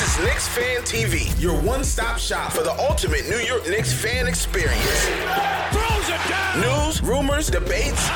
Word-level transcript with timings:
This 0.00 0.16
is 0.16 0.24
Knicks 0.24 0.48
Fan 0.48 0.80
TV, 0.80 1.42
your 1.42 1.60
one-stop 1.60 2.16
shop 2.16 2.52
for 2.52 2.62
the 2.62 2.72
ultimate 2.88 3.28
New 3.28 3.36
York 3.36 3.68
Knicks 3.68 3.92
fan 3.92 4.26
experience. 4.26 5.10
News, 6.56 7.02
rumors, 7.02 7.48
debates, 7.50 8.08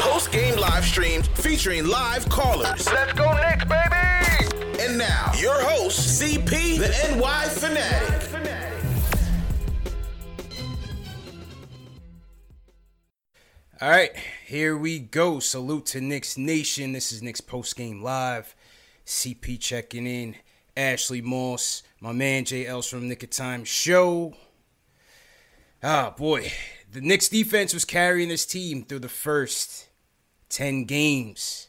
post-game 0.00 0.58
live 0.58 0.84
streams 0.84 1.28
featuring 1.28 1.86
live 1.86 2.28
callers. 2.28 2.90
Let's 2.90 3.12
go 3.12 3.32
Knicks, 3.36 3.64
baby! 3.66 4.82
And 4.82 4.98
now, 4.98 5.30
your 5.38 5.62
host, 5.62 6.20
CP, 6.20 6.78
the 6.80 6.88
NY 7.16 7.44
Fanatic. 7.50 8.26
All 13.80 13.90
right, 13.90 14.10
here 14.44 14.76
we 14.76 14.98
go. 14.98 15.38
Salute 15.38 15.86
to 15.86 16.00
Knicks 16.00 16.36
Nation. 16.36 16.90
This 16.90 17.12
is 17.12 17.22
Knicks 17.22 17.40
Post 17.40 17.76
Game 17.76 18.02
Live. 18.02 18.56
CP 19.06 19.60
checking 19.60 20.08
in. 20.08 20.34
Ashley 20.76 21.20
Moss, 21.20 21.82
my 22.00 22.12
man 22.12 22.44
Jay 22.44 22.64
from 22.82 23.08
Nick 23.08 23.22
of 23.22 23.30
Time 23.30 23.64
Show. 23.64 24.34
Ah, 25.82 26.14
boy. 26.16 26.52
The 26.92 27.00
Knicks 27.00 27.28
defense 27.28 27.72
was 27.72 27.84
carrying 27.84 28.28
this 28.28 28.44
team 28.44 28.84
through 28.84 28.98
the 29.00 29.08
first 29.08 29.88
10 30.48 30.84
games. 30.84 31.68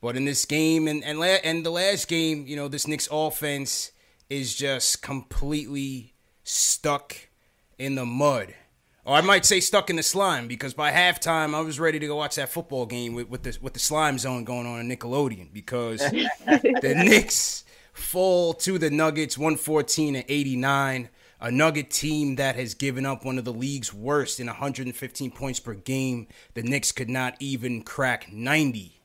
But 0.00 0.16
in 0.16 0.24
this 0.24 0.44
game 0.44 0.88
and, 0.88 1.02
and, 1.04 1.18
la- 1.18 1.40
and 1.44 1.64
the 1.64 1.70
last 1.70 2.08
game, 2.08 2.46
you 2.46 2.56
know, 2.56 2.68
this 2.68 2.86
Knicks 2.86 3.08
offense 3.10 3.92
is 4.28 4.54
just 4.54 5.02
completely 5.02 6.14
stuck 6.44 7.16
in 7.78 7.94
the 7.94 8.04
mud. 8.04 8.54
Or 9.04 9.16
I 9.16 9.20
might 9.20 9.44
say 9.44 9.60
stuck 9.60 9.90
in 9.90 9.96
the 9.96 10.02
slime 10.02 10.46
because 10.46 10.74
by 10.74 10.92
halftime 10.92 11.54
I 11.54 11.60
was 11.60 11.80
ready 11.80 11.98
to 11.98 12.06
go 12.06 12.16
watch 12.16 12.36
that 12.36 12.48
football 12.48 12.86
game 12.86 13.14
with, 13.14 13.28
with 13.28 13.42
the 13.42 13.58
with 13.60 13.72
the 13.72 13.80
slime 13.80 14.16
zone 14.16 14.44
going 14.44 14.66
on 14.66 14.78
in 14.78 14.88
Nickelodeon 14.88 15.52
because 15.52 15.98
the 16.00 16.94
Knicks 17.04 17.64
fall 17.92 18.54
to 18.54 18.78
the 18.78 18.90
Nuggets 18.90 19.36
114 19.38 20.16
and 20.16 20.24
89. 20.28 21.08
A 21.40 21.50
Nugget 21.50 21.90
team 21.90 22.36
that 22.36 22.54
has 22.54 22.74
given 22.74 23.04
up 23.04 23.24
one 23.24 23.36
of 23.36 23.44
the 23.44 23.52
league's 23.52 23.92
worst 23.92 24.38
in 24.38 24.46
115 24.46 25.30
points 25.32 25.58
per 25.58 25.74
game. 25.74 26.28
The 26.54 26.62
Knicks 26.62 26.92
could 26.92 27.10
not 27.10 27.34
even 27.40 27.82
crack 27.82 28.32
90. 28.32 29.00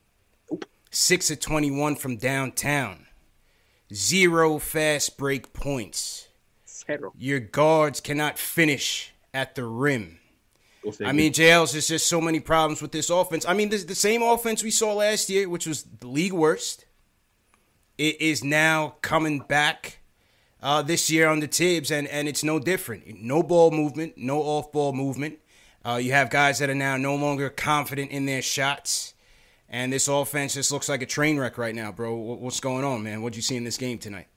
6 0.91 1.31
of 1.31 1.39
21 1.39 1.95
from 1.95 2.17
downtown. 2.17 3.07
Zero 3.93 4.59
fast 4.59 5.17
break 5.17 5.53
points. 5.53 6.27
Zero. 6.67 7.11
Your 7.17 7.39
guards 7.39 7.99
cannot 8.01 8.37
finish 8.37 9.13
at 9.33 9.55
the 9.55 9.63
rim. 9.63 10.19
I 11.03 11.11
mean, 11.11 11.33
JL's 11.33 11.73
there's 11.73 11.87
just 11.87 12.07
so 12.07 12.21
many 12.21 12.39
problems 12.39 12.81
with 12.81 12.91
this 12.91 13.09
offense. 13.09 13.45
I 13.45 13.53
mean, 13.53 13.69
this, 13.69 13.83
the 13.83 13.95
same 13.95 14.21
offense 14.21 14.63
we 14.63 14.71
saw 14.71 14.93
last 14.93 15.29
year, 15.29 15.49
which 15.49 15.67
was 15.67 15.83
the 15.83 16.07
league 16.07 16.33
worst, 16.33 16.85
it 17.97 18.21
is 18.21 18.43
now 18.43 18.95
coming 19.01 19.39
back 19.39 19.99
uh, 20.61 20.81
this 20.81 21.09
year 21.09 21.27
on 21.27 21.39
the 21.39 21.47
Thibs, 21.47 21.91
and, 21.91 22.07
and 22.07 22.27
it's 22.27 22.43
no 22.43 22.59
different. 22.59 23.21
No 23.21 23.43
ball 23.43 23.71
movement, 23.71 24.17
no 24.17 24.41
off 24.41 24.71
ball 24.71 24.93
movement. 24.93 25.39
Uh, 25.85 25.95
you 25.95 26.11
have 26.11 26.29
guys 26.29 26.59
that 26.59 26.69
are 26.69 26.75
now 26.75 26.97
no 26.97 27.15
longer 27.15 27.49
confident 27.49 28.11
in 28.11 28.25
their 28.25 28.41
shots. 28.41 29.13
And 29.69 29.91
this 29.91 30.07
offense 30.07 30.53
just 30.53 30.71
looks 30.71 30.89
like 30.89 31.01
a 31.01 31.05
train 31.05 31.37
wreck 31.37 31.57
right 31.57 31.75
now, 31.75 31.91
bro. 31.91 32.15
What's 32.15 32.59
going 32.59 32.85
on, 32.85 33.03
man? 33.03 33.21
What'd 33.21 33.35
you 33.35 33.41
see 33.41 33.57
in 33.57 33.63
this 33.63 33.77
game 33.77 33.97
tonight? 33.97 34.27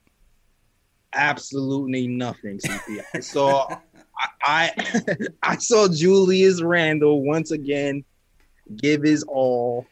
Absolutely 1.12 2.06
nothing, 2.06 2.58
CP. 2.58 3.00
I 3.14 3.20
saw 3.20 3.78
I 4.42 4.72
I 5.42 5.56
saw 5.56 5.88
Julius 5.88 6.62
Randle 6.62 7.22
once 7.22 7.50
again 7.50 8.04
give 8.76 9.02
his 9.02 9.24
all, 9.24 9.86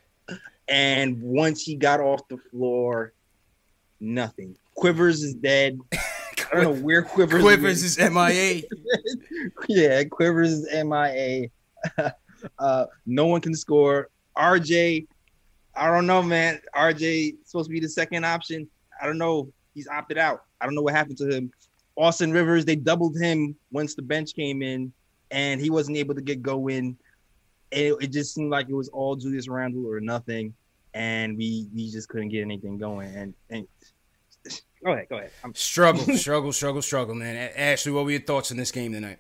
and 0.69 1.21
once 1.21 1.63
he 1.63 1.75
got 1.75 2.01
off 2.01 2.21
the 2.29 2.39
floor, 2.51 3.13
nothing. 4.01 4.57
Quivers 4.75 5.23
is 5.23 5.35
dead. 5.35 5.79
I 5.93 6.55
don't 6.55 6.63
know 6.63 6.83
where 6.83 7.03
Quivers. 7.03 7.43
Quivers 7.43 7.83
is, 7.83 7.99
is 7.99 8.11
MIA. 8.13 8.63
yeah, 9.69 10.05
Quivers 10.05 10.53
is 10.53 10.85
MIA. 10.85 11.49
uh, 12.59 12.87
no 13.07 13.27
one 13.27 13.41
can 13.41 13.55
score. 13.55 14.09
RJ, 14.37 15.07
I 15.75 15.87
don't 15.89 16.07
know, 16.07 16.23
man. 16.23 16.61
RJ 16.75 17.37
supposed 17.45 17.69
to 17.69 17.73
be 17.73 17.81
the 17.81 17.89
second 17.89 18.25
option. 18.25 18.69
I 19.01 19.07
don't 19.07 19.19
know. 19.19 19.53
He's 19.75 19.89
opted 19.89 20.19
out. 20.19 20.45
I 20.61 20.65
don't 20.65 20.75
know 20.75 20.83
what 20.83 20.95
happened 20.95 21.19
to 21.19 21.29
him. 21.29 21.53
Austin 21.97 22.33
Rivers, 22.33 22.65
they 22.65 22.77
doubled 22.77 23.17
him 23.19 23.57
once 23.73 23.95
the 23.95 24.03
bench 24.03 24.35
came 24.35 24.63
in, 24.63 24.93
and 25.31 25.61
he 25.61 25.69
wasn't 25.71 25.97
able 25.97 26.15
to 26.15 26.21
get 26.21 26.43
going. 26.43 26.97
It, 27.71 27.95
it 28.01 28.13
just 28.13 28.35
seemed 28.35 28.51
like 28.51 28.69
it 28.69 28.75
was 28.75 28.89
all 28.89 29.17
Julius 29.17 29.49
Randle 29.49 29.87
or 29.87 30.01
nothing, 30.01 30.55
and 30.95 31.37
we 31.37 31.69
we 31.75 31.91
just 31.91 32.09
couldn't 32.09 32.29
get 32.31 32.43
anything 32.43 32.79
going. 32.79 33.15
And, 33.15 33.35
and 33.51 33.67
go 34.85 34.93
ahead, 34.93 35.09
go 35.09 35.17
ahead. 35.19 35.31
I'm- 35.43 35.55
struggle, 35.55 36.03
struggle, 36.17 36.53
struggle, 36.53 36.83
struggle, 36.83 37.15
man. 37.15 37.51
Ashley, 37.57 37.93
what 37.93 38.05
were 38.05 38.11
your 38.11 38.21
thoughts 38.21 38.51
in 38.51 38.57
this 38.57 38.71
game 38.71 38.93
tonight? 38.93 39.19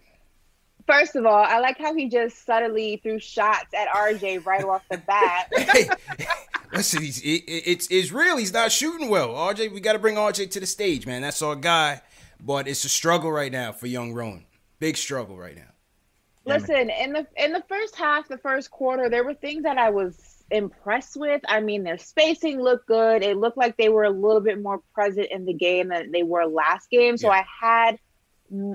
First 0.87 1.17
of 1.17 1.27
all, 1.27 1.45
I 1.45 1.59
like 1.59 1.77
how 1.77 1.95
he 1.95 2.09
just 2.09 2.47
subtly 2.47 2.99
threw 3.03 3.19
shots 3.19 3.75
at 3.77 3.89
RJ 3.89 4.47
right 4.47 4.65
off 4.65 4.83
the 4.91 4.97
bat. 4.97 5.53
hey, 5.55 5.87
listen, 6.73 7.03
he's, 7.03 7.21
it, 7.21 7.45
it's 7.47 7.87
it's 7.91 8.11
real. 8.11 8.39
He's 8.39 8.55
not 8.55 8.73
shooting 8.73 9.11
well. 9.11 9.31
RJ, 9.31 9.73
we 9.73 9.81
got 9.81 9.93
to 9.93 9.99
bring 9.99 10.15
RJ 10.15 10.51
to 10.53 10.61
the 10.61 10.67
stage, 10.67 11.07
man. 11.07 11.21
That's 11.21 11.43
our 11.43 11.57
guy. 11.57 12.01
But 12.41 12.69
it's 12.69 12.84
a 12.84 12.89
struggle 12.89 13.31
right 13.31 13.53
now 13.53 13.73
for 13.73 13.87
young 13.87 14.15
Rowan. 14.15 14.47
Big 14.78 14.97
struggle 14.97 15.37
right 15.37 15.57
now. 15.57 15.62
Listen, 16.45 16.89
in 16.89 17.12
the 17.12 17.27
in 17.37 17.53
the 17.53 17.62
first 17.69 17.95
half, 17.95 18.27
the 18.28 18.39
first 18.39 18.71
quarter, 18.71 19.11
there 19.11 19.25
were 19.25 19.34
things 19.34 19.65
that 19.65 19.77
I 19.77 19.91
was 19.91 20.28
impressed 20.50 21.16
with. 21.16 21.42
I 21.48 21.60
mean, 21.60 21.84
their 21.84 21.98
spacing 21.98 22.60
looked 22.60 22.86
good. 22.86 23.22
It 23.22 23.36
looked 23.36 23.56
like 23.56 23.77
they 23.77 23.89
were 23.89 24.04
a 24.04 24.10
little 24.10 24.41
bit 24.41 24.60
more 24.60 24.80
present 24.95 25.28
in 25.30 25.45
the 25.45 25.53
game 25.53 25.89
than 25.89 26.12
they 26.12 26.22
were 26.22 26.47
last 26.47 26.91
game. 26.91 27.16
So 27.16 27.28
yeah. 27.28 27.42
I 27.42 27.66
had 27.66 27.98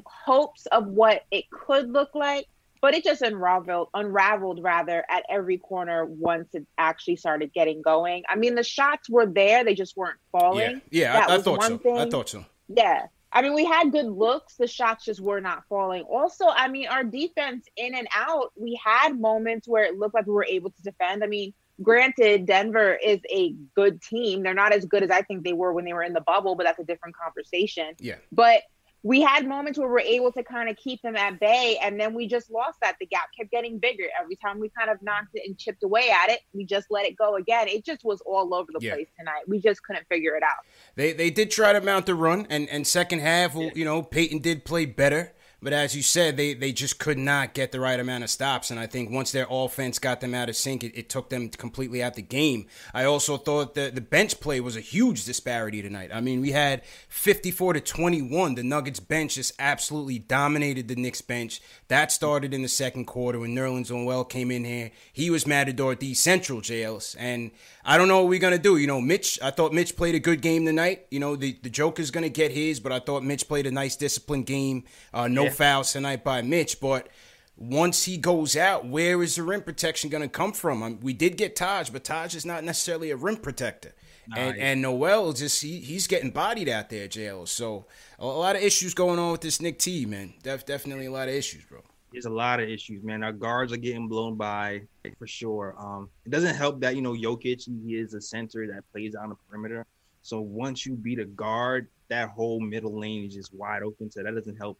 hopes 0.05 0.65
of 0.67 0.87
what 0.87 1.23
it 1.31 1.49
could 1.49 1.91
look 1.91 2.13
like, 2.13 2.47
but 2.81 2.93
it 2.93 3.03
just 3.03 3.21
unraveled 3.21 3.89
unraveled 3.93 4.61
rather 4.61 5.03
at 5.09 5.23
every 5.29 5.57
corner 5.57 6.05
once 6.05 6.49
it 6.53 6.65
actually 6.77 7.15
started 7.15 7.53
getting 7.53 7.81
going. 7.81 8.23
I 8.29 8.35
mean, 8.35 8.55
the 8.55 8.63
shots 8.63 9.09
were 9.09 9.25
there, 9.25 9.63
they 9.63 9.75
just 9.75 9.97
weren't 9.97 10.19
falling. 10.31 10.81
Yeah, 10.91 11.13
yeah 11.13 11.13
that 11.13 11.29
I, 11.29 11.33
I 11.33 11.35
was 11.37 11.43
thought 11.43 11.57
one 11.59 11.67
so. 11.69 11.77
Thing. 11.77 11.97
I 11.97 12.09
thought 12.09 12.29
so. 12.29 12.45
Yeah. 12.67 13.07
I 13.35 13.41
mean, 13.41 13.55
we 13.55 13.65
had 13.65 13.91
good 13.91 14.05
looks. 14.05 14.57
The 14.57 14.67
shots 14.67 15.05
just 15.05 15.19
were 15.19 15.41
not 15.41 15.63
falling. 15.67 16.03
Also, 16.03 16.45
I 16.47 16.67
mean, 16.67 16.87
our 16.87 17.03
defense 17.03 17.65
in 17.75 17.95
and 17.95 18.07
out, 18.15 18.53
we 18.55 18.79
had 18.83 19.19
moments 19.19 19.67
where 19.67 19.83
it 19.85 19.97
looked 19.97 20.13
like 20.13 20.27
we 20.27 20.33
were 20.33 20.45
able 20.47 20.69
to 20.69 20.81
defend. 20.83 21.23
I 21.23 21.27
mean, 21.27 21.51
granted, 21.81 22.45
Denver 22.45 22.93
is 23.03 23.19
a 23.31 23.55
good 23.75 24.01
team. 24.01 24.43
They're 24.43 24.53
not 24.53 24.73
as 24.73 24.85
good 24.85 25.03
as 25.03 25.09
I 25.09 25.21
think 25.21 25.43
they 25.43 25.53
were 25.53 25.73
when 25.73 25.85
they 25.85 25.93
were 25.93 26.03
in 26.03 26.13
the 26.13 26.21
bubble, 26.21 26.55
but 26.55 26.65
that's 26.65 26.79
a 26.79 26.83
different 26.83 27.15
conversation. 27.15 27.95
Yeah. 27.99 28.15
But 28.31 28.63
we 29.05 29.21
had 29.21 29.45
moments 29.45 29.77
where 29.77 29.89
we 29.89 29.95
are 29.95 29.99
able 29.99 30.31
to 30.31 30.43
kind 30.43 30.69
of 30.69 30.77
keep 30.77 31.01
them 31.01 31.17
at 31.17 31.37
bay, 31.39 31.77
and 31.83 31.99
then 31.99 32.13
we 32.13 32.25
just 32.25 32.49
lost 32.49 32.79
that. 32.81 32.95
The 33.01 33.05
gap 33.05 33.25
kept 33.37 33.51
getting 33.51 33.77
bigger 33.77 34.05
every 34.19 34.37
time 34.37 34.59
we 34.59 34.69
kind 34.69 34.89
of 34.89 35.01
knocked 35.01 35.31
it 35.33 35.43
and 35.45 35.57
chipped 35.57 35.83
away 35.83 36.09
at 36.09 36.29
it. 36.29 36.39
We 36.53 36.63
just 36.63 36.87
let 36.89 37.05
it 37.05 37.17
go 37.17 37.35
again. 37.35 37.67
It 37.67 37.83
just 37.83 38.05
was 38.05 38.21
all 38.25 38.53
over 38.53 38.71
the 38.71 38.79
yeah. 38.79 38.93
place 38.93 39.09
tonight. 39.19 39.43
We 39.45 39.59
just 39.59 39.83
couldn't 39.83 40.07
figure 40.07 40.35
it 40.35 40.43
out. 40.43 40.65
They 40.95 41.11
they 41.11 41.29
did 41.29 41.51
try 41.51 41.73
to 41.73 41.81
mount 41.81 42.05
the 42.05 42.15
run, 42.15 42.47
and 42.49 42.69
and 42.69 42.87
second 42.87 43.19
half, 43.19 43.55
you 43.55 43.83
know, 43.83 44.01
Payton 44.01 44.39
did 44.39 44.63
play 44.63 44.85
better. 44.85 45.33
But 45.63 45.73
as 45.73 45.95
you 45.95 46.01
said, 46.01 46.35
they, 46.35 46.53
they 46.53 46.73
just 46.73 46.99
could 46.99 47.17
not 47.17 47.53
get 47.53 47.71
the 47.71 47.79
right 47.79 47.99
amount 47.99 48.23
of 48.23 48.29
stops. 48.29 48.69
And 48.69 48.79
I 48.79 48.85
think 48.85 49.09
once 49.09 49.31
their 49.31 49.47
offense 49.49 49.97
got 49.97 50.19
them 50.19 50.33
out 50.33 50.49
of 50.49 50.55
sync, 50.55 50.83
it, 50.83 50.97
it 50.97 51.09
took 51.09 51.29
them 51.29 51.49
completely 51.49 52.03
out 52.03 52.15
the 52.15 52.21
game. 52.21 52.67
I 52.93 53.05
also 53.05 53.37
thought 53.37 53.73
that 53.75 53.95
the 53.95 54.01
bench 54.01 54.39
play 54.39 54.59
was 54.59 54.75
a 54.75 54.81
huge 54.81 55.25
disparity 55.25 55.81
tonight. 55.81 56.11
I 56.13 56.21
mean, 56.21 56.41
we 56.41 56.51
had 56.51 56.83
54 57.07 57.73
to 57.73 57.79
21. 57.79 58.55
The 58.55 58.63
Nuggets 58.63 58.99
bench 58.99 59.35
just 59.35 59.53
absolutely 59.57 60.19
dominated 60.19 60.87
the 60.87 60.95
Knicks 60.95 61.21
bench. 61.21 61.61
That 61.87 62.11
started 62.11 62.53
in 62.53 62.61
the 62.61 62.67
second 62.67 63.05
quarter 63.05 63.39
when 63.39 63.55
Nerlens 63.55 63.89
Noel 63.89 64.25
came 64.25 64.51
in 64.51 64.65
here. 64.65 64.91
He 65.11 65.29
was 65.29 65.47
Matador 65.47 65.93
at 65.93 65.99
the 66.01 66.13
Central 66.13 66.59
jails. 66.59 67.15
And 67.17 67.51
I 67.85 67.97
don't 67.97 68.07
know 68.07 68.21
what 68.21 68.29
we're 68.29 68.39
gonna 68.39 68.57
do. 68.57 68.77
You 68.77 68.87
know, 68.87 69.01
Mitch. 69.01 69.39
I 69.41 69.51
thought 69.51 69.73
Mitch 69.73 69.95
played 69.95 70.15
a 70.15 70.19
good 70.19 70.41
game 70.41 70.65
tonight. 70.65 71.05
You 71.11 71.19
know, 71.19 71.35
the 71.35 71.57
the 71.61 71.69
Joker's 71.69 72.11
gonna 72.11 72.29
get 72.29 72.51
his, 72.51 72.79
but 72.79 72.91
I 72.91 72.99
thought 72.99 73.23
Mitch 73.23 73.47
played 73.47 73.65
a 73.65 73.71
nice 73.71 73.95
disciplined 73.95 74.45
game. 74.45 74.85
Uh, 75.13 75.27
no 75.27 75.45
yeah. 75.45 75.49
Fouls 75.53 75.93
tonight 75.93 76.23
by 76.23 76.41
Mitch, 76.41 76.79
but 76.79 77.07
once 77.55 78.05
he 78.05 78.17
goes 78.17 78.55
out, 78.55 78.85
where 78.85 79.21
is 79.21 79.35
the 79.35 79.43
rim 79.43 79.61
protection 79.61 80.09
going 80.09 80.23
to 80.23 80.29
come 80.29 80.53
from? 80.53 80.81
I 80.81 80.87
um, 80.87 80.91
mean, 80.93 81.01
we 81.01 81.13
did 81.13 81.37
get 81.37 81.55
Taj, 81.55 81.89
but 81.89 82.03
Taj 82.03 82.35
is 82.35 82.45
not 82.45 82.63
necessarily 82.63 83.11
a 83.11 83.15
rim 83.15 83.37
protector. 83.37 83.93
and, 84.35 84.57
and 84.57 84.81
Noel 84.81 85.33
just 85.33 85.61
he, 85.61 85.79
he's 85.79 86.07
getting 86.07 86.31
bodied 86.31 86.69
out 86.69 86.89
there, 86.89 87.07
jail. 87.07 87.45
So 87.45 87.85
a, 88.19 88.25
lot 88.25 88.55
of 88.55 88.61
issues 88.61 88.93
going 88.93 89.19
on 89.19 89.33
with 89.33 89.41
this 89.41 89.61
Nick 89.61 89.79
T 89.79 90.05
man. 90.05 90.33
Def, 90.41 90.65
definitely 90.65 91.07
a 91.07 91.11
lot 91.11 91.27
of 91.27 91.35
issues, 91.35 91.65
bro. 91.65 91.81
There's 92.11 92.25
a 92.25 92.29
lot 92.29 92.59
of 92.59 92.69
issues, 92.69 93.03
man. 93.03 93.23
Our 93.23 93.33
guards 93.33 93.73
are 93.73 93.77
getting 93.77 94.07
blown 94.07 94.35
by 94.35 94.83
for 95.17 95.27
sure. 95.27 95.75
Um, 95.77 96.09
it 96.25 96.29
doesn't 96.29 96.55
help 96.55 96.79
that 96.81 96.95
you 96.95 97.01
know 97.01 97.13
Jokic 97.13 97.65
he 97.65 97.95
is 97.95 98.13
a 98.13 98.21
center 98.21 98.65
that 98.67 98.89
plays 98.91 99.13
on 99.15 99.29
the 99.29 99.35
perimeter. 99.49 99.85
So 100.21 100.39
once 100.39 100.85
you 100.85 100.93
beat 100.93 101.19
a 101.19 101.25
guard, 101.25 101.89
that 102.07 102.29
whole 102.29 102.61
middle 102.61 102.97
lane 102.97 103.25
is 103.25 103.33
just 103.33 103.53
wide 103.53 103.83
open. 103.83 104.09
So 104.09 104.23
that 104.23 104.33
doesn't 104.33 104.55
help 104.55 104.79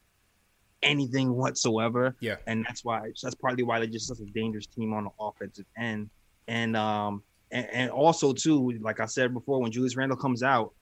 anything 0.84 1.34
whatsoever. 1.34 2.16
Yeah, 2.20 2.36
and 2.48 2.66
that's 2.66 2.84
why 2.84 3.12
that's 3.22 3.36
partly 3.36 3.64
why 3.64 3.80
they're 3.80 3.88
just 3.88 4.08
such 4.08 4.20
a 4.20 4.26
dangerous 4.26 4.68
team 4.68 4.94
on 4.94 5.06
the 5.06 5.12
offensive 5.20 5.66
end. 5.78 6.10
And 6.48 6.76
um, 6.76 7.24
and, 7.52 7.68
and 7.72 7.92
also 7.92 8.34
too, 8.34 8.78
like 8.82 9.00
I 9.00 9.06
said 9.06 9.34
before, 9.34 9.62
when 9.62 9.72
Julius 9.72 9.96
Randle 9.96 10.18
comes 10.18 10.44
out, 10.44 10.74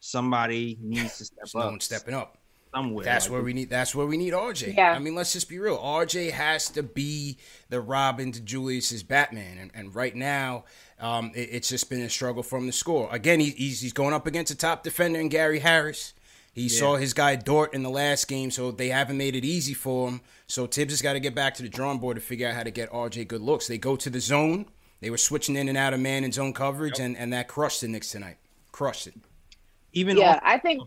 somebody 0.00 0.78
needs 0.80 1.18
to 1.18 1.24
step 1.24 1.42
up. 1.42 1.48
Someone 1.48 1.80
stepping 1.80 2.14
up 2.14 2.38
somewhere. 2.76 3.04
That's 3.04 3.26
like, 3.26 3.32
where 3.32 3.42
we 3.42 3.52
need. 3.52 3.70
That's 3.70 3.94
where 3.94 4.06
we 4.06 4.16
need 4.16 4.32
RJ. 4.32 4.76
Yeah. 4.76 4.92
I 4.92 4.98
mean, 4.98 5.14
let's 5.14 5.32
just 5.32 5.48
be 5.48 5.58
real. 5.58 5.78
RJ 5.78 6.32
has 6.32 6.68
to 6.70 6.82
be 6.82 7.38
the 7.68 7.80
Robin 7.80 8.32
to 8.32 8.40
Julius's 8.40 9.02
Batman, 9.02 9.58
and, 9.58 9.70
and 9.74 9.94
right 9.94 10.14
now, 10.14 10.64
um, 11.00 11.32
it, 11.34 11.48
it's 11.52 11.68
just 11.68 11.88
been 11.88 12.02
a 12.02 12.10
struggle 12.10 12.42
from 12.42 12.66
the 12.66 12.72
score. 12.72 13.08
Again, 13.12 13.40
he, 13.40 13.50
he's 13.50 13.80
he's 13.80 13.92
going 13.92 14.14
up 14.14 14.26
against 14.26 14.52
a 14.52 14.56
top 14.56 14.82
defender 14.82 15.20
in 15.20 15.28
Gary 15.28 15.60
Harris. 15.60 16.14
He 16.56 16.62
yeah. 16.62 16.78
saw 16.78 16.96
his 16.96 17.12
guy 17.12 17.36
Dort 17.36 17.74
in 17.74 17.82
the 17.82 17.90
last 17.90 18.28
game, 18.28 18.50
so 18.50 18.70
they 18.70 18.88
haven't 18.88 19.18
made 19.18 19.36
it 19.36 19.44
easy 19.44 19.74
for 19.74 20.08
him. 20.08 20.22
So 20.46 20.66
Thibs 20.66 20.94
has 20.94 21.02
got 21.02 21.12
to 21.12 21.20
get 21.20 21.34
back 21.34 21.52
to 21.56 21.62
the 21.62 21.68
drawing 21.68 21.98
board 21.98 22.16
to 22.16 22.22
figure 22.22 22.48
out 22.48 22.54
how 22.54 22.62
to 22.62 22.70
get 22.70 22.90
RJ 22.90 23.28
good 23.28 23.42
looks. 23.42 23.66
They 23.66 23.76
go 23.76 23.94
to 23.94 24.08
the 24.08 24.20
zone. 24.20 24.64
They 25.02 25.10
were 25.10 25.18
switching 25.18 25.54
in 25.54 25.68
and 25.68 25.76
out 25.76 25.92
of 25.92 26.00
man 26.00 26.24
and 26.24 26.32
zone 26.32 26.54
coverage, 26.54 26.98
yep. 26.98 27.08
and, 27.08 27.16
and 27.18 27.32
that 27.34 27.46
crushed 27.46 27.82
the 27.82 27.88
Knicks 27.88 28.10
tonight. 28.10 28.38
Crushed 28.72 29.06
it. 29.06 29.14
Even 29.92 30.16
yeah, 30.16 30.40
I 30.42 30.56
think 30.56 30.80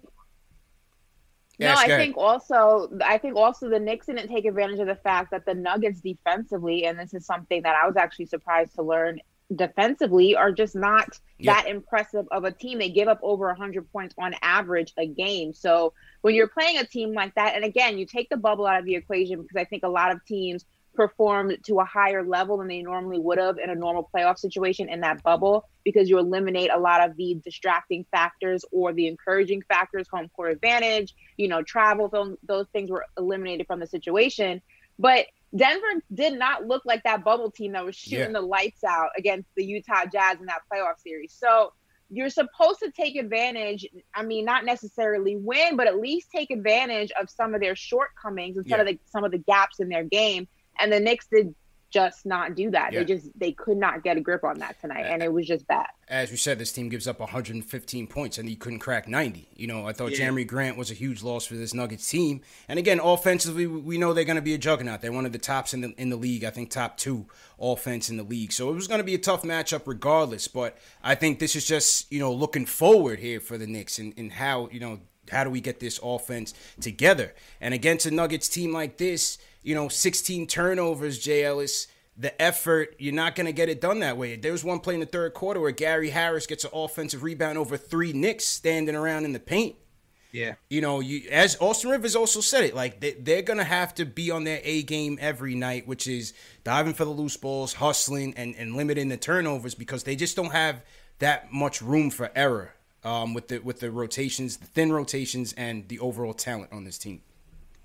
no, 1.60 1.76
I 1.78 1.86
think 1.86 2.18
also 2.18 2.90
I 3.06 3.20
think 3.20 3.36
also 3.36 3.70
the 3.70 3.80
Knicks 3.80 4.08
didn't 4.08 4.28
take 4.28 4.46
advantage 4.46 4.80
of 4.80 4.88
the 4.88 4.96
fact 4.96 5.30
that 5.30 5.46
the 5.46 5.54
Nuggets 5.54 6.02
defensively, 6.02 6.86
and 6.86 6.98
this 6.98 7.14
is 7.14 7.28
something 7.28 7.62
that 7.62 7.76
I 7.76 7.86
was 7.86 7.96
actually 7.96 8.26
surprised 8.26 8.74
to 8.74 8.82
learn 8.82 9.22
defensively, 9.56 10.36
are 10.36 10.52
just 10.52 10.76
not 10.76 11.20
that 11.44 11.68
impressive 11.68 12.28
of 12.32 12.44
a 12.44 12.52
team. 12.52 12.80
They 12.80 12.90
give 12.90 13.08
up 13.08 13.20
over 13.24 13.48
100 13.48 13.92
points 13.92 14.16
on 14.18 14.36
average 14.42 14.94
a 14.98 15.08
game. 15.08 15.54
So 15.54 15.94
when 16.22 16.36
you're 16.36 16.48
playing 16.50 16.78
a 16.78 16.86
team 16.86 17.14
like 17.14 17.36
that, 17.36 17.56
and 17.56 17.66
again, 17.66 17.98
you 17.98 18.06
take 18.06 18.30
the 18.30 18.38
bubble 18.38 18.68
out 18.68 18.80
of 18.80 18.86
the 18.86 18.96
equation 18.96 19.42
because 19.42 19.58
I 19.58 19.66
think 19.66 19.84
a 19.84 19.90
lot 19.90 20.12
of 20.12 20.24
teams 20.26 20.66
performed 20.96 21.58
to 21.64 21.80
a 21.80 21.86
higher 21.86 22.24
level 22.24 22.58
than 22.58 22.68
they 22.68 22.82
normally 22.82 23.20
would 23.20 23.38
have 23.38 23.58
in 23.58 23.70
a 23.70 23.76
normal 23.76 24.10
playoff 24.14 24.38
situation 24.38 24.90
in 24.90 25.00
that 25.02 25.24
bubble 25.24 25.66
because 25.86 26.10
you 26.10 26.18
eliminate 26.18 26.70
a 26.74 26.80
lot 26.80 27.08
of 27.08 27.16
the 27.16 27.40
distracting 27.44 28.06
factors 28.12 28.66
or 28.72 28.92
the 28.92 29.08
encouraging 29.08 29.62
factors, 29.70 30.08
home 30.12 30.30
court 30.36 30.52
advantage, 30.52 31.16
you 31.38 31.48
know, 31.48 31.64
travel, 31.64 32.10
those, 32.10 32.36
those 32.44 32.68
things 32.74 32.92
were 32.92 33.06
eliminated 33.18 33.66
from 33.66 33.80
the 33.80 33.88
situation. 33.88 34.62
But 35.00 35.26
Denver 35.56 36.04
did 36.14 36.38
not 36.38 36.66
look 36.68 36.84
like 36.86 37.02
that 37.04 37.24
bubble 37.24 37.50
team 37.50 37.72
that 37.72 37.84
was 37.84 37.96
shooting 37.96 38.20
yeah. 38.20 38.40
the 38.40 38.42
lights 38.42 38.84
out 38.84 39.10
against 39.18 39.50
the 39.56 39.66
Utah 39.66 40.06
Jazz 40.12 40.40
in 40.40 40.46
that 40.46 40.62
playoff 40.72 41.00
series. 41.00 41.34
So 41.34 41.74
you're 42.12 42.30
supposed 42.30 42.80
to 42.80 42.92
take 42.92 43.16
advantage. 43.16 43.88
I 44.14 44.24
mean, 44.24 44.46
not 44.46 44.66
necessarily 44.66 45.38
win, 45.38 45.76
but 45.78 45.88
at 45.88 45.98
least 45.98 46.30
take 46.32 46.52
advantage 46.52 47.12
of 47.20 47.30
some 47.30 47.56
of 47.56 47.62
their 47.62 47.76
shortcomings 47.76 48.58
instead 48.58 48.76
yeah. 48.76 48.82
of 48.82 48.88
the, 48.88 49.00
some 49.06 49.24
of 49.24 49.32
the 49.32 49.38
gaps 49.40 49.80
in 49.80 49.90
their 49.90 50.04
game 50.04 50.48
and 50.80 50.92
the 50.92 51.00
Knicks 51.00 51.28
did 51.32 51.54
just 51.90 52.26
not 52.26 52.56
do 52.56 52.72
that. 52.72 52.94
Yeah. 52.94 53.00
They 53.00 53.06
just 53.06 53.40
they 53.40 53.52
could 53.52 53.78
not 53.78 54.04
get 54.04 54.18
a 54.18 54.22
grip 54.22 54.44
on 54.44 54.60
that 54.60 54.80
tonight, 54.80 55.06
and 55.08 55.24
it 55.24 55.32
was 55.32 55.48
just 55.48 55.68
bad. 55.68 55.88
As 56.08 56.32
we 56.32 56.38
said, 56.38 56.58
this 56.58 56.72
team 56.72 56.90
gives 56.90 57.08
up 57.08 57.20
115 57.20 58.08
points, 58.08 58.38
and 58.38 58.50
he 58.50 58.56
couldn't 58.56 58.80
crack 58.80 59.08
90. 59.08 59.48
You 59.56 59.68
know, 59.68 59.88
I 59.88 59.94
thought 59.94 60.18
yeah. 60.18 60.30
Jerami 60.30 60.46
Grant 60.46 60.78
was 60.78 60.90
a 60.90 60.96
huge 60.96 61.22
loss 61.22 61.46
for 61.46 61.56
this 61.56 61.74
Nuggets 61.74 62.10
team. 62.10 62.42
And 62.68 62.80
again, 62.80 63.00
offensively, 63.00 63.68
we 63.68 63.98
know 63.98 64.14
they're 64.14 64.24
going 64.24 64.36
to 64.36 64.42
be 64.42 64.54
a 64.54 64.58
juggernaut. 64.58 65.02
They're 65.02 65.12
one 65.12 65.26
of 65.26 65.32
the 65.32 65.40
tops 65.40 65.74
in 65.74 65.82
the 65.82 65.94
in 65.98 66.10
the 66.10 66.16
league. 66.16 66.44
I 66.44 66.50
think 66.50 66.70
top 66.70 66.98
two 66.98 67.28
offense 67.60 68.10
in 68.10 68.18
the 68.18 68.24
league. 68.24 68.52
So 68.52 68.70
it 68.70 68.74
was 68.74 68.88
going 68.88 69.00
to 69.00 69.06
be 69.06 69.16
a 69.16 69.20
tough 69.20 69.44
matchup 69.44 69.84
regardless. 69.86 70.48
But 70.48 70.78
I 71.04 71.16
think 71.16 71.40
this 71.40 71.56
is 71.56 71.68
just 71.68 72.12
you 72.12 72.20
know 72.20 72.32
looking 72.32 72.66
forward 72.66 73.20
here 73.20 73.40
for 73.40 73.58
the 73.58 73.68
Knicks 73.68 74.00
and, 74.00 74.14
and 74.18 74.34
how 74.34 74.70
you 74.72 74.80
know 74.80 75.00
how 75.32 75.44
do 75.44 75.50
we 75.50 75.62
get 75.62 75.80
this 75.80 76.00
offense 76.04 76.54
together? 76.80 77.34
And 77.62 77.74
against 77.74 78.06
a 78.06 78.12
Nuggets 78.12 78.50
team 78.50 78.74
like 78.74 78.98
this 78.98 79.38
you 79.64 79.76
know, 79.76 79.88
16 79.88 80.48
turnovers, 80.48 81.20
Jay 81.20 81.44
Ellis, 81.44 81.88
the 82.18 82.40
effort, 82.42 82.96
you're 83.00 83.14
not 83.14 83.36
going 83.36 83.46
to 83.46 83.54
get 83.54 83.70
it 83.70 83.80
done 83.80 84.00
that 84.00 84.18
way. 84.18 84.36
There 84.36 84.52
was 84.52 84.64
one 84.64 84.80
play 84.80 84.94
in 84.94 85.00
the 85.00 85.06
third 85.06 85.34
quarter 85.34 85.60
where 85.60 85.72
Gary 85.72 86.10
Harris 86.10 86.46
gets 86.48 86.66
an 86.66 86.72
offensive 86.74 87.24
rebound 87.24 87.58
over 87.58 87.78
three 87.78 88.12
Knicks 88.12 88.46
standing 88.46 88.96
around 88.96 89.24
in 89.26 89.32
the 89.32 89.40
paint. 89.40 89.76
Yeah. 90.32 90.56
You 90.70 90.82
know, 90.82 91.00
you 91.00 91.28
as 91.32 91.58
Austin 91.60 91.90
Rivers 91.90 92.16
also 92.16 92.42
said 92.42 92.64
it, 92.64 92.76
like 92.76 93.00
they, 93.00 93.14
they're 93.14 93.42
going 93.42 93.58
to 93.58 93.64
have 93.64 93.96
to 93.96 94.06
be 94.06 94.30
on 94.30 94.44
their 94.44 94.60
A 94.64 94.84
game 94.84 95.18
every 95.20 95.56
night, 95.56 95.88
which 95.88 96.08
is 96.08 96.34
diving 96.64 96.94
for 96.94 97.06
the 97.06 97.12
loose 97.12 97.38
balls, 97.38 97.74
hustling, 97.74 98.34
and, 98.36 98.54
and 98.56 98.76
limiting 98.76 99.10
the 99.10 99.18
turnovers 99.18 99.74
because 99.74 100.04
they 100.04 100.16
just 100.16 100.36
don't 100.36 100.52
have 100.52 100.84
that 101.18 101.52
much 101.52 101.82
room 101.82 102.12
for 102.12 102.32
error 102.36 102.74
um, 103.04 103.34
with 103.34 103.48
the 103.48 103.60
with 103.60 103.80
the 103.80 103.90
rotations, 103.92 104.58
the 104.58 104.68
thin 104.68 104.92
rotations, 104.92 105.54
and 105.54 105.88
the 105.88 106.00
overall 106.00 106.34
talent 106.34 106.72
on 106.72 106.84
this 106.84 106.98
team. 106.98 107.22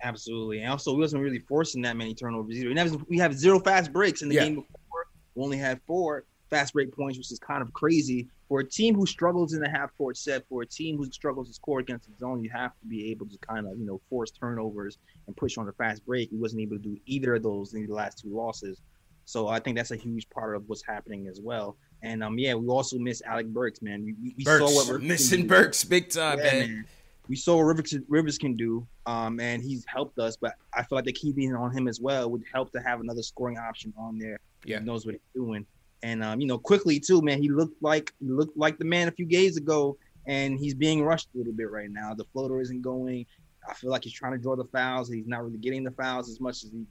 Absolutely. 0.02 0.60
And 0.60 0.70
also, 0.70 0.92
we 0.92 1.00
wasn't 1.00 1.22
really 1.22 1.38
forcing 1.38 1.82
that 1.82 1.96
many 1.96 2.14
turnovers 2.14 2.56
either. 2.56 2.68
We 2.68 2.78
have, 2.78 3.04
we 3.08 3.18
have 3.18 3.34
zero 3.34 3.58
fast 3.58 3.92
breaks 3.92 4.22
in 4.22 4.28
the 4.28 4.34
yeah. 4.34 4.44
game 4.44 4.54
before. 4.56 5.06
We 5.34 5.42
only 5.42 5.56
had 5.56 5.80
four 5.86 6.24
fast 6.50 6.72
break 6.74 6.94
points, 6.94 7.18
which 7.18 7.32
is 7.32 7.38
kind 7.38 7.62
of 7.62 7.72
crazy. 7.72 8.28
For 8.48 8.60
a 8.60 8.64
team 8.64 8.94
who 8.94 9.06
struggles 9.06 9.54
in 9.54 9.60
the 9.60 9.68
half 9.68 9.96
court 9.96 10.16
set, 10.16 10.46
for 10.48 10.62
a 10.62 10.66
team 10.66 10.98
who 10.98 11.10
struggles 11.10 11.48
to 11.48 11.54
score 11.54 11.80
against 11.80 12.08
the 12.08 12.16
zone, 12.18 12.44
you 12.44 12.50
have 12.50 12.72
to 12.80 12.86
be 12.86 13.10
able 13.10 13.26
to 13.26 13.38
kind 13.38 13.66
of, 13.66 13.78
you 13.78 13.86
know, 13.86 14.00
force 14.10 14.30
turnovers 14.30 14.98
and 15.26 15.36
push 15.36 15.56
on 15.56 15.66
the 15.66 15.72
fast 15.72 16.04
break. 16.04 16.30
He 16.30 16.36
wasn't 16.36 16.62
able 16.62 16.76
to 16.76 16.82
do 16.82 16.96
either 17.06 17.34
of 17.36 17.42
those 17.42 17.74
in 17.74 17.86
the 17.86 17.94
last 17.94 18.18
two 18.18 18.28
losses. 18.28 18.82
So 19.24 19.48
I 19.48 19.58
think 19.58 19.76
that's 19.76 19.90
a 19.90 19.96
huge 19.96 20.28
part 20.28 20.54
of 20.54 20.68
what's 20.68 20.84
happening 20.86 21.26
as 21.26 21.40
well. 21.40 21.76
And 22.02 22.22
um, 22.22 22.38
yeah, 22.38 22.54
we 22.54 22.68
also 22.68 22.98
miss 22.98 23.22
Alec 23.22 23.46
Burks, 23.46 23.80
man. 23.80 24.04
We, 24.04 24.34
we, 24.36 24.44
Burks, 24.44 24.70
saw 24.70 24.76
what 24.76 24.86
we're 24.86 24.98
missing 24.98 25.46
Burks 25.46 25.82
big 25.82 26.10
time, 26.10 26.38
yeah, 26.38 26.44
man. 26.44 26.58
man 26.58 26.86
we 27.28 27.36
saw 27.36 27.56
what 27.56 27.62
Rivers, 27.62 27.96
Rivers 28.08 28.38
can 28.38 28.54
do, 28.54 28.86
um, 29.06 29.40
and 29.40 29.62
he's 29.62 29.84
helped 29.86 30.18
us. 30.18 30.36
But 30.36 30.54
I 30.74 30.82
feel 30.82 30.96
like 30.96 31.04
the 31.04 31.12
key 31.12 31.32
being 31.32 31.54
on 31.54 31.72
him 31.76 31.88
as 31.88 32.00
well 32.00 32.30
would 32.30 32.42
help 32.52 32.70
to 32.72 32.80
have 32.80 33.00
another 33.00 33.22
scoring 33.22 33.58
option 33.58 33.92
on 33.96 34.18
there. 34.18 34.38
Yeah, 34.64 34.80
he 34.80 34.84
knows 34.84 35.06
what 35.06 35.14
he's 35.14 35.22
doing, 35.34 35.66
and 36.02 36.22
um, 36.22 36.40
you 36.40 36.46
know, 36.46 36.58
quickly 36.58 37.00
too, 37.00 37.22
man. 37.22 37.40
He 37.40 37.48
looked 37.48 37.82
like 37.82 38.12
he 38.20 38.28
looked 38.28 38.56
like 38.56 38.78
the 38.78 38.84
man 38.84 39.08
a 39.08 39.12
few 39.12 39.26
days 39.26 39.56
ago, 39.56 39.96
and 40.26 40.58
he's 40.58 40.74
being 40.74 41.02
rushed 41.02 41.28
a 41.34 41.38
little 41.38 41.52
bit 41.52 41.70
right 41.70 41.90
now. 41.90 42.14
The 42.14 42.24
floater 42.32 42.60
isn't 42.60 42.82
going. 42.82 43.26
I 43.68 43.72
feel 43.74 43.90
like 43.90 44.04
he's 44.04 44.12
trying 44.12 44.32
to 44.32 44.38
draw 44.38 44.56
the 44.56 44.64
fouls. 44.64 45.10
He's 45.10 45.26
not 45.26 45.42
really 45.42 45.58
getting 45.58 45.84
the 45.84 45.92
fouls 45.92 46.28
as 46.28 46.40
much 46.40 46.64
as 46.64 46.70
he 46.70 46.84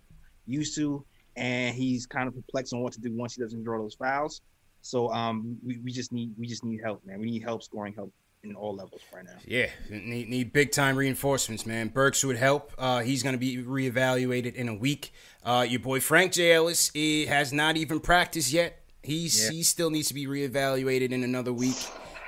used 0.48 0.76
to, 0.78 1.06
and 1.36 1.76
he's 1.76 2.08
kind 2.08 2.28
of 2.28 2.36
perplexed 2.36 2.74
on 2.74 2.80
what 2.80 2.94
to 2.94 3.02
do 3.02 3.14
once 3.14 3.36
he 3.36 3.42
doesn't 3.42 3.64
draw 3.64 3.78
those 3.78 3.96
fouls. 3.96 4.42
So 4.82 5.10
um, 5.12 5.58
we, 5.64 5.78
we 5.78 5.92
just 5.92 6.12
need 6.12 6.34
we 6.38 6.48
just 6.48 6.66
need 6.66 6.82
help, 6.84 7.06
man. 7.06 7.20
We 7.20 7.30
need 7.30 7.44
help 7.44 7.62
scoring 7.62 7.94
help 7.94 8.12
in 8.44 8.56
all 8.56 8.76
levels 8.76 9.02
right 9.14 9.24
now. 9.24 9.38
Yeah, 9.46 9.68
need, 9.90 10.30
need 10.30 10.54
big 10.54 10.72
time 10.72 10.96
reinforcements, 10.96 11.66
man. 11.66 11.88
Burks 11.88 12.24
would 12.24 12.38
help. 12.38 12.72
Uh, 12.78 13.00
he's 13.00 13.24
going 13.24 13.34
to 13.34 13.40
be 13.40 13.58
reevaluated 13.58 14.56
in 14.56 14.68
a 14.70 14.76
week. 14.76 15.14
Uh, 15.44 15.66
your 15.68 15.80
boy 15.80 16.00
Frank 16.00 16.34
J. 16.34 16.54
Ellis 16.54 16.92
he 16.94 17.26
has 17.26 17.54
not 17.54 17.78
even 17.78 18.00
practiced 18.00 18.52
yet. 18.52 18.82
He's 19.02 19.46
yeah. 19.46 19.52
he 19.52 19.64
still 19.64 19.90
needs 19.90 20.10
to 20.10 20.14
be 20.14 20.28
reevaluated 20.28 21.12
in 21.12 21.24
another 21.24 21.54
week. 21.54 21.78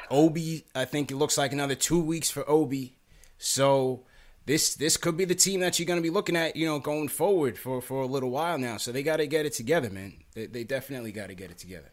Obi, 0.09 0.65
I 0.73 0.85
think 0.85 1.11
it 1.11 1.15
looks 1.15 1.37
like 1.37 1.51
another 1.51 1.75
two 1.75 1.99
weeks 1.99 2.29
for 2.29 2.49
Obi. 2.49 2.95
So 3.37 4.05
this 4.45 4.75
this 4.75 4.97
could 4.97 5.17
be 5.17 5.25
the 5.25 5.35
team 5.35 5.59
that 5.61 5.79
you're 5.79 5.85
going 5.85 5.99
to 5.99 6.03
be 6.03 6.09
looking 6.09 6.35
at, 6.35 6.55
you 6.55 6.65
know, 6.65 6.79
going 6.79 7.07
forward 7.07 7.57
for 7.57 7.81
for 7.81 8.01
a 8.01 8.07
little 8.07 8.29
while 8.29 8.57
now. 8.57 8.77
So 8.77 8.91
they 8.91 9.03
got 9.03 9.17
to 9.17 9.27
get 9.27 9.45
it 9.45 9.53
together, 9.53 9.89
man. 9.89 10.13
They, 10.33 10.45
they 10.45 10.63
definitely 10.63 11.11
got 11.11 11.27
to 11.27 11.35
get 11.35 11.51
it 11.51 11.57
together. 11.57 11.89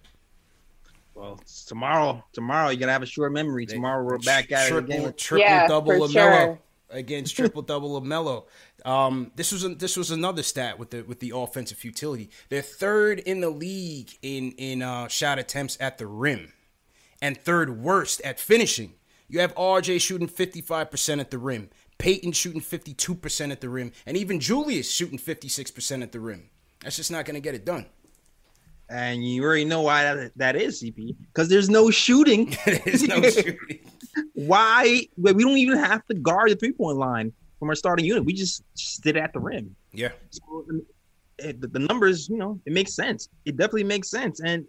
Well, 1.15 1.41
tomorrow, 1.67 2.25
tomorrow 2.33 2.71
you're 2.71 2.81
gonna 2.81 2.93
have 2.93 3.03
a 3.03 3.07
short 3.07 3.33
memory. 3.33 3.67
Tomorrow 3.67 4.05
we're 4.05 4.19
back 4.19 4.51
at 4.53 4.69
triple, 4.69 4.93
it 4.93 4.99
again. 4.99 5.15
Triple 5.17 5.45
Yeah, 5.45 5.69
double 5.69 5.93
for 5.93 5.99
LaMelo 5.99 6.13
sure. 6.13 6.59
against 6.91 7.37
triple 7.37 7.63
double 7.63 8.01
LaMelo. 8.01 8.45
Um, 8.85 9.31
this 9.37 9.53
was 9.53 9.65
a, 9.65 9.71
this 9.71 9.97
was 9.97 10.11
another 10.11 10.43
stat 10.43 10.79
with 10.79 10.91
the 10.91 11.03
with 11.03 11.21
the 11.21 11.33
offensive 11.35 11.79
futility. 11.79 12.31
They're 12.49 12.63
third 12.63 13.19
in 13.21 13.41
the 13.41 13.51
league 13.51 14.11
in 14.23 14.53
in 14.53 14.83
uh, 14.83 15.09
shot 15.09 15.39
attempts 15.39 15.77
at 15.81 15.99
the 15.99 16.07
rim, 16.07 16.53
and 17.21 17.37
third 17.37 17.83
worst 17.83 18.21
at 18.23 18.41
finishing. 18.41 18.95
You 19.29 19.41
have 19.41 19.55
RJ 19.55 20.01
shooting 20.03 20.29
55% 20.29 21.19
at 21.19 21.31
the 21.31 21.39
rim, 21.39 21.71
Payton 21.97 22.33
shooting 22.33 22.61
52% 22.61 23.51
at 23.51 23.63
the 23.63 23.71
rim, 23.71 23.93
and 24.05 24.15
even 24.15 24.41
Julius 24.41 24.91
shooting 24.91 25.19
56% 25.19 26.03
at 26.03 26.13
the 26.13 26.21
rim. 26.21 26.51
That's 26.83 26.97
just 26.97 27.11
not 27.11 27.25
going 27.25 27.37
to 27.37 27.41
get 27.41 27.55
it 27.55 27.65
done. 27.65 27.87
And 28.93 29.27
you 29.27 29.43
already 29.43 29.65
know 29.65 29.81
why 29.81 30.05
that, 30.05 30.33
that 30.37 30.55
is, 30.55 30.83
CP. 30.83 31.17
Because 31.33 31.49
there's 31.49 31.71
no 31.71 31.91
shooting. 31.91 32.55
There's 32.67 33.03
no 33.05 33.23
shooting. 33.23 33.79
why? 34.35 35.07
We 35.17 35.33
don't 35.33 35.57
even 35.57 35.79
have 35.79 36.07
to 36.07 36.15
guard 36.15 36.51
the 36.51 36.57
three 36.57 36.73
point 36.73 36.99
line 36.99 37.33
from 37.59 37.71
our 37.71 37.75
starting 37.75 38.05
unit. 38.05 38.25
We 38.25 38.35
just 38.35 38.63
sit 38.75 39.17
at 39.17 39.33
the 39.33 39.41
rim. 39.41 39.75
Yeah. 39.93 40.11
So, 40.31 40.67
it, 41.39 41.61
the, 41.61 41.69
the 41.69 41.79
numbers, 41.79 42.29
you 42.29 42.37
know, 42.37 42.61
it 42.67 42.73
makes 42.73 42.93
sense. 42.93 43.29
It 43.47 43.57
definitely 43.57 43.85
makes 43.85 44.11
sense. 44.11 44.41
And 44.41 44.67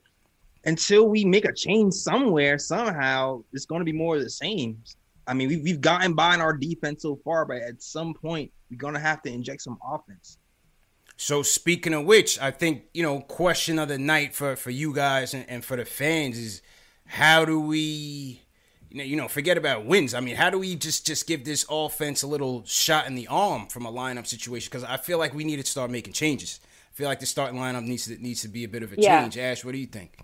until 0.65 1.09
we 1.09 1.25
make 1.25 1.45
a 1.45 1.53
change 1.53 1.93
somewhere, 1.93 2.57
somehow, 2.57 3.43
it's 3.51 3.65
going 3.65 3.81
to 3.81 3.85
be 3.85 3.91
more 3.91 4.15
of 4.15 4.23
the 4.23 4.29
same. 4.29 4.81
I 5.27 5.33
mean, 5.33 5.49
we, 5.49 5.57
we've 5.57 5.81
gotten 5.81 6.13
by 6.13 6.33
in 6.33 6.41
our 6.41 6.53
defense 6.53 7.01
so 7.01 7.19
far, 7.23 7.45
but 7.45 7.57
at 7.57 7.81
some 7.83 8.13
point, 8.13 8.51
we're 8.69 8.77
going 8.77 8.93
to 8.93 8.99
have 8.99 9.21
to 9.23 9.31
inject 9.31 9.61
some 9.61 9.77
offense. 9.85 10.37
So 11.17 11.41
speaking 11.43 11.93
of 11.93 12.05
which, 12.05 12.39
I 12.39 12.51
think 12.51 12.83
you 12.93 13.03
know 13.03 13.21
question 13.21 13.79
of 13.79 13.87
the 13.87 13.97
night 13.97 14.35
for 14.35 14.55
for 14.55 14.71
you 14.71 14.93
guys 14.93 15.33
and, 15.33 15.45
and 15.49 15.63
for 15.63 15.77
the 15.77 15.85
fans 15.85 16.37
is 16.37 16.61
how 17.05 17.45
do 17.45 17.59
we 17.59 18.41
you 18.89 18.97
know, 18.97 19.03
you 19.03 19.15
know 19.15 19.27
forget 19.27 19.57
about 19.57 19.85
wins. 19.85 20.13
I 20.13 20.19
mean, 20.19 20.35
how 20.35 20.49
do 20.49 20.59
we 20.59 20.75
just 20.75 21.05
just 21.05 21.27
give 21.27 21.45
this 21.45 21.65
offense 21.69 22.23
a 22.23 22.27
little 22.27 22.63
shot 22.65 23.07
in 23.07 23.15
the 23.15 23.27
arm 23.27 23.67
from 23.67 23.85
a 23.85 23.91
lineup 23.91 24.27
situation? 24.27 24.69
Because 24.71 24.83
I 24.83 24.97
feel 24.97 25.17
like 25.17 25.33
we 25.33 25.43
need 25.43 25.57
to 25.57 25.65
start 25.65 25.89
making 25.91 26.13
changes. 26.13 26.59
I 26.91 26.95
feel 26.95 27.07
like 27.07 27.19
the 27.19 27.25
starting 27.25 27.59
lineup 27.59 27.83
needs 27.83 28.05
to 28.05 28.21
needs 28.21 28.41
to 28.41 28.47
be 28.47 28.63
a 28.63 28.67
bit 28.67 28.83
of 28.83 28.93
a 28.93 28.99
Yeah. 28.99 29.21
change. 29.21 29.37
Ash, 29.37 29.63
what 29.63 29.71
do 29.71 29.77
you 29.77 29.87
think? 29.87 30.17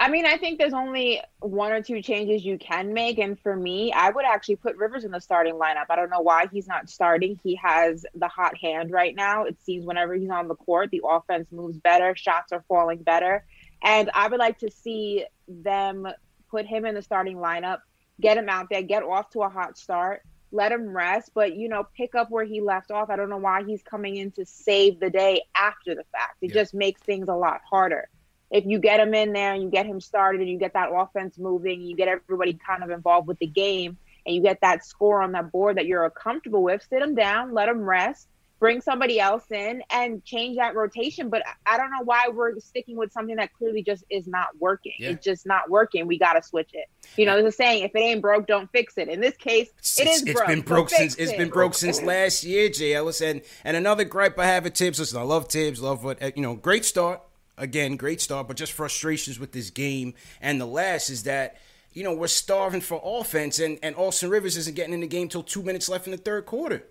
I 0.00 0.08
mean, 0.10 0.26
I 0.26 0.36
think 0.36 0.58
there's 0.58 0.74
only 0.74 1.20
one 1.40 1.72
or 1.72 1.82
two 1.82 2.02
changes 2.02 2.44
you 2.44 2.56
can 2.56 2.92
make. 2.92 3.18
And 3.18 3.38
for 3.40 3.56
me, 3.56 3.92
I 3.92 4.10
would 4.10 4.24
actually 4.24 4.56
put 4.56 4.76
Rivers 4.76 5.04
in 5.04 5.10
the 5.10 5.20
starting 5.20 5.54
lineup. 5.54 5.86
I 5.90 5.96
don't 5.96 6.10
know 6.10 6.20
why 6.20 6.46
he's 6.52 6.68
not 6.68 6.88
starting. 6.88 7.40
He 7.42 7.56
has 7.56 8.06
the 8.14 8.28
hot 8.28 8.56
hand 8.56 8.92
right 8.92 9.14
now. 9.14 9.44
It 9.44 9.60
seems 9.60 9.84
whenever 9.84 10.14
he's 10.14 10.30
on 10.30 10.46
the 10.46 10.54
court, 10.54 10.90
the 10.92 11.02
offense 11.08 11.50
moves 11.50 11.78
better, 11.78 12.14
shots 12.16 12.52
are 12.52 12.64
falling 12.68 13.02
better. 13.02 13.44
And 13.82 14.08
I 14.14 14.28
would 14.28 14.38
like 14.38 14.58
to 14.58 14.70
see 14.70 15.24
them 15.48 16.06
put 16.48 16.64
him 16.64 16.84
in 16.84 16.94
the 16.94 17.02
starting 17.02 17.38
lineup, 17.38 17.78
get 18.20 18.36
him 18.38 18.48
out 18.48 18.68
there, 18.70 18.82
get 18.82 19.02
off 19.02 19.30
to 19.30 19.40
a 19.42 19.48
hot 19.48 19.76
start, 19.76 20.22
let 20.52 20.70
him 20.70 20.88
rest, 20.88 21.32
but 21.34 21.56
you 21.56 21.68
know, 21.68 21.84
pick 21.96 22.14
up 22.14 22.30
where 22.30 22.44
he 22.44 22.60
left 22.60 22.92
off. 22.92 23.10
I 23.10 23.16
don't 23.16 23.30
know 23.30 23.36
why 23.36 23.64
he's 23.64 23.82
coming 23.82 24.16
in 24.16 24.30
to 24.32 24.46
save 24.46 25.00
the 25.00 25.10
day 25.10 25.42
after 25.56 25.96
the 25.96 26.04
fact. 26.12 26.36
It 26.40 26.52
Yeah. 26.54 26.54
just 26.54 26.72
makes 26.72 27.02
things 27.02 27.28
a 27.28 27.34
lot 27.34 27.60
harder 27.68 28.08
if 28.50 28.64
you 28.66 28.78
get 28.78 29.00
him 29.00 29.14
in 29.14 29.32
there 29.32 29.52
and 29.54 29.62
you 29.62 29.70
get 29.70 29.86
him 29.86 30.00
started 30.00 30.40
and 30.40 30.50
you 30.50 30.58
get 30.58 30.72
that 30.74 30.88
offense 30.94 31.38
moving, 31.38 31.82
you 31.82 31.94
get 31.96 32.08
everybody 32.08 32.54
kind 32.66 32.82
of 32.82 32.90
involved 32.90 33.28
with 33.28 33.38
the 33.38 33.46
game, 33.46 33.96
and 34.26 34.34
you 34.34 34.42
get 34.42 34.60
that 34.62 34.84
score 34.84 35.22
on 35.22 35.32
that 35.32 35.52
board 35.52 35.76
that 35.76 35.86
you're 35.86 36.08
comfortable 36.10 36.62
with, 36.62 36.86
sit 36.88 37.02
him 37.02 37.14
down, 37.14 37.52
let 37.54 37.68
him 37.68 37.80
rest, 37.80 38.28
bring 38.60 38.80
somebody 38.80 39.20
else 39.20 39.44
in, 39.52 39.82
and 39.90 40.24
change 40.24 40.56
that 40.56 40.74
rotation. 40.74 41.28
But 41.30 41.42
I 41.64 41.76
don't 41.78 41.90
know 41.90 42.02
why 42.04 42.28
we're 42.32 42.58
sticking 42.58 42.96
with 42.96 43.12
something 43.12 43.36
that 43.36 43.52
clearly 43.54 43.82
just 43.82 44.04
is 44.10 44.26
not 44.26 44.48
working. 44.58 44.92
Yeah. 44.98 45.10
It's 45.10 45.24
just 45.24 45.46
not 45.46 45.70
working. 45.70 46.06
We 46.06 46.18
got 46.18 46.32
to 46.32 46.42
switch 46.42 46.70
it. 46.72 46.86
You 47.16 47.24
know, 47.26 47.34
there's 47.40 47.54
a 47.54 47.56
saying: 47.56 47.84
if 47.84 47.94
it 47.94 47.98
ain't 48.00 48.20
broke, 48.20 48.46
don't 48.46 48.70
fix 48.72 48.98
it. 48.98 49.08
In 49.08 49.20
this 49.20 49.36
case, 49.36 49.68
it 49.68 50.00
It's- 50.02 50.16
is 50.16 50.22
it's 50.24 50.32
broke. 50.34 50.48
been 50.48 50.58
so 50.60 50.64
broke 50.64 50.88
since 50.90 51.14
fix 51.14 51.22
it's 51.22 51.32
it. 51.32 51.38
been 51.38 51.48
broke 51.50 51.74
since 51.74 52.02
last 52.02 52.44
year, 52.44 52.68
Jay 52.68 52.94
Ellis. 52.94 53.20
And 53.20 53.42
and 53.64 53.76
another 53.76 54.04
gripe 54.04 54.38
I 54.38 54.46
have 54.46 54.66
at 54.66 54.76
Thibs. 54.76 54.98
Listen, 54.98 55.18
I 55.20 55.22
love 55.22 55.48
Thibs, 55.48 55.80
love 55.80 56.02
what 56.04 56.22
uh, 56.22 56.30
you 56.34 56.42
know. 56.42 56.54
Great 56.54 56.84
start 56.84 57.22
again, 57.58 57.96
great 57.96 58.20
start, 58.20 58.48
but 58.48 58.56
just 58.56 58.72
frustrations 58.72 59.38
with 59.38 59.52
this 59.52 59.70
game. 59.70 60.14
And 60.40 60.60
the 60.60 60.66
last 60.66 61.10
is 61.10 61.24
that 61.24 61.56
you 61.92 62.04
know 62.04 62.14
we're 62.14 62.26
starving 62.28 62.80
for 62.80 63.00
offense, 63.04 63.58
and 63.58 63.78
and 63.82 63.96
Austin 63.96 64.30
Rivers 64.30 64.56
isn't 64.56 64.76
getting 64.76 64.94
in 64.94 65.00
the 65.00 65.06
game 65.06 65.28
till 65.28 65.42
two 65.42 65.62
minutes 65.62 65.88
left 65.88 66.06
in 66.06 66.12
the 66.12 66.18
third 66.18 66.46
quarter. 66.46 66.84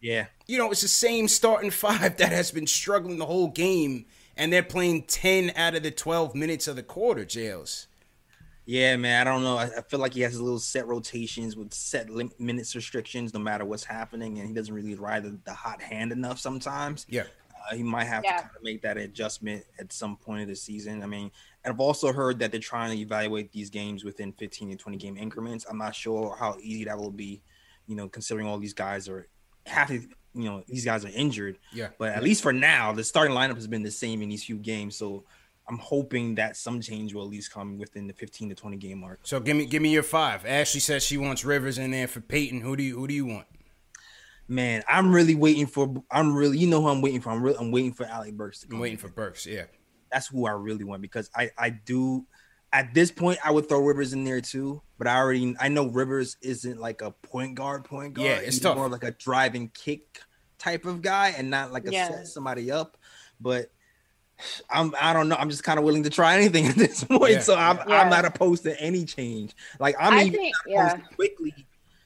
Yeah. 0.00 0.26
You 0.46 0.58
know, 0.58 0.70
it's 0.70 0.80
the 0.80 0.88
same 0.88 1.28
starting 1.28 1.70
five 1.70 2.16
that 2.16 2.32
has 2.32 2.50
been 2.50 2.66
struggling 2.66 3.18
the 3.18 3.26
whole 3.26 3.48
game, 3.48 4.06
and 4.36 4.52
they're 4.52 4.62
playing 4.62 5.04
ten 5.04 5.52
out 5.56 5.74
of 5.74 5.82
the 5.82 5.90
twelve 5.90 6.34
minutes 6.34 6.68
of 6.68 6.76
the 6.76 6.82
quarter. 6.82 7.24
Jails. 7.24 7.86
Yeah, 8.66 8.96
man. 8.96 9.26
I 9.26 9.30
don't 9.30 9.42
know. 9.42 9.56
I, 9.56 9.64
I 9.78 9.82
feel 9.82 9.98
like 9.98 10.14
he 10.14 10.20
has 10.20 10.36
a 10.36 10.42
little 10.44 10.60
set 10.60 10.86
rotations 10.86 11.56
with 11.56 11.74
set 11.74 12.08
lim- 12.08 12.30
minutes 12.38 12.76
restrictions, 12.76 13.34
no 13.34 13.40
matter 13.40 13.64
what's 13.64 13.82
happening, 13.82 14.38
and 14.38 14.46
he 14.46 14.54
doesn't 14.54 14.72
really 14.72 14.94
ride 14.94 15.24
the, 15.24 15.36
the 15.44 15.52
hot 15.52 15.82
hand 15.82 16.12
enough 16.12 16.38
sometimes. 16.38 17.04
Yeah. 17.08 17.24
Uh, 17.70 17.74
he 17.74 17.82
might 17.82 18.04
have 18.04 18.22
Yeah. 18.24 18.36
to 18.36 18.42
kind 18.42 18.56
of 18.56 18.62
make 18.62 18.82
that 18.82 18.96
adjustment 18.96 19.64
at 19.78 19.92
some 19.92 20.16
point 20.16 20.42
of 20.42 20.48
the 20.48 20.56
season. 20.56 21.02
I 21.02 21.06
mean, 21.06 21.30
and 21.64 21.74
I've 21.74 21.80
also 21.80 22.12
heard 22.12 22.38
that 22.38 22.50
they're 22.52 22.60
trying 22.60 22.94
to 22.96 23.00
evaluate 23.02 23.52
these 23.52 23.70
games 23.70 24.04
within 24.04 24.32
15 24.32 24.70
and 24.70 24.78
20 24.78 24.96
game 24.98 25.16
increments. 25.16 25.66
I'm 25.68 25.78
not 25.78 25.94
sure 25.94 26.36
how 26.38 26.56
easy 26.62 26.84
that 26.84 26.96
will 26.98 27.10
be, 27.10 27.42
you 27.86 27.96
know, 27.96 28.08
considering 28.08 28.46
all 28.46 28.58
these 28.58 28.72
guys 28.74 29.08
are 29.08 29.26
half, 29.66 29.90
of- 29.90 30.06
you 30.34 30.44
know, 30.44 30.62
these 30.68 30.84
guys 30.84 31.04
are 31.04 31.10
injured. 31.14 31.58
Yeah. 31.72 31.88
But 31.98 32.10
at 32.12 32.22
least 32.22 32.42
for 32.42 32.52
now, 32.52 32.92
the 32.92 33.04
starting 33.04 33.36
lineup 33.36 33.56
has 33.56 33.66
been 33.66 33.82
the 33.82 33.90
same 33.90 34.22
in 34.22 34.28
these 34.28 34.44
few 34.44 34.56
games. 34.56 34.96
So 34.96 35.24
I'm 35.68 35.78
hoping 35.78 36.36
that 36.36 36.56
some 36.56 36.80
change 36.80 37.14
will 37.14 37.22
at 37.22 37.28
least 37.28 37.52
come 37.52 37.78
within 37.78 38.06
the 38.06 38.12
15 38.14 38.48
to 38.48 38.54
20 38.54 38.76
game 38.76 38.98
mark. 39.00 39.20
So 39.24 39.38
give 39.38 39.56
me 39.56 39.66
give 39.66 39.82
me 39.82 39.92
your 39.92 40.02
five. 40.02 40.44
Ashley 40.46 40.80
says 40.80 41.04
she 41.04 41.16
wants 41.16 41.44
Rivers 41.44 41.78
in 41.78 41.90
there 41.90 42.08
for 42.08 42.20
Payton. 42.20 42.60
Who 42.62 42.74
do 42.76 42.82
you 42.82 42.96
who 42.98 43.06
do 43.06 43.14
you 43.14 43.26
want? 43.26 43.46
Man, 44.50 44.82
I'm 44.88 45.14
really 45.14 45.36
waiting 45.36 45.66
for. 45.68 46.02
I'm 46.10 46.34
really, 46.34 46.58
you 46.58 46.66
know, 46.66 46.82
who 46.82 46.88
I'm 46.88 47.00
waiting 47.00 47.20
for. 47.20 47.30
I'm 47.30 47.40
really, 47.40 47.56
I'm 47.56 47.70
waiting 47.70 47.92
for 47.92 48.04
Alec 48.04 48.34
Burks 48.34 48.58
to 48.60 48.66
come. 48.66 48.76
I'm 48.78 48.80
waiting 48.80 48.98
in. 48.98 49.00
for 49.00 49.08
Burks. 49.08 49.46
Yeah. 49.46 49.66
That's 50.10 50.26
who 50.26 50.44
I 50.44 50.50
really 50.50 50.82
want 50.82 51.02
because 51.02 51.30
I, 51.36 51.50
I 51.56 51.70
do. 51.70 52.26
At 52.72 52.92
this 52.92 53.12
point, 53.12 53.38
I 53.44 53.52
would 53.52 53.68
throw 53.68 53.78
Rivers 53.80 54.12
in 54.12 54.24
there 54.24 54.40
too, 54.40 54.82
but 54.98 55.06
I 55.06 55.18
already, 55.18 55.54
I 55.60 55.68
know 55.68 55.86
Rivers 55.86 56.36
isn't 56.42 56.80
like 56.80 57.00
a 57.00 57.12
point 57.12 57.54
guard, 57.54 57.84
point 57.84 58.14
guard. 58.14 58.26
Yeah, 58.28 58.36
it's 58.38 58.56
He's 58.56 58.60
tough. 58.60 58.76
more 58.76 58.88
like 58.88 59.04
a 59.04 59.12
driving 59.12 59.70
kick 59.72 60.20
type 60.58 60.84
of 60.84 61.00
guy, 61.00 61.28
and 61.38 61.48
not 61.48 61.70
like 61.72 61.86
a 61.86 61.92
Yeah. 61.92 62.08
set 62.08 62.26
somebody 62.26 62.72
up. 62.72 62.96
But 63.40 63.70
I'm, 64.68 64.92
I 65.00 65.12
don't 65.12 65.28
know. 65.28 65.36
I'm 65.36 65.50
just 65.50 65.62
kind 65.62 65.78
of 65.78 65.84
willing 65.84 66.02
to 66.02 66.10
try 66.10 66.34
anything 66.38 66.66
at 66.66 66.74
this 66.74 67.04
point. 67.04 67.32
Yeah. 67.34 67.38
So 67.40 67.54
I'm, 67.54 67.76
Yeah. 67.88 68.00
I'm 68.02 68.10
not 68.10 68.24
opposed 68.24 68.64
to 68.64 68.80
any 68.80 69.04
change. 69.04 69.54
Like 69.78 69.94
I'm 70.00 70.14
I 70.14 70.22
even 70.24 70.40
think, 70.40 70.54
not 70.66 70.72
yeah. 70.74 70.96
Quickley 71.14 71.54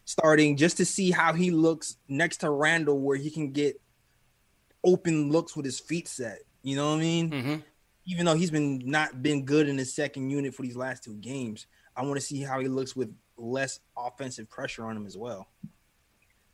starting 0.05 0.57
just 0.57 0.77
to 0.79 0.85
see 0.85 1.11
how 1.11 1.33
he 1.33 1.51
looks 1.51 1.97
next 2.09 2.39
to 2.39 2.51
Randle, 2.51 3.01
where 3.01 3.17
he 3.17 3.31
can 3.31 3.53
get 3.53 3.81
open 4.85 5.31
looks 5.31 5.57
with 5.57 5.65
his 5.65 5.81
feet 5.81 6.09
set. 6.09 6.41
You 6.63 6.77
know 6.77 6.91
what 6.91 6.97
I 6.97 7.01
mean? 7.01 7.31
Mm-hmm. 7.31 7.55
Even 8.07 8.27
though 8.27 8.35
he's 8.35 8.51
been 8.51 8.83
not 8.85 9.23
been 9.23 9.45
good 9.45 9.69
in 9.69 9.79
his 9.79 9.95
second 9.95 10.31
unit 10.31 10.55
for 10.55 10.63
these 10.63 10.77
last 10.77 11.05
two 11.05 11.15
games, 11.15 11.67
I 11.97 12.03
want 12.03 12.17
to 12.17 12.21
see 12.21 12.43
how 12.43 12.61
he 12.61 12.69
looks 12.69 12.95
with 12.95 13.15
less 13.37 13.81
offensive 13.97 14.49
pressure 14.51 14.85
on 14.85 14.97
him 14.97 15.07
as 15.07 15.17
well. 15.17 15.49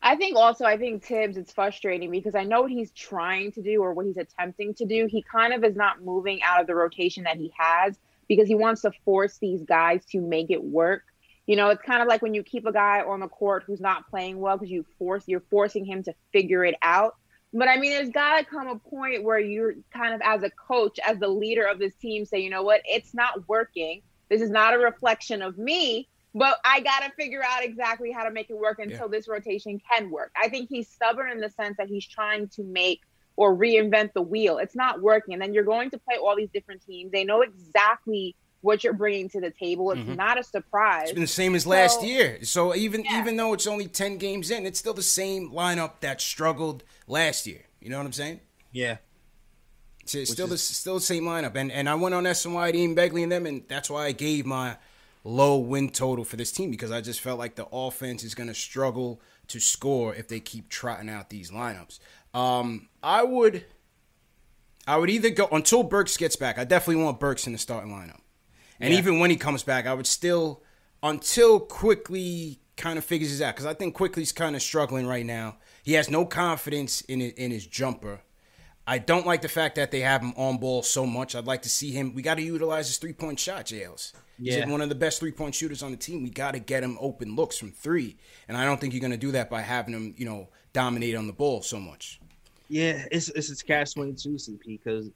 I 0.02 0.16
think 0.16 0.36
also, 0.36 0.64
I 0.64 0.78
think 0.78 1.04
Thibs, 1.04 1.36
it's 1.36 1.52
frustrating 1.52 2.10
because 2.10 2.34
I 2.34 2.44
know 2.44 2.62
what 2.62 2.70
he's 2.70 2.90
trying 2.92 3.52
to 3.52 3.62
do 3.62 3.82
or 3.82 3.92
what 3.92 4.06
he's 4.06 4.16
attempting 4.16 4.72
to 4.74 4.86
do. 4.86 5.06
He 5.06 5.22
kind 5.22 5.52
of 5.52 5.62
is 5.62 5.76
not 5.76 6.02
moving 6.02 6.40
out 6.42 6.60
of 6.60 6.66
the 6.66 6.74
rotation 6.74 7.24
that 7.24 7.36
he 7.36 7.52
has 7.58 7.98
because 8.26 8.48
he 8.48 8.54
wants 8.54 8.80
to 8.82 8.92
force 9.04 9.36
these 9.38 9.62
guys 9.62 10.04
to 10.06 10.20
make 10.20 10.50
it 10.50 10.62
work. 10.62 11.02
You 11.46 11.56
know, 11.56 11.70
it's 11.70 11.82
kind 11.82 12.02
of 12.02 12.08
like 12.08 12.22
when 12.22 12.34
you 12.34 12.42
keep 12.42 12.66
a 12.66 12.72
guy 12.72 13.00
on 13.00 13.20
the 13.20 13.28
court 13.28 13.64
who's 13.66 13.80
not 13.80 14.08
playing 14.08 14.38
well 14.38 14.56
because 14.56 14.70
you 14.70 14.84
force 14.98 15.24
you're 15.26 15.42
forcing 15.50 15.84
him 15.84 16.02
to 16.04 16.14
figure 16.32 16.64
it 16.64 16.76
out. 16.82 17.16
But 17.52 17.68
I 17.68 17.78
mean, 17.78 17.90
there's 17.90 18.10
got 18.10 18.38
to 18.38 18.44
come 18.44 18.68
a 18.68 18.78
point 18.78 19.24
where 19.24 19.40
you're 19.40 19.74
kind 19.92 20.14
of 20.14 20.20
as 20.22 20.42
a 20.44 20.50
coach, 20.50 21.00
as 21.04 21.18
the 21.18 21.28
leader 21.28 21.64
of 21.64 21.78
this 21.78 21.94
team, 21.96 22.24
say, 22.24 22.38
you 22.38 22.50
know 22.50 22.62
what, 22.62 22.82
it's 22.84 23.12
not 23.14 23.48
working. 23.48 24.02
This 24.28 24.40
is 24.40 24.50
not 24.50 24.74
a 24.74 24.78
reflection 24.78 25.42
of 25.42 25.58
me, 25.58 26.08
but 26.32 26.58
I 26.64 26.80
got 26.80 27.00
to 27.00 27.10
figure 27.18 27.42
out 27.44 27.64
exactly 27.64 28.12
how 28.12 28.22
to 28.22 28.30
make 28.30 28.50
it 28.50 28.56
work 28.56 28.78
until 28.78 29.08
this 29.08 29.26
rotation 29.26 29.80
can 29.92 30.10
work. 30.10 30.30
I 30.40 30.48
think 30.48 30.68
he's 30.68 30.88
stubborn 30.88 31.32
in 31.32 31.40
the 31.40 31.50
sense 31.50 31.76
that 31.78 31.88
he's 31.88 32.06
trying 32.06 32.48
to 32.50 32.62
make 32.62 33.00
or 33.34 33.56
reinvent 33.56 34.12
the 34.12 34.22
wheel. 34.22 34.58
It's 34.58 34.76
not 34.76 35.00
working. 35.00 35.34
And 35.34 35.42
then 35.42 35.52
you're 35.52 35.64
going 35.64 35.90
to 35.90 35.98
play 35.98 36.16
all 36.16 36.36
these 36.36 36.50
different 36.50 36.86
teams. 36.86 37.10
They 37.10 37.24
know 37.24 37.42
exactly 37.42 38.36
what 38.62 38.84
you're 38.84 38.92
bringing 38.92 39.28
to 39.30 39.40
the 39.40 39.50
table. 39.50 39.90
It's 39.92 40.00
Mhm. 40.02 40.16
not 40.16 40.38
a 40.38 40.42
surprise. 40.44 41.04
It's 41.04 41.12
been 41.12 41.22
the 41.22 41.26
same 41.26 41.54
as 41.54 41.66
last 41.66 42.02
year. 42.02 42.44
So 42.44 42.74
even 42.74 43.04
Yeah. 43.04 43.20
even 43.20 43.36
though 43.36 43.52
it's 43.54 43.66
only 43.66 43.86
ten 43.88 44.18
games 44.18 44.50
in, 44.50 44.66
it's 44.66 44.78
still 44.78 44.94
the 44.94 45.02
same 45.02 45.50
lineup 45.50 46.00
that 46.00 46.20
struggled 46.20 46.84
last 47.06 47.46
year. 47.46 47.62
You 47.80 47.88
know 47.90 47.96
what 47.98 48.06
I'm 48.06 48.12
saying? 48.12 48.40
Yeah, 48.72 48.98
It's 50.02 50.14
it's 50.14 50.30
Which 50.30 50.36
still 50.36 50.46
the 50.46 50.58
still 50.58 50.94
the 50.96 51.00
same 51.00 51.24
lineup. 51.24 51.54
And 51.56 51.72
and 51.72 51.88
I 51.88 51.94
went 51.94 52.14
on 52.14 52.24
SNY, 52.26 52.72
Ian 52.74 52.94
Begley 52.94 53.22
and 53.22 53.32
them, 53.32 53.46
and 53.46 53.62
that's 53.68 53.88
why 53.90 54.06
I 54.06 54.12
gave 54.12 54.44
my 54.46 54.76
low 55.24 55.56
win 55.58 55.90
total 55.90 56.24
for 56.24 56.36
this 56.36 56.50
team 56.52 56.70
because 56.70 56.90
I 56.90 57.00
just 57.02 57.20
felt 57.20 57.38
like 57.38 57.54
the 57.54 57.66
offense 57.72 58.24
is 58.24 58.34
going 58.34 58.48
to 58.48 58.54
struggle 58.54 59.20
to 59.48 59.60
score 59.60 60.14
if 60.14 60.28
they 60.28 60.40
keep 60.40 60.68
trotting 60.70 61.10
out 61.10 61.28
these 61.28 61.50
lineups. 61.50 61.98
Um, 62.32 62.88
I 63.02 63.22
would, 63.24 63.64
I 64.86 64.96
would 64.96 65.10
either 65.10 65.28
go 65.30 65.46
until 65.52 65.82
Burks 65.82 66.16
gets 66.16 66.36
back. 66.36 66.56
I 66.58 66.64
definitely 66.64 67.02
want 67.04 67.20
Burks 67.20 67.46
in 67.46 67.52
the 67.52 67.58
starting 67.58 67.92
lineup, 67.92 68.19
and 68.80 68.92
yeah. 68.92 68.98
even 68.98 69.18
when 69.18 69.30
he 69.30 69.36
comes 69.36 69.62
back, 69.62 69.86
I 69.86 69.94
would 69.94 70.06
still 70.06 70.62
until 71.02 71.60
Quickley 71.60 72.60
kind 72.76 72.98
of 72.98 73.04
figures 73.04 73.30
this 73.30 73.40
out 73.40 73.54
because 73.54 73.66
I 73.66 73.74
think 73.74 73.94
Quickley's 73.94 74.32
kind 74.32 74.56
of 74.56 74.62
struggling 74.62 75.06
right 75.06 75.26
now. 75.26 75.56
He 75.82 75.94
has 75.94 76.10
no 76.10 76.24
confidence 76.24 77.00
in 77.02 77.20
in 77.20 77.50
his 77.50 77.66
jumper. 77.66 78.22
I 78.86 78.98
don't 78.98 79.26
like 79.26 79.42
the 79.42 79.48
fact 79.48 79.76
that 79.76 79.90
they 79.90 80.00
have 80.00 80.22
him 80.22 80.32
on 80.36 80.58
ball 80.58 80.82
so 80.82 81.06
much. 81.06 81.36
I'd 81.36 81.46
like 81.46 81.62
to 81.62 81.68
see 81.68 81.92
him. 81.92 82.14
We 82.14 82.22
got 82.22 82.36
to 82.36 82.42
utilize 82.42 82.88
his 82.88 82.96
three 82.96 83.12
point 83.12 83.38
shot, 83.38 83.66
JLs. 83.66 84.12
He's 84.42 84.66
one 84.66 84.80
of 84.80 84.88
the 84.88 84.94
best 84.94 85.20
three 85.20 85.32
point 85.32 85.54
shooters 85.54 85.82
on 85.82 85.90
the 85.90 85.96
team. 85.96 86.22
We 86.22 86.30
got 86.30 86.52
to 86.52 86.58
get 86.58 86.82
him 86.82 86.96
open 87.00 87.36
looks 87.36 87.58
from 87.58 87.72
three, 87.72 88.16
and 88.48 88.56
I 88.56 88.64
don't 88.64 88.80
think 88.80 88.94
you're 88.94 89.00
going 89.00 89.10
to 89.12 89.18
do 89.18 89.32
that 89.32 89.50
by 89.50 89.60
having 89.60 89.92
him, 89.94 90.14
you 90.16 90.24
know, 90.24 90.48
dominate 90.72 91.14
on 91.14 91.26
the 91.26 91.32
ball 91.32 91.62
so 91.62 91.78
much. 91.78 92.20
Yeah, 92.68 93.04
it's 93.10 93.28
it's 93.30 93.50
a 93.50 93.64
catch 93.64 93.94
twenty 93.94 94.14
two, 94.14 94.30
CP, 94.30 94.60
because 94.64 95.10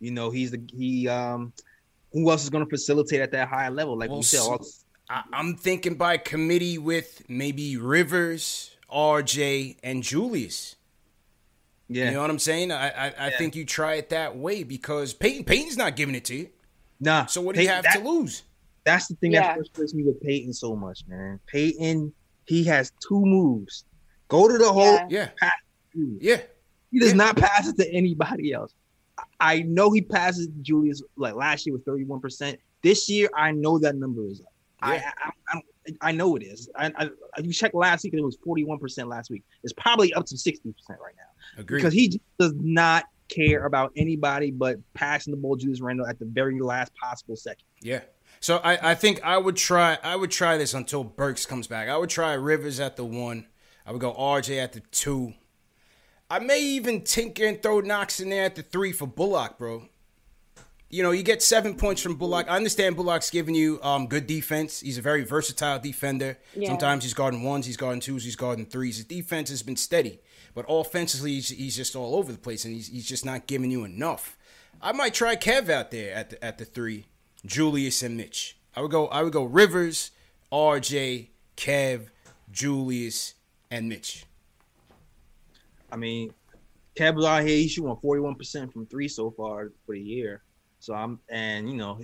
you 0.00 0.12
know 0.12 0.30
he's 0.30 0.52
the 0.52 0.62
he 0.72 1.08
um 1.08 1.52
who 2.12 2.30
else 2.30 2.44
is 2.44 2.50
going 2.50 2.64
to 2.64 2.70
facilitate 2.70 3.20
at 3.20 3.32
that 3.32 3.48
higher 3.48 3.70
level? 3.70 3.98
Like 3.98 4.10
well, 4.10 4.18
we 4.18 4.24
said, 4.24 4.40
all- 4.40 4.64
I, 5.08 5.22
I'm 5.32 5.56
thinking 5.56 5.94
by 5.94 6.16
committee 6.16 6.78
with 6.78 7.22
maybe 7.28 7.76
Rivers, 7.76 8.76
RJ, 8.92 9.76
and 9.82 10.02
Julius. 10.02 10.76
Yeah. 11.88 12.06
You 12.06 12.10
know 12.12 12.22
what 12.22 12.30
I'm 12.30 12.38
saying? 12.38 12.72
I 12.72 12.88
I, 12.88 13.06
I 13.06 13.28
yeah. 13.28 13.38
think 13.38 13.54
you 13.54 13.64
try 13.64 13.94
it 13.94 14.10
that 14.10 14.36
way 14.36 14.62
because 14.62 15.12
Payton 15.12 15.44
Payton's 15.44 15.76
not 15.76 15.96
giving 15.96 16.14
it 16.14 16.24
to 16.26 16.34
you. 16.34 16.48
Nah. 17.00 17.26
So 17.26 17.40
what 17.40 17.56
do 17.56 17.62
you 17.62 17.68
have 17.68 17.84
that, 17.84 17.98
to 17.98 18.08
lose? 18.08 18.44
That's 18.84 19.08
the 19.08 19.14
thing 19.16 19.32
yeah. 19.32 19.42
that 19.42 19.56
frustrates 19.56 19.94
me 19.94 20.04
with 20.04 20.20
Payton 20.22 20.52
so 20.52 20.74
much, 20.74 21.04
man. 21.06 21.40
Payton, 21.46 22.12
he 22.46 22.64
has 22.64 22.92
two 23.06 23.20
moves. 23.20 23.84
Go 24.28 24.48
to 24.48 24.56
the 24.56 24.72
hole. 24.72 25.00
Yeah. 25.10 25.30
Pass 25.38 25.52
yeah. 25.94 26.40
He 26.90 26.98
does 26.98 27.10
yeah. 27.10 27.16
not 27.16 27.36
pass 27.36 27.68
it 27.68 27.76
to 27.76 27.92
anybody 27.92 28.52
else. 28.52 28.72
I 29.42 29.62
know 29.62 29.90
he 29.90 30.00
passes 30.00 30.46
Julius 30.62 31.02
like 31.16 31.34
last 31.34 31.66
year 31.66 31.74
with 31.74 31.84
31%. 31.84 32.56
This 32.82 33.08
year, 33.08 33.28
I 33.36 33.50
know 33.50 33.76
that 33.80 33.96
number 33.96 34.24
is 34.28 34.40
up. 34.40 34.46
Yeah. 34.84 35.10
I, 35.20 35.26
I, 35.26 35.56
I, 35.58 35.60
I 36.00 36.12
know 36.12 36.36
it 36.36 36.44
is. 36.44 36.70
I, 36.76 36.92
I, 36.96 37.10
you 37.40 37.52
checked 37.52 37.74
last 37.74 38.04
week 38.04 38.12
and 38.12 38.20
it 38.20 38.24
was 38.24 38.38
41% 38.46 39.08
last 39.08 39.30
week. 39.30 39.42
It's 39.64 39.72
probably 39.72 40.14
up 40.14 40.26
to 40.26 40.36
60% 40.36 40.62
right 40.88 41.14
now. 41.16 41.58
Agreed. 41.60 41.78
Because 41.78 41.92
he 41.92 42.20
does 42.38 42.54
not 42.60 43.04
care 43.28 43.64
about 43.66 43.90
anybody 43.96 44.52
but 44.52 44.76
passing 44.94 45.32
the 45.32 45.36
ball 45.36 45.56
Julius 45.56 45.80
Randle 45.80 46.06
at 46.06 46.20
the 46.20 46.26
very 46.26 46.60
last 46.60 46.92
possible 46.94 47.34
second. 47.34 47.64
Yeah. 47.80 48.02
So 48.38 48.58
I, 48.58 48.90
I 48.90 48.94
think 48.94 49.22
I 49.24 49.38
would 49.38 49.56
try 49.56 49.98
I 50.02 50.14
would 50.14 50.30
try 50.30 50.56
this 50.56 50.72
until 50.72 51.02
Burks 51.02 51.46
comes 51.46 51.66
back. 51.66 51.88
I 51.88 51.96
would 51.96 52.10
try 52.10 52.34
Rivers 52.34 52.78
at 52.78 52.96
the 52.96 53.04
one. 53.04 53.46
I 53.84 53.92
would 53.92 54.00
go 54.00 54.12
RJ 54.12 54.62
at 54.62 54.72
the 54.72 54.80
two. 54.92 55.34
I 56.32 56.38
may 56.38 56.60
even 56.60 57.02
tinker 57.02 57.44
and 57.44 57.62
throw 57.62 57.80
Knox 57.80 58.18
in 58.18 58.30
there 58.30 58.44
at 58.44 58.54
the 58.54 58.62
three 58.62 58.92
for 58.92 59.06
Bullock, 59.06 59.58
bro 59.58 59.88
you 60.92 61.02
know, 61.02 61.10
you 61.10 61.22
get 61.22 61.42
seven 61.42 61.74
points 61.74 62.02
from 62.02 62.16
Bullock. 62.16 62.48
I 62.50 62.56
understand 62.56 62.96
Bullock's 62.96 63.30
giving 63.30 63.54
you 63.54 63.80
um, 63.82 64.06
good 64.06 64.26
defense. 64.26 64.80
He's 64.80 64.98
a 64.98 65.02
very 65.02 65.24
versatile 65.24 65.78
defender. 65.78 66.38
Yeah. 66.54 66.68
Sometimes 66.68 67.02
he's 67.02 67.14
guarding 67.14 67.42
ones, 67.42 67.64
he's 67.64 67.78
guarding 67.78 68.00
twos, 68.00 68.24
he's 68.24 68.36
guarding 68.36 68.66
threes. 68.66 68.96
His 68.98 69.06
defense 69.06 69.48
has 69.48 69.62
been 69.62 69.76
steady, 69.76 70.20
but 70.54 70.66
offensively, 70.68 71.32
he's, 71.32 71.48
he's 71.48 71.76
just 71.76 71.96
all 71.96 72.14
over 72.14 72.30
the 72.30 72.36
place, 72.36 72.66
and 72.66 72.74
he's, 72.74 72.88
he's 72.88 73.08
just 73.08 73.24
not 73.24 73.46
giving 73.46 73.70
you 73.70 73.84
enough. 73.84 74.36
I 74.82 74.92
might 74.92 75.14
try 75.14 75.34
Kev 75.34 75.70
out 75.70 75.92
there 75.92 76.14
at 76.14 76.28
the 76.28 76.44
at 76.44 76.58
the 76.58 76.66
three, 76.66 77.06
Julius 77.46 78.02
and 78.02 78.16
Mitch. 78.16 78.58
I 78.76 78.82
would 78.82 78.90
go. 78.90 79.06
I 79.06 79.22
would 79.22 79.32
go 79.32 79.44
Rivers, 79.44 80.10
R.J., 80.50 81.30
Kev, 81.56 82.08
Julius, 82.50 83.34
and 83.70 83.88
Mitch. 83.88 84.26
I 85.92 85.96
mean, 85.96 86.32
Kev 86.96 87.24
out 87.24 87.46
here. 87.46 87.56
He's 87.56 87.72
shooting 87.72 87.94
forty 88.02 88.20
one 88.20 88.34
percent 88.34 88.72
from 88.72 88.86
three 88.86 89.08
so 89.08 89.30
far 89.30 89.70
for 89.86 89.94
the 89.94 90.00
year. 90.00 90.42
So 90.80 90.94
I'm 90.94 91.20
and 91.28 91.70
you 91.70 91.76
know, 91.76 92.00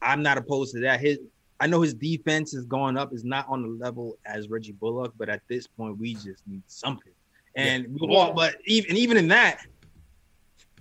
I'm 0.00 0.22
not 0.22 0.38
opposed 0.38 0.74
to 0.74 0.80
that. 0.80 1.00
His 1.00 1.18
I 1.60 1.66
know 1.66 1.80
his 1.80 1.94
defense 1.94 2.54
is 2.54 2.64
going 2.64 2.96
up, 2.96 3.12
is 3.12 3.24
not 3.24 3.46
on 3.48 3.62
the 3.62 3.68
level 3.68 4.18
as 4.26 4.48
Reggie 4.48 4.72
Bullock, 4.72 5.12
but 5.16 5.28
at 5.28 5.42
this 5.48 5.66
point 5.66 5.98
we 5.98 6.14
just 6.14 6.46
need 6.46 6.62
something. 6.66 7.12
And 7.54 7.98
yeah. 8.00 8.16
all, 8.16 8.32
but 8.32 8.56
even 8.66 8.96
even 8.96 9.16
in 9.16 9.28
that, 9.28 9.60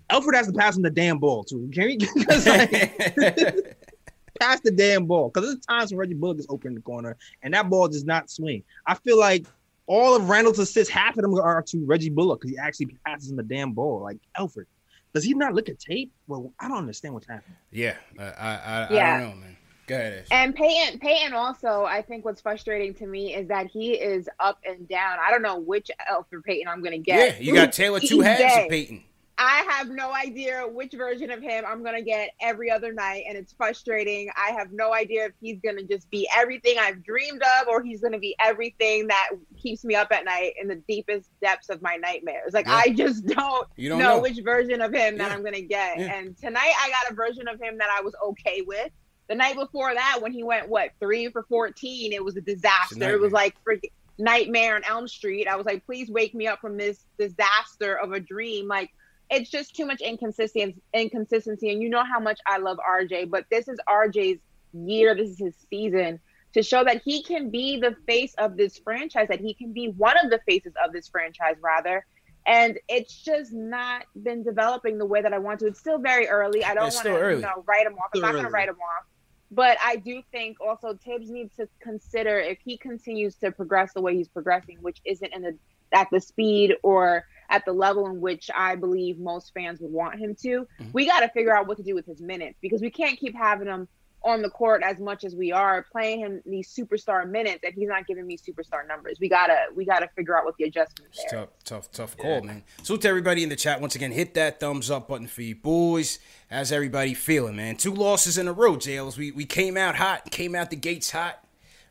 Elfrid 0.09 0.35
has 0.35 0.47
to 0.47 0.53
pass 0.53 0.77
him 0.77 0.83
the 0.83 0.89
damn 0.89 1.19
ball 1.19 1.43
too. 1.43 1.69
Can 1.73 1.89
like, 2.45 2.71
pass 4.39 4.59
the 4.61 4.71
damn 4.71 5.05
ball? 5.05 5.29
Because 5.29 5.49
there's 5.49 5.65
times 5.65 5.91
when 5.91 5.99
Reggie 5.99 6.13
Bullock 6.15 6.39
is 6.39 6.47
open 6.49 6.69
in 6.69 6.75
the 6.75 6.81
corner 6.81 7.17
and 7.43 7.53
that 7.53 7.69
ball 7.69 7.87
does 7.87 8.05
not 8.05 8.29
swing. 8.29 8.63
I 8.87 8.95
feel 8.95 9.19
like 9.19 9.45
all 9.91 10.15
of 10.15 10.29
Randle's 10.29 10.57
assists, 10.57 10.91
half 10.91 11.17
of 11.17 11.21
them 11.21 11.33
are 11.35 11.61
to 11.63 11.85
Reggie 11.85 12.09
Bullock 12.09 12.39
because 12.39 12.51
he 12.51 12.57
actually 12.57 12.97
passes 13.05 13.29
him 13.29 13.35
the 13.35 13.43
damn 13.43 13.73
ball. 13.73 14.01
Like 14.01 14.19
Elfrid, 14.39 14.65
does 15.13 15.25
he 15.25 15.33
not 15.33 15.53
look 15.53 15.67
at 15.67 15.79
tape? 15.79 16.13
Well, 16.27 16.53
I 16.61 16.69
don't 16.69 16.77
understand 16.77 17.13
what's 17.13 17.27
happening. 17.27 17.57
Yeah, 17.71 17.97
I, 18.17 18.23
I, 18.23 18.87
yeah. 18.89 19.15
I 19.15 19.19
don't 19.19 19.29
know, 19.29 19.35
man. 19.35 19.57
Go 19.87 19.95
ahead. 19.95 20.25
And 20.31 20.55
Payton, 20.55 20.99
Payton 20.99 21.33
also, 21.33 21.83
I 21.83 22.01
think 22.03 22.23
what's 22.23 22.39
frustrating 22.39 22.93
to 22.95 23.05
me 23.05 23.35
is 23.35 23.49
that 23.49 23.67
he 23.67 23.91
is 23.91 24.29
up 24.39 24.59
and 24.65 24.87
down. 24.87 25.17
I 25.21 25.29
don't 25.29 25.41
know 25.41 25.59
which 25.59 25.91
Elfrid 26.09 26.45
Payton 26.45 26.69
I'm 26.69 26.79
going 26.79 26.93
to 26.93 26.97
get. 26.97 27.41
Yeah, 27.41 27.45
you 27.45 27.53
got 27.53 27.73
Taylor 27.73 27.99
two 27.99 28.21
halves 28.21 28.63
of 28.63 28.69
Payton. 28.69 29.03
I 29.43 29.65
have 29.69 29.89
no 29.89 30.13
idea 30.13 30.67
which 30.71 30.91
version 30.91 31.31
of 31.31 31.41
him 31.41 31.63
I'm 31.67 31.83
gonna 31.83 32.03
get 32.03 32.29
every 32.41 32.69
other 32.69 32.93
night, 32.93 33.23
and 33.27 33.35
it's 33.35 33.51
frustrating. 33.51 34.29
I 34.37 34.51
have 34.51 34.71
no 34.71 34.93
idea 34.93 35.25
if 35.25 35.31
he's 35.41 35.59
gonna 35.59 35.81
just 35.81 36.11
be 36.11 36.29
everything 36.37 36.75
I've 36.79 37.03
dreamed 37.03 37.41
of, 37.59 37.67
or 37.67 37.81
he's 37.81 38.01
gonna 38.01 38.19
be 38.19 38.35
everything 38.39 39.07
that 39.07 39.29
keeps 39.57 39.83
me 39.83 39.95
up 39.95 40.11
at 40.11 40.25
night 40.25 40.53
in 40.61 40.67
the 40.67 40.75
deepest 40.87 41.31
depths 41.41 41.69
of 41.69 41.81
my 41.81 41.95
nightmares. 41.95 42.53
Like 42.53 42.67
yeah. 42.67 42.83
I 42.85 42.89
just 42.89 43.25
don't, 43.25 43.67
don't 43.77 43.97
know, 43.97 43.97
know, 43.97 44.19
which 44.19 44.39
version 44.43 44.79
of 44.79 44.93
him 44.93 45.17
that 45.17 45.31
I'm 45.31 45.43
gonna 45.43 45.61
get. 45.61 45.97
Yeah. 45.97 46.19
And 46.19 46.37
tonight 46.37 46.73
I 46.79 46.91
got 46.91 47.11
a 47.11 47.15
version 47.15 47.47
of 47.47 47.59
him 47.59 47.79
that 47.79 47.89
I 47.97 48.01
was 48.03 48.13
okay 48.23 48.61
with. 48.61 48.91
The 49.27 49.33
night 49.33 49.55
before 49.55 49.91
that, 49.91 50.19
when 50.21 50.33
he 50.33 50.43
went 50.43 50.69
what 50.69 50.91
three 50.99 51.29
for 51.29 51.47
fourteen, 51.49 52.13
it 52.13 52.23
was 52.23 52.37
a 52.37 52.41
disaster. 52.41 53.09
A 53.09 53.13
it 53.13 53.19
was 53.19 53.31
like 53.31 53.55
freaking 53.67 53.89
nightmare 54.19 54.75
on 54.75 54.83
Elm 54.83 55.07
Street. 55.07 55.47
I 55.47 55.55
was 55.55 55.65
like, 55.65 55.83
please 55.83 56.11
wake 56.11 56.35
me 56.35 56.45
up 56.45 56.61
from 56.61 56.77
this 56.77 57.05
disaster 57.17 57.97
of 57.97 58.11
a 58.11 58.19
dream. 58.19 58.67
Like 58.67 58.91
it's 59.31 59.49
just 59.49 59.75
too 59.75 59.85
much 59.85 60.01
inconsistency 60.01 60.75
inconsistency. 60.93 61.71
And 61.71 61.81
you 61.81 61.89
know 61.89 62.03
how 62.03 62.19
much 62.19 62.39
I 62.45 62.57
love 62.57 62.77
RJ 62.87 63.29
but 63.29 63.45
this 63.49 63.67
is 63.67 63.79
RJ's 63.87 64.39
year. 64.73 65.15
This 65.15 65.31
is 65.31 65.39
his 65.39 65.55
season 65.69 66.19
to 66.53 66.61
show 66.61 66.83
that 66.83 67.01
he 67.03 67.23
can 67.23 67.49
be 67.49 67.79
the 67.79 67.95
face 68.05 68.33
of 68.37 68.57
this 68.57 68.77
franchise 68.77 69.27
that 69.29 69.39
he 69.39 69.53
can 69.53 69.71
be 69.71 69.87
one 69.87 70.17
of 70.23 70.29
the 70.29 70.39
faces 70.45 70.73
of 70.83 70.91
this 70.91 71.07
franchise 71.07 71.55
rather. 71.61 72.05
And 72.45 72.77
it's 72.89 73.13
just 73.13 73.53
not 73.53 74.03
been 74.21 74.43
developing 74.43 74.97
the 74.97 75.05
way 75.05 75.21
that 75.21 75.31
I 75.31 75.37
want 75.37 75.59
to. 75.59 75.67
It's 75.67 75.79
still 75.79 75.99
very 75.99 76.27
early. 76.27 76.63
I 76.63 76.73
don't 76.73 76.93
want 76.93 77.05
to 77.05 77.35
you 77.35 77.41
know 77.41 77.63
write 77.65 77.85
him 77.85 77.93
off. 77.93 78.09
I'm 78.13 78.21
not 78.21 78.33
going 78.33 78.45
to 78.45 78.49
write 78.49 78.67
him 78.67 78.75
off. 78.75 79.05
But 79.51 79.77
I 79.83 79.97
do 79.97 80.23
think 80.31 80.57
also 80.59 80.97
Thibs 81.05 81.29
needs 81.29 81.55
to 81.57 81.67
consider 81.81 82.39
if 82.39 82.57
he 82.63 82.77
continues 82.77 83.35
to 83.35 83.51
progress 83.51 83.93
the 83.93 84.01
way 84.01 84.15
he's 84.15 84.29
progressing 84.29 84.77
which 84.81 84.99
isn't 85.05 85.33
in 85.33 85.41
the 85.41 85.57
at 85.93 86.07
the 86.11 86.21
speed 86.21 86.75
or 86.83 87.25
at 87.51 87.65
the 87.65 87.73
level 87.73 88.07
in 88.07 88.19
which 88.19 88.49
I 88.55 88.75
believe 88.75 89.19
most 89.19 89.51
fans 89.53 89.79
would 89.81 89.91
want 89.91 90.19
him 90.19 90.35
to. 90.41 90.49
Mm-hmm. 90.49 90.91
We 90.93 91.05
got 91.05 91.19
to 91.19 91.29
figure 91.29 91.55
out 91.55 91.67
what 91.67 91.77
to 91.77 91.83
do 91.83 91.93
with 91.93 92.05
his 92.07 92.21
minutes 92.21 92.57
because 92.61 92.81
we 92.81 92.89
can't 92.89 93.19
keep 93.19 93.35
having 93.35 93.67
him 93.67 93.87
on 94.23 94.41
the 94.41 94.49
court 94.49 94.83
as 94.83 94.99
much 94.99 95.23
as 95.23 95.35
we 95.35 95.51
are 95.51 95.85
playing 95.91 96.19
him 96.19 96.41
these 96.45 96.71
superstar 96.71 97.27
minutes 97.27 97.61
and 97.63 97.73
he's 97.73 97.87
not 97.87 98.05
giving 98.05 98.25
me 98.27 98.37
superstar 98.37 98.87
numbers. 98.87 99.17
We 99.19 99.27
gotta 99.27 99.57
we 99.75 99.83
gotta 99.83 100.07
figure 100.15 100.37
out 100.37 100.45
what 100.45 100.55
the 100.57 100.65
adjustments 100.65 101.23
are. 101.25 101.39
Tough, 101.39 101.49
tough, 101.65 101.91
tough 101.91 102.17
call, 102.17 102.35
yeah. 102.35 102.41
man. 102.41 102.63
So 102.83 102.97
to 102.97 103.07
everybody 103.07 103.41
in 103.41 103.49
the 103.49 103.55
chat, 103.55 103.81
once 103.81 103.95
again, 103.95 104.11
hit 104.11 104.35
that 104.35 104.59
thumbs 104.59 104.91
up 104.91 105.07
button 105.07 105.27
for 105.27 105.41
you 105.41 105.55
boys. 105.55 106.19
How's 106.51 106.71
everybody 106.71 107.15
feeling, 107.15 107.55
man? 107.55 107.77
Two 107.77 107.93
losses 107.93 108.37
in 108.37 108.47
a 108.47 108.53
row, 108.53 108.77
Jails. 108.77 109.17
We 109.17 109.31
we 109.31 109.45
came 109.45 109.75
out 109.75 109.95
hot, 109.95 110.29
came 110.29 110.53
out 110.53 110.69
the 110.69 110.75
gates 110.75 111.11
hot. 111.11 111.43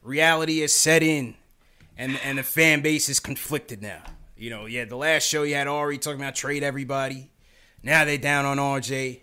Reality 0.03 0.61
has 0.61 0.73
set 0.73 1.03
in, 1.03 1.35
and 1.99 2.19
and 2.25 2.39
the 2.39 2.45
fan 2.45 2.81
base 2.81 3.09
is 3.09 3.19
conflicted 3.19 3.83
now. 3.83 4.03
You 4.41 4.49
know, 4.49 4.65
yeah, 4.65 4.87
the 4.87 4.97
last 4.97 5.29
show 5.29 5.43
you 5.43 5.55
had 5.55 5.69
Ari 5.69 5.99
talking 5.99 6.19
about 6.19 6.35
trade 6.35 6.63
everybody. 6.63 7.31
Now 7.83 8.07
they 8.07 8.17
down 8.17 8.47
on 8.47 8.57
RJ. 8.57 9.21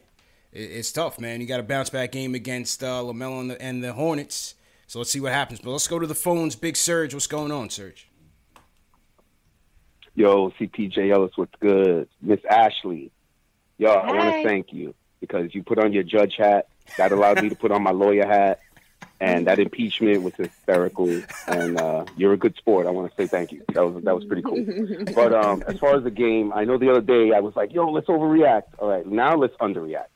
It's 0.54 0.92
tough, 0.92 1.20
man. 1.20 1.42
You 1.42 1.48
got 1.48 1.60
a 1.60 1.64
bounce 1.64 1.90
back 1.90 2.12
game 2.12 2.36
against 2.36 2.84
uh, 2.84 3.02
LaMelo 3.02 3.40
and 3.40 3.50
the, 3.50 3.60
and 3.60 3.84
the 3.84 3.94
Hornets. 3.94 4.54
So 4.86 5.00
let's 5.00 5.10
see 5.10 5.20
what 5.20 5.34
happens. 5.34 5.60
But 5.60 5.72
let's 5.72 5.88
go 5.88 5.98
to 5.98 6.06
the 6.06 6.14
phones. 6.14 6.56
Big 6.56 6.78
Serge, 6.78 7.16
what's 7.16 7.26
going 7.26 7.52
on, 7.52 7.72
Serge? 7.72 8.08
Yo, 10.14 10.52
CPJ 10.52 11.12
Ellis, 11.12 11.32
what's 11.36 11.56
good? 11.60 12.08
Miss 12.22 12.40
Ashley, 12.48 13.10
yo, 13.80 13.90
Hi. 13.90 14.00
I 14.00 14.12
want 14.12 14.36
to 14.36 14.44
thank 14.48 14.72
you 14.72 14.94
because 15.20 15.56
you 15.56 15.64
put 15.64 15.80
on 15.80 15.94
your 15.94 16.04
judge 16.04 16.36
hat. 16.38 16.68
That 17.00 17.12
allowed 17.12 17.42
me 17.42 17.50
to 17.50 17.56
put 17.56 17.72
on 17.72 17.82
my 17.82 17.92
lawyer 17.92 18.28
hat 18.28 18.60
and 19.20 19.48
that 19.48 19.60
impeachment 19.60 20.24
was 20.24 20.34
hysterical. 20.36 21.22
And 21.48 21.80
uh, 21.80 22.06
you're 22.16 22.34
a 22.34 22.38
good 22.38 22.56
sport. 22.58 22.88
I 22.88 22.92
want 22.92 23.10
to 23.10 23.16
say 23.16 23.28
thank 23.28 23.52
you. 23.52 23.64
That 23.74 23.86
was 23.86 24.04
that 24.04 24.16
was 24.16 24.26
pretty 24.26 24.44
cool. 24.44 24.66
But 25.16 25.34
um, 25.34 25.64
as 25.68 25.80
far 25.80 25.96
as 25.96 26.04
the 26.04 26.12
game, 26.12 26.54
I 26.54 26.66
know 26.66 26.78
the 26.78 26.90
other 26.92 27.02
day 27.02 27.32
I 27.34 27.40
was 27.40 27.56
like, 27.56 27.74
"Yo, 27.74 27.90
let's 27.90 28.08
overreact." 28.08 28.64
All 28.80 28.90
right, 28.90 29.06
now 29.06 29.36
let's 29.36 29.56
underreact. 29.58 30.08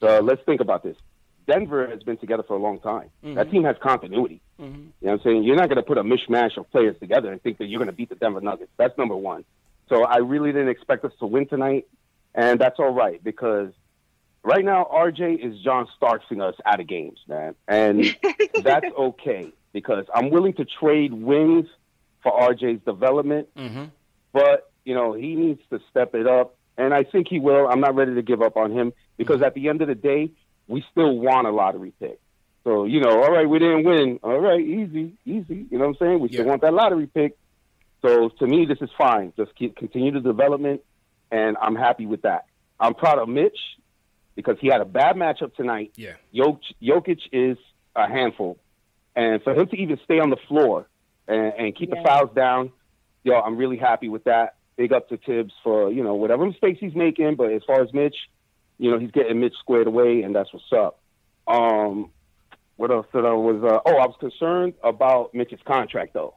So 0.00 0.20
let's 0.20 0.42
think 0.44 0.60
about 0.60 0.82
this. 0.82 0.96
Denver 1.46 1.88
has 1.88 2.02
been 2.02 2.16
together 2.16 2.42
for 2.42 2.54
a 2.54 2.60
long 2.60 2.78
time. 2.80 3.10
Mm-hmm. 3.24 3.34
That 3.34 3.50
team 3.50 3.64
has 3.64 3.76
continuity. 3.82 4.40
Mm-hmm. 4.60 4.74
You 4.74 4.80
know 4.80 4.92
what 5.00 5.12
I'm 5.12 5.20
saying? 5.24 5.42
You're 5.42 5.56
not 5.56 5.68
going 5.68 5.76
to 5.76 5.82
put 5.82 5.98
a 5.98 6.04
mishmash 6.04 6.56
of 6.56 6.70
players 6.70 6.96
together 7.00 7.32
and 7.32 7.42
think 7.42 7.58
that 7.58 7.66
you're 7.66 7.78
going 7.78 7.90
to 7.90 7.96
beat 7.96 8.08
the 8.08 8.14
Denver 8.14 8.40
Nuggets. 8.40 8.70
That's 8.76 8.96
number 8.96 9.16
one. 9.16 9.44
So 9.88 10.04
I 10.04 10.18
really 10.18 10.52
didn't 10.52 10.68
expect 10.68 11.04
us 11.04 11.12
to 11.18 11.26
win 11.26 11.48
tonight, 11.48 11.88
and 12.34 12.60
that's 12.60 12.78
all 12.78 12.92
right 12.92 13.22
because 13.22 13.72
right 14.42 14.64
now 14.64 14.88
RJ 14.92 15.44
is 15.44 15.60
John 15.60 15.88
Starksing 16.00 16.42
us 16.42 16.54
out 16.64 16.80
of 16.80 16.86
games, 16.86 17.18
man, 17.28 17.54
and 17.68 18.04
that's 18.62 18.86
okay 18.86 19.52
because 19.72 20.06
I'm 20.14 20.30
willing 20.30 20.54
to 20.54 20.64
trade 20.64 21.12
wins 21.12 21.66
for 22.22 22.32
RJ's 22.32 22.82
development, 22.84 23.48
mm-hmm. 23.56 23.84
but 24.32 24.70
you 24.84 24.94
know 24.94 25.12
he 25.12 25.34
needs 25.34 25.60
to 25.70 25.80
step 25.90 26.14
it 26.14 26.26
up, 26.26 26.56
and 26.76 26.94
I 26.94 27.04
think 27.04 27.28
he 27.28 27.38
will. 27.38 27.68
I'm 27.68 27.80
not 27.80 27.94
ready 27.94 28.14
to 28.14 28.22
give 28.22 28.42
up 28.42 28.56
on 28.56 28.72
him 28.72 28.92
because 29.16 29.42
at 29.42 29.54
the 29.54 29.68
end 29.68 29.82
of 29.82 29.88
the 29.88 29.94
day, 29.94 30.30
we 30.68 30.84
still 30.90 31.18
want 31.18 31.46
a 31.46 31.50
lottery 31.50 31.92
pick. 32.00 32.20
So 32.64 32.84
you 32.84 33.00
know, 33.00 33.22
all 33.22 33.30
right, 33.30 33.48
we 33.48 33.58
didn't 33.58 33.84
win. 33.84 34.20
All 34.22 34.40
right, 34.40 34.60
easy, 34.60 35.14
easy. 35.24 35.66
You 35.70 35.78
know 35.78 35.86
what 35.86 35.88
I'm 35.88 35.96
saying? 36.06 36.20
We 36.20 36.28
yeah. 36.30 36.40
still 36.40 36.46
want 36.46 36.62
that 36.62 36.74
lottery 36.74 37.06
pick. 37.06 37.36
So 38.02 38.30
to 38.30 38.46
me, 38.46 38.64
this 38.64 38.78
is 38.80 38.90
fine. 38.96 39.32
Just 39.36 39.54
keep 39.56 39.76
continue 39.76 40.12
the 40.12 40.20
development, 40.20 40.82
and 41.30 41.56
I'm 41.60 41.76
happy 41.76 42.06
with 42.06 42.22
that. 42.22 42.46
I'm 42.78 42.94
proud 42.94 43.18
of 43.18 43.28
Mitch 43.28 43.58
because 44.42 44.58
he 44.60 44.68
had 44.68 44.80
a 44.80 44.84
bad 44.84 45.16
matchup 45.16 45.54
tonight. 45.54 45.92
Yeah, 45.96 46.14
Jokic 46.34 47.20
is 47.32 47.58
a 47.94 48.08
handful, 48.08 48.58
and 49.14 49.42
for 49.42 49.54
him 49.54 49.66
to 49.68 49.76
even 49.76 49.98
stay 50.04 50.18
on 50.18 50.30
the 50.30 50.38
floor 50.48 50.88
and, 51.28 51.52
and 51.58 51.76
keep 51.76 51.90
yeah. 51.90 51.96
the 52.02 52.08
fouls 52.08 52.30
down, 52.34 52.72
yo, 53.22 53.34
I'm 53.34 53.56
really 53.56 53.76
happy 53.76 54.08
with 54.08 54.24
that. 54.24 54.56
Big 54.76 54.92
up 54.92 55.08
to 55.10 55.18
Thibs 55.18 55.52
for 55.62 55.90
you 55.92 56.02
know 56.02 56.14
whatever 56.14 56.46
mistakes 56.46 56.78
he's 56.80 56.94
making, 56.94 57.36
but 57.36 57.52
as 57.52 57.62
far 57.66 57.82
as 57.82 57.92
Mitch, 57.92 58.16
you 58.78 58.90
know 58.90 58.98
he's 58.98 59.10
getting 59.10 59.40
Mitch 59.40 59.54
squared 59.58 59.86
away, 59.86 60.22
and 60.22 60.34
that's 60.34 60.52
what's 60.52 60.72
up. 60.72 61.00
Um, 61.46 62.10
what 62.76 62.90
else 62.90 63.06
did 63.12 63.26
I 63.26 63.32
was? 63.32 63.62
Uh, 63.62 63.78
oh, 63.84 63.96
I 63.96 64.06
was 64.06 64.16
concerned 64.18 64.74
about 64.82 65.34
Mitch's 65.34 65.60
contract 65.66 66.14
though. 66.14 66.34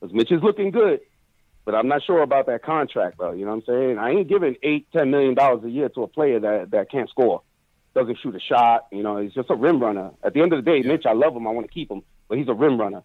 Because 0.00 0.14
Mitch 0.14 0.32
is 0.32 0.42
looking 0.42 0.70
good, 0.72 1.00
but 1.64 1.74
I'm 1.74 1.88
not 1.88 2.02
sure 2.04 2.22
about 2.22 2.46
that 2.46 2.62
contract, 2.62 3.18
though. 3.18 3.32
You 3.32 3.44
know 3.44 3.54
what 3.54 3.64
I'm 3.68 3.74
saying? 3.74 3.98
I 3.98 4.10
ain't 4.10 4.28
giving 4.28 4.56
eight, 4.62 4.86
ten 4.92 5.10
million 5.10 5.34
dollars 5.34 5.64
a 5.64 5.70
year 5.70 5.88
to 5.90 6.02
a 6.02 6.08
player 6.08 6.40
that 6.40 6.70
that 6.72 6.90
can't 6.90 7.08
score, 7.08 7.42
doesn't 7.94 8.18
shoot 8.22 8.34
a 8.34 8.40
shot. 8.40 8.86
You 8.92 9.02
know, 9.02 9.18
he's 9.18 9.32
just 9.32 9.50
a 9.50 9.54
rim 9.54 9.80
runner. 9.80 10.10
At 10.22 10.34
the 10.34 10.42
end 10.42 10.52
of 10.52 10.62
the 10.62 10.70
day, 10.70 10.78
yeah. 10.78 10.92
Mitch, 10.92 11.06
I 11.06 11.12
love 11.12 11.34
him. 11.34 11.46
I 11.46 11.50
want 11.50 11.66
to 11.66 11.72
keep 11.72 11.90
him, 11.90 12.02
but 12.28 12.38
he's 12.38 12.48
a 12.48 12.54
rim 12.54 12.78
runner. 12.78 13.02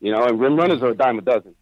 You 0.00 0.12
know, 0.12 0.24
and 0.24 0.40
rim 0.40 0.56
runners 0.56 0.82
are 0.82 0.90
a 0.90 0.96
dime 0.96 1.18
a 1.18 1.22
dozen. 1.22 1.54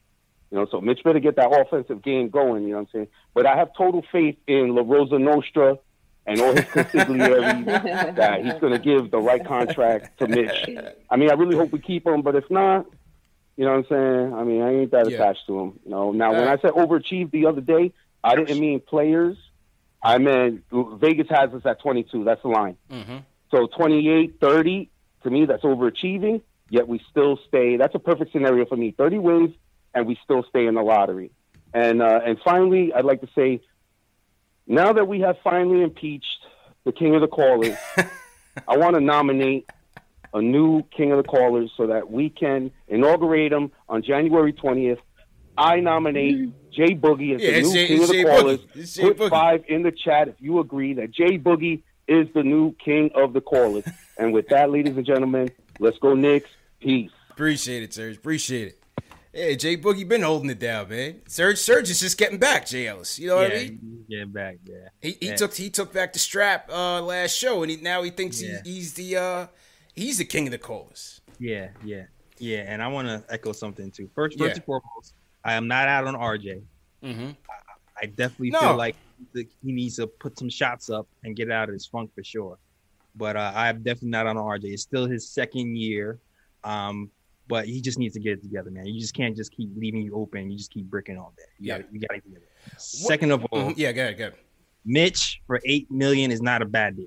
You 0.51 0.59
know, 0.59 0.67
so 0.71 0.81
Mitch 0.81 1.03
better 1.03 1.19
get 1.19 1.37
that 1.37 1.51
offensive 1.51 2.03
game 2.03 2.29
going. 2.29 2.63
You 2.63 2.71
know 2.71 2.77
what 2.77 2.81
I'm 2.83 2.89
saying? 2.93 3.09
But 3.35 3.47
I 3.47 3.57
have 3.57 3.71
total 3.77 4.05
faith 4.13 4.37
in 4.47 4.75
La 4.75 4.83
Rosa 4.83 5.19
Nostra 5.19 5.79
and 6.27 6.41
all 6.41 6.53
his 6.55 6.65
consigliere 6.67 7.65
that 8.17 8.45
he's 8.45 8.55
going 8.55 8.73
to 8.73 8.79
give 8.79 9.11
the 9.11 9.19
right 9.19 9.45
contract 9.45 10.19
to 10.19 10.29
Mitch. 10.29 10.69
I 11.11 11.17
mean, 11.17 11.31
I 11.31 11.35
really 11.35 11.57
hope 11.57 11.73
we 11.73 11.79
keep 11.79 12.07
him, 12.07 12.23
but 12.23 12.35
if 12.37 12.49
not, 12.51 12.87
you 13.57 13.65
know 13.65 13.73
what 13.73 13.79
I'm 13.79 13.87
saying? 13.89 14.35
I 14.35 14.45
mean, 14.45 14.63
I 14.63 14.75
ain't 14.75 14.91
that 14.91 15.11
yeah. 15.11 15.17
attached 15.17 15.47
to 15.47 15.59
him. 15.59 15.81
You 15.85 15.91
know. 15.91 16.13
Now, 16.13 16.33
when 16.33 16.47
I 16.47 16.57
said 16.59 16.73
overachieved 16.73 17.31
the 17.31 17.47
other 17.47 17.61
day, 17.61 17.93
I 18.23 18.37
didn't 18.37 18.61
mean 18.61 18.81
players. 18.81 19.37
I 20.03 20.19
meant 20.19 20.65
Vegas 20.71 21.27
has 21.31 21.53
us 21.55 21.63
at 21.65 21.81
22. 21.81 22.25
That's 22.25 22.43
the 22.43 22.49
line. 22.49 22.77
Mm-hmm. 22.91 23.19
So 23.51 23.67
28, 23.67 24.39
30, 24.41 24.91
to 25.23 25.31
me, 25.31 25.47
that's 25.47 25.63
overachieving. 25.63 26.43
Yet 26.69 26.87
we 26.87 27.01
still 27.11 27.39
stay. 27.49 27.77
That's 27.77 27.95
a 27.95 27.99
perfect 27.99 28.33
scenario 28.33 28.67
for 28.67 28.77
me. 28.77 28.91
30 28.97 29.19
wins, 29.19 29.55
and 29.95 30.07
we 30.07 30.19
still 30.23 30.45
stay 30.49 30.67
in 30.67 30.75
the 30.75 30.83
lottery. 30.83 31.31
And 31.73 32.03
uh, 32.03 32.21
and 32.25 32.39
finally, 32.45 32.93
I'd 32.93 33.05
like 33.05 33.21
to 33.21 33.29
say, 33.35 33.61
now 34.67 34.93
that 34.93 35.07
we 35.07 35.21
have 35.21 35.37
finally 35.45 35.83
impeached 35.83 36.27
the 36.85 36.93
king 36.93 37.15
of 37.15 37.21
the 37.21 37.29
callers, 37.29 37.77
I 38.69 38.77
want 38.77 38.95
to 38.95 39.01
nominate 39.01 39.69
a 40.37 40.43
new 40.43 40.83
King 40.95 41.13
of 41.13 41.17
the 41.17 41.23
Callers 41.23 41.71
so 41.79 41.87
that 41.87 42.11
we 42.11 42.29
can 42.29 42.71
inaugurate 42.89 43.53
him 43.53 43.73
on 43.89 44.03
January 44.03 44.53
20th. 44.53 44.99
I 45.57 45.81
nominate 45.81 46.71
Jay 46.71 46.95
Boogie 46.95 47.35
as 47.35 47.43
yeah, 47.43 47.53
the 47.53 47.63
new 47.63 47.73
Jay, 47.73 47.87
King 47.87 48.03
of 48.03 48.09
the 48.09 48.15
Jay 48.15 48.25
Callers. 48.25 48.61
Put 48.61 49.17
Boogie. 49.17 49.31
five 49.31 49.65
in 49.67 49.83
the 49.83 49.93
chat 49.93 50.29
if 50.29 50.35
you 50.39 50.61
agree 50.61 50.93
that 50.93 51.11
Jay 51.11 51.39
Boogie 51.39 51.83
is 52.07 52.29
the 52.35 52.43
new 52.43 52.73
King 52.73 53.11
of 53.15 53.33
the 53.33 53.41
Callers. 53.41 53.85
and 54.19 54.35
with 54.35 54.49
that, 54.49 54.71
ladies 54.71 54.95
and 54.99 55.07
gentlemen, 55.07 55.51
let's 55.81 55.97
go 55.99 56.15
Knicks. 56.15 56.51
Peace. 56.81 57.11
Appreciate 57.31 57.83
it, 57.83 57.95
Serge. 57.95 58.19
Appreciate 58.19 58.69
it. 58.69 58.83
Hey, 59.33 59.57
Jay 59.57 59.79
Boogie 59.79 60.07
been 60.07 60.23
holding 60.23 60.51
it 60.51 60.59
down, 60.59 60.91
man. 60.91 61.23
Serge, 61.29 61.59
Serge 61.59 61.89
is 61.89 62.01
just 62.01 62.19
getting 62.19 62.39
back, 62.39 62.67
Jay 62.67 62.87
Ellis. 62.87 63.19
You 63.19 63.29
know 63.29 63.37
what 63.37 63.53
yeah, 63.53 63.59
I 63.59 63.63
mean? 63.65 64.05
Getting 64.09 64.33
back, 64.33 64.57
yeah. 64.65 64.89
He, 65.01 65.17
he 65.19 65.27
yeah. 65.29 65.37
took 65.37 65.55
he 65.55 65.71
took 65.71 65.95
back 65.95 66.13
the 66.13 66.19
strap 66.19 66.71
uh, 66.71 67.01
last 67.01 67.37
show, 67.37 67.63
and 67.63 67.71
he, 67.71 67.79
now 67.79 68.03
he 68.03 68.11
thinks 68.11 68.43
yeah. 68.43 68.61
he, 68.65 68.75
he's 68.75 68.95
the 68.95 69.17
uh, 69.17 69.47
he's 69.97 70.19
the 70.19 70.25
king 70.25 70.47
of 70.47 70.53
the 70.53 70.59
callers. 70.59 71.21
Yeah, 71.39 71.69
yeah, 71.85 72.05
yeah. 72.39 72.65
And 72.69 72.83
I 72.83 72.89
want 72.89 73.09
to 73.09 73.25
echo 73.29 73.53
something 73.53 73.91
too. 73.91 74.09
First, 74.15 74.39
first 74.39 74.49
yeah. 74.49 74.55
and 74.55 74.65
foremost, 74.65 75.15
I 75.45 75.55
am 75.55 75.67
not 75.67 75.89
out 75.89 76.07
on 76.07 76.15
RJ. 76.15 76.63
Mm-hmm. 77.03 77.31
I, 77.51 78.03
I, 78.03 78.07
definitely 78.07 78.51
no. 78.51 78.61
feel 78.61 78.77
like 78.77 78.97
he 79.35 79.49
needs 79.63 79.97
to 79.97 80.07
put 80.07 80.39
some 80.39 80.49
shots 80.49 80.91
up 80.91 81.07
and 81.25 81.35
get 81.35 81.51
out 81.51 81.69
of 81.69 81.73
his 81.73 81.87
funk 81.87 82.11
for 82.15 82.23
sure. 82.23 82.59
But 83.17 83.37
uh, 83.37 83.53
I'm 83.55 83.83
definitely 83.83 84.11
not 84.11 84.27
on 84.27 84.37
RJ. 84.37 84.65
It's 84.65 84.83
still 84.83 85.07
his 85.07 85.29
second 85.29 85.77
year. 85.77 86.19
Um, 86.65 87.11
but 87.49 87.67
he 87.67 87.81
just 87.81 87.99
needs 87.99 88.15
to 88.15 88.21
get 88.21 88.33
it 88.33 88.43
together, 88.43 88.71
man. 88.71 88.87
You 88.87 89.01
just 89.01 89.15
can't 89.15 89.37
just 89.37 89.53
keep 89.53 89.71
leaving 89.77 90.03
you 90.03 90.17
open. 90.17 90.51
You 90.51 90.59
just 90.59 90.73
keep 90.73 90.87
bricking 90.87 91.17
all 91.17 91.33
day. 91.37 91.45
You 91.61 91.69
yeah. 91.69 91.79
got 91.79 91.93
you 91.93 92.01
got 92.01 92.15
to 92.15 92.21
get 92.21 92.37
it. 92.39 92.81
Second 92.81 93.31
of 93.31 93.45
all, 93.47 93.71
mm-hmm. 93.71 93.81
yeah, 93.81 93.93
good, 93.93 94.17
good. 94.17 94.35
Mitch 94.85 95.41
for 95.47 95.61
eight 95.65 95.89
million 95.91 96.33
is 96.33 96.43
not 96.43 96.61
a 96.61 96.65
bad 96.65 96.97
deal 96.97 97.07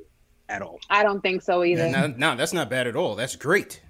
at 0.50 0.62
all. 0.62 0.80
I 0.90 1.04
don't 1.04 1.22
think 1.22 1.42
so 1.42 1.64
either. 1.64 1.90
No, 1.90 2.08
no, 2.08 2.36
that's 2.36 2.54
not 2.54 2.70
bad 2.70 2.88
at 2.88 2.96
all. 2.96 3.16
That's 3.16 3.36
great. 3.36 3.82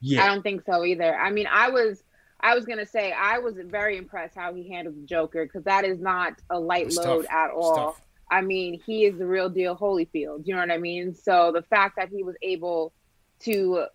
Yeah. 0.00 0.24
I 0.24 0.26
don't 0.28 0.42
think 0.42 0.64
so 0.64 0.84
either. 0.84 1.14
I 1.14 1.30
mean, 1.30 1.46
I 1.50 1.70
was 1.70 2.02
I 2.40 2.54
was 2.54 2.64
gonna 2.64 2.86
say 2.86 3.12
I 3.12 3.38
was 3.38 3.54
very 3.56 3.96
impressed 3.96 4.34
how 4.34 4.54
he 4.54 4.68
handled 4.68 4.96
the 4.96 5.06
Joker 5.06 5.44
because 5.44 5.64
that 5.64 5.84
is 5.84 6.00
not 6.00 6.34
a 6.50 6.58
light 6.58 6.86
it's 6.86 6.96
load 6.96 7.26
tough. 7.26 7.32
at 7.32 7.50
all. 7.50 7.96
I 8.30 8.42
mean, 8.42 8.80
he 8.84 9.04
is 9.04 9.18
the 9.18 9.26
real 9.26 9.48
deal 9.48 9.76
Holyfield. 9.76 10.46
You 10.46 10.54
know 10.54 10.60
what 10.60 10.70
I 10.70 10.78
mean? 10.78 11.14
So 11.14 11.52
the 11.52 11.62
fact 11.62 11.96
that 11.96 12.08
he 12.08 12.22
was 12.22 12.36
able 12.42 12.92
to 13.40 13.86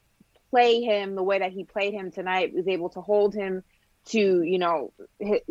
play 0.50 0.82
him 0.82 1.16
the 1.16 1.24
way 1.24 1.40
that 1.40 1.52
he 1.52 1.64
played 1.64 1.94
him 1.94 2.12
tonight, 2.12 2.54
was 2.54 2.68
able 2.68 2.90
to 2.90 3.02
hold 3.02 3.34
him 3.34 3.64
to 4.06 4.44
you 4.44 4.60
know 4.60 4.94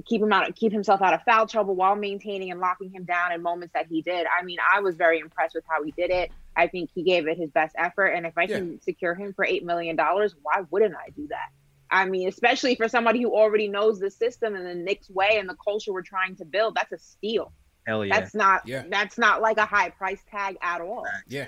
keep 0.07 0.23
him 0.23 0.33
out 0.33 0.55
keep 0.55 0.73
himself 0.73 1.03
out 1.03 1.13
of 1.13 1.21
foul 1.25 1.47
trouble 1.47 1.75
while 1.75 1.97
maintaining 1.97 2.51
and 2.51 2.61
locking 2.61 2.91
him 2.91 3.05
down 3.05 3.33
in 3.33 3.43
moments 3.43 3.73
that 3.75 3.87
he 3.89 4.01
did 4.01 4.27
i 4.39 4.45
mean 4.45 4.59
i 4.73 4.81
was 4.81 4.95
very 4.95 5.19
impressed 5.19 5.55
with 5.55 5.65
how 5.69 5.83
he 5.83 5.91
did 5.93 6.11
it 6.11 6.31
i 6.57 6.67
think 6.67 6.91
he 6.95 7.03
gave 7.03 7.27
it 7.27 7.39
his 7.39 7.51
best 7.51 7.75
effort 7.79 8.09
and 8.09 8.27
if 8.27 8.37
i 8.37 8.43
yeah. 8.43 8.59
can 8.59 8.81
secure 8.81 9.15
him 9.15 9.33
for 9.35 9.45
eight 9.45 9.65
million 9.65 9.97
dollars 9.97 10.35
why 10.43 10.63
wouldn't 10.71 10.95
i 10.95 11.11
do 11.11 11.27
that 11.29 11.49
i 11.91 12.05
mean 12.05 12.29
especially 12.29 12.75
for 12.75 12.89
somebody 12.89 13.23
who 13.23 13.35
already 13.35 13.69
knows 13.69 13.99
the 13.99 14.11
system 14.11 14.55
and 14.55 14.67
the 14.67 14.75
Knicks 14.75 15.11
way 15.11 15.39
and 15.39 15.49
the 15.49 15.57
culture 15.63 15.93
we're 15.93 16.03
trying 16.03 16.37
to 16.37 16.45
build 16.45 16.75
that's 16.75 16.93
a 16.93 16.99
steal 16.99 17.53
Hell 17.87 18.05
yeah. 18.05 18.19
that's 18.19 18.35
not 18.35 18.67
yeah. 18.67 18.85
that's 18.89 19.19
not 19.19 19.43
like 19.43 19.59
a 19.59 19.67
high 19.67 19.91
price 19.91 20.23
tag 20.31 20.57
at 20.63 20.81
all 20.81 21.07
yeah 21.29 21.47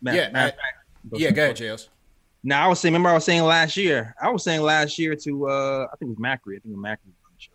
Matt, 0.00 0.14
yeah 0.14 0.30
Matt, 0.30 0.56
Matt, 1.10 1.20
yeah 1.20 1.30
go 1.30 1.44
ahead 1.44 1.56
jails 1.56 1.88
now 2.42 2.64
I 2.64 2.68
was 2.68 2.80
saying, 2.80 2.92
remember 2.92 3.10
I 3.10 3.14
was 3.14 3.24
saying 3.24 3.42
last 3.42 3.76
year. 3.76 4.14
I 4.20 4.30
was 4.30 4.44
saying 4.44 4.62
last 4.62 4.98
year 4.98 5.14
to 5.16 5.48
uh 5.48 5.86
I 5.92 5.96
think 5.96 6.12
it 6.12 6.18
was 6.18 6.18
Macri. 6.18 6.56
I 6.56 6.60
think 6.60 6.66
it 6.66 6.76
was 6.76 6.84
Macri 6.84 7.06
on 7.06 7.32
the 7.34 7.38
show. 7.38 7.50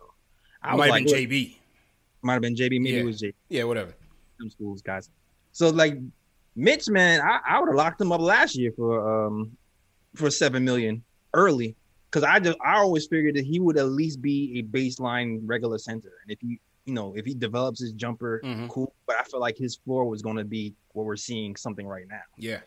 I 0.62 0.76
might 0.76 0.90
like, 0.90 1.08
have 1.08 1.16
been 1.16 1.28
JB. 1.28 1.56
Might 2.22 2.32
have 2.34 2.42
been 2.42 2.54
JB. 2.54 2.70
Maybe 2.70 2.90
yeah. 2.90 3.00
it 3.00 3.04
was 3.04 3.20
JB. 3.20 3.34
Yeah, 3.48 3.64
whatever. 3.64 3.94
Some 4.38 4.50
schools 4.50 4.82
guys. 4.82 5.10
So 5.52 5.70
like 5.70 5.98
Mitch, 6.56 6.88
man, 6.88 7.20
I, 7.20 7.40
I 7.46 7.60
would 7.60 7.68
have 7.68 7.76
locked 7.76 8.00
him 8.00 8.12
up 8.12 8.20
last 8.20 8.56
year 8.56 8.72
for 8.76 9.26
um 9.26 9.56
for 10.14 10.30
seven 10.30 10.64
million 10.64 11.02
early 11.32 11.74
because 12.10 12.22
I 12.22 12.38
just 12.38 12.58
I 12.64 12.76
always 12.76 13.06
figured 13.06 13.34
that 13.34 13.44
he 13.44 13.58
would 13.58 13.76
at 13.76 13.88
least 13.88 14.22
be 14.22 14.58
a 14.58 14.62
baseline 14.62 15.40
regular 15.44 15.78
center, 15.78 16.12
and 16.22 16.30
if 16.30 16.38
he 16.40 16.60
you 16.84 16.94
know 16.94 17.14
if 17.16 17.24
he 17.24 17.34
develops 17.34 17.80
his 17.80 17.92
jumper, 17.92 18.40
mm-hmm. 18.44 18.68
cool. 18.68 18.94
But 19.06 19.16
I 19.16 19.24
feel 19.24 19.40
like 19.40 19.58
his 19.58 19.76
floor 19.76 20.04
was 20.04 20.22
going 20.22 20.36
to 20.36 20.44
be 20.44 20.74
what 20.92 21.06
we're 21.06 21.16
seeing 21.16 21.56
something 21.56 21.86
right 21.86 22.06
now. 22.08 22.22
Yeah. 22.36 22.60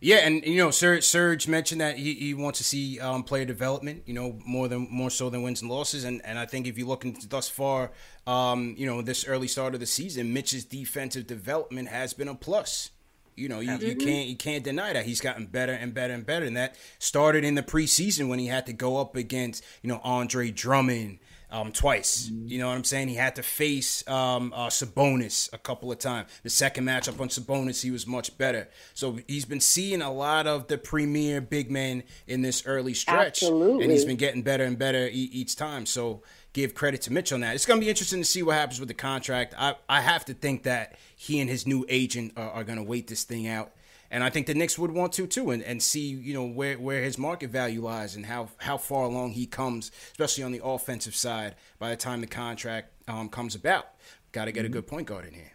Yeah, 0.00 0.16
and 0.16 0.44
you 0.44 0.56
know, 0.56 0.72
Serge, 0.72 1.04
Serge 1.04 1.46
mentioned 1.46 1.80
that 1.80 1.96
he, 1.96 2.14
he 2.14 2.34
wants 2.34 2.58
to 2.58 2.64
see 2.64 2.98
um, 2.98 3.22
player 3.22 3.44
development. 3.44 4.02
You 4.04 4.14
know, 4.14 4.38
more 4.44 4.66
than 4.66 4.88
more 4.90 5.10
so 5.10 5.30
than 5.30 5.42
wins 5.42 5.62
and 5.62 5.70
losses. 5.70 6.02
And 6.02 6.20
and 6.24 6.38
I 6.40 6.46
think 6.46 6.66
if 6.66 6.76
you 6.76 6.86
look 6.86 7.04
into 7.04 7.28
thus 7.28 7.48
far, 7.48 7.92
um, 8.26 8.74
you 8.76 8.84
know, 8.84 9.00
this 9.00 9.24
early 9.26 9.46
start 9.46 9.74
of 9.74 9.80
the 9.80 9.86
season, 9.86 10.32
Mitch's 10.32 10.64
defensive 10.64 11.28
development 11.28 11.88
has 11.88 12.12
been 12.14 12.26
a 12.26 12.34
plus. 12.34 12.90
You 13.36 13.48
know, 13.48 13.60
you, 13.60 13.70
mm-hmm. 13.70 13.86
you 13.86 13.96
can't 13.96 14.28
you 14.28 14.36
can't 14.36 14.64
deny 14.64 14.92
that 14.92 15.06
he's 15.06 15.20
gotten 15.20 15.46
better 15.46 15.72
and 15.72 15.94
better 15.94 16.12
and 16.12 16.24
better. 16.26 16.44
And 16.44 16.56
that 16.56 16.76
started 16.98 17.44
in 17.44 17.54
the 17.54 17.62
preseason 17.62 18.28
when 18.28 18.38
he 18.38 18.46
had 18.46 18.66
to 18.66 18.72
go 18.72 18.98
up 18.98 19.16
against 19.16 19.64
you 19.82 19.88
know 19.88 20.00
Andre 20.04 20.50
Drummond 20.50 21.18
um, 21.50 21.72
twice. 21.72 22.30
You 22.30 22.58
know 22.58 22.68
what 22.68 22.76
I'm 22.76 22.84
saying? 22.84 23.08
He 23.08 23.16
had 23.16 23.36
to 23.36 23.42
face 23.42 24.06
um, 24.08 24.52
uh, 24.54 24.68
Sabonis 24.68 25.52
a 25.52 25.58
couple 25.58 25.90
of 25.90 25.98
times. 25.98 26.30
The 26.42 26.50
second 26.50 26.84
matchup 26.84 27.20
on 27.20 27.28
Sabonis, 27.28 27.82
he 27.82 27.90
was 27.90 28.06
much 28.06 28.36
better. 28.38 28.68
So 28.94 29.18
he's 29.26 29.44
been 29.44 29.60
seeing 29.60 30.02
a 30.02 30.12
lot 30.12 30.46
of 30.46 30.68
the 30.68 30.78
premier 30.78 31.40
big 31.40 31.70
men 31.70 32.04
in 32.26 32.42
this 32.42 32.66
early 32.66 32.94
stretch, 32.94 33.42
Absolutely. 33.42 33.84
and 33.84 33.92
he's 33.92 34.04
been 34.04 34.16
getting 34.16 34.42
better 34.42 34.64
and 34.64 34.78
better 34.78 35.08
e- 35.08 35.30
each 35.32 35.56
time. 35.56 35.86
So 35.86 36.22
give 36.52 36.74
credit 36.74 37.02
to 37.02 37.12
Mitch 37.12 37.32
on 37.32 37.40
that. 37.40 37.54
It's 37.54 37.66
going 37.66 37.80
to 37.80 37.84
be 37.84 37.90
interesting 37.90 38.20
to 38.20 38.24
see 38.24 38.42
what 38.42 38.56
happens 38.56 38.80
with 38.80 38.88
the 38.88 38.94
contract. 38.94 39.54
I 39.56 39.74
I 39.88 40.00
have 40.00 40.24
to 40.26 40.34
think 40.34 40.64
that 40.64 40.96
he 41.16 41.40
and 41.40 41.48
his 41.48 41.66
new 41.66 41.84
agent 41.88 42.32
are, 42.36 42.50
are 42.50 42.64
going 42.64 42.78
to 42.78 42.84
wait 42.84 43.06
this 43.06 43.24
thing 43.24 43.46
out 43.46 43.72
And 44.10 44.24
I 44.24 44.30
think 44.30 44.46
the 44.46 44.54
Knicks 44.54 44.76
would 44.76 44.90
want 44.90 45.12
to 45.14 45.26
too, 45.26 45.50
and, 45.52 45.62
and 45.62 45.80
see 45.80 46.00
you 46.00 46.34
know 46.34 46.44
where, 46.44 46.76
where 46.78 47.02
his 47.02 47.16
market 47.16 47.50
value 47.50 47.82
lies 47.82 48.16
and 48.16 48.26
how 48.26 48.48
how 48.58 48.76
far 48.76 49.04
along 49.04 49.32
he 49.32 49.46
comes, 49.46 49.92
especially 50.10 50.42
on 50.42 50.52
the 50.52 50.64
offensive 50.64 51.14
side. 51.14 51.54
By 51.78 51.90
the 51.90 51.96
time 51.96 52.20
the 52.20 52.26
contract 52.26 52.92
um, 53.06 53.28
comes 53.28 53.54
about, 53.54 53.86
got 54.32 54.46
to 54.46 54.52
get 54.52 54.64
mm-hmm. 54.64 54.66
a 54.66 54.74
good 54.74 54.86
point 54.88 55.06
guard 55.06 55.26
in 55.26 55.34
here. 55.34 55.52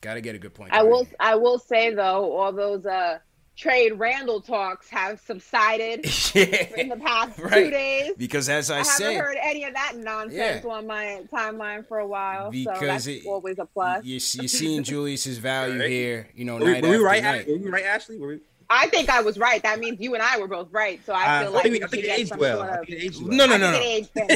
Got 0.00 0.14
to 0.14 0.22
get 0.22 0.34
a 0.34 0.38
good 0.38 0.54
point. 0.54 0.72
I 0.72 0.82
will. 0.82 1.06
I 1.20 1.34
will 1.34 1.58
say 1.58 1.94
though, 1.94 2.32
all 2.32 2.52
those 2.52 2.86
uh, 2.86 3.18
trade 3.60 3.98
Randle 3.98 4.40
talks 4.40 4.88
have 4.88 5.20
subsided 5.20 6.04
yeah, 6.34 6.44
in 6.76 6.88
the 6.88 6.96
past 6.96 7.38
right. 7.38 7.64
two 7.64 7.70
days. 7.70 8.12
Because 8.16 8.48
as 8.48 8.70
I, 8.70 8.80
I 8.80 8.82
said, 8.82 9.06
I 9.06 9.12
haven't 9.12 9.26
heard 9.26 9.38
any 9.42 9.64
of 9.64 9.74
that 9.74 9.96
nonsense 9.96 10.64
yeah. 10.64 10.70
on 10.70 10.86
my 10.86 11.22
timeline 11.32 11.86
for 11.86 11.98
a 11.98 12.06
while. 12.06 12.50
Because 12.50 12.78
so 12.78 12.86
that's 12.86 13.06
it, 13.06 13.26
always 13.26 13.58
a 13.58 13.66
plus. 13.66 14.04
You, 14.04 14.16
are 14.16 14.48
seeing 14.48 14.82
Julius's 14.82 15.38
value 15.38 15.80
right. 15.80 15.90
here. 15.90 16.28
You 16.34 16.46
know, 16.46 16.56
were, 16.56 16.72
night 16.72 16.82
were 16.82 16.90
we 16.90 16.96
right? 16.96 17.22
Night. 17.22 17.46
Were 17.46 17.58
we 17.58 17.68
right, 17.68 17.84
Ashley? 17.84 18.18
Were 18.18 18.28
we? 18.28 18.40
I 18.72 18.86
think 18.86 19.10
I 19.10 19.20
was 19.20 19.36
right. 19.36 19.60
That 19.64 19.80
means 19.80 20.00
you 20.00 20.14
and 20.14 20.22
I 20.22 20.38
were 20.38 20.46
both 20.46 20.68
right. 20.70 21.04
So 21.04 21.12
I 21.12 21.42
feel 21.42 21.48
uh, 21.48 21.54
like 21.56 21.66
I 21.66 21.68
think, 21.70 21.84
I 21.84 21.86
think 21.88 22.04
it 22.04 22.18
aged 22.18 22.36
well. 22.36 22.58
Sort 22.58 22.70
of, 22.70 22.88
aged 22.88 23.20
well. 23.20 23.36
No, 23.36 23.46
no, 23.46 23.56
no, 23.56 23.72
no. 23.72 24.26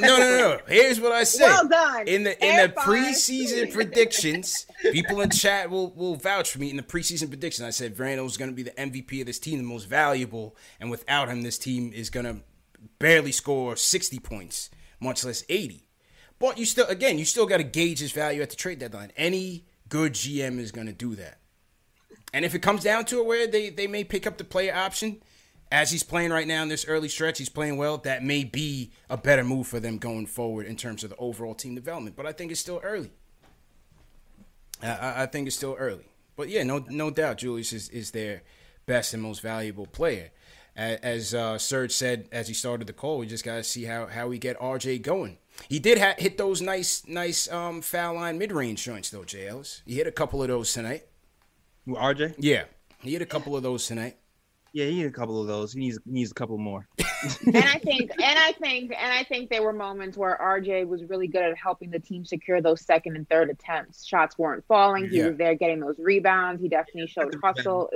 no, 0.00 0.18
no, 0.18 0.18
no. 0.18 0.58
Here's 0.66 1.00
what 1.00 1.12
I 1.12 1.22
said. 1.22 1.46
Well 1.46 1.68
done. 1.68 2.08
In 2.08 2.24
the 2.24 2.44
in 2.44 2.56
the 2.56 2.74
preseason 2.74 3.72
predictions, 3.72 4.66
people 4.82 5.20
in 5.20 5.30
chat 5.30 5.70
will 5.70 5.92
will 5.92 6.16
vouch 6.16 6.50
for 6.50 6.58
me. 6.58 6.70
In 6.70 6.76
the 6.76 6.82
preseason 6.82 7.28
predictions, 7.28 7.66
I 7.66 7.70
said 7.70 7.92
is 7.92 8.36
going 8.36 8.50
to 8.50 8.56
be 8.56 8.64
the 8.64 8.72
MVP 8.72 9.20
of 9.20 9.26
this 9.26 9.38
team, 9.38 9.58
the 9.58 9.64
most 9.64 9.84
valuable, 9.84 10.56
and 10.80 10.90
without 10.90 11.28
him, 11.28 11.42
this 11.42 11.56
team 11.58 11.92
is 11.94 12.10
going 12.10 12.26
to 12.26 12.42
barely 12.98 13.32
score 13.32 13.76
60 13.76 14.18
points, 14.18 14.70
much 15.00 15.24
less 15.24 15.44
80. 15.48 15.86
But 16.38 16.58
you 16.58 16.66
still, 16.66 16.86
again, 16.86 17.18
you 17.18 17.24
still 17.24 17.46
got 17.46 17.58
to 17.58 17.64
gauge 17.64 18.00
his 18.00 18.12
value 18.12 18.42
at 18.42 18.50
the 18.50 18.56
trade 18.56 18.80
deadline. 18.80 19.12
Any 19.16 19.66
good 19.88 20.14
GM 20.14 20.58
is 20.58 20.72
going 20.72 20.86
to 20.86 20.92
do 20.92 21.14
that. 21.14 21.38
And 22.34 22.44
if 22.44 22.52
it 22.52 22.62
comes 22.62 22.82
down 22.82 23.04
to 23.06 23.20
it 23.20 23.26
where 23.26 23.46
they, 23.46 23.70
they 23.70 23.86
may 23.86 24.02
pick 24.02 24.26
up 24.26 24.38
the 24.38 24.44
player 24.44 24.74
option, 24.74 25.22
as 25.70 25.92
he's 25.92 26.02
playing 26.02 26.32
right 26.32 26.48
now 26.48 26.64
in 26.64 26.68
this 26.68 26.84
early 26.84 27.08
stretch, 27.08 27.38
he's 27.38 27.48
playing 27.48 27.76
well. 27.76 27.98
That 27.98 28.24
may 28.24 28.42
be 28.42 28.90
a 29.08 29.16
better 29.16 29.44
move 29.44 29.68
for 29.68 29.78
them 29.78 29.98
going 29.98 30.26
forward 30.26 30.66
in 30.66 30.74
terms 30.74 31.04
of 31.04 31.10
the 31.10 31.16
overall 31.16 31.54
team 31.54 31.76
development. 31.76 32.16
But 32.16 32.26
I 32.26 32.32
think 32.32 32.50
it's 32.50 32.58
still 32.58 32.80
early. 32.82 33.12
I, 34.82 35.22
I 35.22 35.26
think 35.26 35.46
it's 35.46 35.54
still 35.54 35.76
early. 35.78 36.08
But 36.34 36.48
yeah, 36.48 36.64
no 36.64 36.84
no 36.88 37.08
doubt, 37.10 37.38
Julius 37.38 37.72
is, 37.72 37.88
is 37.90 38.10
their 38.10 38.42
best 38.84 39.14
and 39.14 39.22
most 39.22 39.40
valuable 39.40 39.86
player. 39.86 40.32
As 40.74 41.34
uh, 41.34 41.56
Serge 41.56 41.92
said 41.92 42.28
as 42.32 42.48
he 42.48 42.54
started 42.54 42.88
the 42.88 42.92
call, 42.92 43.18
we 43.18 43.28
just 43.28 43.44
got 43.44 43.54
to 43.54 43.62
see 43.62 43.84
how, 43.84 44.06
how 44.06 44.26
we 44.26 44.38
get 44.38 44.58
RJ 44.58 45.02
going. 45.02 45.38
He 45.68 45.78
did 45.78 45.98
ha- 45.98 46.16
hit 46.18 46.36
those 46.36 46.60
nice 46.60 47.06
nice 47.06 47.48
um, 47.48 47.80
foul 47.80 48.16
line 48.16 48.38
mid 48.38 48.50
range 48.50 48.82
joints 48.82 49.10
though, 49.10 49.20
JLs. 49.20 49.82
He 49.86 49.94
hit 49.94 50.08
a 50.08 50.12
couple 50.12 50.42
of 50.42 50.48
those 50.48 50.72
tonight. 50.72 51.04
RJ? 51.86 52.36
Yeah, 52.38 52.64
he 53.00 53.12
had 53.12 53.22
a 53.22 53.26
couple 53.26 53.56
of 53.56 53.62
those 53.62 53.86
tonight. 53.86 54.16
Yeah, 54.74 54.86
he 54.86 54.98
had 54.98 55.08
a 55.08 55.12
couple 55.12 55.40
of 55.40 55.46
those. 55.46 55.72
He 55.72 55.78
needs 55.78 56.00
he 56.04 56.10
needs 56.10 56.32
a 56.32 56.34
couple 56.34 56.58
more. 56.58 56.88
and 57.46 57.56
I 57.56 57.78
think 57.78 58.10
and 58.10 58.38
I 58.38 58.50
think 58.60 58.92
and 58.98 59.12
I 59.12 59.22
think 59.22 59.48
there 59.48 59.62
were 59.62 59.72
moments 59.72 60.16
where 60.16 60.36
RJ 60.42 60.88
was 60.88 61.04
really 61.04 61.28
good 61.28 61.44
at 61.44 61.56
helping 61.56 61.90
the 61.90 62.00
team 62.00 62.24
secure 62.24 62.60
those 62.60 62.80
second 62.80 63.14
and 63.14 63.28
third 63.28 63.50
attempts. 63.50 64.04
Shots 64.04 64.36
weren't 64.36 64.64
falling. 64.66 65.08
He 65.08 65.18
yeah. 65.18 65.28
was 65.28 65.36
there 65.36 65.54
getting 65.54 65.78
those 65.78 65.94
rebounds. 65.98 66.60
He 66.60 66.68
definitely 66.68 67.06
showed 67.06 67.36
hustle. 67.40 67.88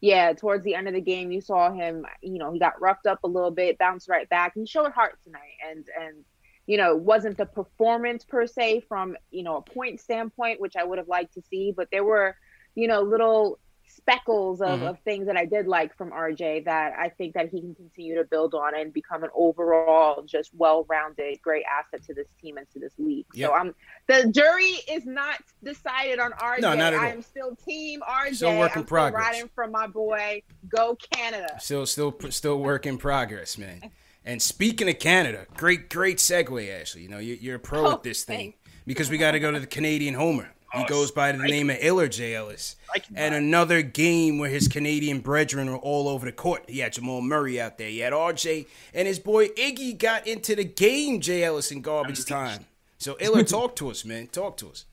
Yeah, 0.00 0.32
towards 0.32 0.62
the 0.62 0.76
end 0.76 0.86
of 0.86 0.94
the 0.94 1.00
game, 1.00 1.32
you 1.32 1.40
saw 1.40 1.72
him. 1.72 2.06
You 2.22 2.38
know, 2.38 2.52
he 2.52 2.60
got 2.60 2.80
roughed 2.80 3.06
up 3.06 3.24
a 3.24 3.28
little 3.28 3.50
bit, 3.50 3.76
bounced 3.76 4.08
right 4.08 4.28
back. 4.28 4.52
He 4.54 4.64
showed 4.66 4.92
heart 4.92 5.18
tonight, 5.24 5.58
and 5.68 5.84
and 6.00 6.24
you 6.66 6.76
know, 6.76 6.92
it 6.92 7.00
wasn't 7.00 7.38
the 7.38 7.46
performance 7.46 8.24
per 8.24 8.46
se 8.46 8.84
from 8.88 9.16
you 9.32 9.42
know 9.42 9.56
a 9.56 9.62
point 9.62 9.98
standpoint, 9.98 10.60
which 10.60 10.76
I 10.76 10.84
would 10.84 10.98
have 10.98 11.08
liked 11.08 11.34
to 11.34 11.42
see, 11.50 11.72
but 11.76 11.88
there 11.90 12.04
were 12.04 12.36
you 12.74 12.88
know, 12.88 13.02
little 13.02 13.58
speckles 14.00 14.60
of, 14.60 14.78
mm-hmm. 14.78 14.86
of 14.88 14.98
things 15.00 15.26
that 15.26 15.36
I 15.36 15.44
did 15.44 15.66
like 15.66 15.96
from 15.96 16.10
RJ 16.10 16.64
that 16.64 16.92
I 16.98 17.08
think 17.08 17.34
that 17.34 17.48
he 17.50 17.60
can 17.60 17.74
continue 17.74 18.16
to 18.16 18.24
build 18.24 18.54
on 18.54 18.74
and 18.74 18.92
become 18.92 19.22
an 19.24 19.30
overall 19.34 20.22
just 20.22 20.50
well-rounded, 20.54 21.40
great 21.42 21.64
asset 21.64 22.04
to 22.06 22.14
this 22.14 22.28
team 22.40 22.56
and 22.56 22.68
to 22.72 22.78
this 22.78 22.92
league. 22.98 23.26
Yep. 23.34 23.50
So 23.50 23.54
I'm 23.54 23.74
the 24.06 24.30
jury 24.30 24.76
is 24.90 25.06
not 25.06 25.40
decided 25.62 26.18
on 26.18 26.32
RJ. 26.32 26.60
No, 26.60 26.74
not 26.74 26.92
at 26.92 26.94
all. 26.94 27.00
I 27.00 27.08
am 27.08 27.22
still 27.22 27.56
team 27.56 28.00
RJ. 28.08 28.36
Still 28.36 28.58
work 28.58 28.72
in 28.74 28.80
I'm 28.80 28.86
progress. 28.86 29.22
Riding 29.22 29.50
from 29.54 29.72
my 29.72 29.86
boy. 29.86 30.42
Go 30.68 30.96
Canada. 31.12 31.56
Still, 31.60 31.86
still, 31.86 32.16
still 32.30 32.58
work 32.58 32.86
in 32.86 32.98
progress, 32.98 33.58
man. 33.58 33.90
And 34.24 34.40
speaking 34.40 34.88
of 34.88 34.98
Canada, 34.98 35.46
great, 35.56 35.88
great 35.88 36.18
segue, 36.18 36.80
Ashley. 36.80 37.02
You 37.02 37.08
know, 37.08 37.18
you're, 37.18 37.36
you're 37.36 37.56
a 37.56 37.60
pro 37.60 37.86
oh, 37.86 37.92
at 37.92 38.02
this 38.02 38.24
thing 38.24 38.52
thanks. 38.52 38.58
because 38.86 39.10
we 39.10 39.18
got 39.18 39.32
to 39.32 39.40
go 39.40 39.50
to 39.50 39.58
the 39.58 39.66
Canadian 39.66 40.14
Homer. 40.14 40.50
He 40.74 40.84
goes 40.84 41.10
by 41.10 41.32
the 41.32 41.38
name 41.38 41.68
of 41.68 41.78
Iller 41.80 42.06
J. 42.06 42.34
Ellis. 42.34 42.76
And 43.14 43.34
another 43.34 43.82
game 43.82 44.38
where 44.38 44.50
his 44.50 44.68
Canadian 44.68 45.20
brethren 45.20 45.70
were 45.70 45.78
all 45.78 46.08
over 46.08 46.26
the 46.26 46.32
court. 46.32 46.64
He 46.68 46.78
had 46.78 46.92
Jamal 46.92 47.22
Murray 47.22 47.60
out 47.60 47.76
there. 47.76 47.88
He 47.88 47.98
had 47.98 48.12
RJ. 48.12 48.66
And 48.94 49.08
his 49.08 49.18
boy 49.18 49.48
Iggy 49.48 49.98
got 49.98 50.26
into 50.26 50.54
the 50.54 50.64
game, 50.64 51.20
J. 51.20 51.42
Ellis, 51.42 51.72
in 51.72 51.80
garbage 51.80 52.24
time. 52.24 52.66
So, 52.98 53.16
Iller, 53.18 53.42
talk 53.42 53.74
to 53.76 53.90
us, 53.90 54.04
man. 54.04 54.28
Talk 54.28 54.56
to 54.58 54.68
us. 54.68 54.84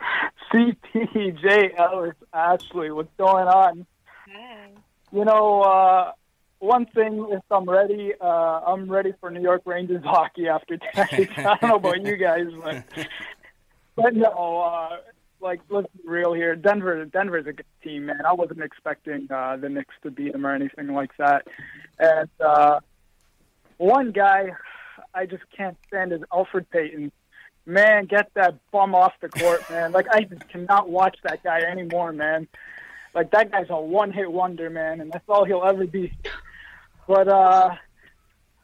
CPJ 0.52 1.78
Ellis, 1.78 2.14
Ashley, 2.32 2.90
what's 2.90 3.12
going 3.18 3.46
on? 3.46 3.86
Hey. 4.26 4.68
You 5.12 5.24
know, 5.24 5.62
uh, 5.62 6.12
one 6.62 6.86
thing 6.86 7.26
is 7.32 7.40
I'm 7.50 7.68
ready. 7.68 8.12
Uh, 8.20 8.60
I'm 8.66 8.88
ready 8.88 9.12
for 9.20 9.30
New 9.30 9.42
York 9.42 9.62
Rangers 9.64 10.02
hockey 10.04 10.48
after 10.48 10.78
tonight. 10.78 11.30
I 11.38 11.56
don't 11.60 11.62
know 11.62 11.76
about 11.76 12.02
you 12.02 12.16
guys, 12.16 12.46
but 12.62 12.84
but 13.96 14.14
no, 14.14 14.60
uh, 14.60 14.96
like 15.40 15.60
let's 15.68 15.88
be 15.96 16.08
real 16.08 16.32
here. 16.32 16.54
Denver, 16.54 17.04
Denver's 17.04 17.46
a 17.46 17.52
good 17.52 17.66
team, 17.82 18.06
man. 18.06 18.22
I 18.26 18.32
wasn't 18.32 18.62
expecting 18.62 19.28
uh, 19.30 19.56
the 19.56 19.68
Knicks 19.68 19.94
to 20.02 20.10
beat 20.10 20.32
them 20.32 20.46
or 20.46 20.54
anything 20.54 20.94
like 20.94 21.16
that. 21.18 21.46
And 21.98 22.28
uh, 22.40 22.80
one 23.78 24.12
guy 24.12 24.52
I 25.14 25.26
just 25.26 25.42
can't 25.56 25.76
stand 25.88 26.12
is 26.12 26.22
Alfred 26.32 26.70
Payton. 26.70 27.12
Man, 27.66 28.06
get 28.06 28.32
that 28.34 28.56
bum 28.70 28.94
off 28.94 29.12
the 29.20 29.28
court, 29.28 29.68
man. 29.70 29.92
Like 29.92 30.06
I 30.10 30.22
just 30.22 30.48
cannot 30.48 30.88
watch 30.88 31.18
that 31.22 31.42
guy 31.42 31.60
anymore, 31.60 32.12
man. 32.12 32.48
Like 33.14 33.30
that 33.32 33.50
guy's 33.50 33.66
a 33.68 33.80
one-hit 33.80 34.30
wonder, 34.30 34.70
man, 34.70 35.00
and 35.00 35.12
that's 35.12 35.28
all 35.28 35.44
he'll 35.44 35.64
ever 35.64 35.86
be. 35.86 36.12
But 37.06 37.28
uh 37.28 37.76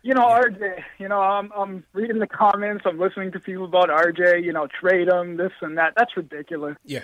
you 0.09 0.15
know, 0.15 0.23
RJ, 0.23 0.85
you 0.99 1.07
know, 1.07 1.21
I'm 1.21 1.53
I'm 1.55 1.85
reading 1.93 2.19
the 2.19 2.27
comments, 2.27 2.85
I'm 2.87 2.99
listening 2.99 3.31
to 3.33 3.41
people 3.41 3.67
about 3.67 3.91
RJ, 3.91 4.43
you 4.43 4.55
know, 4.55 4.67
trade 4.81 5.07
him, 5.07 5.37
this 5.37 5.53
and 5.61 5.77
that. 5.77 5.93
That's 5.99 6.17
ridiculous. 6.17 6.79
Yeah. 6.83 7.03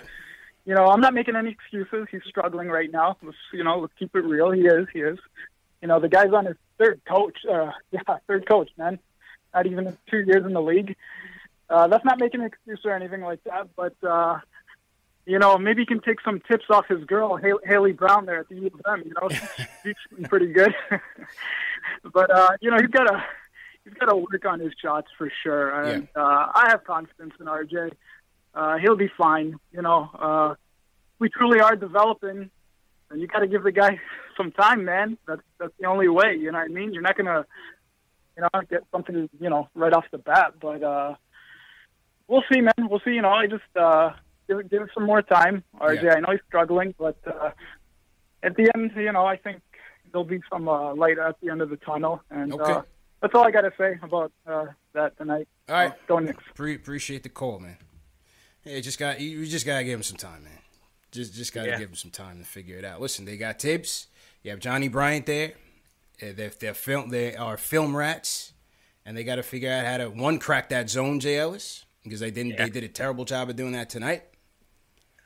You 0.65 0.73
know, 0.73 0.87
I'm 0.87 1.01
not 1.01 1.13
making 1.13 1.35
any 1.35 1.51
excuses. 1.51 2.07
He's 2.09 2.23
struggling 2.27 2.67
right 2.67 2.91
now. 2.91 3.15
Let's 3.21 3.37
you 3.53 3.63
know, 3.63 3.77
let's 3.77 3.93
keep 3.99 4.15
it 4.15 4.25
real. 4.25 4.49
He 4.49 4.61
is, 4.61 4.87
he 4.91 5.01
is. 5.01 5.19
You 5.83 5.87
know, 5.87 5.99
the 5.99 6.09
guy's 6.09 6.33
on 6.33 6.47
his 6.47 6.55
third 6.79 6.99
coach, 7.07 7.37
uh 7.47 7.73
yeah, 7.91 8.01
third 8.25 8.49
coach, 8.49 8.71
man. 8.75 8.97
Not 9.53 9.67
even 9.67 9.95
two 10.09 10.23
years 10.25 10.43
in 10.43 10.53
the 10.53 10.61
league. 10.63 10.95
Uh 11.69 11.87
that's 11.87 12.05
not 12.05 12.19
making 12.19 12.41
an 12.41 12.47
excuse 12.47 12.79
or 12.85 12.95
anything 12.95 13.21
like 13.21 13.43
that, 13.43 13.67
but 13.75 13.93
uh 14.03 14.39
you 15.25 15.39
know, 15.39 15.57
maybe 15.57 15.81
he 15.81 15.85
can 15.85 16.01
take 16.01 16.21
some 16.21 16.39
tips 16.41 16.65
off 16.69 16.85
his 16.87 17.03
girl, 17.05 17.37
Haley 17.65 17.93
Brown, 17.93 18.25
there 18.25 18.39
at 18.39 18.49
the 18.49 18.55
U 18.55 18.67
of 18.67 18.81
M. 18.87 19.03
You 19.05 19.13
know, 19.19 19.29
she's 19.83 19.95
pretty 20.29 20.47
good. 20.47 20.73
but 22.13 22.29
uh, 22.29 22.49
you 22.61 22.69
know, 22.69 22.77
he's 22.79 22.91
got 22.91 23.05
to 23.05 23.23
he's 23.83 23.93
got 23.95 24.07
to 24.09 24.15
work 24.15 24.45
on 24.45 24.59
his 24.59 24.73
shots 24.79 25.07
for 25.17 25.31
sure. 25.43 25.81
And 25.81 26.07
yeah. 26.15 26.21
uh, 26.21 26.51
I 26.53 26.67
have 26.69 26.83
confidence 26.83 27.33
in 27.39 27.47
RJ. 27.47 27.91
Uh, 28.53 28.77
he'll 28.77 28.95
be 28.95 29.09
fine. 29.17 29.55
You 29.71 29.81
know, 29.81 30.09
uh, 30.13 30.55
we 31.17 31.29
truly 31.29 31.59
are 31.59 31.75
developing, 31.75 32.51
and 33.09 33.21
you 33.21 33.27
got 33.27 33.39
to 33.39 33.47
give 33.47 33.63
the 33.63 33.71
guy 33.71 33.99
some 34.37 34.51
time, 34.51 34.85
man. 34.85 35.17
That's 35.27 35.41
that's 35.59 35.73
the 35.79 35.87
only 35.87 36.07
way. 36.07 36.35
You 36.39 36.51
know 36.51 36.59
what 36.59 36.65
I 36.69 36.73
mean? 36.73 36.93
You're 36.93 37.01
not 37.01 37.17
gonna, 37.17 37.45
you 38.37 38.43
know, 38.43 38.61
get 38.69 38.83
something, 38.91 39.27
you 39.39 39.49
know, 39.49 39.69
right 39.73 39.93
off 39.93 40.05
the 40.11 40.19
bat. 40.19 40.53
But 40.61 40.83
uh, 40.83 41.15
we'll 42.27 42.43
see, 42.53 42.61
man. 42.61 42.73
We'll 42.77 43.01
see. 43.03 43.11
You 43.11 43.23
know, 43.23 43.29
I 43.29 43.47
just 43.47 43.63
uh, 43.75 44.11
give 44.47 44.69
give 44.69 44.81
it 44.83 44.89
some 44.93 45.05
more 45.05 45.21
time. 45.21 45.63
RJ, 45.79 46.03
yeah. 46.03 46.13
I 46.15 46.19
know 46.19 46.31
he's 46.31 46.41
struggling, 46.47 46.93
but 46.97 47.17
uh, 47.25 47.51
at 48.43 48.55
the 48.55 48.71
end, 48.75 48.91
you 48.95 49.11
know, 49.11 49.25
I 49.25 49.37
think 49.37 49.61
there'll 50.11 50.25
be 50.25 50.41
some 50.51 50.67
uh, 50.67 50.93
light 50.95 51.19
at 51.19 51.39
the 51.41 51.49
end 51.49 51.61
of 51.61 51.69
the 51.69 51.77
tunnel, 51.77 52.21
and 52.29 52.53
okay. 52.53 52.73
uh, 52.73 52.81
that's 53.21 53.33
all 53.35 53.45
I 53.45 53.51
got 53.51 53.61
to 53.61 53.73
say 53.77 53.97
about 54.01 54.31
uh, 54.47 54.67
that 54.93 55.17
tonight. 55.17 55.47
All 55.67 55.75
right, 55.75 55.91
uh, 55.91 55.95
go 56.07 56.19
Knicks. 56.19 56.43
Pre- 56.53 56.75
appreciate 56.75 57.23
the 57.23 57.29
call, 57.29 57.59
man. 57.59 57.77
Hey, 58.61 58.81
just 58.81 58.99
got 58.99 59.19
you 59.19 59.45
just 59.45 59.65
gotta 59.65 59.83
give 59.83 59.99
him 59.99 60.03
some 60.03 60.17
time, 60.17 60.43
man. 60.43 60.59
Just 61.11 61.33
just 61.33 61.53
gotta 61.53 61.69
yeah. 61.69 61.79
give 61.79 61.89
him 61.89 61.95
some 61.95 62.11
time 62.11 62.39
to 62.39 62.45
figure 62.45 62.77
it 62.77 62.85
out. 62.85 63.01
Listen, 63.01 63.25
they 63.25 63.37
got 63.37 63.59
Thibs. 63.59 64.07
You 64.43 64.51
have 64.51 64.59
Johnny 64.59 64.87
Bryant 64.87 65.25
there. 65.25 65.53
They're, 66.19 66.51
they're 66.59 66.73
film. 66.73 67.09
They 67.09 67.35
are 67.35 67.57
film 67.57 67.95
rats, 67.95 68.53
and 69.05 69.17
they 69.17 69.23
got 69.23 69.35
to 69.35 69.43
figure 69.43 69.71
out 69.71 69.85
how 69.85 69.97
to 69.97 70.09
one 70.09 70.39
crack 70.39 70.69
that 70.69 70.89
zone, 70.89 71.19
J. 71.19 71.39
Ellis, 71.39 71.85
because 72.03 72.19
they 72.19 72.31
didn't. 72.31 72.51
Yeah. 72.53 72.65
They 72.65 72.69
did 72.69 72.83
a 72.83 72.87
terrible 72.87 73.25
job 73.25 73.49
of 73.49 73.55
doing 73.55 73.73
that 73.73 73.89
tonight. 73.89 74.23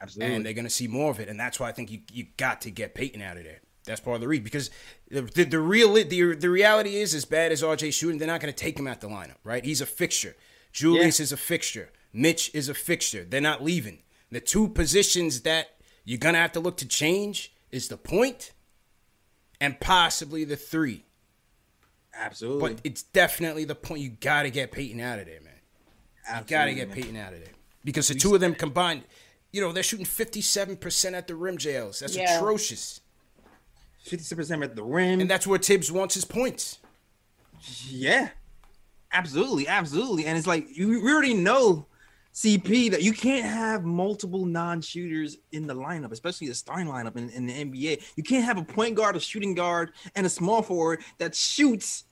Absolutely. 0.01 0.35
And 0.35 0.45
they're 0.45 0.53
going 0.53 0.65
to 0.65 0.69
see 0.69 0.87
more 0.87 1.11
of 1.11 1.19
it. 1.19 1.27
And 1.27 1.39
that's 1.39 1.59
why 1.59 1.69
I 1.69 1.71
think 1.71 1.91
you, 1.91 1.99
you 2.11 2.27
got 2.37 2.61
to 2.61 2.71
get 2.71 2.95
Payton 2.95 3.21
out 3.21 3.37
of 3.37 3.43
there. 3.43 3.59
That's 3.85 3.99
part 3.99 4.15
of 4.15 4.21
the 4.21 4.27
read 4.27 4.43
because 4.43 4.69
the, 5.09 5.21
the, 5.21 5.45
the 5.45 5.59
real 5.59 5.93
the, 5.93 6.35
the 6.35 6.49
reality 6.49 6.97
is 6.97 7.13
as 7.15 7.25
bad 7.25 7.51
as 7.51 7.63
RJ 7.63 7.93
shooting, 7.93 8.17
they're 8.17 8.27
not 8.27 8.39
going 8.39 8.53
to 8.53 8.57
take 8.57 8.77
him 8.77 8.87
out 8.87 9.01
the 9.01 9.07
lineup, 9.07 9.37
right? 9.43 9.63
He's 9.65 9.81
a 9.81 9.85
fixture. 9.85 10.35
Julius 10.71 11.19
yeah. 11.19 11.23
is 11.23 11.31
a 11.31 11.37
fixture. 11.37 11.89
Mitch 12.13 12.51
is 12.53 12.69
a 12.69 12.73
fixture. 12.73 13.23
They're 13.23 13.41
not 13.41 13.63
leaving. 13.63 13.99
The 14.31 14.39
two 14.39 14.67
positions 14.67 15.41
that 15.41 15.75
you're 16.05 16.19
gonna 16.19 16.37
have 16.37 16.51
to 16.53 16.59
look 16.59 16.77
to 16.77 16.87
change 16.87 17.53
is 17.71 17.87
the 17.87 17.97
point 17.97 18.51
and 19.59 19.79
possibly 19.79 20.43
the 20.43 20.55
three. 20.55 21.05
Absolutely. 22.13 22.73
But 22.73 22.81
it's 22.83 23.03
definitely 23.03 23.65
the 23.65 23.75
point. 23.75 24.01
You 24.01 24.09
got 24.09 24.43
to 24.43 24.49
get 24.49 24.71
Payton 24.71 24.99
out 24.99 25.19
of 25.19 25.25
there, 25.25 25.39
man. 25.41 25.53
You 26.39 26.43
got 26.45 26.65
to 26.65 26.73
get 26.73 26.91
Payton 26.91 27.15
out 27.15 27.33
of 27.33 27.39
there 27.39 27.53
because 27.83 28.07
the 28.07 28.15
two 28.15 28.35
of 28.35 28.41
them 28.41 28.53
combined, 28.53 29.03
you 29.51 29.61
know, 29.61 29.71
they're 29.71 29.83
shooting 29.83 30.05
fifty-seven 30.05 30.77
percent 30.77 31.15
at 31.15 31.27
the 31.27 31.35
rim. 31.35 31.57
JLs. 31.57 31.99
That's 31.99 32.15
Yeah. 32.15 32.37
atrocious, 32.37 33.01
57% 34.05 34.63
at 34.63 34.75
the 34.75 34.83
rim. 34.83 35.19
and 35.21 35.29
that's 35.29 35.45
where 35.47 35.59
Thibs 35.59 35.91
wants 35.91 36.15
his 36.15 36.25
points. 36.25 36.79
Yeah, 37.87 38.29
absolutely, 39.11 39.67
absolutely. 39.67 40.25
And 40.25 40.37
it's 40.37 40.47
like 40.47 40.67
you 40.75 41.01
we 41.03 41.11
already 41.11 41.33
know, 41.33 41.87
CP, 42.33 42.91
that 42.91 43.03
you 43.03 43.11
can't 43.11 43.45
have 43.45 43.83
multiple 43.83 44.45
non-shooters 44.45 45.37
in 45.51 45.67
the 45.67 45.75
lineup, 45.75 46.11
especially 46.11 46.47
the 46.47 46.55
starting 46.55 46.87
lineup 46.87 47.17
in, 47.17 47.29
in 47.31 47.45
the 47.45 47.53
NBA. 47.53 48.01
You 48.15 48.23
can't 48.23 48.45
have 48.45 48.57
a 48.57 48.63
point 48.63 48.95
guard, 48.95 49.15
a 49.15 49.19
shooting 49.19 49.55
guard, 49.55 49.91
and 50.15 50.25
a 50.25 50.29
small 50.29 50.61
forward 50.61 51.01
that 51.17 51.35
shoots. 51.35 52.05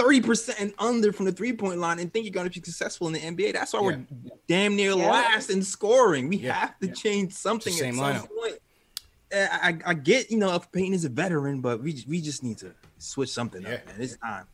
30% 0.00 0.54
and 0.60 0.72
under 0.78 1.12
from 1.12 1.26
the 1.26 1.32
three-point 1.32 1.78
line 1.78 1.98
and 1.98 2.12
think 2.12 2.24
you're 2.24 2.32
going 2.32 2.48
to 2.48 2.60
be 2.60 2.64
successful 2.64 3.06
in 3.08 3.12
the 3.12 3.20
NBA. 3.20 3.52
That's 3.52 3.72
why 3.72 3.80
we're 3.80 4.00
damn 4.48 4.76
near 4.76 4.90
Yeah. 4.92 5.10
last 5.10 5.50
in 5.50 5.62
scoring. 5.62 6.28
We 6.28 6.36
Yeah. 6.38 6.54
have 6.54 6.78
to 6.80 6.88
change 6.88 7.32
something 7.32 7.72
at 7.72 7.78
some 7.78 7.92
lineup. 7.96 8.28
point. 8.28 8.58
Uh, 9.32 9.46
I, 9.50 9.68
I, 9.68 9.78
I 9.86 9.94
get, 9.94 10.30
you 10.30 10.38
know, 10.38 10.54
if 10.56 10.70
Payton 10.72 10.92
is 10.94 11.04
a 11.04 11.08
veteran, 11.08 11.60
but 11.60 11.82
we 11.82 12.04
we 12.08 12.20
just 12.20 12.42
need 12.42 12.58
to 12.58 12.72
switch 12.98 13.30
something 13.30 13.62
Yeah. 13.62 13.74
up, 13.74 13.86
man. 13.86 13.96
It's 14.00 14.16
time. 14.16 14.46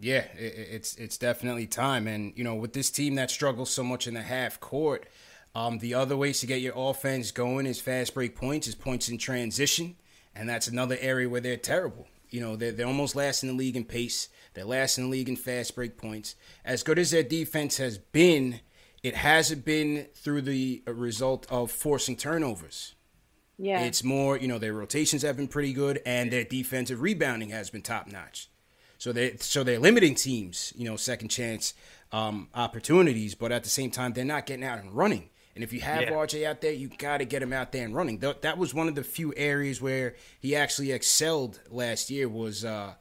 Yeah, 0.00 0.24
i- 0.36 0.40
i 0.40 0.44
it's 0.76 0.94
it's 0.94 1.18
definitely 1.18 1.66
time, 1.66 2.06
and 2.06 2.32
you 2.36 2.44
know, 2.44 2.54
with 2.54 2.72
this 2.72 2.90
team 2.90 3.16
that 3.16 3.30
struggles 3.30 3.70
so 3.70 3.82
much 3.82 4.06
in 4.06 4.14
the 4.14 4.22
half 4.22 4.60
court, 4.60 5.08
um, 5.56 5.78
the 5.78 5.94
other 5.94 6.16
ways 6.16 6.38
to 6.40 6.46
get 6.46 6.60
your 6.60 6.74
offense 6.76 7.32
going 7.32 7.66
is 7.66 7.80
fast 7.80 8.14
break 8.14 8.36
points, 8.36 8.68
is 8.68 8.76
points 8.76 9.08
in 9.08 9.18
transition, 9.18 9.96
and 10.36 10.48
that's 10.48 10.68
another 10.68 10.96
area 11.00 11.28
where 11.28 11.40
they're 11.40 11.56
terrible. 11.56 12.06
You 12.30 12.40
know, 12.42 12.54
they're, 12.54 12.70
they're 12.70 12.86
almost 12.86 13.16
last 13.16 13.42
in 13.42 13.48
the 13.48 13.54
league 13.56 13.74
in 13.74 13.84
pace. 13.84 14.28
They're 14.54 14.64
last 14.64 14.98
in 14.98 15.04
the 15.04 15.10
league 15.10 15.28
in 15.28 15.36
fast 15.36 15.74
break 15.74 15.96
points. 15.96 16.34
As 16.64 16.82
good 16.82 16.98
as 16.98 17.10
their 17.10 17.22
defense 17.22 17.76
has 17.76 17.98
been, 17.98 18.60
it 19.02 19.14
hasn't 19.14 19.64
been 19.64 20.06
through 20.14 20.42
the 20.42 20.82
uh, 20.86 20.92
result 20.92 21.46
of 21.50 21.70
forcing 21.70 22.16
turnovers. 22.16 22.94
Yeah. 23.58 23.80
It's 23.82 24.04
more, 24.04 24.36
you 24.36 24.46
know, 24.48 24.58
their 24.58 24.72
rotations 24.72 25.22
have 25.22 25.36
been 25.36 25.48
pretty 25.48 25.72
good, 25.72 26.00
and 26.06 26.30
their 26.32 26.44
defensive 26.44 27.00
rebounding 27.02 27.50
has 27.50 27.70
been 27.70 27.82
top 27.82 28.06
notch. 28.06 28.48
So 28.98 29.12
they 29.12 29.36
so 29.36 29.62
they're 29.64 29.78
limiting 29.78 30.14
teams, 30.16 30.72
you 30.76 30.84
know, 30.84 30.96
second 30.96 31.28
chance 31.28 31.74
um, 32.12 32.48
opportunities, 32.54 33.34
but 33.34 33.52
at 33.52 33.62
the 33.64 33.68
same 33.68 33.90
time, 33.90 34.12
they're 34.12 34.24
not 34.24 34.46
getting 34.46 34.64
out 34.64 34.78
and 34.80 34.92
running. 34.92 35.30
And 35.54 35.64
if 35.64 35.72
you 35.72 35.80
have 35.80 36.02
Yeah. 36.02 36.12
RJ 36.12 36.44
out 36.46 36.60
there, 36.60 36.72
you 36.72 36.88
got 36.98 37.18
to 37.18 37.24
get 37.24 37.42
him 37.42 37.52
out 37.52 37.72
there 37.72 37.84
and 37.84 37.94
running. 37.94 38.20
Th- 38.20 38.40
that 38.42 38.58
was 38.58 38.74
one 38.74 38.86
of 38.88 38.94
the 38.94 39.02
few 39.02 39.34
areas 39.36 39.80
where 39.82 40.14
he 40.38 40.54
actually 40.54 40.92
excelled 40.92 41.58
last 41.68 42.10
year 42.10 42.28
was 42.28 42.64
uh, 42.64 42.94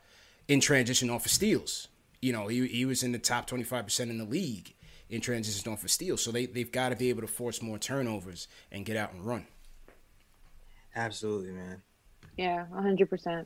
in 0.48 0.60
transition 0.60 1.10
off 1.10 1.26
of 1.26 1.32
steals. 1.32 1.88
You 2.22 2.34
know, 2.34 2.48
he, 2.48 2.68
he 2.68 2.86
was 2.86 3.04
in 3.04 3.12
the 3.12 3.20
top 3.20 3.50
25% 3.50 4.00
in 4.02 4.18
the 4.18 4.26
league 4.26 4.74
in 5.10 5.22
transition 5.22 5.72
off 5.72 5.84
of 5.84 5.92
steals. 5.92 6.22
So 6.24 6.32
they, 6.32 6.46
they've 6.46 6.72
got 6.72 6.90
to 6.90 6.96
be 6.96 7.10
able 7.10 7.22
to 7.22 7.28
force 7.28 7.62
more 7.62 7.78
turnovers 7.78 8.48
and 8.72 8.86
get 8.86 8.98
out 8.98 9.14
and 9.14 9.26
run. 9.26 9.46
Absolutely, 10.96 11.52
man. 11.52 11.82
yeah, 12.38 12.66
100%. 12.74 13.46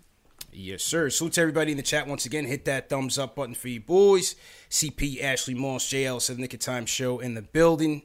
Yes, 0.53 0.83
sir. 0.83 1.09
Salute 1.09 1.33
to 1.33 1.41
everybody 1.41 1.71
in 1.71 1.77
the 1.77 1.83
chat 1.83 2.07
once 2.07 2.25
again. 2.25 2.45
Hit 2.45 2.65
that 2.65 2.89
thumbs 2.89 3.17
up 3.17 3.35
button 3.35 3.55
for 3.55 3.67
you 3.67 3.79
boys. 3.79 4.35
CP, 4.69 5.21
Ashley 5.21 5.53
Moss, 5.53 5.85
JL, 5.87 6.21
Seven 6.21 6.41
Nick 6.41 6.53
of 6.53 6.59
Time 6.59 6.85
show 6.85 7.19
in 7.19 7.35
the 7.35 7.41
building. 7.41 8.03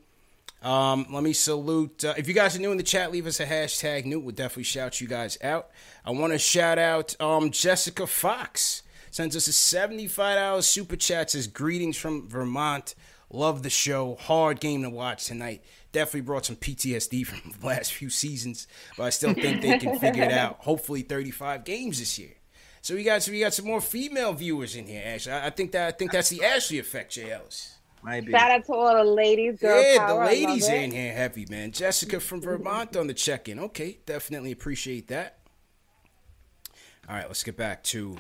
Um, 0.63 1.07
let 1.11 1.23
me 1.23 1.33
salute. 1.33 2.05
Uh, 2.05 2.15
if 2.17 2.29
you 2.29 2.35
guys 2.35 2.57
are 2.57 2.61
new 2.61 2.71
in 2.71 2.77
the 2.77 2.83
chat, 2.83 3.13
leave 3.13 3.27
us 3.27 3.41
a 3.41 3.47
hashtag 3.47 4.05
new. 4.05 4.21
We'll 4.21 4.35
definitely 4.35 4.65
shout 4.65 5.01
you 5.01 5.09
guys 5.09 5.39
out. 5.43 5.71
I 6.05 6.11
want 6.11 6.33
to 6.33 6.39
shout 6.39 6.79
out 6.79 7.21
um, 7.21 7.51
Jessica 7.51 8.07
Fox. 8.07 8.83
Sends 9.11 9.37
us 9.37 9.49
a 9.49 9.51
$75 9.51 10.63
super 10.63 10.97
chat. 10.97 11.31
Says, 11.31 11.47
Greetings 11.47 11.97
from 11.97 12.29
Vermont. 12.29 12.95
Love 13.31 13.63
the 13.63 13.71
show. 13.71 14.17
Hard 14.21 14.61
game 14.61 14.83
to 14.83 14.91
watch 14.91 15.25
tonight. 15.27 15.65
Definitely 15.93 16.21
brought 16.23 16.47
some 16.47 16.57
PTSD 16.57 17.27
from 17.27 17.53
the 17.61 17.67
last 17.67 17.93
few 17.93 18.11
seasons, 18.11 18.67
but 18.97 19.05
I 19.05 19.11
still 19.11 19.35
think 19.35 19.63
they 19.63 19.79
can 19.79 19.99
figure 19.99 20.25
it 20.25 20.33
out. 20.33 20.59
Hopefully, 20.61 21.03
35 21.03 21.65
games 21.65 21.99
this 21.99 22.19
year. 22.19 22.35
So 22.83 22.95
we 22.95 23.03
got 23.03 23.23
so 23.23 23.33
we 23.33 23.41
got 23.41 23.53
some 23.53 23.67
more 23.67 23.81
female 23.81 24.33
viewers 24.33 24.77
in 24.77 24.87
here, 24.87 25.03
Ashley. 25.05 25.33
I, 25.33 25.47
I 25.47 25.51
think 25.51 25.73
that 25.73 25.89
I 25.89 25.91
think 25.91 26.13
that's 26.13 26.29
the 26.29 26.45
Ashley 26.45 26.79
effect, 26.79 27.17
JLs. 27.17 27.73
Might 28.03 28.25
be. 28.25 28.31
Shout 28.31 28.51
out 28.51 28.65
to 28.67 28.73
all 28.75 28.95
the 28.95 29.11
ladies, 29.11 29.59
girl 29.59 29.83
Yeah, 29.83 29.99
power. 30.07 30.21
the 30.21 30.27
ladies 30.27 30.69
love 30.69 30.75
in 30.75 30.91
here 30.93 31.13
heavy, 31.13 31.47
man. 31.51 31.73
Jessica 31.73 32.21
from 32.21 32.41
Vermont 32.43 32.97
on 32.97 33.09
the 33.09 33.15
check-in. 33.15 33.59
Okay, 33.59 33.99
definitely 34.07 34.53
appreciate 34.53 35.09
that. 35.09 35.39
All 37.09 37.17
right, 37.17 37.27
let's 37.27 37.43
get 37.43 37.57
back 37.57 37.83
to 37.85 38.19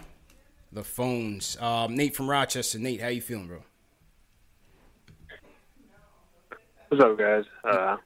the 0.72 0.84
phones. 0.84 1.56
Um, 1.60 1.94
Nate 1.96 2.14
from 2.14 2.28
Rochester. 2.28 2.78
Nate, 2.78 3.00
how 3.00 3.08
you 3.08 3.20
feeling, 3.20 3.46
bro? 3.48 3.62
What's 6.88 7.02
up, 7.02 7.18
guys? 7.18 7.44
Uh, 7.64 7.96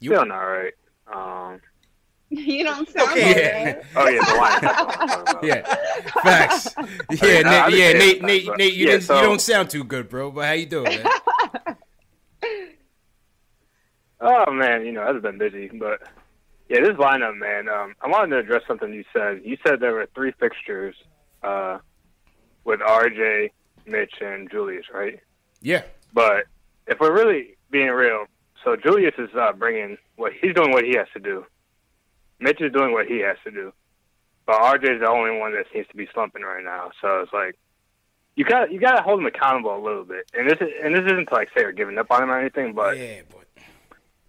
You- 0.00 0.10
feeling 0.12 0.30
all 0.30 0.46
right. 0.46 0.72
Um, 1.12 1.60
You 2.30 2.62
don't 2.64 2.88
sound 2.88 3.10
Okay. 3.10 3.74
Yeah. 3.74 3.82
oh 3.96 4.08
yeah, 4.08 4.20
the 4.24 4.34
line. 4.36 4.62
What 4.62 4.64
I'm 4.64 4.86
talking 5.16 5.22
about. 5.22 5.44
Yeah, 5.44 5.74
facts. 6.22 6.74
Yeah, 6.76 6.84
I 7.10 7.42
Nate, 7.42 7.46
understand 7.46 7.72
yeah, 7.76 7.92
Nate, 7.98 8.22
Nate, 8.22 8.46
but- 8.46 8.58
Nate. 8.58 8.74
You 8.74 8.88
yeah, 8.88 8.98
so- 9.00 9.16
you 9.16 9.22
don't 9.22 9.40
sound 9.40 9.70
too 9.70 9.82
good, 9.84 10.08
bro. 10.08 10.30
But 10.30 10.46
how 10.46 10.52
you 10.52 10.66
doing, 10.66 10.84
man? 10.84 11.76
Oh 14.22 14.50
man, 14.52 14.84
you 14.84 14.92
know 14.92 15.02
I've 15.02 15.22
been 15.22 15.38
busy, 15.38 15.68
but 15.68 16.02
yeah, 16.68 16.80
this 16.80 16.90
lineup, 16.98 17.36
man. 17.38 17.68
Um, 17.68 17.94
I 18.02 18.08
wanted 18.08 18.30
to 18.36 18.38
address 18.38 18.62
something 18.68 18.92
you 18.92 19.04
said. 19.12 19.40
You 19.44 19.56
said 19.66 19.80
there 19.80 19.94
were 19.94 20.06
three 20.14 20.32
fixtures 20.38 20.94
uh, 21.42 21.78
with 22.64 22.80
RJ, 22.80 23.50
Mitch, 23.86 24.14
and 24.20 24.50
Julius, 24.50 24.86
right? 24.92 25.20
Yeah, 25.62 25.82
But 26.12 26.44
if 26.86 26.98
we're 27.00 27.12
really 27.14 27.56
being 27.70 27.88
real, 27.90 28.26
so 28.64 28.76
Julius 28.76 29.14
is 29.18 29.28
uh, 29.38 29.52
bringing 29.52 29.96
what 30.16 30.32
he's 30.40 30.54
doing 30.54 30.70
what 30.72 30.84
he 30.84 30.96
has 30.96 31.06
to 31.14 31.20
do. 31.20 31.44
Mitch 32.38 32.60
is 32.60 32.72
doing 32.72 32.92
what 32.92 33.06
he 33.06 33.18
has 33.20 33.36
to 33.44 33.50
do, 33.50 33.72
but 34.46 34.56
RJ 34.60 34.94
is 34.96 35.00
the 35.00 35.08
only 35.08 35.38
one 35.38 35.52
that 35.52 35.66
seems 35.72 35.86
to 35.88 35.96
be 35.96 36.08
slumping 36.14 36.42
right 36.42 36.64
now. 36.64 36.90
So 37.02 37.20
it's 37.20 37.32
like 37.32 37.58
you 38.36 38.44
got 38.44 38.72
you 38.72 38.80
got 38.80 38.96
to 38.96 39.02
hold 39.02 39.20
him 39.20 39.26
accountable 39.26 39.76
a 39.76 39.82
little 39.82 40.04
bit. 40.04 40.30
And 40.32 40.48
this 40.48 40.58
is, 40.60 40.68
and 40.82 40.94
this 40.94 41.04
isn't 41.04 41.26
to 41.28 41.34
like 41.34 41.48
say 41.48 41.64
we're 41.64 41.72
giving 41.72 41.98
up 41.98 42.10
on 42.10 42.22
him 42.22 42.30
or 42.30 42.38
anything, 42.40 42.72
but 42.72 42.96
yeah, 42.98 43.20
but 43.30 43.44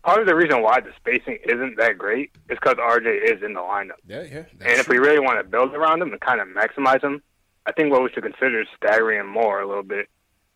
part 0.03 0.19
of 0.19 0.27
the 0.27 0.35
reason 0.35 0.61
why 0.61 0.81
the 0.81 0.91
spacing 0.97 1.37
isn't 1.45 1.77
that 1.77 1.97
great 1.97 2.31
is 2.49 2.57
because 2.61 2.75
RJ 2.75 3.23
is 3.35 3.43
in 3.43 3.53
the 3.53 3.61
lineup. 3.61 3.99
yeah, 4.05 4.23
yeah. 4.23 4.43
And 4.59 4.79
if 4.79 4.89
we 4.89 4.97
really 4.97 5.19
want 5.19 5.39
to 5.39 5.43
build 5.49 5.73
around 5.73 6.01
him 6.01 6.11
and 6.11 6.19
kind 6.19 6.41
of 6.41 6.47
maximize 6.49 7.01
him, 7.01 7.21
I 7.65 7.71
think 7.71 7.91
what 7.91 8.03
we 8.03 8.09
should 8.11 8.23
consider 8.23 8.61
is 8.61 8.67
staggering 8.75 9.19
him 9.19 9.27
more 9.27 9.61
a 9.61 9.67
little 9.67 9.83
bit, 9.83 10.07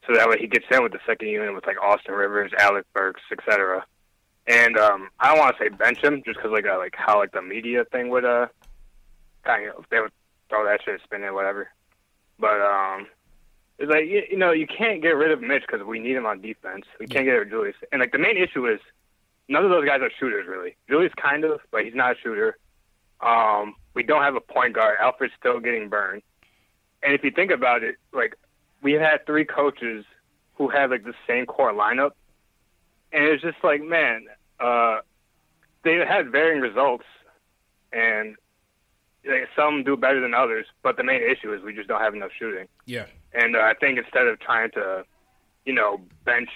so 0.08 0.14
that 0.14 0.28
way 0.30 0.38
he 0.40 0.48
gets 0.48 0.66
in 0.72 0.84
with 0.84 0.92
the 0.92 1.00
second 1.06 1.30
unit 1.30 1.54
with 1.54 1.66
like 1.66 1.82
Austin 1.82 2.14
Rivers, 2.14 2.52
Alec 2.60 2.86
Burks, 2.94 3.22
etc. 3.32 3.86
And 4.48 4.78
um, 4.78 5.10
I 5.20 5.30
don't 5.30 5.40
want 5.40 5.56
to 5.58 5.64
say 5.64 5.70
bench 5.70 6.04
him 6.04 6.22
just 6.26 6.38
because 6.38 6.52
like 6.52 6.66
uh, 6.66 6.78
like 6.78 6.94
how 6.96 7.20
like 7.20 7.32
the 7.32 7.42
media 7.42 7.86
thing 7.92 8.10
would 8.10 8.26
uh 8.26 8.48
kind 9.44 9.70
of 9.70 9.86
they 9.90 10.00
would 10.00 10.12
throw 10.50 10.66
that 10.66 10.82
shit, 10.84 11.02
spin 11.04 11.24
it, 11.24 11.34
whatever. 11.34 11.70
But 12.40 12.62
um, 12.62 13.08
it's 13.78 13.90
like 13.90 14.06
you, 14.06 14.24
you 14.30 14.38
know 14.38 14.52
you 14.52 14.68
can't 14.68 15.02
get 15.02 15.16
rid 15.16 15.32
of 15.32 15.42
Mitch 15.42 15.64
because 15.68 15.86
we 15.86 16.00
need 16.00 16.16
him 16.16 16.26
on 16.26 16.42
defense. 16.42 16.86
We 17.00 17.08
can't 17.08 17.26
get 17.26 17.32
rid 17.32 17.48
of 17.48 17.52
Julius, 17.52 17.76
and 17.92 18.02
like 18.02 18.12
the 18.12 18.20
main 18.20 18.38
issue 18.38 18.68
is 18.68 18.80
none 19.48 19.64
of 19.64 19.70
those 19.70 19.86
guys 19.86 20.02
are 20.02 20.12
shooters 20.20 20.48
really. 20.48 20.76
Julius 20.90 21.14
kind 21.16 21.44
of, 21.44 21.60
but 21.72 21.84
he's 21.84 21.96
not 21.96 22.14
a 22.14 22.20
shooter. 22.22 22.58
Um, 23.22 23.76
we 23.94 24.04
don't 24.04 24.22
have 24.22 24.36
a 24.36 24.42
point 24.42 24.74
guard. 24.74 24.98
Elfrid's 25.02 25.34
still 25.40 25.60
getting 25.60 25.90
burned. 25.90 26.22
And 27.06 27.14
if 27.14 27.24
you 27.24 27.32
think 27.32 27.52
about 27.52 27.84
it, 27.84 27.98
like 28.14 28.36
we've 28.82 29.00
had 29.00 29.26
three 29.26 29.46
coaches 29.46 30.06
who 30.56 30.70
have 30.70 30.90
like 30.90 31.04
the 31.04 31.14
same 31.28 31.46
core 31.46 31.72
lineup, 31.72 32.12
and 33.14 33.24
it's 33.26 33.44
just 33.44 33.58
like, 33.64 33.84
man, 33.84 34.26
uh, 34.60 35.00
they 35.84 35.98
had 35.98 36.32
varying 36.32 36.62
results, 36.62 37.06
and 37.94 38.36
like, 39.26 39.48
some 39.56 39.84
do 39.84 39.96
better 39.96 40.20
than 40.20 40.34
others. 40.34 40.66
But 40.82 40.98
the 40.98 41.04
main 41.04 41.22
issue 41.22 41.54
is 41.54 41.62
we 41.62 41.74
just 41.74 41.88
don't 41.88 42.02
have 42.02 42.16
enough 42.16 42.32
shooting. 42.38 42.68
yeah, 42.86 43.06
And 43.34 43.56
uh, 43.56 43.60
I 43.60 43.74
think 43.80 44.00
instead 44.00 44.28
of 44.28 44.40
trying 44.40 44.72
to, 44.72 45.04
you 45.66 45.74
know, 45.74 46.02
bench 46.24 46.50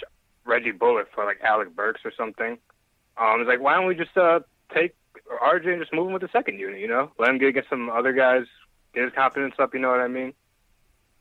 Reggie 0.46 0.72
Bullock 0.72 1.10
for 1.14 1.26
like 1.26 1.42
Alec 1.42 1.76
Burks 1.76 2.02
or 2.04 2.12
something, 2.18 2.58
um, 3.18 3.42
it's 3.42 3.48
like 3.48 3.62
why 3.62 3.76
don't 3.76 3.86
we 3.86 3.96
just 3.96 4.18
uh, 4.18 4.40
take 4.74 4.96
RJ 5.44 5.68
and 5.68 5.82
just 5.82 5.94
move 5.94 6.08
him 6.08 6.14
with 6.14 6.24
the 6.24 6.30
second 6.34 6.60
unit? 6.60 6.80
You 6.80 6.88
know, 6.88 7.12
let 7.20 7.30
him 7.30 7.38
get, 7.38 7.54
get 7.54 7.66
some 7.70 7.90
other 7.90 8.14
guys, 8.14 8.46
get 8.94 9.04
his 9.06 9.14
confidence 9.14 9.56
up. 9.60 9.74
You 9.74 9.80
know 9.80 9.90
what 9.92 10.02
I 10.02 10.08
mean? 10.08 10.34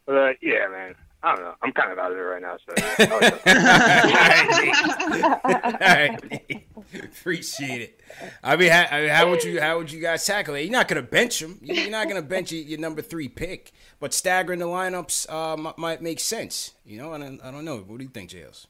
But 0.06 0.16
uh, 0.16 0.32
yeah, 0.40 0.68
man, 0.68 0.94
I 1.22 1.34
don't 1.34 1.44
know. 1.44 1.54
I'm 1.62 1.72
kind 1.72 1.92
of 1.92 1.98
out 1.98 2.12
of 2.12 2.18
it 2.18 2.20
right 2.20 2.42
now. 2.42 2.56
So 2.66 2.74
yeah. 2.98 3.38
All 5.44 5.72
right, 5.80 6.66
appreciate 7.04 7.80
it. 7.82 8.00
I 8.42 8.56
mean, 8.56 8.70
how, 8.70 8.86
I 8.90 9.00
mean, 9.02 9.10
how 9.10 9.30
would 9.30 9.44
you 9.44 9.60
how 9.60 9.78
would 9.78 9.90
you 9.92 10.00
guys 10.00 10.24
tackle 10.26 10.54
it? 10.54 10.62
You're 10.62 10.72
not 10.72 10.88
gonna 10.88 11.02
bench 11.02 11.42
him. 11.42 11.58
You- 11.62 11.74
You're 11.74 11.90
not 11.90 12.08
gonna 12.08 12.22
bench 12.22 12.52
your, 12.52 12.62
your 12.62 12.78
number 12.78 13.02
three 13.02 13.28
pick, 13.28 13.72
but 14.00 14.14
staggering 14.14 14.58
the 14.60 14.66
lineups 14.66 15.28
uh, 15.30 15.52
m- 15.54 15.74
might 15.76 16.02
make 16.02 16.20
sense. 16.20 16.74
You 16.86 16.98
know, 16.98 17.12
and 17.12 17.40
I, 17.42 17.48
I 17.48 17.50
don't 17.50 17.64
know. 17.64 17.78
What 17.78 17.98
do 17.98 18.04
you 18.04 18.10
think, 18.10 18.30
Jails? 18.30 18.66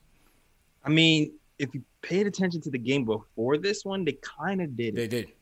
I 0.84 0.90
mean, 0.90 1.32
if 1.58 1.74
you 1.74 1.82
paid 2.02 2.26
attention 2.26 2.60
to 2.62 2.70
the 2.70 2.78
game 2.78 3.04
before 3.04 3.58
this 3.58 3.84
one, 3.84 4.04
they 4.04 4.18
kind 4.22 4.60
of 4.60 4.76
did 4.76 4.94
it. 4.94 4.96
They 4.96 5.08
did. 5.08 5.32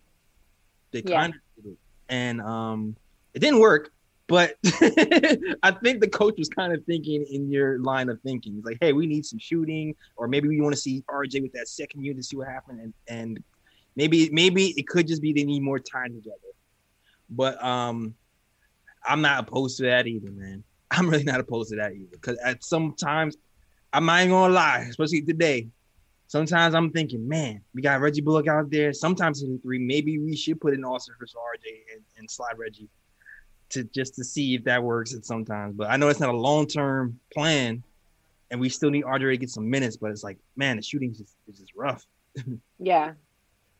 They 0.93 1.03
kind 1.03 1.35
of 1.35 1.41
did 1.65 1.73
it, 1.73 1.79
and 2.09 2.41
um, 2.41 2.97
it 3.37 3.41
didn't 3.41 3.61
work. 3.61 3.93
But 4.29 4.57
I 5.63 5.71
think 5.71 6.01
the 6.01 6.09
coach 6.11 6.35
was 6.37 6.49
kind 6.49 6.73
of 6.73 6.85
thinking 6.85 7.25
in 7.31 7.49
your 7.49 7.79
line 7.79 8.09
of 8.09 8.21
thinking. 8.23 8.55
He's 8.55 8.65
like, 8.65 8.79
"Hey, 8.81 8.93
we 8.93 9.07
need 9.07 9.25
some 9.25 9.39
shooting, 9.39 9.95
or 10.17 10.27
maybe 10.27 10.49
we 10.49 10.61
want 10.61 10.75
to 10.75 10.81
see 10.81 11.05
RJ 11.09 11.43
with 11.43 11.53
that 11.53 11.69
second 11.69 12.03
unit 12.03 12.17
to 12.17 12.23
see 12.25 12.37
what 12.37 12.49
happened." 12.49 12.81
And 12.81 12.95
and 13.07 13.45
maybe 13.95 14.29
maybe 14.31 14.75
it 14.77 14.89
could 14.89 15.07
just 15.07 15.23
be 15.23 15.33
they 15.33 15.45
need 15.45 15.63
more 15.63 15.79
time 15.79 16.15
together. 16.15 16.39
But 17.31 17.63
um, 17.63 18.15
I'm 19.05 19.21
not 19.21 19.47
opposed 19.47 19.77
to 19.77 19.85
that 19.85 20.09
either, 20.09 20.31
man. 20.33 20.65
I'm 20.91 21.09
really 21.09 21.25
not 21.25 21.39
opposed 21.39 21.71
to 21.71 21.77
that 21.77 21.93
either. 21.93 22.09
Because 22.11 22.39
at 22.39 22.65
sometimes, 22.65 23.37
I'm 23.93 24.07
not 24.07 24.21
even 24.21 24.31
gonna 24.31 24.55
lie, 24.55 24.87
especially 24.89 25.23
today. 25.23 25.69
Sometimes 26.27 26.75
I'm 26.75 26.91
thinking, 26.91 27.29
man, 27.29 27.61
we 27.73 27.83
got 27.83 28.01
Reggie 28.01 28.23
Bullock 28.23 28.49
out 28.49 28.69
there. 28.71 28.93
Sometimes 28.93 29.45
in 29.45 29.61
three, 29.61 29.79
maybe 29.79 30.19
we 30.19 30.35
should 30.35 30.61
put 30.61 30.75
an 30.75 30.85
Austin 30.85 31.15
for 31.17 31.27
RJ 31.27 31.95
and, 31.95 32.03
and 32.19 32.29
slide 32.29 32.59
Reggie 32.59 32.89
to 33.71 33.85
just 33.85 34.15
to 34.17 34.25
see 34.25 34.55
if 34.55 34.65
that 34.65 34.83
works. 34.83 35.15
At 35.15 35.25
sometimes, 35.25 35.75
but 35.77 35.91
I 35.91 35.97
know 35.97 36.09
it's 36.09 36.21
not 36.21 36.31
a 36.31 36.37
long 36.37 36.67
term 36.67 37.19
plan, 37.33 37.83
and 38.51 38.61
we 38.61 38.69
still 38.69 38.91
need 38.91 39.05
RJ 39.05 39.31
to 39.31 39.37
get 39.37 39.51
some 39.51 39.69
minutes. 39.69 39.97
But 39.97 40.11
it's 40.11 40.25
like, 40.25 40.39
man, 40.57 40.77
the 40.77 40.83
shooting 40.83 41.11
is 41.13 41.19
just, 41.19 41.37
is 41.49 41.59
just 41.59 41.73
rough. 41.75 42.07
Yeah. 42.79 43.13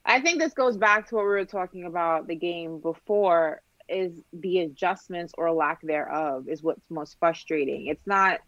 I 0.09 0.21
think 0.21 0.39
this 0.39 0.55
goes 0.55 0.77
back 0.77 1.09
to 1.09 1.17
what 1.17 1.23
we 1.23 1.31
were 1.31 1.45
talking 1.45 1.85
about 1.85 2.29
the 2.29 2.37
game 2.37 2.79
before 2.79 3.61
is 3.89 4.23
the 4.33 4.61
adjustments 4.61 5.33
or 5.37 5.51
lack 5.51 5.83
thereof 5.83 6.49
is 6.49 6.63
what's 6.63 6.81
most 6.89 7.17
frustrating. 7.19 7.89
It's 7.89 8.07
not 8.07 8.41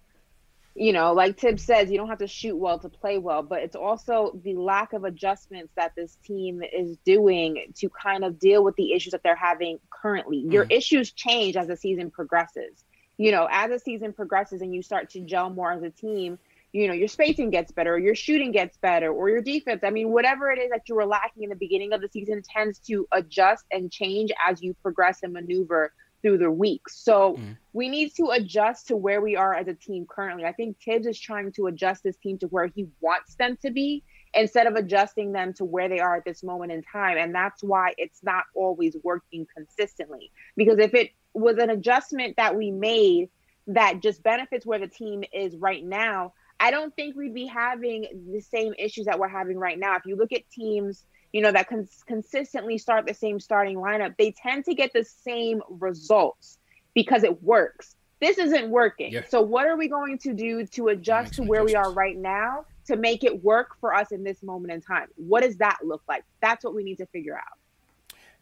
you 0.79 0.93
know, 0.93 1.13
like 1.13 1.39
Thibs 1.39 1.65
says, 1.65 1.91
you 1.91 1.97
don't 1.97 2.09
have 2.09 2.19
to 2.19 2.29
shoot 2.29 2.57
well 2.57 2.79
to 2.79 2.89
play 2.89 3.19
well, 3.19 3.43
but 3.43 3.63
it's 3.63 3.75
also 3.75 4.39
the 4.45 4.55
lack 4.55 4.93
of 4.93 5.03
adjustments 5.05 5.73
that 5.75 5.93
this 5.97 6.17
team 6.25 6.63
is 6.63 6.97
doing 7.05 7.73
to 7.77 7.89
kind 7.89 8.25
of 8.25 8.39
deal 8.39 8.63
with 8.63 8.77
the 8.77 8.93
issues 8.93 9.11
that 9.11 9.23
they're 9.25 9.35
having 9.35 9.81
currently. 10.01 10.39
Your 10.39 10.65
issues 10.71 11.13
change 11.13 11.57
as 11.57 11.67
the 11.69 11.77
season 11.77 12.11
progresses. 12.11 12.85
You 13.17 13.33
know, 13.33 13.49
as 13.51 13.71
the 13.71 13.79
season 13.79 14.13
progresses 14.13 14.63
and 14.63 14.75
you 14.75 14.83
start 14.83 15.11
to 15.11 15.21
gel 15.21 15.51
more 15.51 15.73
as 15.73 15.83
a 15.83 15.91
team, 15.91 16.39
you 16.73 16.87
know, 16.87 16.93
your 16.95 17.09
spacing 17.09 17.51
gets 17.51 17.73
better, 17.73 17.95
or 17.95 17.99
your 17.99 18.15
shooting 18.15 18.53
gets 18.53 18.77
better, 18.77 19.11
or 19.11 19.31
your 19.31 19.41
defense. 19.41 19.81
I 19.83 19.91
mean, 19.91 20.11
whatever 20.11 20.51
it 20.51 20.59
is 20.59 20.71
that 20.71 20.83
you 20.89 20.95
were 20.95 21.07
lacking 21.07 21.43
in 21.43 21.49
the 21.49 21.57
beginning 21.57 21.93
of 21.95 22.01
the 22.01 22.09
season 22.09 22.43
tends 22.43 22.79
to 22.81 23.09
adjust 23.13 23.65
and 23.73 23.91
change 23.91 24.31
as 24.47 24.63
you 24.63 24.75
progress 24.83 25.21
and 25.23 25.33
maneuver 25.33 25.93
through 26.23 26.39
the 26.39 26.51
weeks. 26.51 26.97
So 27.03 27.35
Mm-hmm. 27.35 27.53
we 27.73 27.89
need 27.89 28.15
to 28.17 28.31
adjust 28.31 28.89
to 28.89 28.97
where 28.97 29.21
we 29.21 29.37
are 29.37 29.55
as 29.55 29.69
a 29.69 29.75
team 29.75 30.07
currently. 30.09 30.45
I 30.45 30.53
think 30.53 30.77
Thibs 30.85 31.07
is 31.07 31.19
trying 31.19 31.53
to 31.53 31.67
adjust 31.67 32.03
this 32.03 32.17
team 32.17 32.39
to 32.39 32.47
where 32.49 32.67
he 32.67 32.89
wants 33.01 33.35
them 33.37 33.57
to 33.63 33.71
be 33.71 34.03
instead 34.35 34.67
of 34.67 34.75
adjusting 34.75 35.33
them 35.33 35.53
to 35.55 35.65
where 35.65 35.89
they 35.89 36.01
are 36.01 36.17
at 36.17 36.25
this 36.25 36.43
moment 36.43 36.73
in 36.73 36.83
time. 36.83 37.17
And 37.19 37.35
that's 37.35 37.63
why 37.63 37.95
it's 37.97 38.23
not 38.23 38.45
always 38.55 38.97
working 39.03 39.47
consistently. 39.55 40.31
Because 40.57 40.79
if 40.79 40.95
it 40.95 41.11
was 41.35 41.59
an 41.59 41.71
adjustment 41.71 42.37
that 42.37 42.57
we 42.57 42.71
made 42.71 43.31
that 43.69 44.01
just 44.01 44.23
benefits 44.23 44.65
where 44.65 44.79
the 44.79 44.89
team 44.89 45.25
is 45.33 45.57
right 45.57 45.85
now, 45.85 46.33
I 46.61 46.71
don't 46.71 46.95
think 46.97 47.17
we'd 47.17 47.35
be 47.35 47.47
having 47.47 48.07
the 48.33 48.41
same 48.41 48.75
issues 48.79 49.07
that 49.07 49.19
we're 49.19 49.29
having 49.29 49.59
right 49.59 49.79
now. 49.79 49.97
If 49.97 50.07
you 50.07 50.17
look 50.17 50.33
at 50.33 50.49
teams, 50.51 51.05
you 51.33 51.43
know, 51.43 51.53
that 51.53 51.69
cons- 51.69 52.03
consistently 52.07 52.79
start 52.79 53.07
the 53.07 53.15
same 53.15 53.39
starting 53.39 53.77
lineup, 53.77 54.17
they 54.17 54.33
tend 54.33 54.65
to 54.65 54.75
get 54.75 54.93
the 54.93 55.05
same 55.05 55.63
results 55.69 56.59
because 56.95 57.23
it 57.23 57.43
works. 57.43 57.95
This 58.21 58.39
isn't 58.39 58.71
working. 58.71 59.13
Yeah. 59.13 59.21
So, 59.29 59.43
what 59.43 59.67
are 59.67 59.77
we 59.77 59.89
going 59.89 60.19
to 60.19 60.33
do 60.35 60.67
to 60.67 60.89
adjust 60.89 61.35
to 61.35 61.43
where 61.43 61.63
we 61.63 61.77
are 61.77 61.93
right 61.93 62.17
now 62.17 62.65
to 62.89 62.97
make 62.97 63.25
it 63.25 63.43
work 63.43 63.77
for 63.81 63.95
us 63.95 64.13
in 64.13 64.25
this 64.25 64.43
moment 64.43 64.73
in 64.73 64.81
time? 64.81 65.09
What 65.17 65.43
does 65.43 65.57
that 65.59 65.79
look 65.85 66.03
like? 66.09 66.25
That's 66.43 66.65
what 66.65 66.75
we 66.75 66.83
need 66.83 66.99
to 66.99 67.07
figure 67.07 67.37
out. 67.37 67.59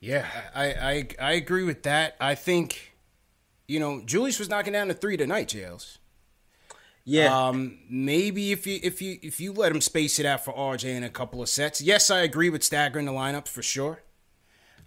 Yeah, 0.00 0.26
I, 0.54 0.64
I 0.64 1.08
I 1.20 1.32
agree 1.32 1.64
with 1.64 1.82
that. 1.84 2.16
I 2.20 2.34
think, 2.34 2.96
you 3.66 3.80
know, 3.80 4.02
Julius 4.04 4.38
was 4.38 4.48
knocking 4.48 4.72
down 4.72 4.88
the 4.88 4.94
three 4.94 5.16
tonight, 5.16 5.48
Jails. 5.48 5.98
Yeah, 7.08 7.48
Um, 7.48 7.78
maybe 7.88 8.50
if 8.50 8.66
you 8.66 8.80
if 8.82 9.00
you 9.00 9.18
if 9.22 9.38
you 9.40 9.52
let 9.52 9.70
him 9.72 9.80
space 9.80 10.18
it 10.18 10.26
out 10.26 10.44
for 10.44 10.52
RJ 10.52 10.84
in 10.86 11.04
a 11.04 11.08
couple 11.08 11.40
of 11.40 11.48
sets. 11.48 11.80
Yes, 11.80 12.10
I 12.10 12.20
agree 12.20 12.50
with 12.50 12.64
staggering 12.64 13.06
the 13.06 13.12
lineups 13.12 13.48
for 13.48 13.62
sure. 13.62 14.02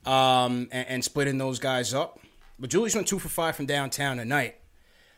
Um, 0.05 0.69
and, 0.71 0.87
and 0.87 1.03
splitting 1.03 1.37
those 1.37 1.59
guys 1.59 1.93
up. 1.93 2.19
But 2.57 2.69
Julius 2.69 2.95
went 2.95 3.07
two 3.07 3.19
for 3.19 3.29
five 3.29 3.55
from 3.55 3.65
downtown 3.65 4.17
tonight. 4.17 4.55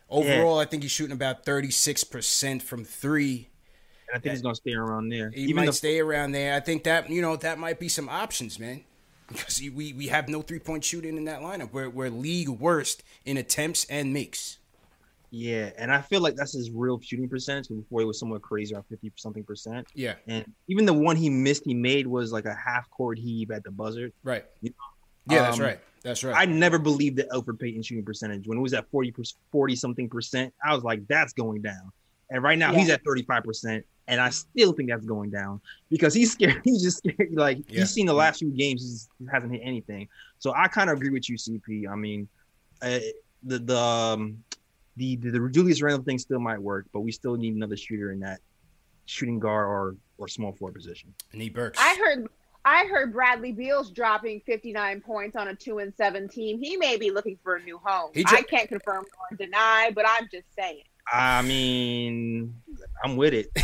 Overall, 0.10 0.60
I 0.60 0.66
think 0.66 0.84
he's 0.84 0.92
shooting 0.92 1.14
about 1.14 1.46
thirty 1.46 1.72
six 1.72 2.04
percent 2.04 2.62
from 2.64 2.84
three. 2.86 3.50
And 4.12 4.20
I 4.20 4.22
think 4.22 4.34
he's 4.34 4.41
gonna 4.41 4.55
stay 4.55 4.74
around 4.74 5.09
there. 5.09 5.30
He 5.32 5.43
Even 5.43 5.55
might 5.57 5.66
the- 5.68 5.74
stay 5.74 5.99
around 5.99 6.34
there. 6.34 6.53
I 6.53 6.59
think 6.59 6.84
that 6.84 7.09
you 7.09 7.22
know 7.22 7.36
that 7.38 7.57
might 7.57 7.80
be 7.80 7.88
some 7.88 8.09
options, 8.09 8.59
man. 8.59 8.84
Because 9.28 9.62
we, 9.62 9.93
we 9.93 10.07
have 10.07 10.28
no 10.28 10.41
three 10.41 10.59
point 10.59 10.84
shooting 10.84 11.16
in 11.16 11.24
that 11.26 11.39
lineup. 11.41 11.72
We're 11.72 11.89
we're 11.89 12.09
league 12.09 12.49
worst 12.49 13.03
in 13.26 13.38
attempts 13.38 13.86
and 13.86 14.12
makes. 14.12 14.57
Yeah, 15.34 15.70
and 15.78 15.89
I 15.89 16.01
feel 16.01 16.20
like 16.20 16.36
that's 16.36 16.51
his 16.51 16.70
real 16.70 16.99
shooting 16.99 17.30
percentage. 17.30 17.70
Before 17.70 18.01
he 18.01 18.05
was 18.05 18.20
somewhere 18.20 18.41
crazy, 18.41 18.74
around 18.76 18.84
fifty 18.89 19.09
something 19.16 19.45
percent. 19.45 19.88
Yeah, 19.95 20.16
And 20.28 20.43
even 20.68 20.86
the 20.86 20.93
one 20.93 21.16
he 21.16 21.30
missed, 21.30 21.64
he 21.64 21.74
made 21.74 22.05
was 22.05 22.34
like 22.34 22.43
a 22.43 22.53
half 22.53 22.89
court 22.89 23.18
heave 23.18 23.49
at 23.51 23.64
the 23.64 23.72
buzzer. 23.72 24.12
right. 24.24 24.43
You 24.62 24.74
Yeah, 25.30 25.43
that's 25.43 25.59
um, 25.59 25.66
right. 25.66 25.80
That's 26.03 26.24
right. 26.26 26.36
I 26.36 26.45
never 26.45 26.78
believed 26.80 27.16
the 27.16 27.24
Elfrid 27.32 27.59
Payton 27.59 27.84
shooting 27.84 28.03
percentage 28.03 28.45
when 28.47 28.57
it 28.57 28.62
was 28.62 28.74
at 28.74 28.89
40 28.91 29.14
40 29.53 29.76
something 29.78 30.09
percent. 30.09 30.53
I 30.66 30.74
was 30.76 30.84
like, 30.84 31.07
that's 31.07 31.32
going 31.32 31.62
down. 31.62 31.93
And 32.30 32.43
right 32.43 32.57
now 32.57 32.74
he's 32.74 32.89
at 32.89 33.01
35 33.05 33.43
percent, 33.43 33.86
and 34.08 34.20
I 34.20 34.30
still 34.30 34.74
think 34.74 34.89
that's 34.89 35.06
going 35.06 35.30
down 35.30 35.62
because 35.89 36.14
he's 36.14 36.32
scared. 36.32 36.62
He's 36.64 36.82
just 36.82 36.97
scared. 36.97 37.30
Like 37.34 37.60
Yeah. 37.70 37.82
he's 37.82 37.91
seen 37.91 38.06
the 38.06 38.14
last 38.14 38.39
few 38.39 38.49
games, 38.52 39.10
he 39.20 39.26
hasn't 39.32 39.52
hit 39.52 39.62
anything. 39.64 40.08
So 40.39 40.54
I 40.56 40.68
kind 40.68 40.89
of 40.89 40.97
agree 40.97 41.10
with 41.12 41.30
you, 41.30 41.38
CP. 41.38 41.88
I 41.89 41.95
mean, 41.95 42.28
uh, 42.82 42.99
the 43.43 43.60
the 43.60 43.78
um, 43.78 44.43
the 44.97 45.16
the, 45.18 45.30
the 45.32 45.49
Julius 45.49 45.82
Randle 45.82 46.04
thing 46.04 46.18
still 46.20 46.39
might 46.39 46.60
work, 46.62 46.88
but 46.93 47.02
we 47.02 47.12
still 47.12 47.36
need 47.36 47.56
another 47.56 47.78
shooter 47.78 48.12
in 48.12 48.20
that 48.22 48.39
shooting 49.06 49.39
guard 49.39 49.68
or 49.68 49.95
or 50.18 50.28
small 50.28 50.52
forward 50.54 50.76
position. 50.76 51.14
Knee 51.34 51.49
Burks. 51.49 51.80
I 51.82 51.95
heard 51.95 52.28
I 52.66 52.86
heard 52.86 53.12
Bradley 53.14 53.52
Beal's 53.52 53.89
dropping 53.89 54.41
59 54.45 55.02
points 55.02 55.36
on 55.36 55.47
a 55.47 55.56
2 55.56 55.80
and 55.80 55.91
7 55.95 56.28
team. 56.30 56.60
He 56.62 56.78
may 56.78 56.95
be 56.95 57.10
looking 57.10 57.36
for 57.43 57.56
a 57.56 57.64
new 57.64 57.80
home. 57.84 58.12
Dro- 58.14 58.24
I 58.38 58.43
can't 58.43 58.70
confirm 58.70 59.04
or 59.32 59.36
deny, 59.38 59.91
but 59.95 60.06
I'm 60.08 60.28
just 60.32 60.45
saying. 60.56 60.84
I 61.12 61.41
mean, 61.41 62.62
I'm 63.04 63.16
with 63.18 63.34
it. 63.34 63.52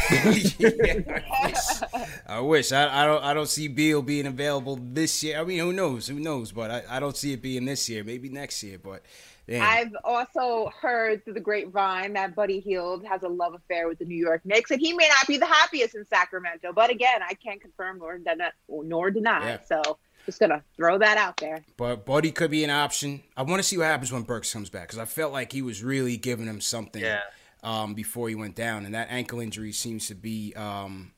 Yeah, 0.60 1.04
I 1.08 1.48
wish. 1.48 2.04
I 2.28 2.40
wish. 2.40 2.72
I, 2.72 3.04
I 3.04 3.06
don't. 3.06 3.24
I 3.24 3.34
don't 3.34 3.48
see 3.48 3.68
Beal 3.68 4.02
being 4.02 4.26
available 4.26 4.78
this 4.82 5.24
year. 5.24 5.40
I 5.40 5.44
mean, 5.44 5.60
who 5.60 5.74
knows? 5.74 6.08
Who 6.08 6.20
knows? 6.20 6.52
But 6.52 6.72
I, 6.72 6.84
I 6.90 7.00
don't 7.00 7.16
see 7.16 7.34
it 7.34 7.42
being 7.42 7.66
this 7.66 7.88
year. 7.90 8.04
Maybe 8.04 8.30
next 8.30 8.64
year. 8.64 8.78
But 8.78 9.04
damn. 9.48 9.62
I've 9.62 9.96
also 10.04 10.72
heard 10.82 11.24
through 11.24 11.34
the 11.34 11.40
grapevine 11.40 12.14
that 12.14 12.36
Buddy 12.36 12.60
Hield 12.60 13.06
has 13.06 13.24
a 13.24 13.28
love 13.28 13.54
affair 13.54 13.88
with 13.88 14.00
the 14.00 14.06
New 14.06 14.18
York 14.18 14.42
Knicks, 14.46 14.72
and 14.72 14.80
he 14.80 14.94
may 14.94 15.08
not 15.08 15.28
be 15.28 15.38
the 15.38 15.46
happiest 15.46 15.96
in 15.96 16.06
Sacramento. 16.06 16.74
But 16.74 16.90
again, 16.90 17.22
I 17.28 17.34
can't 17.34 17.62
confirm 17.62 18.00
nor 18.00 18.18
deny. 18.18 18.52
Nor 18.70 19.12
deny. 19.12 19.50
Yeah. 19.50 19.60
So 19.68 19.98
just 20.28 20.40
gonna 20.40 20.62
throw 20.76 21.00
that 21.00 21.18
out 21.18 21.38
there. 21.38 21.64
But 21.78 22.06
Buddy 22.06 22.32
could 22.32 22.52
be 22.52 22.64
an 22.64 22.70
option. 22.70 23.24
I 23.36 23.42
want 23.42 23.58
to 23.60 23.64
see 23.64 23.78
what 23.78 23.86
happens 23.86 24.12
when 24.12 24.22
Burks 24.22 24.54
comes 24.54 24.70
back 24.70 24.84
because 24.84 25.00
I 25.00 25.06
felt 25.06 25.34
like 25.34 25.52
he 25.52 25.64
was 25.64 25.82
really 25.84 26.18
giving 26.18 26.46
him 26.46 26.62
something 26.62 27.02
Yeah. 27.02 27.22
um, 27.64 27.96
before 27.96 28.30
he 28.30 28.36
went 28.36 28.54
down, 28.56 28.86
and 28.86 28.94
that 28.94 29.08
ankle 29.10 29.40
injury 29.40 29.72
seems 29.72 30.08
to 30.08 30.16
be 30.16 30.54
um, 30.56 31.12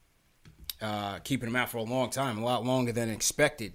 uh, 0.82 1.20
keeping 1.20 1.50
him 1.50 1.56
out 1.56 1.70
for 1.70 1.78
a 1.80 1.84
long 1.84 2.10
time, 2.10 2.38
a 2.38 2.46
lot 2.46 2.64
longer 2.66 2.92
than 2.92 3.10
expected. 3.10 3.74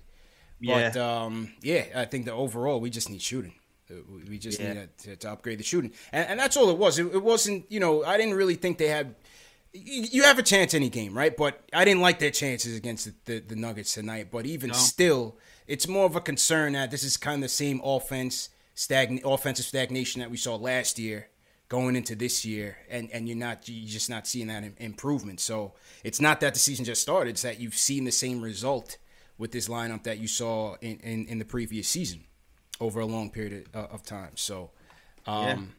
Yeah. 0.61 0.91
But 0.93 0.97
um, 1.01 1.53
yeah, 1.63 1.85
I 1.95 2.05
think 2.07 2.25
that 2.27 2.33
overall 2.33 2.81
we 2.81 2.89
just 2.91 3.11
need 3.11 3.21
shooting. 3.21 3.55
Uh, 3.91 3.97
we- 4.09 4.23
We 4.31 4.39
just 4.39 4.59
Yeah. 4.61 4.73
need 4.73 4.89
to, 4.99 5.17
to 5.17 5.31
upgrade 5.33 5.59
the 5.59 5.65
shooting, 5.65 5.93
and, 6.13 6.27
and 6.31 6.41
that's 6.41 6.57
all 6.57 6.71
it 6.71 6.79
was. 6.79 6.99
It, 6.99 7.07
it 7.13 7.23
wasn't, 7.23 7.71
you 7.71 7.81
know, 7.81 8.03
I 8.05 8.17
didn't 8.17 8.35
really 8.35 8.55
think 8.55 8.79
they 8.79 8.89
had. 8.89 9.15
You, 9.77 10.23
have 10.23 10.39
a 10.39 10.43
chance 10.43 10.73
any 10.73 10.89
game, 10.89 11.19
right? 11.19 11.37
But 11.37 11.61
I 11.73 11.85
didn't 11.85 12.01
like 12.01 12.21
their 12.21 12.31
chances 12.31 12.77
against 12.77 13.07
the, 13.07 13.15
the, 13.25 13.41
the 13.41 13.57
Nuggets 13.57 13.95
tonight. 13.95 14.29
But 14.31 14.47
even 14.47 14.73
still, 14.73 15.37
it's 15.67 15.89
more 15.89 16.07
of 16.07 16.15
a 16.15 16.21
concern 16.21 16.75
that 16.75 16.93
this 16.93 17.03
is 17.03 17.17
kind 17.17 17.37
of 17.37 17.43
the 17.43 17.49
same 17.49 17.81
offense 17.83 18.51
stagn 18.75 19.21
offensive 19.25 19.67
stagnation 19.67 20.21
that 20.21 20.31
we 20.31 20.37
saw 20.37 20.55
last 20.57 20.99
year 20.99 21.29
going 21.69 21.97
into 21.97 22.15
this 22.15 22.45
year, 22.45 22.77
and, 22.89 23.11
and 23.13 23.29
you're 23.29 23.37
not 23.37 23.69
you're 23.69 23.89
just 23.89 24.09
not 24.09 24.29
seeing 24.29 24.47
that 24.47 24.65
improvement. 24.79 25.41
So 25.41 25.73
it's 26.05 26.21
not 26.21 26.41
that 26.41 26.55
the 26.55 26.61
season 26.61 26.85
just 26.85 27.03
started; 27.03 27.31
it's 27.31 27.43
that 27.43 27.59
you've 27.59 27.75
seen 27.75 28.05
the 28.05 28.13
same 28.13 28.41
result 28.43 28.99
with 29.39 29.51
this 29.51 29.69
lineup 29.69 30.05
that 30.05 30.19
you 30.19 30.29
saw 30.29 30.77
in, 30.81 30.99
in, 31.01 31.27
in 31.27 31.39
the 31.39 31.45
previous 31.45 31.89
season 31.89 32.23
over 32.81 33.01
a 33.01 33.07
long 33.07 33.31
period 33.31 33.69
of, 33.75 33.91
of 33.91 34.03
time. 34.05 34.31
So 34.37 34.71
um, 35.27 35.73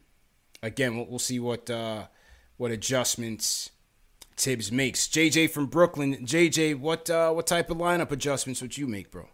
again, 0.61 0.97
we'll, 0.97 1.05
we'll 1.05 1.19
see 1.19 1.39
what 1.39 1.69
uh, 1.69 2.07
what 2.57 2.71
adjustments 2.71 3.71
Thibs 4.37 4.71
makes. 4.71 5.07
JJ 5.07 5.49
from 5.51 5.67
Brooklyn, 5.67 6.25
JJ, 6.25 6.79
what 6.79 7.09
uh, 7.09 7.31
what 7.31 7.47
type 7.47 7.69
of 7.69 7.77
lineup 7.77 8.11
adjustments 8.11 8.61
would 8.61 8.77
you 8.77 8.87
make, 8.87 9.09
bro? 9.11 9.27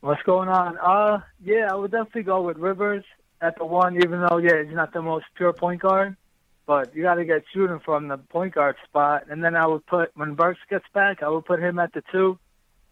What's 0.00 0.22
going 0.24 0.48
on? 0.48 0.78
Uh, 0.78 1.20
yeah, 1.44 1.68
I 1.70 1.74
would 1.74 1.92
definitely 1.92 2.24
go 2.24 2.42
with 2.42 2.56
Rivers 2.56 3.04
at 3.40 3.56
the 3.56 3.64
one, 3.64 3.96
even 3.96 4.20
though 4.28 4.38
yeah, 4.38 4.62
he's 4.64 4.74
not 4.74 4.92
the 4.92 5.00
most 5.02 5.26
pure 5.36 5.52
point 5.52 5.80
guard. 5.80 6.16
but 6.66 6.94
you 6.94 7.02
got 7.02 7.14
to 7.16 7.24
get 7.24 7.44
shooting 7.52 7.80
from 7.84 8.08
the 8.08 8.18
point 8.18 8.54
guard 8.54 8.76
spot. 8.84 9.24
And 9.28 9.42
then 9.44 9.54
I 9.56 9.66
would 9.66 9.84
put 9.86 10.10
when 10.14 10.34
Burks 10.34 10.60
gets 10.70 10.84
back, 10.94 11.22
I 11.22 11.28
would 11.28 11.44
put 11.44 11.60
him 11.60 11.78
at 11.78 11.92
the 11.92 12.02
two, 12.12 12.38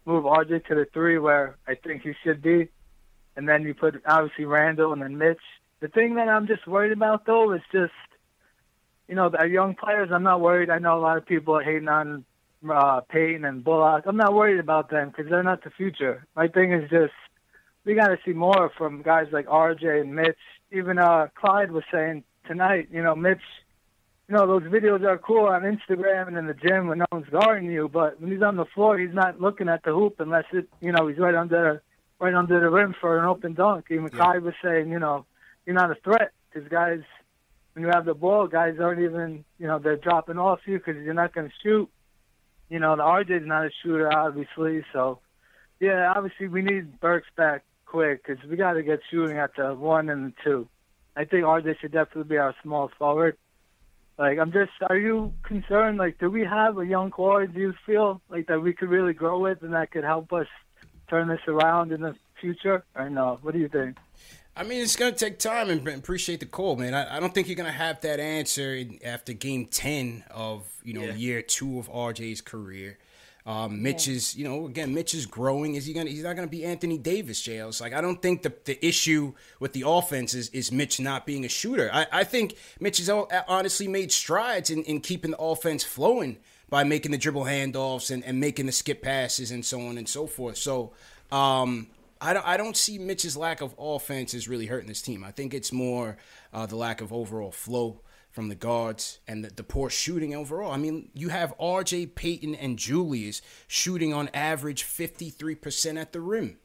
move 0.05 0.23
RJ 0.23 0.65
to 0.67 0.75
the 0.75 0.85
three 0.93 1.17
where 1.17 1.57
I 1.67 1.75
think 1.75 2.01
he 2.03 2.13
should 2.23 2.41
be, 2.41 2.69
and 3.35 3.47
then 3.47 3.63
you 3.63 3.73
put 3.73 4.01
obviously 4.05 4.45
Randle 4.45 4.93
and 4.93 5.01
then 5.01 5.17
Mitch. 5.17 5.41
The 5.79 5.87
thing 5.87 6.15
that 6.15 6.29
I'm 6.29 6.47
just 6.47 6.67
worried 6.67 6.91
about 6.91 7.25
though 7.25 7.53
is 7.53 7.61
just, 7.71 7.93
you 9.11 9.17
know, 9.17 9.29
our 9.37 9.45
young 9.45 9.75
players. 9.75 10.09
I'm 10.09 10.23
not 10.23 10.39
worried. 10.39 10.69
I 10.69 10.79
know 10.79 10.97
a 10.97 11.01
lot 11.01 11.17
of 11.17 11.25
people 11.25 11.57
are 11.57 11.61
hating 11.61 11.89
on 11.89 12.23
uh, 12.67 13.01
Payton 13.01 13.43
and 13.43 13.61
Bullock. 13.61 14.05
I'm 14.07 14.15
not 14.15 14.33
worried 14.33 14.61
about 14.61 14.89
them 14.89 15.09
because 15.09 15.29
they're 15.29 15.43
not 15.43 15.65
the 15.65 15.69
future. 15.69 16.25
My 16.33 16.47
thing 16.47 16.71
is 16.71 16.89
just 16.89 17.11
we 17.83 17.93
got 17.93 18.07
to 18.07 18.17
see 18.25 18.31
more 18.31 18.71
from 18.77 19.01
guys 19.01 19.27
like 19.33 19.47
RJ 19.47 19.99
and 19.99 20.15
Mitch. 20.15 20.37
Even 20.71 20.97
uh, 20.97 21.27
Clyde 21.35 21.71
was 21.71 21.83
saying 21.91 22.23
tonight, 22.47 22.87
you 22.89 23.03
know, 23.03 23.13
Mitch, 23.13 23.41
you 24.29 24.35
know, 24.35 24.47
those 24.47 24.63
videos 24.71 25.03
are 25.03 25.17
cool 25.17 25.47
on 25.47 25.63
Instagram 25.63 26.29
and 26.29 26.37
in 26.37 26.47
the 26.47 26.53
gym 26.53 26.87
when 26.87 26.99
no 26.99 27.05
one's 27.11 27.27
guarding 27.27 27.69
you, 27.69 27.89
but 27.89 28.21
when 28.21 28.31
he's 28.31 28.41
on 28.41 28.55
the 28.55 28.63
floor, 28.63 28.97
he's 28.97 29.13
not 29.13 29.41
looking 29.41 29.67
at 29.67 29.83
the 29.83 29.91
hoop 29.91 30.21
unless 30.21 30.45
it, 30.53 30.69
you 30.79 30.93
know, 30.93 31.07
he's 31.07 31.17
right 31.17 31.35
under, 31.35 31.83
right 32.17 32.33
under 32.33 32.61
the 32.61 32.69
rim 32.69 32.95
for 33.01 33.19
an 33.19 33.25
open 33.25 33.55
dunk. 33.55 33.87
Even 33.89 34.05
yeah. 34.05 34.17
Clyde 34.17 34.43
was 34.43 34.53
saying, 34.63 34.89
you 34.89 34.99
know, 34.99 35.25
you're 35.65 35.75
not 35.75 35.91
a 35.91 35.95
threat 35.95 36.31
because 36.49 36.69
guys, 36.69 37.01
when 37.73 37.85
you 37.85 37.91
have 37.93 38.05
the 38.05 38.13
ball, 38.13 38.47
guys 38.47 38.75
aren't 38.79 39.01
even, 39.01 39.45
you 39.57 39.67
know, 39.67 39.79
they're 39.79 39.97
dropping 39.97 40.37
off 40.37 40.59
you 40.65 40.77
because 40.77 41.01
you're 41.03 41.13
not 41.13 41.33
going 41.33 41.47
to 41.47 41.53
shoot. 41.63 41.89
You 42.69 42.79
know, 42.79 42.95
the 42.95 43.03
RJ's 43.03 43.45
not 43.45 43.65
a 43.65 43.69
shooter, 43.83 44.11
obviously, 44.11 44.83
so 44.93 45.19
yeah, 45.79 46.13
obviously 46.15 46.47
we 46.47 46.61
need 46.61 46.99
Burks 46.99 47.27
back 47.35 47.63
quick 47.85 48.25
because 48.25 48.43
we 48.45 48.55
got 48.55 48.73
to 48.73 48.83
get 48.83 48.99
shooting 49.09 49.37
at 49.37 49.55
the 49.57 49.73
one 49.73 50.09
and 50.09 50.27
the 50.27 50.33
two. 50.43 50.67
I 51.15 51.25
think 51.25 51.43
RJ 51.43 51.79
should 51.79 51.91
definitely 51.91 52.29
be 52.29 52.37
our 52.37 52.55
small 52.63 52.89
forward. 52.97 53.35
Like, 54.17 54.37
I'm 54.37 54.51
just, 54.51 54.71
are 54.87 54.97
you 54.97 55.33
concerned? 55.43 55.97
Like, 55.97 56.19
do 56.19 56.29
we 56.29 56.45
have 56.45 56.77
a 56.77 56.85
young 56.85 57.09
core? 57.09 57.47
Do 57.47 57.59
you 57.59 57.73
feel 57.85 58.21
like 58.29 58.47
that 58.47 58.61
we 58.61 58.73
could 58.73 58.89
really 58.89 59.13
grow 59.13 59.39
with 59.39 59.63
and 59.63 59.73
that 59.73 59.91
could 59.91 60.03
help 60.03 60.31
us 60.31 60.47
turn 61.09 61.27
this 61.27 61.41
around 61.47 61.91
in 61.91 62.01
the 62.01 62.15
future? 62.39 62.83
Or 62.95 63.09
no? 63.09 63.39
What 63.41 63.53
do 63.53 63.59
you 63.59 63.67
think? 63.67 63.97
I 64.55 64.63
mean, 64.63 64.81
it's 64.81 64.95
going 64.95 65.13
to 65.13 65.17
take 65.17 65.39
time 65.39 65.69
and 65.69 65.87
appreciate 65.87 66.41
the 66.41 66.45
call, 66.45 66.75
man. 66.75 66.93
I, 66.93 67.17
I 67.17 67.19
don't 67.19 67.33
think 67.33 67.47
you're 67.47 67.55
going 67.55 67.71
to 67.71 67.77
have 67.77 68.01
that 68.01 68.19
answer 68.19 68.83
after 69.03 69.33
game 69.33 69.65
10 69.65 70.25
of, 70.29 70.63
you 70.83 70.93
know, 70.93 71.03
yeah. 71.03 71.13
year 71.13 71.41
two 71.41 71.79
of 71.79 71.89
RJ's 71.89 72.41
career. 72.41 72.97
Um, 73.45 73.81
Mitch 73.81 74.07
yeah. 74.07 74.15
is, 74.15 74.35
you 74.35 74.43
know, 74.43 74.67
again, 74.67 74.93
Mitch 74.93 75.15
is 75.15 75.25
growing. 75.25 75.75
Is 75.75 75.85
he 75.85 75.93
gonna? 75.93 76.11
He's 76.11 76.21
not 76.21 76.35
gonna 76.35 76.47
be 76.47 76.63
Anthony 76.63 76.99
Davis, 76.99 77.41
jails. 77.41 77.81
Like 77.81 77.91
I 77.91 77.99
don't 77.99 78.21
think 78.21 78.43
the 78.43 78.53
the 78.65 78.85
issue 78.85 79.33
with 79.59 79.73
the 79.73 79.83
offense 79.87 80.35
is, 80.35 80.49
is 80.49 80.71
Mitch 80.71 80.99
not 80.99 81.25
being 81.25 81.43
a 81.43 81.49
shooter. 81.49 81.89
I, 81.91 82.05
I 82.11 82.23
think 82.23 82.55
Mitch 82.79 82.99
has 82.99 83.09
honestly 83.09 83.87
made 83.87 84.11
strides 84.11 84.69
in, 84.69 84.83
in 84.83 85.01
keeping 85.01 85.31
the 85.31 85.39
offense 85.39 85.83
flowing 85.83 86.37
by 86.69 86.83
making 86.83 87.11
the 87.11 87.17
dribble 87.17 87.45
handoffs 87.45 88.11
and, 88.11 88.23
and 88.23 88.39
making 88.39 88.67
the 88.67 88.71
skip 88.71 89.01
passes 89.01 89.49
and 89.49 89.65
so 89.65 89.81
on 89.81 89.97
and 89.97 90.07
so 90.07 90.27
forth. 90.27 90.57
So 90.57 90.93
um, 91.31 91.87
I 92.21 92.33
don't 92.33 92.47
I 92.47 92.55
don't 92.55 92.77
see 92.77 92.99
Mitch's 92.99 93.35
lack 93.35 93.61
of 93.61 93.75
offense 93.79 94.33
is 94.33 94.47
really 94.47 94.67
hurting 94.67 94.87
this 94.87 95.01
team. 95.01 95.23
I 95.23 95.31
think 95.31 95.53
it's 95.53 95.73
more 95.73 96.17
uh, 96.53 96.67
the 96.67 96.75
lack 96.75 97.01
of 97.01 97.11
overall 97.11 97.51
flow 97.51 98.01
from 98.29 98.47
the 98.47 98.55
guards 98.55 99.19
and 99.27 99.43
the, 99.43 99.49
the, 99.49 99.63
poor 99.63 99.89
shooting 99.89 100.33
overall. 100.33 100.71
I 100.71 100.77
mean, 100.77 101.09
you 101.13 101.27
have 101.27 101.53
RJ 101.57 102.15
Payton 102.15 102.55
and 102.55 102.79
Julius 102.79 103.41
shooting 103.67 104.13
on 104.13 104.29
average 104.33 104.83
53% 104.83 105.99
at 105.99 106.13
the 106.13 106.21
rim. 106.21 106.57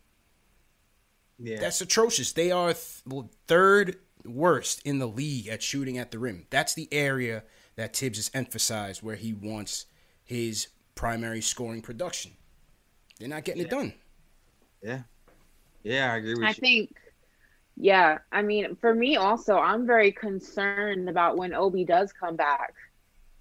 Yeah. 1.40 1.58
That's 1.58 1.80
atrocious. 1.80 2.32
They 2.32 2.52
are 2.52 2.72
th- 2.72 3.24
third 3.48 3.96
worst 4.24 4.80
in 4.84 5.00
the 5.00 5.08
league 5.08 5.48
at 5.48 5.60
shooting 5.60 5.98
at 5.98 6.12
the 6.12 6.20
rim. 6.20 6.46
That's 6.50 6.74
the 6.74 6.88
area 6.92 7.42
that 7.74 7.96
Thibs 7.96 8.18
has 8.18 8.30
emphasized 8.32 9.02
where 9.02 9.16
he 9.16 9.32
wants 9.32 9.86
his 10.22 10.68
primary 10.94 11.40
scoring 11.40 11.82
production. 11.82 12.32
They're 13.18 13.28
not 13.28 13.44
getting 13.44 13.62
yeah. 13.62 13.66
it 13.66 13.70
done. 13.70 13.92
Yeah. 14.82 15.02
Yeah, 15.86 16.12
I 16.12 16.16
agree 16.16 16.34
with 16.34 16.42
I 16.42 16.48
you. 16.48 16.50
I 16.50 16.52
think 16.54 16.96
yeah, 17.76 18.18
I 18.32 18.42
mean, 18.42 18.76
for 18.76 18.94
me 18.94 19.16
also, 19.16 19.58
I'm 19.58 19.86
very 19.86 20.10
concerned 20.10 21.08
about 21.10 21.36
when 21.36 21.52
Obi 21.52 21.84
does 21.84 22.12
come 22.12 22.34
back, 22.34 22.72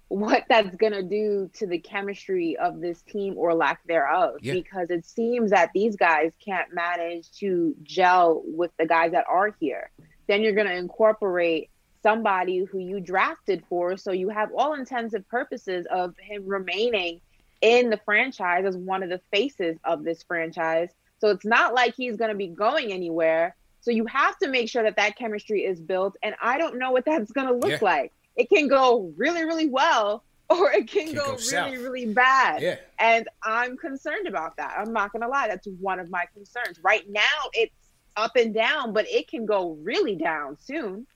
what 0.08 0.44
that's 0.48 0.76
going 0.76 0.92
to 0.92 1.02
do 1.02 1.50
to 1.54 1.66
the 1.66 1.78
chemistry 1.78 2.56
of 2.58 2.80
this 2.80 3.00
team 3.02 3.34
or 3.38 3.54
lack 3.54 3.82
thereof. 3.86 4.36
Yeah. 4.42 4.52
Because 4.52 4.90
it 4.90 5.06
seems 5.06 5.50
that 5.50 5.70
these 5.74 5.96
guys 5.96 6.32
can't 6.44 6.72
manage 6.74 7.32
to 7.38 7.74
gel 7.82 8.42
with 8.44 8.70
the 8.78 8.86
guys 8.86 9.12
that 9.12 9.24
are 9.26 9.56
here. 9.58 9.90
Then 10.28 10.42
you're 10.42 10.52
going 10.52 10.66
to 10.66 10.76
incorporate 10.76 11.70
somebody 12.02 12.58
who 12.58 12.78
you 12.78 13.00
drafted 13.00 13.64
for. 13.68 13.96
So 13.96 14.12
you 14.12 14.28
have 14.28 14.50
all 14.56 14.74
intents 14.74 15.14
and 15.14 15.26
purposes 15.28 15.86
of 15.90 16.14
him 16.18 16.46
remaining 16.46 17.22
in 17.62 17.88
the 17.88 17.98
franchise 18.04 18.66
as 18.66 18.76
one 18.76 19.02
of 19.02 19.08
the 19.08 19.20
faces 19.32 19.78
of 19.82 20.04
this 20.04 20.22
franchise. 20.22 20.90
So 21.18 21.30
it's 21.30 21.44
not 21.44 21.74
like 21.74 21.94
he's 21.96 22.16
going 22.16 22.30
to 22.30 22.36
be 22.36 22.48
going 22.48 22.92
anywhere 22.92 23.56
so 23.86 23.92
you 23.92 24.04
have 24.06 24.36
to 24.38 24.48
make 24.48 24.68
sure 24.68 24.82
that 24.82 24.96
that 24.96 25.16
chemistry 25.16 25.60
is 25.60 25.80
built. 25.80 26.16
And 26.20 26.34
I 26.42 26.58
don't 26.58 26.76
know 26.76 26.90
what 26.90 27.04
that's 27.04 27.30
going 27.30 27.46
to 27.46 27.54
look 27.54 27.80
yeah. 27.80 27.88
like. 27.88 28.12
It 28.34 28.50
can 28.50 28.66
go 28.66 29.12
really, 29.16 29.44
really 29.44 29.68
well, 29.68 30.24
or 30.50 30.72
it 30.72 30.88
can, 30.90 31.06
can 31.06 31.14
go, 31.14 31.24
go, 31.24 31.30
really, 31.30 31.42
south. 31.42 31.72
really 31.72 32.06
bad. 32.06 32.62
Yeah. 32.62 32.76
And 32.98 33.28
I'm 33.44 33.76
concerned 33.76 34.26
about 34.26 34.56
that. 34.56 34.74
I'm 34.76 34.92
not 34.92 35.12
going 35.12 35.22
to 35.22 35.28
lie. 35.28 35.46
That's 35.46 35.68
one 35.78 36.00
of 36.00 36.10
my 36.10 36.24
concerns. 36.34 36.80
Right 36.82 37.08
now, 37.08 37.20
it's 37.52 37.72
up 38.16 38.34
and 38.34 38.52
down, 38.52 38.92
but 38.92 39.06
it 39.08 39.28
can 39.28 39.46
go 39.46 39.78
really 39.80 40.16
down 40.16 40.56
soon. 40.58 41.06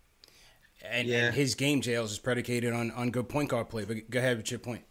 And, 0.88 1.08
yeah. 1.08 1.24
and 1.24 1.34
his 1.34 1.56
game 1.56 1.80
jails 1.80 2.12
is 2.12 2.20
predicated 2.20 2.72
on, 2.72 2.92
on 2.92 3.10
good 3.10 3.28
point 3.28 3.48
guard 3.48 3.68
play. 3.68 3.84
But 3.84 4.08
go 4.10 4.20
ahead 4.20 4.36
with 4.36 4.48
your 4.48 4.60
point. 4.60 4.84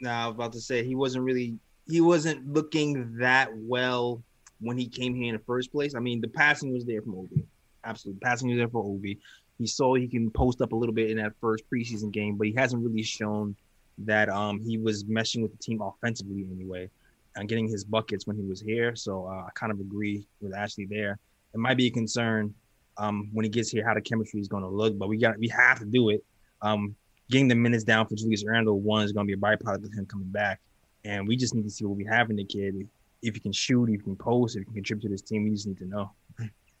No, 0.00 0.10
I 0.10 0.26
was 0.26 0.34
about 0.34 0.52
to 0.54 0.60
say 0.60 0.84
he 0.84 0.96
wasn't 0.96 1.24
really 1.24 1.56
he 1.88 2.00
wasn't 2.00 2.52
looking 2.52 3.18
that 3.18 3.50
well 3.54 4.24
when 4.62 4.78
he 4.78 4.86
came 4.88 5.14
here 5.14 5.34
in 5.34 5.34
the 5.34 5.44
first 5.44 5.72
place. 5.72 5.94
I 5.94 6.00
mean, 6.00 6.20
the 6.20 6.28
passing 6.28 6.72
was 6.72 6.84
there 6.84 7.02
from 7.02 7.16
Obi. 7.16 7.44
Absolutely. 7.84 8.20
Passing 8.20 8.48
was 8.48 8.58
there 8.58 8.68
for 8.68 8.84
Obi. 8.84 9.18
He 9.58 9.66
saw 9.66 9.94
he 9.94 10.08
can 10.08 10.30
post 10.30 10.62
up 10.62 10.72
a 10.72 10.76
little 10.76 10.94
bit 10.94 11.10
in 11.10 11.18
that 11.18 11.32
first 11.40 11.64
preseason 11.70 12.12
game, 12.12 12.36
but 12.36 12.46
he 12.46 12.52
hasn't 12.54 12.82
really 12.82 13.02
shown 13.02 13.56
that 13.98 14.28
um, 14.28 14.60
he 14.64 14.78
was 14.78 15.04
meshing 15.04 15.42
with 15.42 15.52
the 15.52 15.58
team 15.58 15.82
offensively 15.82 16.46
anyway 16.50 16.88
and 17.36 17.48
getting 17.48 17.68
his 17.68 17.84
buckets 17.84 18.26
when 18.26 18.36
he 18.36 18.42
was 18.42 18.60
here. 18.60 18.94
So 18.96 19.26
uh, 19.26 19.44
I 19.46 19.48
kind 19.54 19.72
of 19.72 19.80
agree 19.80 20.26
with 20.40 20.54
Ashley 20.54 20.86
there. 20.86 21.18
It 21.54 21.58
might 21.58 21.76
be 21.76 21.86
a 21.86 21.90
concern 21.90 22.54
um, 22.98 23.28
when 23.32 23.44
he 23.44 23.50
gets 23.50 23.70
here 23.70 23.86
how 23.86 23.94
the 23.94 24.00
chemistry 24.00 24.40
is 24.40 24.48
going 24.48 24.62
to 24.62 24.68
look, 24.68 24.98
but 24.98 25.08
we 25.08 25.18
got 25.18 25.38
we 25.38 25.48
have 25.48 25.78
to 25.80 25.84
do 25.84 26.10
it. 26.10 26.24
Um, 26.60 26.94
getting 27.30 27.48
the 27.48 27.54
minutes 27.54 27.84
down 27.84 28.06
for 28.06 28.14
Julius 28.14 28.44
Randle 28.46 28.80
one 28.80 29.02
is 29.02 29.12
going 29.12 29.26
to 29.26 29.36
be 29.36 29.38
a 29.38 29.42
byproduct 29.42 29.84
of 29.84 29.92
him 29.92 30.06
coming 30.06 30.28
back, 30.28 30.60
and 31.04 31.26
we 31.26 31.36
just 31.36 31.54
need 31.54 31.64
to 31.64 31.70
see 31.70 31.84
what 31.84 31.96
we 31.96 32.04
have 32.04 32.30
in 32.30 32.36
the 32.36 32.44
kid 32.44 32.88
if 33.22 33.34
you 33.34 33.40
can 33.40 33.52
shoot, 33.52 33.84
if 33.84 33.92
you 33.92 33.98
can 34.02 34.16
post, 34.16 34.56
if 34.56 34.60
you 34.60 34.64
can 34.66 34.74
contribute 34.74 35.02
to 35.02 35.08
this 35.08 35.22
team, 35.22 35.44
we 35.44 35.50
just 35.50 35.66
need 35.66 35.78
to 35.78 35.86
know. 35.86 36.10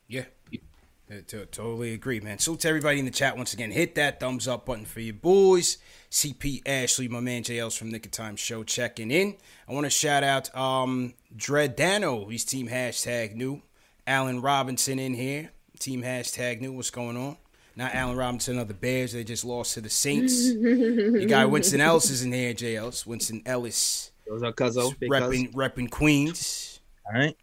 Yeah. 0.08 0.24
totally 1.26 1.94
agree, 1.94 2.20
man. 2.20 2.38
So 2.38 2.54
to 2.54 2.68
everybody 2.68 2.98
in 2.98 3.04
the 3.04 3.10
chat 3.10 3.36
once 3.36 3.54
again, 3.54 3.70
hit 3.70 3.94
that 3.94 4.20
thumbs 4.20 4.48
up 4.48 4.66
button 4.66 4.84
for 4.84 5.00
you 5.00 5.12
boys. 5.12 5.78
CP 6.10 6.62
Ashley, 6.66 7.08
my 7.08 7.20
man 7.20 7.42
JL's 7.42 7.76
from 7.76 7.90
Nick 7.90 8.06
of 8.06 8.12
Time 8.12 8.36
Show 8.36 8.62
checking 8.64 9.10
in. 9.10 9.36
I 9.68 9.72
want 9.72 9.84
to 9.84 9.90
shout 9.90 10.24
out 10.24 10.54
um 10.56 11.14
Dredano, 11.34 12.30
he's 12.30 12.44
team 12.44 12.68
hashtag 12.68 13.34
new. 13.34 13.62
Allen 14.06 14.42
Robinson 14.42 14.98
in 14.98 15.14
here, 15.14 15.52
team 15.78 16.02
hashtag 16.02 16.60
new. 16.60 16.72
What's 16.72 16.90
going 16.90 17.16
on? 17.16 17.36
Not 17.74 17.94
Allen 17.94 18.16
Robinson 18.16 18.58
of 18.58 18.68
the 18.68 18.74
Bears. 18.74 19.12
They 19.12 19.24
just 19.24 19.44
lost 19.44 19.74
to 19.74 19.80
the 19.80 19.88
Saints. 19.88 20.50
Your 20.52 21.26
guy 21.26 21.46
Winston 21.46 21.80
Ellis 21.80 22.10
is 22.10 22.22
in 22.22 22.32
here, 22.32 22.52
JL's. 22.52 23.06
Winston 23.06 23.42
Ellis 23.46 24.11
those 24.26 24.42
are 24.42 24.52
Cuzzo. 24.52 24.94
Repping, 25.08 25.52
repping 25.52 25.90
Queens. 25.90 26.80
All 27.06 27.18
right. 27.18 27.36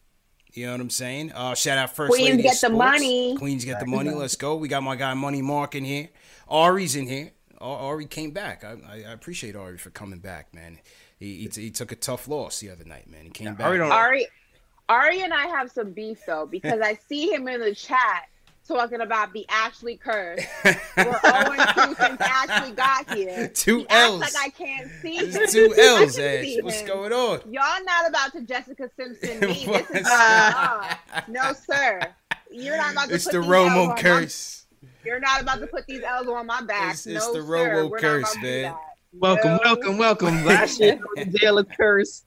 You 0.54 0.66
know 0.66 0.72
what 0.72 0.82
I'm 0.82 0.90
saying? 0.90 1.32
Uh, 1.32 1.54
shout 1.54 1.78
out 1.78 1.96
First 1.96 2.12
Queens 2.12 2.30
Lady 2.30 2.44
get 2.44 2.56
Sports. 2.56 2.72
the 2.72 2.78
money. 2.78 3.38
Queens 3.38 3.66
get 3.66 3.80
the 3.80 3.86
money. 3.86 4.10
Let's 4.10 4.36
go. 4.36 4.56
We 4.56 4.68
got 4.68 4.82
my 4.82 4.96
guy 4.96 5.14
Money 5.14 5.42
Mark 5.42 5.76
in 5.76 5.86
here. 5.86 6.10
Ari's 6.48 6.96
in 6.96 7.08
here. 7.08 7.32
Ari 7.62 8.06
came 8.06 8.32
back. 8.32 8.64
I, 8.64 8.78
I, 8.90 8.96
I 9.10 9.12
appreciate 9.12 9.56
Ari 9.56 9.78
for 9.78 9.90
coming 9.90 10.20
back, 10.20 10.54
man. 10.54 10.80
He, 11.20 11.48
he, 11.54 11.62
he, 11.62 11.72
took 11.72 11.92
a 11.92 11.96
tough 11.96 12.28
loss 12.28 12.62
the 12.62 12.70
other 12.70 12.86
night, 12.86 13.10
man. 13.10 13.26
He 13.26 13.30
came 13.30 13.48
yeah, 13.48 13.54
back. 13.54 13.68
Ari, 13.68 13.80
Ari, 13.82 14.28
Ari 14.88 15.22
and 15.22 15.34
I 15.34 15.48
have 15.48 15.70
some 15.70 15.92
beef 15.92 16.20
though 16.26 16.46
because 16.46 16.80
I 16.82 16.96
see 17.08 17.32
him 17.32 17.48
in 17.48 17.60
the 17.60 17.76
chat 17.76 18.30
talking 18.70 19.02
about 19.02 19.34
the 19.34 19.46
Ashley 19.50 19.98
curse. 19.98 20.46
We're 20.64 20.74
0 20.74 21.56
2 21.74 21.96
since 21.96 22.22
Ashley 22.22 22.72
got 22.74 23.14
here. 23.14 23.48
Two 23.50 23.80
he 23.80 23.86
L's. 23.90 24.22
like 24.22 24.34
I 24.38 24.50
can't 24.50 24.90
see 25.02 25.18
him. 25.18 25.48
Two 25.48 25.74
L's, 25.78 26.18
Ash. 26.18 26.46
What's 26.62 26.82
going 26.84 27.12
on? 27.12 27.42
Y'all 27.52 27.84
not 27.84 28.08
about 28.08 28.32
to 28.34 28.42
Jessica 28.42 28.90
Simpson 28.96 29.40
me. 29.42 29.66
this 29.66 29.90
is 29.90 30.08
uh, 30.08 30.96
No, 31.28 31.54
sir. 31.70 32.02
You're 32.52 32.78
not 32.78 32.94
about 32.94 33.10
to 33.10 33.16
it's 33.16 33.26
put 33.26 33.34
the 33.34 33.40
Romo 33.40 33.98
curse. 33.98 34.66
My, 34.82 34.90
you're 35.04 35.20
not 35.20 35.42
about 35.42 35.60
to 35.60 35.68
put 35.68 35.86
these 35.88 36.04
L's 36.04 36.28
on 36.28 36.46
my 36.46 36.62
back. 36.62 36.94
It's, 36.94 37.08
it's 37.08 37.26
no, 37.26 37.34
the 37.34 37.40
Romo 37.40 38.00
curse, 38.00 38.36
man. 38.42 38.76
Welcome, 39.12 39.52
no. 39.52 39.60
welcome, 39.64 39.98
welcome. 39.98 40.46
Last 40.46 40.80
year, 40.80 41.00
the 41.16 41.26
jail 41.26 41.58
of 41.58 41.68
curse. 41.76 42.24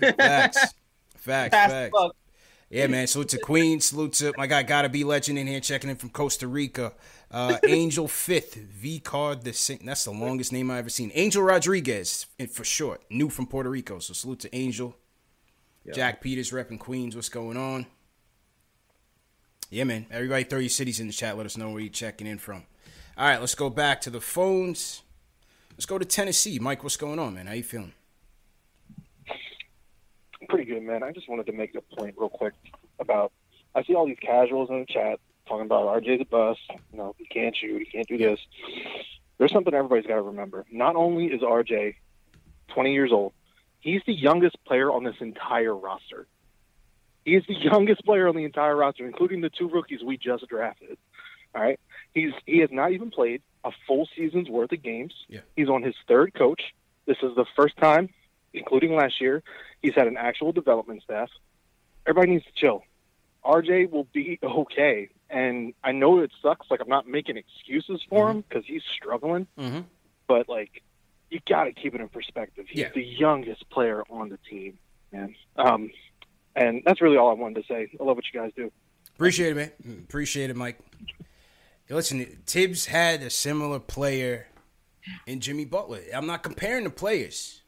Facts. 0.00 0.74
Facts, 1.16 1.54
facts. 1.54 1.96
Yeah, 2.70 2.86
man. 2.86 3.06
Salute 3.06 3.28
to 3.30 3.38
Queen. 3.38 3.80
Salute 3.80 4.14
to 4.14 4.32
my 4.36 4.46
guy, 4.46 4.62
gotta 4.62 4.88
be 4.88 5.04
legend 5.04 5.38
in 5.38 5.46
here, 5.46 5.60
checking 5.60 5.90
in 5.90 5.96
from 5.96 6.10
Costa 6.10 6.48
Rica. 6.48 6.92
Uh, 7.30 7.58
Angel 7.66 8.08
Fifth, 8.08 8.54
V 8.54 9.00
Card 9.00 9.42
the 9.42 9.52
Saint. 9.52 9.84
That's 9.84 10.04
the 10.04 10.12
longest 10.12 10.52
name 10.52 10.70
I 10.70 10.78
ever 10.78 10.88
seen. 10.88 11.10
Angel 11.14 11.42
Rodriguez, 11.42 12.26
for 12.50 12.64
short. 12.64 13.02
New 13.10 13.28
from 13.28 13.46
Puerto 13.46 13.70
Rico. 13.70 13.98
So 13.98 14.12
salute 14.14 14.40
to 14.40 14.54
Angel. 14.54 14.96
Yeah. 15.84 15.92
Jack 15.92 16.20
Peters 16.20 16.50
repping 16.50 16.78
Queens. 16.78 17.14
What's 17.14 17.28
going 17.28 17.56
on? 17.56 17.86
Yeah, 19.70 19.84
man. 19.84 20.06
Everybody 20.10 20.44
throw 20.44 20.60
your 20.60 20.68
cities 20.68 21.00
in 21.00 21.06
the 21.06 21.12
chat. 21.12 21.36
Let 21.36 21.46
us 21.46 21.56
know 21.56 21.70
where 21.70 21.80
you're 21.80 21.92
checking 21.92 22.26
in 22.26 22.38
from. 22.38 22.64
All 23.16 23.28
right, 23.28 23.40
let's 23.40 23.54
go 23.54 23.70
back 23.70 24.00
to 24.02 24.10
the 24.10 24.20
phones. 24.20 25.02
Let's 25.72 25.86
go 25.86 25.98
to 25.98 26.04
Tennessee. 26.04 26.58
Mike, 26.58 26.82
what's 26.82 26.96
going 26.96 27.18
on, 27.18 27.34
man? 27.34 27.46
How 27.46 27.52
you 27.54 27.62
feeling? 27.62 27.92
Pretty 30.48 30.64
good, 30.64 30.82
man. 30.82 31.02
I 31.02 31.12
just 31.12 31.28
wanted 31.28 31.46
to 31.46 31.52
make 31.52 31.74
a 31.74 31.80
point 31.96 32.14
real 32.18 32.28
quick 32.28 32.54
about 32.98 33.32
I 33.74 33.82
see 33.84 33.94
all 33.94 34.06
these 34.06 34.18
casuals 34.20 34.70
in 34.70 34.80
the 34.80 34.86
chat 34.86 35.20
talking 35.46 35.66
about 35.66 35.86
RJ 35.86 36.18
the 36.18 36.24
bus. 36.24 36.58
You 36.92 36.98
know, 36.98 37.14
he 37.18 37.26
can't 37.26 37.56
shoot, 37.56 37.78
he 37.78 37.86
can't 37.86 38.06
do 38.06 38.18
this. 38.18 38.38
There's 39.38 39.52
something 39.52 39.74
everybody's 39.74 40.06
got 40.06 40.16
to 40.16 40.22
remember. 40.22 40.64
Not 40.70 40.96
only 40.96 41.26
is 41.26 41.40
RJ 41.40 41.96
20 42.68 42.92
years 42.92 43.10
old, 43.12 43.32
he's 43.80 44.00
the 44.06 44.14
youngest 44.14 44.56
player 44.64 44.90
on 44.90 45.04
this 45.04 45.16
entire 45.20 45.74
roster. 45.74 46.26
He 47.24 47.34
is 47.34 47.44
the 47.46 47.54
youngest 47.58 48.04
player 48.04 48.28
on 48.28 48.36
the 48.36 48.44
entire 48.44 48.76
roster, 48.76 49.06
including 49.06 49.40
the 49.40 49.50
two 49.50 49.68
rookies 49.68 50.02
we 50.04 50.16
just 50.16 50.46
drafted. 50.48 50.98
All 51.54 51.62
right, 51.62 51.78
he's 52.12 52.32
he 52.46 52.58
has 52.58 52.70
not 52.72 52.92
even 52.92 53.10
played 53.10 53.40
a 53.64 53.70
full 53.86 54.08
season's 54.16 54.48
worth 54.48 54.72
of 54.72 54.82
games. 54.82 55.14
Yeah. 55.28 55.40
He's 55.56 55.68
on 55.68 55.82
his 55.82 55.94
third 56.08 56.34
coach. 56.34 56.74
This 57.06 57.18
is 57.22 57.34
the 57.36 57.44
first 57.56 57.76
time, 57.76 58.08
including 58.54 58.94
last 58.94 59.20
year, 59.20 59.42
he's 59.82 59.94
had 59.94 60.06
an 60.06 60.16
actual 60.16 60.52
development 60.52 61.02
staff. 61.02 61.28
Everybody 62.06 62.32
needs 62.32 62.44
to 62.44 62.52
chill. 62.54 62.82
RJ 63.44 63.90
will 63.90 64.06
be 64.12 64.38
okay. 64.44 65.10
And 65.30 65.74
I 65.82 65.92
know 65.92 66.20
it 66.20 66.30
sucks. 66.42 66.70
Like 66.70 66.80
I'm 66.80 66.88
not 66.88 67.06
making 67.06 67.36
excuses 67.36 68.00
for 68.08 68.28
mm-hmm. 68.28 68.38
him 68.38 68.44
because 68.48 68.64
he's 68.66 68.82
struggling. 68.96 69.46
Mm-hmm. 69.58 69.80
But 70.26 70.48
like, 70.48 70.82
you 71.30 71.40
got 71.48 71.64
to 71.64 71.72
keep 71.72 71.94
it 71.94 72.00
in 72.00 72.08
perspective. 72.08 72.66
He's 72.68 72.80
yeah. 72.80 72.88
the 72.94 73.04
youngest 73.04 73.68
player 73.70 74.04
on 74.08 74.28
the 74.28 74.38
team, 74.48 74.78
man. 75.12 75.34
Um, 75.56 75.90
and 76.54 76.82
that's 76.86 77.00
really 77.00 77.16
all 77.16 77.30
I 77.30 77.34
wanted 77.34 77.62
to 77.62 77.66
say. 77.66 77.90
I 78.00 78.04
love 78.04 78.16
what 78.16 78.24
you 78.32 78.40
guys 78.40 78.52
do. 78.54 78.70
Appreciate 79.16 79.50
it, 79.50 79.56
man. 79.56 80.04
Appreciate 80.08 80.50
it, 80.50 80.56
Mike. 80.56 80.78
Listen, 81.90 82.24
Thibs 82.46 82.86
had 82.86 83.22
a 83.22 83.30
similar 83.30 83.78
player 83.78 84.46
in 85.26 85.40
Jimmy 85.40 85.64
Butler. 85.64 86.00
I'm 86.14 86.26
not 86.26 86.42
comparing 86.42 86.84
the 86.84 86.90
players, 86.90 87.62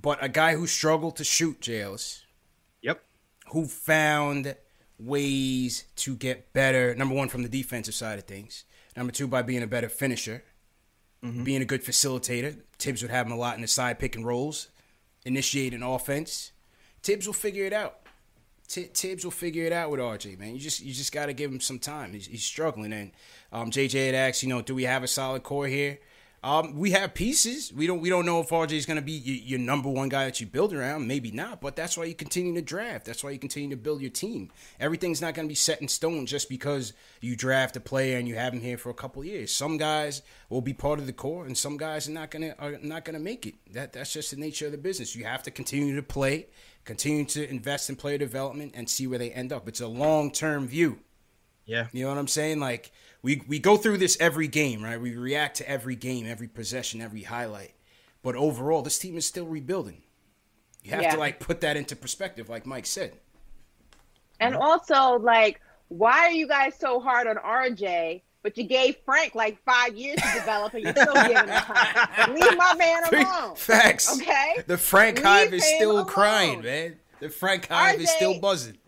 but 0.00 0.22
a 0.22 0.28
guy 0.28 0.54
who 0.54 0.66
struggled 0.66 1.16
to 1.16 1.24
shoot, 1.24 1.60
jails. 1.60 2.24
Yep. 2.82 3.02
Who 3.52 3.66
found 3.66 4.54
ways 4.98 5.84
to 5.96 6.16
get 6.16 6.52
better. 6.52 6.94
Number 6.94 7.14
one, 7.14 7.28
from 7.28 7.42
the 7.42 7.48
defensive 7.48 7.94
side 7.94 8.18
of 8.18 8.24
things. 8.24 8.64
Number 8.96 9.12
two, 9.12 9.28
by 9.28 9.42
being 9.42 9.62
a 9.62 9.66
better 9.66 9.88
finisher, 9.88 10.42
mm-hmm. 11.22 11.44
being 11.44 11.62
a 11.62 11.66
good 11.66 11.84
facilitator. 11.84 12.56
Thibs 12.78 13.02
would 13.02 13.10
have 13.10 13.26
him 13.26 13.32
a 13.32 13.36
lot 13.36 13.56
in 13.56 13.62
the 13.62 13.68
side 13.68 13.98
pick 13.98 14.16
and 14.16 14.26
rolls, 14.26 14.68
initiate 15.24 15.74
an 15.74 15.82
offense. 15.82 16.52
Thibs 17.02 17.26
will 17.26 17.34
figure 17.34 17.64
it 17.64 17.72
out. 17.72 18.00
T- 18.66 18.90
Thibs 18.92 19.24
will 19.24 19.30
figure 19.30 19.64
it 19.64 19.72
out 19.72 19.90
with 19.90 20.00
RJ, 20.00 20.38
man. 20.38 20.54
You 20.54 20.60
just 20.60 20.80
you 20.80 20.92
just 20.92 21.12
got 21.12 21.26
to 21.26 21.32
give 21.32 21.50
him 21.50 21.60
some 21.60 21.78
time. 21.78 22.12
He's, 22.12 22.26
he's 22.26 22.44
struggling, 22.44 22.92
and 22.92 23.12
um, 23.52 23.70
JJ 23.70 24.06
had 24.06 24.14
asked, 24.14 24.42
you 24.42 24.48
know, 24.48 24.60
do 24.62 24.74
we 24.74 24.84
have 24.84 25.02
a 25.02 25.08
solid 25.08 25.42
core 25.42 25.66
here? 25.66 25.98
Um, 26.40 26.78
we 26.78 26.92
have 26.92 27.14
pieces. 27.14 27.72
We 27.72 27.88
don't 27.88 28.00
we 28.00 28.08
don't 28.08 28.24
know 28.24 28.40
if 28.40 28.50
RJ 28.50 28.72
is 28.72 28.86
going 28.86 28.96
to 28.96 29.02
be 29.02 29.12
your, 29.12 29.36
your, 29.36 29.58
number 29.58 29.88
one 29.88 30.08
guy 30.08 30.24
that 30.24 30.40
you 30.40 30.46
build 30.46 30.72
around. 30.72 31.08
Maybe 31.08 31.32
not, 31.32 31.60
but 31.60 31.74
that's 31.74 31.96
why 31.96 32.04
you 32.04 32.14
continue 32.14 32.54
to 32.54 32.62
draft. 32.62 33.06
That's 33.06 33.24
why 33.24 33.30
you 33.30 33.40
continue 33.40 33.70
to 33.70 33.76
build 33.76 34.00
your 34.00 34.10
team. 34.10 34.52
Everything's 34.78 35.20
not 35.20 35.34
going 35.34 35.48
to 35.48 35.50
be 35.50 35.56
set 35.56 35.82
in 35.82 35.88
stone 35.88 36.26
just 36.26 36.48
because 36.48 36.92
you 37.20 37.34
draft 37.34 37.76
a 37.76 37.80
player 37.80 38.18
and 38.18 38.28
you 38.28 38.36
have 38.36 38.52
him 38.52 38.60
here 38.60 38.78
for 38.78 38.90
a 38.90 38.94
couple 38.94 39.24
years. 39.24 39.50
Some 39.50 39.78
guys 39.78 40.22
will 40.48 40.60
be 40.60 40.72
part 40.72 41.00
of 41.00 41.06
the 41.06 41.12
core, 41.12 41.44
and 41.44 41.58
some 41.58 41.76
guys 41.76 42.08
are 42.08 42.12
not 42.12 42.30
gonna 42.30 42.54
are 42.60 42.78
not 42.82 43.04
gonna 43.04 43.18
make 43.18 43.44
it. 43.44 43.54
That 43.72 43.92
that's 43.92 44.12
just 44.12 44.30
the 44.30 44.36
nature 44.36 44.66
of 44.66 44.72
the 44.72 44.78
business. 44.78 45.16
You 45.16 45.24
have 45.24 45.42
to 45.42 45.50
continue 45.50 45.96
to 45.96 46.02
play, 46.04 46.46
continue 46.84 47.24
to 47.26 47.50
invest 47.50 47.90
in 47.90 47.96
player 47.96 48.18
development, 48.18 48.74
and 48.76 48.88
see 48.88 49.08
where 49.08 49.18
they 49.18 49.32
end 49.32 49.52
up. 49.52 49.66
It's 49.66 49.80
a 49.80 49.88
long 49.88 50.30
term 50.30 50.68
view. 50.68 51.00
Yeah, 51.66 51.88
you 51.92 52.04
know 52.04 52.10
what 52.10 52.18
I'm 52.18 52.28
saying, 52.28 52.60
like 52.60 52.92
we 53.22 53.42
we 53.48 53.58
go 53.58 53.76
through 53.76 53.98
this 53.98 54.16
every 54.20 54.48
game, 54.48 54.82
right? 54.82 55.00
We 55.00 55.16
react 55.16 55.56
to 55.58 55.68
every 55.68 55.96
game, 55.96 56.26
every 56.26 56.48
possession, 56.48 57.00
every 57.00 57.22
highlight. 57.22 57.74
But 58.22 58.36
overall, 58.36 58.82
this 58.82 58.98
team 58.98 59.16
is 59.16 59.26
still 59.26 59.46
rebuilding. 59.46 60.02
You 60.82 60.92
have 60.92 61.02
yeah. 61.02 61.14
to 61.14 61.18
like 61.18 61.40
put 61.40 61.60
that 61.62 61.76
into 61.76 61.96
perspective, 61.96 62.48
like 62.48 62.66
Mike 62.66 62.86
said. 62.86 63.12
And 64.40 64.54
also, 64.54 65.18
like, 65.18 65.60
why 65.88 66.26
are 66.26 66.30
you 66.30 66.46
guys 66.46 66.74
so 66.78 67.00
hard 67.00 67.26
on 67.26 67.36
RJ? 67.36 68.22
But 68.42 68.56
you 68.56 68.64
gave 68.64 68.96
Frank 69.04 69.34
like 69.34 69.58
five 69.64 69.96
years 69.96 70.20
to 70.22 70.38
develop, 70.38 70.72
and 70.74 70.84
you're 70.84 70.92
still 70.92 71.14
giving 71.14 71.36
him 71.36 71.48
time. 71.48 72.34
Leave 72.34 72.56
my 72.56 72.74
man 72.76 73.02
alone. 73.12 73.56
Facts. 73.56 74.20
Okay. 74.20 74.62
The 74.66 74.78
Frank 74.78 75.20
hive 75.20 75.52
is 75.52 75.64
still 75.64 75.92
alone. 75.92 76.06
crying, 76.06 76.62
man. 76.62 76.96
The 77.18 77.28
Frank 77.28 77.66
hive 77.66 77.98
RJ, 77.98 78.02
is 78.02 78.10
still 78.10 78.40
buzzing 78.40 78.78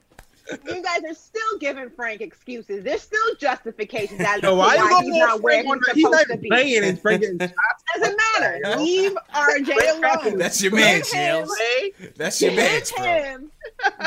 you 0.66 0.82
guys 0.82 1.02
are 1.06 1.14
still 1.14 1.58
giving 1.58 1.90
Frank 1.90 2.20
excuses. 2.20 2.84
There's 2.84 3.02
still 3.02 3.34
justifications 3.38 4.20
as 4.20 4.40
to 4.40 4.54
why, 4.54 4.76
why 4.76 5.02
he's 5.02 5.16
not 5.16 5.42
where 5.42 5.62
he's 5.62 5.70
supposed 5.70 5.92
he's 5.94 6.10
not 6.10 6.26
to 6.28 6.36
be. 6.36 6.48
Playing 6.48 6.84
and 6.84 7.00
Frank 7.02 7.22
Doesn't 7.22 8.20
matter. 8.38 8.60
Leave 8.78 9.16
RJ 9.34 9.98
alone. 9.98 10.38
That's 10.38 10.62
your 10.62 10.74
man, 10.74 11.02
Chills. 11.02 11.52
That's 12.16 12.40
your 12.40 12.52
man, 12.52 12.82
him. 12.96 13.52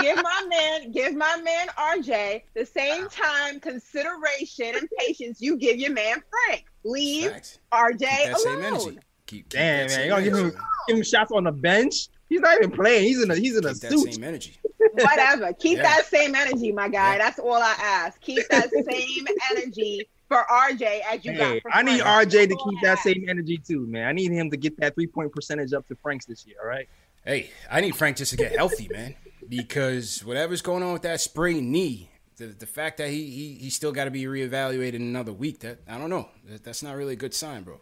give 0.02 0.16
my 0.18 0.46
man, 0.50 0.92
give 0.92 1.16
my 1.16 1.38
man 1.44 1.68
RJ 1.78 2.44
the 2.54 2.66
same 2.66 3.08
time, 3.10 3.60
consideration, 3.60 4.76
and 4.76 4.90
patience 5.00 5.42
you 5.42 5.58
give 5.58 5.78
your 5.78 5.92
man 5.92 6.22
Frank. 6.30 6.66
Leave 6.84 7.32
Facts. 7.32 7.60
RJ 7.72 8.00
keep 8.00 8.46
alone. 8.46 8.80
Keep, 8.80 9.00
keep 9.26 9.50
Damn 9.50 9.88
man, 9.88 10.04
you 10.04 10.10
gonna 10.10 10.24
give 10.24 10.36
him, 10.36 10.52
give 10.88 10.98
him 10.98 11.04
shots 11.04 11.32
on 11.32 11.46
the 11.46 11.52
bench? 11.52 12.10
He's 12.30 12.42
not 12.42 12.58
even 12.58 12.72
playing. 12.72 13.04
He's 13.04 13.22
in 13.22 13.32
a 13.32 13.36
he's 13.36 13.58
in 13.58 13.66
a 13.66 13.70
keep 13.70 13.78
suit. 13.78 14.06
That 14.06 14.14
same 14.14 14.24
energy. 14.24 14.58
Whatever. 14.94 15.54
Keep 15.54 15.78
yeah. 15.78 15.84
that 15.84 16.06
same 16.06 16.36
energy, 16.36 16.72
my 16.72 16.90
guy. 16.90 17.14
Yeah. 17.14 17.18
That's 17.20 17.40
all 17.40 17.56
I 17.56 17.76
ask. 17.80 18.20
Keep 18.22 18.48
that 18.50 18.70
same 18.90 19.28
energy 19.52 20.08
for 20.28 20.46
RJ 20.50 21.02
as 21.12 21.24
you 21.24 21.34
hey, 21.34 21.60
got. 21.60 21.76
I 21.76 21.84
need 21.84 22.02
RJ 22.02 22.50
to 22.50 22.56
keep 22.56 22.82
that 22.82 23.00
same 23.00 23.26
energy 23.28 23.58
too, 23.58 23.86
man. 23.88 24.08
I 24.08 24.12
need 24.12 24.32
him 24.32 24.50
to 24.52 24.58
get 24.58 24.78
that 24.80 24.96
three 24.96 25.08
point 25.08 25.32
percentage 25.32 25.74
up 25.74 25.88
to 25.88 25.96
Frank's 25.96 26.26
this 26.26 26.46
year. 26.46 26.58
All 26.62 26.68
right. 26.68 26.88
Hey, 27.26 27.52
I 27.72 27.82
need 27.82 27.96
Frank 27.96 28.18
just 28.18 28.32
to 28.32 28.38
get 28.38 28.54
healthy, 28.54 28.90
man, 28.92 29.16
because 29.48 30.26
whatever's 30.26 30.62
going 30.62 30.84
on 30.84 30.92
with 30.92 31.04
that 31.04 31.22
sprained 31.22 31.72
knee, 31.72 32.10
the, 32.36 32.48
the 32.48 32.66
fact 32.66 32.98
that 32.98 33.10
he 33.10 33.30
he, 33.30 33.54
he 33.56 33.70
still 33.70 33.94
got 33.94 34.06
to 34.06 34.12
be 34.12 34.24
reevaluated 34.24 34.96
in 34.96 35.04
another 35.04 35.32
week, 35.32 35.60
that 35.60 35.80
I 35.88 35.98
don't 35.98 36.10
know. 36.10 36.30
That, 36.46 36.64
that's 36.64 36.84
not 36.84 36.96
really 36.96 37.14
a 37.14 37.18
good 37.18 37.34
sign, 37.34 37.64
bro. 37.64 37.80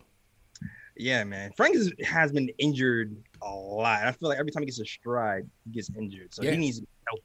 Yeah, 0.95 1.23
man. 1.23 1.51
Frank 1.55 1.75
is, 1.75 1.93
has 2.03 2.31
been 2.31 2.49
injured 2.57 3.15
a 3.41 3.49
lot. 3.49 4.03
I 4.03 4.11
feel 4.11 4.29
like 4.29 4.39
every 4.39 4.51
time 4.51 4.63
he 4.63 4.67
gets 4.67 4.79
a 4.79 4.85
stride, 4.85 5.47
he 5.65 5.71
gets 5.71 5.89
injured. 5.97 6.33
So 6.33 6.43
yeah. 6.43 6.51
he 6.51 6.57
needs 6.57 6.81
help. 7.07 7.21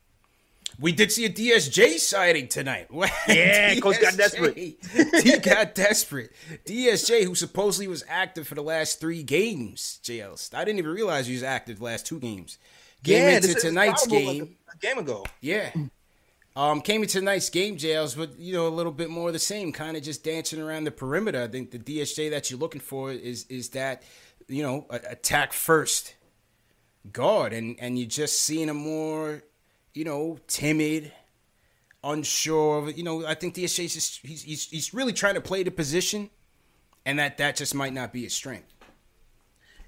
We 0.78 0.92
did 0.92 1.10
see 1.10 1.24
a 1.24 1.30
DSJ 1.30 1.98
sighting 1.98 2.48
tonight. 2.48 2.88
yeah, 2.92 3.74
DSJ, 3.74 3.82
coach 3.82 4.00
got 4.00 4.16
desperate. 4.16 4.56
he 5.22 5.38
got 5.38 5.74
desperate. 5.74 6.32
DSJ, 6.66 7.24
who 7.24 7.34
supposedly 7.34 7.88
was 7.88 8.04
active 8.08 8.46
for 8.46 8.54
the 8.54 8.62
last 8.62 9.00
three 9.00 9.22
games, 9.22 10.00
JLs. 10.02 10.52
I 10.54 10.64
didn't 10.64 10.78
even 10.78 10.90
realize 10.90 11.26
he 11.26 11.34
was 11.34 11.42
active 11.42 11.78
the 11.78 11.84
last 11.84 12.06
two 12.06 12.20
games. 12.20 12.58
Game 13.02 13.22
yeah, 13.22 13.36
into 13.36 13.54
tonight's 13.54 14.06
game. 14.06 14.40
Like 14.40 14.48
a, 14.48 14.76
a 14.76 14.78
game 14.80 14.98
ago. 14.98 15.24
Yeah. 15.40 15.70
Um, 16.57 16.80
came 16.80 17.02
into 17.02 17.18
tonight's 17.18 17.50
game, 17.50 17.76
jails, 17.76 18.14
but 18.14 18.38
you 18.38 18.54
know 18.54 18.66
a 18.66 18.70
little 18.70 18.90
bit 18.90 19.11
more 19.11 19.28
of 19.28 19.34
the 19.34 19.38
same, 19.38 19.72
kind 19.72 19.94
of 19.94 20.02
just 20.02 20.24
dancing 20.24 20.59
around 20.59 20.84
the 20.84 20.90
perimeter. 20.90 21.42
I 21.42 21.48
think 21.48 21.70
the 21.70 21.78
DSJ 21.78 22.30
that 22.30 22.50
you're 22.50 22.59
looking 22.59 22.80
for 22.80 23.12
is 23.12 23.44
is 23.50 23.68
that 23.70 24.02
you 24.48 24.62
know 24.62 24.86
attack 24.90 25.52
first 25.52 26.14
guard, 27.12 27.52
and 27.52 27.76
and 27.78 27.98
you're 27.98 28.09
just 28.09 28.40
seeing 28.40 28.70
a 28.70 28.74
more 28.74 29.42
you 29.92 30.04
know 30.04 30.38
timid, 30.46 31.12
unsure. 32.02 32.88
You 32.88 33.02
know, 33.02 33.26
I 33.26 33.34
think 33.34 33.54
DSJ 33.54 33.84
is 33.84 33.92
just 33.92 34.20
he's 34.26 34.42
he's, 34.42 34.66
he's 34.70 34.94
really 34.94 35.12
trying 35.12 35.34
to 35.34 35.42
play 35.42 35.62
the 35.62 35.70
position, 35.70 36.30
and 37.04 37.18
that 37.18 37.36
that 37.36 37.57
just 37.57 37.74
might 37.74 37.92
not 37.92 38.14
be 38.14 38.22
his 38.22 38.32
strength. 38.32 38.72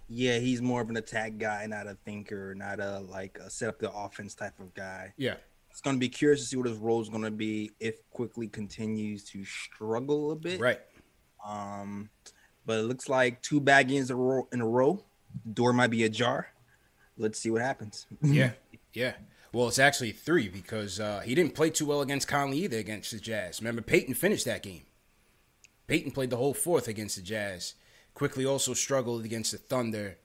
Yeah, 0.07 0.39
he's 0.39 0.61
more 0.61 0.83
of 0.83 0.91
an 0.91 0.99
attack 0.99 1.39
guy, 1.39 1.65
not 1.67 1.87
a 1.87 1.95
thinker, 2.05 2.55
not 2.55 2.79
a 2.79 2.99
like 3.01 3.39
a 3.43 3.49
set 3.49 3.71
up 3.71 3.79
the 3.79 3.91
offense 3.91 4.35
type 4.35 4.61
of 4.61 4.75
guy. 4.75 5.15
Yeah 5.17 5.37
it's 5.79 5.85
going 5.85 5.95
to 5.95 6.01
be 6.01 6.09
curious 6.09 6.41
to 6.41 6.47
see 6.49 6.57
what 6.57 6.67
his 6.67 6.77
role 6.77 7.01
is 7.01 7.09
going 7.09 7.23
to 7.23 7.31
be 7.31 7.71
if 7.79 8.01
Quickley 8.11 8.49
continues 8.49 9.23
to 9.23 9.45
struggle 9.45 10.33
a 10.33 10.35
bit. 10.35 10.59
Right. 10.59 10.81
Um, 11.47 12.11
but 12.67 12.81
it 12.81 12.83
looks 12.83 13.09
like 13.09 13.43
two 13.43 13.61
bad 13.61 13.87
games 13.87 14.11
in 14.11 14.17
a 14.17 14.19
row. 14.19 14.49
In 14.51 14.61
a 14.61 14.67
row. 14.67 15.05
Door 15.53 15.75
might 15.75 15.93
be 15.93 16.03
ajar. 16.03 16.49
Let's 17.17 17.39
see 17.39 17.51
what 17.51 17.63
happens. 17.63 18.07
yeah, 18.23 18.51
yeah. 18.93 19.13
Well, 19.53 19.69
it's 19.69 19.79
actually 19.79 20.11
three 20.11 20.49
because 20.49 20.99
uh, 20.99 21.21
he 21.21 21.37
didn't 21.37 21.55
play 21.55 21.71
too 21.71 21.87
well 21.87 22.01
against 22.01 22.27
Conley 22.27 22.59
either 22.65 22.79
against 22.79 23.13
the 23.13 23.21
Jazz. 23.21 23.61
Remember, 23.61 23.81
Payton 23.81 24.15
finished 24.15 24.47
that 24.47 24.65
game. 24.65 24.83
Payton 25.87 26.11
played 26.11 26.31
the 26.31 26.39
whole 26.39 26.55
fourth 26.55 26.89
against 26.89 27.15
the 27.15 27.23
Jazz. 27.23 27.75
Quickley 28.15 28.45
also 28.45 28.75
struggled 28.75 29.25
against 29.25 29.53
the 29.53 29.59
Thunder 29.59 30.19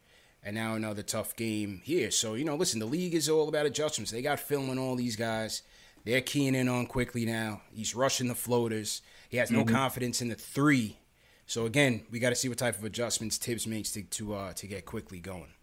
and 0.44 0.56
now 0.56 0.76
another 0.76 1.04
tough 1.04 1.36
game 1.36 1.82
here. 1.84 2.12
So 2.12 2.34
you 2.36 2.46
know, 2.46 2.56
listen, 2.56 2.80
the 2.80 2.86
league 2.86 3.14
is 3.16 3.30
all 3.30 3.50
about 3.50 3.66
adjustments. 3.66 4.12
They 4.12 4.22
got 4.22 4.40
film 4.40 4.70
on 4.70 4.78
all 4.78 4.96
these 4.96 5.16
guys. 5.16 5.62
They're 6.06 6.22
keying 6.22 6.56
in 6.56 6.68
on 6.68 6.86
Quickley 6.88 7.26
now. 7.26 7.62
He's 7.74 7.96
rushing 7.96 8.28
the 8.28 8.36
floaters. 8.36 9.02
He 9.30 9.38
has 9.38 9.50
no 9.52 9.64
Mhm. 9.64 9.70
confidence 9.70 10.22
in 10.22 10.28
the 10.28 10.36
three. 10.36 10.98
So 11.46 11.66
again, 11.66 12.06
we 12.12 12.20
got 12.20 12.30
to 12.30 12.36
see 12.36 12.50
what 12.50 12.58
type 12.58 12.78
of 12.78 12.84
adjustments 12.84 13.38
Thibs 13.38 13.66
makes 13.68 13.92
to 13.92 14.04
to 14.04 14.34
uh, 14.34 14.54
to 14.54 14.68
get 14.68 14.86
Quickley 14.86 15.20
going. 15.20 15.54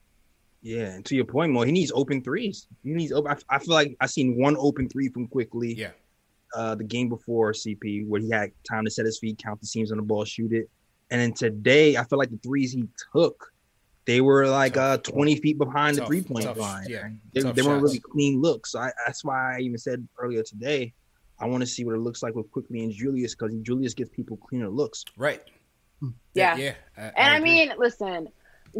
Yeah, 0.62 0.92
and 0.94 1.04
to 1.06 1.16
your 1.16 1.24
point, 1.24 1.52
Mo, 1.52 1.62
he 1.62 1.72
needs 1.72 1.90
open 1.94 2.22
threes. 2.22 2.66
He 2.82 2.90
needs 2.90 3.12
open. 3.12 3.32
I, 3.32 3.56
I 3.56 3.58
feel 3.58 3.74
like 3.74 3.96
I 4.00 4.06
seen 4.06 4.36
one 4.36 4.56
open 4.58 4.88
three 4.90 5.08
from 5.08 5.26
Quickley. 5.26 5.74
Yeah. 5.74 5.92
Uh, 6.54 6.74
the 6.74 6.84
game 6.84 7.08
before 7.08 7.52
CP, 7.52 8.06
where 8.08 8.20
he 8.20 8.28
had 8.28 8.50
time 8.68 8.84
to 8.84 8.90
set 8.90 9.06
his 9.06 9.18
feet, 9.18 9.38
count 9.42 9.60
the 9.60 9.66
seams 9.66 9.90
on 9.92 9.96
the 9.98 10.02
ball, 10.02 10.24
shoot 10.24 10.52
it. 10.52 10.68
And 11.10 11.20
then 11.20 11.32
today, 11.32 11.96
I 11.96 12.04
feel 12.04 12.18
like 12.18 12.30
the 12.30 12.38
threes 12.38 12.72
he 12.72 12.84
took, 13.14 13.52
they 14.06 14.20
were 14.20 14.46
like 14.46 14.76
uh 14.76 14.98
20 14.98 15.36
feet 15.36 15.58
behind 15.58 15.96
the 15.96 16.06
three 16.06 16.22
point 16.22 16.44
tough, 16.44 16.58
line. 16.58 16.86
yeah, 16.88 17.08
they, 17.34 17.42
they 17.42 17.62
weren't 17.62 17.82
really 17.82 18.00
clean 18.00 18.40
looks. 18.40 18.72
So 18.72 18.80
I, 18.80 18.92
that's 19.06 19.24
why 19.24 19.56
I 19.56 19.60
even 19.60 19.78
said 19.78 20.06
earlier 20.18 20.42
today, 20.42 20.94
I 21.38 21.46
want 21.46 21.62
to 21.62 21.66
see 21.66 21.84
what 21.84 21.94
it 21.94 22.00
looks 22.00 22.22
like 22.22 22.34
with 22.34 22.50
Quickley 22.50 22.82
and 22.82 22.92
Julius 22.92 23.34
because 23.34 23.54
Julius 23.62 23.94
gives 23.94 24.10
people 24.10 24.36
cleaner 24.36 24.68
looks. 24.68 25.04
Right. 25.16 25.42
Yeah. 26.34 26.56
Yeah. 26.56 26.74
and 26.96 27.12
I, 27.16 27.40
mean, 27.40 27.72
listen, 27.78 28.28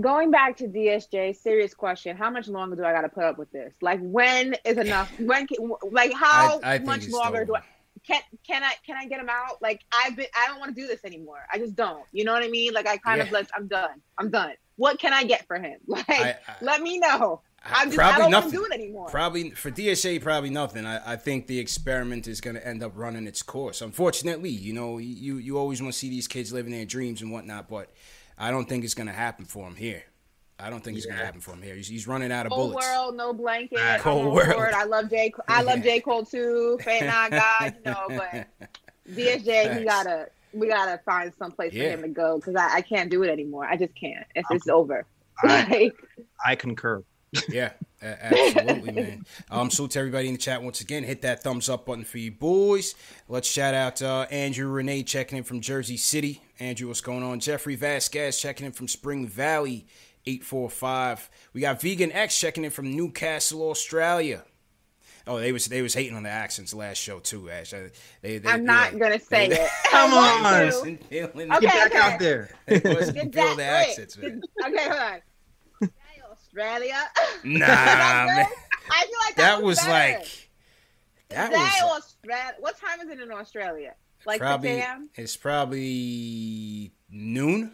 going 0.01 0.31
back 0.31 0.57
to 0.59 0.69
DSJ, 0.69 1.37
serious 1.37 1.75
question: 1.75 2.17
How 2.17 2.31
much 2.31 2.49
longer 2.49 2.77
do 2.77 2.85
I 2.85 2.93
got 2.93 3.03
to 3.03 3.09
put 3.09 3.25
up 3.25 3.39
with 3.39 3.51
this? 3.51 3.73
Like, 3.81 4.01
when 4.01 4.55
is 4.65 4.79
enough? 4.79 5.11
When, 5.19 5.47
can, 5.47 5.73
like, 5.91 6.13
how 6.13 6.61
I 6.63 6.79
think 6.79 6.87
much 6.87 7.09
longer 7.09 7.45
do. 7.45 7.57
I? 7.57 7.63
Can 8.07 8.21
can 8.47 8.63
I 8.63 8.73
can 8.87 8.97
I 8.97 9.07
get 9.07 9.21
him 9.21 9.29
out? 9.29 9.61
Like, 9.63 9.83
I've 9.93 10.17
been, 10.17 10.27
I 10.37 10.47
don't 10.49 10.59
want 10.59 10.75
to 10.75 10.81
do 10.81 10.87
this 10.87 11.05
anymore. 11.05 11.41
I 11.53 11.59
just 11.59 11.77
don't. 11.77 12.05
You 12.13 12.25
know 12.25 12.33
what 12.33 12.43
I 12.43 12.49
mean? 12.49 12.73
Like, 12.73 12.87
I 12.89 12.97
kind 12.97 13.21
of 13.21 13.29
Yeah. 13.29 13.35
let. 13.35 13.51
I'm 13.55 13.67
done. 13.69 14.01
I'm 14.19 14.31
done. 14.31 14.53
What 14.77 14.99
can 14.99 15.13
I 15.13 15.25
get 15.25 15.47
for 15.47 15.59
him? 15.59 15.79
Like, 15.87 16.09
I- 16.09 16.37
let 16.63 16.81
me 16.83 16.99
know. 16.99 17.43
I'm 17.63 17.89
just, 17.89 17.99
probably 17.99 18.15
I 18.15 18.19
don't 18.21 18.31
nothing. 18.31 18.43
want 18.43 18.53
to 18.53 18.57
do 18.57 18.65
it 18.65 18.73
anymore. 18.73 19.09
Probably 19.11 19.51
for 19.51 19.71
DSJ, 19.71 20.23
probably 20.23 20.49
nothing. 20.49 20.87
I, 20.87 21.13
I 21.13 21.17
think 21.17 21.47
the 21.47 21.59
experiment 21.59 22.27
is 22.27 22.41
going 22.41 22.57
to 22.57 22.67
end 22.67 22.83
up 22.83 22.93
running 22.95 23.27
its 23.27 23.43
course. 23.43 23.83
Unfortunately, 23.83 24.49
you 24.49 24.73
know, 24.73 24.97
you 24.97 25.37
you 25.37 25.59
always 25.59 25.83
want 25.83 25.93
to 25.93 25.99
see 25.99 26.09
these 26.09 26.27
kids 26.27 26.55
living 26.55 26.73
their 26.73 26.87
dreams 26.87 27.21
and 27.21 27.31
whatnot, 27.31 27.69
but 27.69 27.93
I 28.39 28.51
don't 28.51 28.67
think 28.67 28.83
it's 28.85 28.95
going 28.95 29.09
to 29.09 29.13
happen 29.13 29.45
for 29.45 29.69
him 29.69 29.77
here. 29.77 30.05
I 30.63 30.71
don't 30.71 30.83
think 30.83 30.97
it's 30.97 31.07
going 31.07 31.19
to 31.19 31.25
happen 31.25 31.41
for 31.41 31.53
him 31.53 31.63
here. 31.63 31.75
He's, 31.75 31.89
he's 31.89 32.07
running 32.07 32.31
out 32.33 32.47
of 32.47 32.51
bullets. 32.51 32.73
Cold 32.73 32.73
bullets. 32.73 32.87
world, 32.89 33.17
no 33.17 33.33
blanket. 33.33 33.79
Right. 33.79 33.95
I'm 33.95 34.01
Cold 34.01 34.27
on 34.27 34.33
world. 34.35 34.53
board. 34.55 34.73
I 34.75 34.85
love 34.85 35.11
J. 35.11 35.33
I 35.49 35.63
love 35.63 35.83
J. 35.83 36.01
Cole 36.01 36.25
too. 36.25 36.79
Fan 36.85 37.07
not 37.07 37.31
God, 37.31 37.75
you 37.85 37.91
know. 37.93 38.07
But 38.09 38.47
DSJ, 39.11 39.45
Facts. 39.65 39.79
he 39.79 39.85
gotta, 39.85 40.29
we 40.53 40.69
gotta 40.69 40.99
find 41.05 41.33
some 41.39 41.53
place 41.53 41.73
Yeah. 41.73 41.85
for 41.91 41.99
him 41.99 42.03
to 42.03 42.09
go 42.09 42.37
because 42.39 42.55
I, 42.57 42.77
I 42.77 42.81
can't 42.83 43.11
do 43.11 43.23
it 43.23 43.31
anymore. 43.31 43.65
I 43.65 43.77
just 43.77 43.95
can't. 43.95 44.27
It's, 44.35 44.49
it's 44.51 44.69
over. 44.69 45.05
I, 45.43 45.91
I 46.45 46.55
concur. 46.57 47.03
Yeah, 47.49 47.71
absolutely, 48.03 48.91
man. 48.93 49.25
Um, 49.51 49.71
salute 49.71 49.93
to 49.93 50.01
everybody 50.01 50.27
in 50.27 50.35
the 50.35 50.39
chat 50.41 50.63
once 50.65 50.81
again. 50.81 51.05
Hit 51.05 51.23
that 51.23 51.45
thumbs 51.45 51.69
up 51.69 51.87
button 51.87 52.05
for 52.05 52.19
you 52.19 52.33
boys. 52.33 52.97
Let's 53.29 53.47
shout 53.49 53.73
out 53.73 54.03
uh, 54.03 54.27
Andrew 54.33 54.67
Renee 54.69 55.05
checking 55.05 55.39
in 55.39 55.45
from 55.45 55.61
Jersey 55.61 55.97
City. 55.97 56.43
Andrew, 56.59 56.89
what's 56.89 57.01
going 57.01 57.23
on? 57.23 57.39
Jeffrey 57.39 57.77
Vasquez 57.77 58.41
checking 58.41 58.67
in 58.67 58.73
from 58.73 58.89
Spring 58.89 59.29
Valley, 59.29 59.87
eight 60.27 60.45
four 60.45 60.69
five. 60.71 61.29
We 61.53 61.61
got 61.63 61.81
Vegan 61.81 62.13
X 62.13 62.39
checking 62.39 62.65
in 62.65 62.71
from 62.71 62.91
Newcastle, 62.95 63.63
Australia. 63.71 64.45
Oh, 65.27 65.39
they 65.39 65.53
was 65.53 65.67
they 65.67 65.83
was 65.83 65.95
hating 65.95 66.17
on 66.17 66.23
the 66.23 66.31
accents 66.31 66.73
last 66.75 66.97
show 66.97 67.21
too, 67.21 67.51
Ash. 67.51 67.71
They, 68.23 68.39
they, 68.39 68.49
I'm 68.49 68.65
not 68.65 68.93
yeah. 68.95 68.99
gonna 68.99 69.21
say 69.21 69.49
They- 69.51 69.61
it. 69.61 69.71
Come 69.91 70.13
on. 70.15 70.43
to. 70.43 70.77
Okay. 70.79 70.99
Get 71.11 71.35
back 71.35 71.87
okay. 71.87 71.99
out 71.99 72.19
there. 72.19 72.51
Wasn't 72.69 72.85
Get 72.85 73.15
feeling 73.15 73.31
that- 73.33 73.57
the 73.57 73.63
wait. 73.63 73.89
accents, 73.89 74.17
man. 74.19 74.43
Okay, 74.67 74.89
hold 74.89 75.01
on. 75.01 75.21
Australia. 76.33 76.97
Nah, 77.45 77.59
That 77.67 78.27
man. 78.27 78.47
I 78.91 79.03
feel 79.05 79.11
like 79.27 79.37
that, 79.37 79.57
That 79.57 79.63
was 79.63 79.79
better. 79.79 79.91
like 80.19 80.49
that 81.29 81.47
Today, 81.47 81.59
was 81.83 82.03
Australia. 82.03 82.55
What 82.59 82.77
time 82.81 83.01
is 83.01 83.09
it 83.09 83.21
in 83.21 83.31
Australia? 83.31 83.95
Like 84.27 84.41
probably 84.41 84.71
6 84.77 84.85
a.m. 84.85 85.09
it's 85.15 85.37
probably 85.37 86.93
noon. 87.09 87.73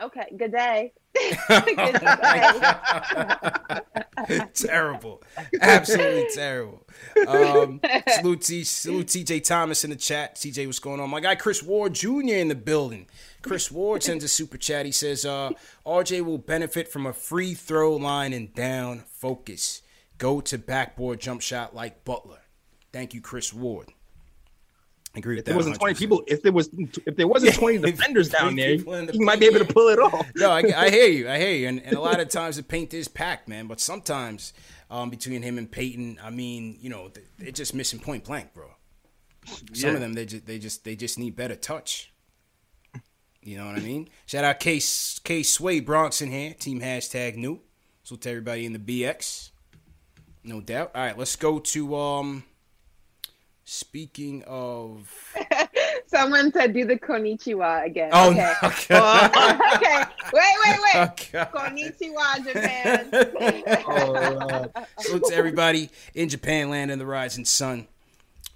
Okay, 0.00 0.26
good 0.36 0.52
day. 0.52 0.92
terrible, 4.54 5.22
absolutely 5.60 6.28
terrible. 6.34 6.86
Um, 7.26 7.80
salute, 8.08 8.42
T, 8.42 8.64
salute 8.64 9.06
TJ 9.06 9.44
Thomas 9.44 9.84
in 9.84 9.90
the 9.90 9.96
chat. 9.96 10.36
TJ, 10.36 10.66
what's 10.66 10.78
going 10.78 11.00
on? 11.00 11.10
My 11.10 11.20
guy 11.20 11.34
Chris 11.34 11.62
Ward 11.62 11.94
Jr. 11.94 12.34
in 12.34 12.48
the 12.48 12.54
building. 12.54 13.06
Chris 13.42 13.70
Ward 13.70 14.02
sends 14.02 14.24
a 14.24 14.28
super 14.28 14.58
chat. 14.58 14.86
He 14.86 14.92
says, 14.92 15.24
uh, 15.24 15.50
"RJ 15.86 16.24
will 16.24 16.38
benefit 16.38 16.88
from 16.88 17.06
a 17.06 17.12
free 17.12 17.54
throw 17.54 17.96
line 17.96 18.32
and 18.32 18.52
down 18.54 19.04
focus. 19.12 19.82
Go 20.18 20.40
to 20.40 20.58
backboard 20.58 21.20
jump 21.20 21.40
shot 21.40 21.74
like 21.74 22.04
Butler." 22.04 22.40
Thank 22.92 23.14
you, 23.14 23.20
Chris 23.20 23.52
Ward. 23.52 23.88
I 25.18 25.20
agree 25.20 25.34
with 25.36 25.40
If 25.40 25.44
that. 25.46 25.50
there 25.50 25.56
wasn't 25.56 25.76
20 25.78 25.94
100%. 25.94 25.98
people, 25.98 26.22
if 26.26 26.42
there 26.42 26.52
was 26.52 26.70
if 27.06 27.16
there 27.16 27.26
wasn't 27.28 27.54
20 27.54 27.78
defenders 27.90 28.28
down 28.28 28.54
there, 28.56 28.72
you 28.72 29.24
might 29.24 29.40
be 29.40 29.46
able 29.46 29.58
to 29.58 29.72
pull 29.72 29.88
it 29.88 29.98
off. 29.98 30.26
no, 30.36 30.50
I, 30.50 30.62
I 30.76 30.90
hear 30.90 31.06
you. 31.08 31.28
I 31.28 31.38
hear 31.38 31.52
you. 31.54 31.68
And, 31.68 31.82
and 31.82 31.96
a 31.96 32.00
lot 32.00 32.20
of 32.20 32.28
times 32.38 32.56
the 32.56 32.62
paint 32.62 32.94
is 32.94 33.08
packed, 33.08 33.48
man. 33.48 33.66
But 33.66 33.80
sometimes 33.80 34.52
um, 34.90 35.10
between 35.10 35.42
him 35.42 35.58
and 35.58 35.70
Payton, 35.70 36.20
I 36.22 36.30
mean, 36.30 36.78
you 36.80 36.88
know, 36.90 37.08
th- 37.08 37.26
they're 37.38 37.50
just 37.50 37.74
missing 37.74 37.98
point 37.98 38.24
blank, 38.24 38.54
bro. 38.54 38.70
Some 39.46 39.90
Yeah. 39.90 39.94
of 39.94 40.00
them, 40.00 40.12
they 40.14 40.24
just, 40.26 40.46
they 40.46 40.58
just, 40.58 40.84
they 40.84 40.94
just 40.96 41.18
need 41.18 41.34
better 41.34 41.56
touch. 41.56 42.12
You 43.42 43.56
know 43.56 43.66
what 43.66 43.76
I 43.76 43.80
mean? 43.80 44.08
Shout 44.26 44.44
out 44.44 44.60
K 44.60 44.80
K 45.24 45.42
Sway 45.42 45.80
Bronx 45.80 46.20
in 46.20 46.30
here. 46.30 46.54
Team 46.54 46.80
hashtag 46.80 47.36
new. 47.36 47.60
So 48.02 48.16
to 48.16 48.28
everybody 48.30 48.66
in 48.66 48.72
the 48.72 48.78
BX, 48.78 49.50
no 50.44 50.60
doubt. 50.60 50.90
All 50.94 51.02
right, 51.02 51.16
let's 51.18 51.34
go 51.36 51.58
to 51.58 51.96
um. 51.96 52.44
Speaking 53.70 54.42
of, 54.46 55.14
Someone 56.06 56.50
said 56.52 56.72
do 56.72 56.86
the 56.86 56.96
konichiwa 56.96 57.84
again. 57.84 58.08
oh 58.14 58.30
okay. 58.30 58.38
no, 58.62 58.68
okay. 58.68 58.96
Oh, 58.98 60.04
wait, 60.32 60.54
wait, 60.64 60.78
wait. 60.84 60.94
Oh, 60.94 61.12
God. 61.32 61.52
Konnichiwa, 61.52 62.46
Japan. 62.46 63.10
Oh, 63.86 64.84
Salute 65.00 65.24
to 65.24 65.34
everybody 65.34 65.90
in 66.14 66.30
Japan, 66.30 66.70
land 66.70 66.90
in 66.90 66.98
the 66.98 67.04
rising 67.04 67.44
sun. 67.44 67.86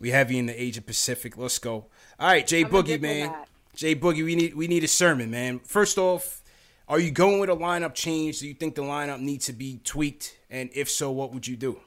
We 0.00 0.12
have 0.12 0.30
you 0.30 0.38
in 0.38 0.46
the 0.46 0.60
Asia 0.60 0.80
Pacific. 0.80 1.36
Let's 1.36 1.58
go. 1.58 1.72
All 2.18 2.28
right, 2.28 2.46
Jay 2.46 2.64
I'm 2.64 2.70
Boogie, 2.70 2.98
man. 2.98 3.34
Jay 3.76 3.94
Boogie, 3.94 4.24
we 4.24 4.34
need 4.34 4.54
we 4.54 4.66
need 4.66 4.82
a 4.82 4.88
sermon, 4.88 5.30
man. 5.30 5.58
First 5.58 5.98
off, 5.98 6.40
are 6.88 6.98
you 6.98 7.10
going 7.10 7.38
with 7.38 7.50
a 7.50 7.56
lineup 7.56 7.92
change? 7.92 8.38
Do 8.40 8.48
you 8.48 8.54
think 8.54 8.76
the 8.76 8.82
lineup 8.82 9.20
needs 9.20 9.44
to 9.44 9.52
be 9.52 9.78
tweaked? 9.84 10.38
And 10.48 10.70
if 10.72 10.88
so, 10.88 11.10
what 11.10 11.34
would 11.34 11.46
you 11.46 11.56
do? 11.56 11.80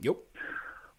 Yep. 0.00 0.16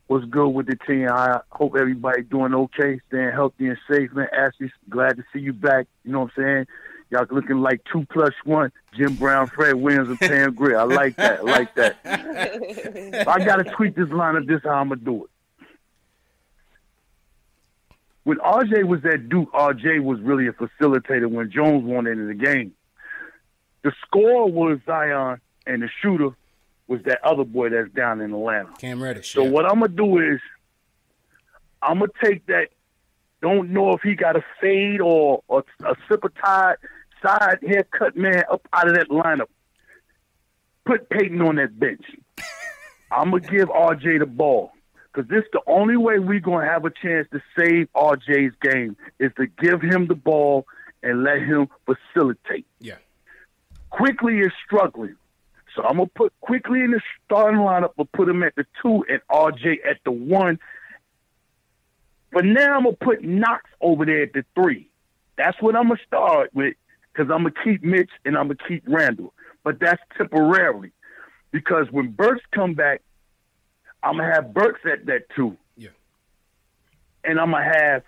What's 0.08 0.26
good 0.26 0.50
with 0.50 0.66
the 0.66 0.76
team? 0.88 1.08
I 1.10 1.40
hope 1.52 1.76
everybody 1.80 2.24
doing 2.24 2.54
okay, 2.54 3.00
staying 3.08 3.32
healthy 3.32 3.68
and 3.68 3.78
safe, 3.90 4.12
man. 4.12 4.28
Ashley, 4.34 4.72
glad 4.90 5.18
to 5.18 5.24
see 5.32 5.40
you 5.40 5.54
back. 5.54 5.88
You 6.04 6.12
know 6.12 6.22
what 6.22 6.32
I'm 6.38 6.44
saying? 6.44 6.68
Y'all 7.12 7.26
looking 7.32 7.60
like 7.60 7.82
two 7.92 8.06
plus 8.12 8.34
one. 8.44 8.72
Jim 8.96 9.16
Brown, 9.16 9.48
Fred 9.48 9.76
Williams, 9.76 10.10
and 10.10 10.20
Pam 10.20 10.54
Grier. 10.54 10.80
I 10.80 10.84
like 10.84 11.16
that. 11.18 11.40
I 11.40 11.42
like 11.42 11.76
that. 11.76 11.98
I 13.28 13.46
got 13.46 13.58
to 13.58 13.64
tweak 13.64 13.96
this 13.96 14.10
lineup. 14.10 14.48
This 14.48 14.62
how 14.64 14.72
I'm 14.72 14.90
gonna 14.90 15.02
do 15.02 15.26
it. 15.26 15.30
When 18.24 18.38
RJ 18.38 18.84
was 18.86 19.04
at 19.06 19.30
Duke, 19.30 19.52
RJ 19.54 20.04
was 20.04 20.20
really 20.22 20.48
a 20.48 20.54
facilitator 20.54 21.28
when 21.28 21.52
Jones 21.52 21.84
wanted 21.84 22.18
in 22.18 22.28
the 22.28 22.36
game. 22.36 22.74
The 23.84 23.92
score 24.06 24.52
was 24.52 24.80
Zion, 24.86 25.40
and 25.66 25.82
the 25.82 25.90
shooter 26.02 26.30
was 26.90 27.02
that 27.06 27.24
other 27.24 27.44
boy 27.44 27.70
that's 27.70 27.90
down 27.92 28.20
in 28.20 28.34
Atlanta. 28.34 28.72
Cam 28.80 29.02
Reddish. 29.02 29.32
So 29.32 29.44
yeah. 29.44 29.50
what 29.52 29.66
I'm 29.66 29.80
gonna 29.80 29.90
do 29.90 30.18
is 30.18 30.42
I'm 31.82 32.00
gonna 32.00 32.12
take 32.22 32.46
that. 32.48 32.70
Don't 33.42 33.70
know 33.70 33.94
if 33.94 34.02
he 34.02 34.16
got 34.16 34.36
a 34.36 34.44
fade 34.60 35.00
or, 35.00 35.44
or 35.48 35.64
a 35.86 35.96
sipper 36.10 36.30
tied 36.44 36.76
side 37.24 37.60
haircut 37.66 38.18
man 38.18 38.44
up 38.52 38.68
out 38.74 38.90
of 38.90 38.96
that 38.96 39.10
lineup. 39.10 39.48
Put 40.86 41.10
Payton 41.10 41.42
on 41.42 41.56
that 41.56 41.80
bench. 41.80 42.04
I'm 43.12 43.32
gonna 43.32 43.42
give 43.42 43.70
RJ 43.70 44.20
the 44.20 44.26
ball 44.26 44.72
because 45.14 45.30
this 45.30 45.44
the 45.54 45.62
only 45.68 45.96
way 45.96 46.18
we're 46.18 46.40
gonna 46.40 46.66
have 46.66 46.86
a 46.86 46.90
chance 46.90 47.28
to 47.32 47.42
save 47.58 47.88
RJ's 47.94 48.56
game 48.62 48.98
is 49.20 49.32
to 49.38 49.46
give 49.46 49.82
him 49.82 50.08
the 50.08 50.16
ball 50.16 50.66
and 51.04 51.24
let 51.24 51.38
him 51.38 51.70
facilitate. 51.86 52.66
Yeah. 52.80 52.98
Quickley 53.92 54.40
is 54.40 54.52
struggling. 54.66 55.16
So 55.76 55.84
I'm 55.84 55.98
gonna 55.98 56.08
put 56.08 56.34
Quickley 56.42 56.82
in 56.82 56.92
the 56.92 57.02
starting 57.26 57.60
lineup, 57.60 57.94
but 57.98 58.12
put 58.12 58.28
him 58.28 58.44
at 58.44 58.56
the 58.56 58.66
two 58.82 59.06
and 59.10 59.22
RJ 59.32 59.80
at 59.90 59.98
the 60.04 60.12
one. 60.12 60.60
But 62.32 62.46
now 62.46 62.78
I'm 62.78 62.84
gonna 62.84 62.96
put 62.96 63.24
Knox 63.24 63.70
over 63.82 64.06
there 64.06 64.24
at 64.24 64.34
the 64.34 64.46
three. 64.56 64.90
That's 65.38 65.60
what 65.62 65.76
I'm 65.76 65.88
gonna 65.88 66.00
start 66.06 66.54
with, 66.54 66.76
because 67.12 67.32
I'm 67.32 67.44
gonna 67.44 67.54
keep 67.64 67.84
Mitch 67.84 68.12
and 68.26 68.38
I'm 68.38 68.48
gonna 68.48 68.60
keep 68.68 68.84
Randle. 68.88 69.34
But 69.64 69.80
that's 69.80 70.02
temporarily, 70.18 70.92
because 71.52 71.92
when 71.92 72.12
Burks 72.12 72.44
come 72.52 72.74
back, 72.74 73.02
I'm 74.04 74.18
gonna 74.18 74.34
have 74.34 74.54
Burks 74.54 74.82
at 74.86 75.06
that 75.08 75.30
two. 75.36 75.58
Yeah. 75.78 75.90
And 77.24 77.40
I'm 77.40 77.52
gonna 77.52 77.64
have 77.64 78.04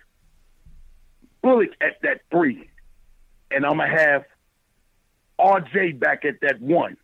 Bullock 1.42 1.70
at 1.80 2.00
that 2.02 2.20
three. 2.30 2.68
and 3.50 3.66
I'm 3.66 3.78
gonna 3.78 3.88
have 3.88 4.24
RJ 5.38 5.98
back 5.98 6.24
at 6.24 6.40
that 6.42 6.60
one, 6.60 6.96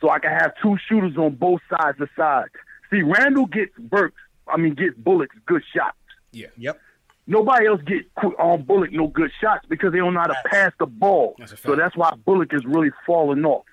so 0.00 0.10
I 0.10 0.18
can 0.18 0.30
have 0.30 0.52
two 0.62 0.76
shooters 0.88 1.16
on 1.16 1.34
both 1.34 1.60
sides 1.70 2.00
of 2.00 2.08
the 2.08 2.22
side. 2.22 2.48
See, 2.90 3.02
Randle 3.02 3.46
gets 3.46 3.72
Burks, 3.78 4.20
I 4.46 4.56
mean, 4.56 4.74
gets 4.74 4.96
Bullets 4.96 5.32
good 5.46 5.62
shots. 5.74 5.96
Yeah. 6.32 6.48
Yep. 6.56 6.80
Nobody 7.26 7.66
else 7.66 7.80
get 7.82 8.04
on 8.38 8.62
Bullock 8.62 8.92
no 8.92 9.08
good 9.08 9.32
shots 9.40 9.66
because 9.68 9.90
they 9.92 9.98
don't 9.98 10.14
know 10.14 10.20
how 10.20 10.26
to 10.26 10.36
pass 10.46 10.72
the 10.78 10.86
ball. 10.86 11.34
That's 11.38 11.60
so 11.60 11.74
that's 11.74 11.96
why 11.96 12.12
Bullock 12.24 12.54
is 12.54 12.64
really 12.64 12.90
falling 13.04 13.44
off. 13.44 13.64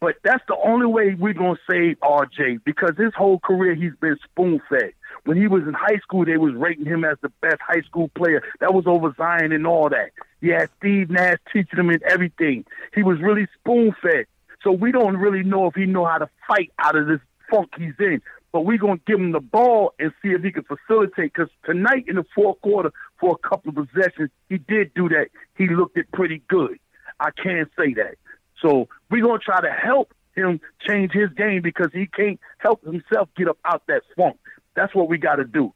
But 0.00 0.16
that's 0.24 0.42
the 0.48 0.56
only 0.64 0.86
way 0.86 1.14
we're 1.14 1.34
gonna 1.34 1.58
save 1.70 2.00
RJ 2.00 2.64
because 2.64 2.96
his 2.96 3.12
whole 3.14 3.38
career 3.38 3.74
he's 3.74 3.94
been 4.00 4.16
spoon 4.24 4.60
fed. 4.70 4.92
When 5.24 5.36
he 5.36 5.46
was 5.46 5.62
in 5.64 5.74
high 5.74 5.98
school, 5.98 6.24
they 6.24 6.38
was 6.38 6.54
rating 6.54 6.86
him 6.86 7.04
as 7.04 7.18
the 7.20 7.28
best 7.40 7.60
high 7.60 7.82
school 7.82 8.08
player. 8.16 8.42
That 8.60 8.74
was 8.74 8.84
over 8.86 9.14
Zion 9.16 9.52
and 9.52 9.66
all 9.66 9.90
that. 9.90 10.10
He 10.40 10.48
had 10.48 10.70
Steve 10.78 11.10
Nash 11.10 11.38
teaching 11.52 11.78
him 11.78 11.90
and 11.90 12.02
everything. 12.02 12.64
He 12.94 13.02
was 13.02 13.20
really 13.20 13.46
spoon 13.60 13.94
fed. 14.02 14.26
So 14.62 14.72
we 14.72 14.92
don't 14.92 15.16
really 15.16 15.42
know 15.42 15.66
if 15.66 15.74
he 15.74 15.86
know 15.86 16.04
how 16.04 16.18
to 16.18 16.28
fight 16.46 16.72
out 16.78 16.96
of 16.96 17.06
this 17.06 17.20
funk 17.50 17.70
he's 17.76 17.94
in. 17.98 18.22
But 18.52 18.66
we're 18.66 18.78
going 18.78 18.98
to 18.98 19.04
give 19.06 19.18
him 19.18 19.32
the 19.32 19.40
ball 19.40 19.94
and 19.98 20.12
see 20.20 20.28
if 20.28 20.42
he 20.42 20.52
can 20.52 20.64
facilitate. 20.64 21.32
Because 21.32 21.48
tonight 21.64 22.04
in 22.06 22.16
the 22.16 22.24
fourth 22.34 22.60
quarter, 22.60 22.92
for 23.18 23.38
a 23.42 23.48
couple 23.48 23.70
of 23.70 23.88
possessions, 23.88 24.30
he 24.48 24.58
did 24.58 24.92
do 24.94 25.08
that. 25.08 25.28
He 25.56 25.68
looked 25.68 25.96
it 25.96 26.06
pretty 26.12 26.42
good. 26.48 26.78
I 27.18 27.30
can't 27.30 27.70
say 27.78 27.94
that. 27.94 28.16
So 28.60 28.88
we're 29.10 29.22
going 29.22 29.40
to 29.40 29.44
try 29.44 29.60
to 29.60 29.70
help 29.70 30.12
him 30.34 30.60
change 30.86 31.12
his 31.12 31.30
game 31.30 31.62
because 31.62 31.88
he 31.92 32.06
can't 32.06 32.38
help 32.58 32.84
himself 32.84 33.28
get 33.36 33.48
up 33.48 33.58
out 33.64 33.82
that 33.88 34.02
funk. 34.16 34.38
That's 34.74 34.94
what 34.94 35.08
we 35.08 35.18
got 35.18 35.36
to 35.36 35.44
do. 35.44 35.72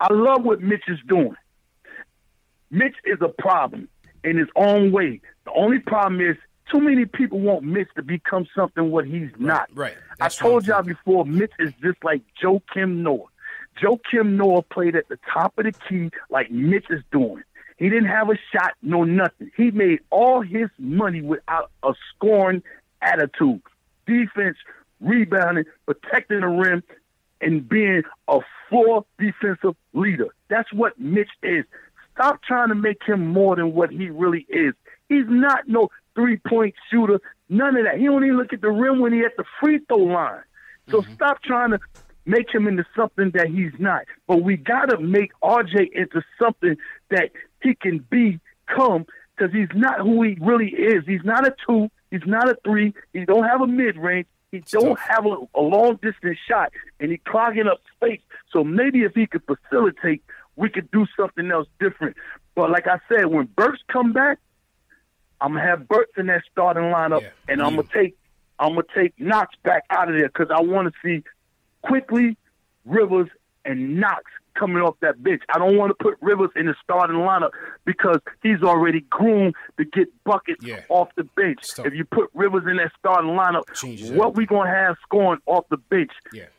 I 0.00 0.12
love 0.12 0.44
what 0.44 0.60
Mitch 0.60 0.84
is 0.88 0.98
doing. 1.06 1.36
Mitch 2.70 2.96
is 3.04 3.18
a 3.20 3.28
problem 3.28 3.88
in 4.24 4.36
his 4.38 4.48
own 4.56 4.92
way. 4.92 5.20
The 5.44 5.52
only 5.52 5.78
problem 5.78 6.20
is 6.20 6.36
too 6.70 6.80
many 6.80 7.06
people 7.06 7.40
want 7.40 7.64
Mitch 7.64 7.88
to 7.96 8.02
become 8.02 8.46
something 8.54 8.90
what 8.90 9.06
he's 9.06 9.30
not. 9.38 9.68
Right. 9.74 9.94
I 10.20 10.28
told 10.28 10.66
y'all 10.66 10.82
before, 10.82 11.24
Mitch 11.24 11.52
is 11.58 11.72
just 11.82 12.02
like 12.04 12.22
Joe 12.40 12.62
Kim 12.72 13.02
Noah. 13.02 13.26
Joe 13.80 13.98
Kim 14.10 14.36
Noah 14.36 14.62
played 14.62 14.96
at 14.96 15.08
the 15.08 15.18
top 15.32 15.58
of 15.58 15.64
the 15.64 15.72
key 15.72 16.10
like 16.28 16.50
Mitch 16.50 16.86
is 16.90 17.02
doing. 17.10 17.42
He 17.78 17.88
didn't 17.88 18.08
have 18.08 18.28
a 18.28 18.36
shot, 18.52 18.74
no 18.82 19.04
nothing. 19.04 19.50
He 19.56 19.70
made 19.70 20.00
all 20.10 20.42
his 20.42 20.68
money 20.78 21.22
without 21.22 21.70
a 21.82 21.94
scoring 22.14 22.62
attitude. 23.00 23.62
Defense, 24.06 24.58
rebounding, 25.00 25.64
protecting 25.86 26.40
the 26.40 26.48
rim, 26.48 26.82
and 27.40 27.66
being 27.66 28.02
a 28.28 28.40
floor 28.68 29.06
defensive 29.18 29.76
leader. 29.94 30.28
That's 30.48 30.70
what 30.72 31.00
Mitch 31.00 31.30
is. 31.42 31.64
Stop 32.12 32.42
trying 32.42 32.68
to 32.68 32.74
make 32.74 33.02
him 33.02 33.28
more 33.28 33.56
than 33.56 33.72
what 33.72 33.90
he 33.90 34.10
really 34.10 34.46
is. 34.50 34.74
He's 35.08 35.24
not 35.26 35.66
no 35.66 35.88
three 36.14 36.38
point 36.38 36.74
shooter, 36.90 37.20
none 37.48 37.76
of 37.76 37.84
that. 37.84 37.98
He 37.98 38.04
don't 38.04 38.24
even 38.24 38.36
look 38.36 38.52
at 38.52 38.60
the 38.60 38.70
rim 38.70 39.00
when 39.00 39.12
he 39.12 39.20
at 39.20 39.36
the 39.36 39.44
free 39.60 39.80
throw 39.88 39.98
line. 39.98 40.42
So 40.90 41.00
mm-hmm. 41.00 41.12
stop 41.14 41.42
trying 41.42 41.70
to 41.70 41.80
make 42.26 42.52
him 42.52 42.66
into 42.66 42.84
something 42.96 43.30
that 43.34 43.48
he's 43.48 43.72
not. 43.78 44.02
But 44.26 44.42
we 44.42 44.56
got 44.56 44.86
to 44.86 44.98
make 44.98 45.32
RJ 45.42 45.92
into 45.92 46.22
something 46.38 46.76
that 47.10 47.30
he 47.62 47.74
can 47.74 48.04
become 48.10 49.06
because 49.36 49.54
he's 49.54 49.68
not 49.74 50.00
who 50.00 50.22
he 50.22 50.36
really 50.40 50.68
is. 50.68 51.04
He's 51.06 51.24
not 51.24 51.46
a 51.46 51.54
two. 51.66 51.90
He's 52.10 52.26
not 52.26 52.48
a 52.48 52.56
three. 52.64 52.94
He 53.12 53.24
don't 53.24 53.44
have 53.44 53.60
a 53.60 53.66
mid 53.66 53.96
range. 53.96 54.26
He 54.52 54.62
don't 54.72 54.98
have 54.98 55.26
a, 55.26 55.36
a 55.54 55.60
long 55.60 55.98
distance 56.02 56.38
shot, 56.48 56.72
and 56.98 57.12
he 57.12 57.18
clogging 57.18 57.68
up 57.68 57.80
space. 57.94 58.20
So 58.52 58.64
maybe 58.64 59.02
if 59.02 59.14
he 59.14 59.26
could 59.26 59.42
facilitate, 59.44 60.24
we 60.56 60.68
could 60.68 60.90
do 60.90 61.06
something 61.16 61.50
else 61.50 61.68
different. 61.78 62.16
But 62.56 62.70
like 62.70 62.88
I 62.88 62.98
said, 63.08 63.26
when 63.26 63.46
Burks 63.46 63.78
come 63.90 64.12
back, 64.12 64.38
I'm 65.40 65.52
gonna 65.54 65.64
have 65.66 65.88
Burks 65.88 66.12
in 66.16 66.26
that 66.26 66.42
starting 66.50 66.84
lineup, 66.84 67.22
and 67.48 67.62
I'm 67.62 67.76
gonna 67.76 67.88
take 67.92 68.16
I'm 68.58 68.70
gonna 68.74 68.82
take 68.94 69.14
Knox 69.18 69.54
back 69.62 69.84
out 69.90 70.08
of 70.08 70.14
there 70.16 70.28
because 70.28 70.48
I 70.54 70.60
want 70.60 70.92
to 70.92 70.94
see 71.02 71.24
Quickley 71.82 72.36
Rivers 72.84 73.28
and 73.64 73.98
Knox 74.00 74.24
coming 74.54 74.82
off 74.82 74.96
that 75.00 75.22
bench. 75.22 75.42
I 75.54 75.58
don't 75.58 75.76
want 75.78 75.90
to 75.90 75.94
put 76.04 76.18
Rivers 76.20 76.50
in 76.56 76.66
the 76.66 76.74
starting 76.82 77.16
lineup 77.16 77.50
because 77.86 78.18
he's 78.42 78.62
already 78.62 79.00
groomed 79.08 79.54
to 79.78 79.84
get 79.84 80.08
buckets 80.24 80.62
off 80.88 81.08
the 81.16 81.24
bench. 81.24 81.60
If 81.86 81.94
you 81.94 82.04
put 82.04 82.28
Rivers 82.34 82.64
in 82.68 82.76
that 82.76 82.92
starting 82.98 83.30
lineup, 83.30 83.62
what 84.16 84.36
we 84.36 84.44
gonna 84.46 84.68
have 84.70 84.96
scoring 85.02 85.40
off 85.46 85.64
the 85.70 85.76
bench 85.78 86.10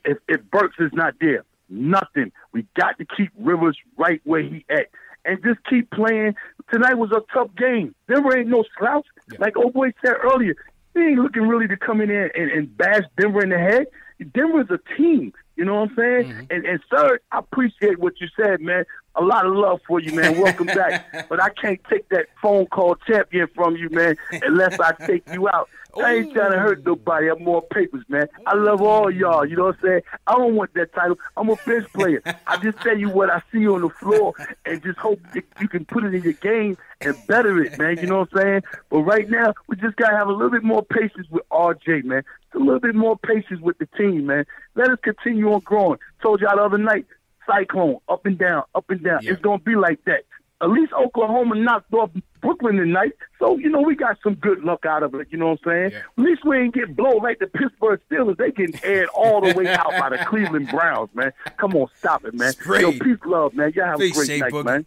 if, 0.06 0.18
if 0.28 0.42
Burks 0.50 0.78
is 0.80 0.92
not 0.94 1.14
there? 1.22 1.44
Nothing. 1.70 2.32
We 2.52 2.66
got 2.76 2.98
to 2.98 3.06
keep 3.06 3.32
Rivers 3.40 3.78
right 3.98 4.22
where 4.24 4.42
he 4.42 4.66
at. 4.70 4.88
And 5.24 5.42
just 5.44 5.60
keep 5.70 5.92
playing. 5.92 6.36
Tonight 6.72 6.96
was 6.96 7.12
a 7.12 7.22
tough 7.34 7.54
game. 7.56 7.94
Denver 8.08 8.38
ain't 8.38 8.48
no 8.48 8.64
slouch. 8.78 9.06
Like 9.38 9.56
old 9.56 9.74
boy 9.74 9.94
said 10.04 10.16
earlier, 10.24 10.56
he 10.94 11.00
ain't 11.00 11.20
looking 11.20 11.44
really 11.44 11.68
to 11.68 11.78
come 11.78 12.02
in 12.02 12.10
there 12.10 12.36
and, 12.36 12.52
and 12.52 12.78
bash 12.78 13.04
Denver 13.20 13.44
in 13.44 13.50
the 13.50 13.58
head. 13.58 13.88
Denver's 14.34 14.70
a 14.70 14.80
team. 14.98 15.34
You 15.56 15.66
know 15.66 15.76
what 15.76 15.90
I'm 15.90 15.96
saying? 15.96 16.24
Mm-hmm. 16.32 16.46
And 16.50 16.66
and 16.66 16.80
third, 16.90 17.20
I 17.32 17.40
appreciate 17.40 18.00
what 18.00 18.14
you 18.20 18.28
said, 18.36 18.62
man. 18.62 18.86
A 19.16 19.22
lot 19.22 19.46
of 19.46 19.54
love 19.54 19.82
for 19.88 20.00
you, 20.00 20.14
man. 20.14 20.40
Welcome 20.40 20.68
back. 20.68 21.08
But 21.30 21.42
I 21.42 21.50
can't 21.50 21.80
take 21.90 22.10
that 22.10 22.28
phone 22.42 22.66
call 22.68 22.96
champion 23.08 23.48
from 23.56 23.76
you, 23.76 23.90
man, 23.90 24.16
unless 24.32 24.80
I 24.80 24.92
take 25.06 25.24
you 25.32 25.48
out. 25.48 25.70
I 25.98 26.16
ain't 26.16 26.34
trying 26.34 26.52
to 26.52 26.60
hurt 26.60 26.86
nobody. 26.86 27.30
I'm 27.30 27.44
more 27.44 27.62
papers, 27.62 28.04
man. 28.08 28.28
I 28.46 28.56
love 28.56 28.82
all 28.82 29.12
y'all. 29.12 29.46
You 29.46 29.58
know 29.58 29.66
what 29.66 29.76
I'm 29.76 29.82
saying? 29.82 30.02
I 30.28 30.34
don't 30.34 30.56
want 30.56 30.74
that 30.76 30.94
title. 30.94 31.18
I'm 31.36 31.50
a 31.50 31.56
bench 31.66 31.92
player. 31.94 32.22
I 32.48 32.58
just 32.58 32.80
tell 32.80 32.98
you 32.98 33.10
what 33.10 33.30
I 33.30 33.42
see 33.52 33.68
on 33.68 33.82
the 33.82 33.90
floor 33.90 34.34
and 34.66 34.82
just 34.84 34.98
hope 35.00 35.20
that 35.34 35.44
you 35.60 35.68
can 35.68 35.86
put 35.86 36.04
it 36.06 36.14
in 36.14 36.24
your 36.24 36.34
game 36.34 36.78
and 37.02 37.16
better 37.28 37.62
it, 37.62 37.78
man. 37.78 37.98
You 37.98 38.08
know 38.08 38.20
what 38.20 38.30
I'm 38.34 38.42
saying? 38.42 38.62
But 38.90 39.00
right 39.00 39.30
now, 39.30 39.54
we 39.68 39.76
just 39.78 39.96
gotta 39.98 40.16
have 40.16 40.28
a 40.28 40.32
little 40.32 40.52
bit 40.52 40.64
more 40.64 40.84
patience 40.84 41.28
with 41.30 41.48
RJ, 41.50 42.06
man. 42.06 42.24
Just 42.52 42.56
a 42.56 42.66
little 42.66 42.80
bit 42.80 42.96
more 42.96 43.18
patience 43.18 43.62
with 43.62 43.78
the 43.78 43.88
team, 43.98 44.28
man. 44.28 44.46
Let 44.76 44.90
us 44.90 45.00
continue 45.04 45.52
on 45.52 45.60
growing. 45.62 46.00
Told 46.22 46.42
y'all 46.42 46.56
the 46.56 46.64
other 46.64 46.78
night, 46.78 47.06
cyclone, 47.52 47.98
up 48.10 48.26
and 48.26 48.38
down, 48.38 48.64
up 48.76 48.90
and 48.90 49.04
down. 49.04 49.20
It's 49.24 49.42
gonna 49.42 49.60
be 49.60 49.76
like 49.76 50.04
that. 50.06 50.24
At 50.62 50.70
least 50.70 50.94
Oklahoma 50.94 51.56
knocked 51.56 51.92
off 51.94 52.12
Brooklyn 52.42 52.76
tonight, 52.76 53.14
so 53.40 53.58
you 53.58 53.68
know 53.70 53.82
we 53.82 53.96
got 53.96 54.18
some 54.24 54.36
good 54.36 54.64
luck 54.64 54.86
out 54.86 55.02
of 55.02 55.16
it. 55.16 55.28
You 55.32 55.40
know 55.40 55.50
what 55.50 55.60
I'm 55.66 55.72
saying? 55.92 56.02
At 56.18 56.24
least 56.24 56.46
we 56.46 56.56
ain't 56.58 56.74
get 56.76 56.96
blown 56.96 57.18
like 57.24 57.40
the 57.40 57.48
Pittsburgh 57.48 58.00
Steelers. 58.12 58.38
They 58.38 58.52
getting 58.52 58.80
aired 58.84 59.10
all 59.16 59.42
the 59.42 59.54
way 59.56 59.68
out 59.68 59.90
by 60.00 60.10
the 60.10 60.24
Cleveland 60.28 60.70
Browns, 60.70 61.10
man. 61.16 61.32
Come 61.58 61.76
on, 61.76 61.88
stop 61.98 62.26
it, 62.26 62.36
man. 62.36 62.54
Sprayed. 62.54 62.82
Yo, 62.82 62.92
peace, 62.92 63.18
love, 63.26 63.56
man. 63.56 63.74
Y'all 63.76 63.86
have 63.88 64.00
Peace, 64.00 64.12
a 64.12 64.16
great 64.16 64.28
Jay 64.28 64.40
night, 64.40 64.52
Boogie. 64.54 64.66
man. 64.66 64.86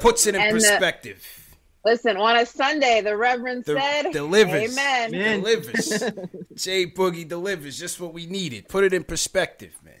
Puts 0.00 0.26
it 0.26 0.34
in 0.34 0.40
And, 0.40 0.50
uh, 0.50 0.54
perspective. 0.54 1.44
Listen, 1.84 2.16
on 2.16 2.36
a 2.36 2.44
Sunday, 2.46 3.00
the 3.02 3.16
Reverend 3.16 3.64
The- 3.66 3.78
said, 3.80 4.12
delivers. 4.12 4.72
Amen. 4.78 5.10
Delivers. 5.42 5.88
Jay 6.54 6.86
Boogie 6.86 7.26
delivers 7.28 7.78
just 7.78 8.00
what 8.00 8.12
we 8.14 8.24
needed. 8.26 8.68
Put 8.68 8.84
it 8.84 8.92
in 8.94 9.04
perspective, 9.04 9.78
man. 9.84 9.94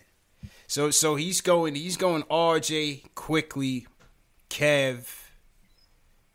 So 0.68 0.90
so 0.90 1.16
he's 1.16 1.40
going 1.40 1.74
he's 1.74 1.96
going 1.96 2.22
RJ 2.24 3.14
Quickley, 3.14 3.86
Kev, 4.50 5.06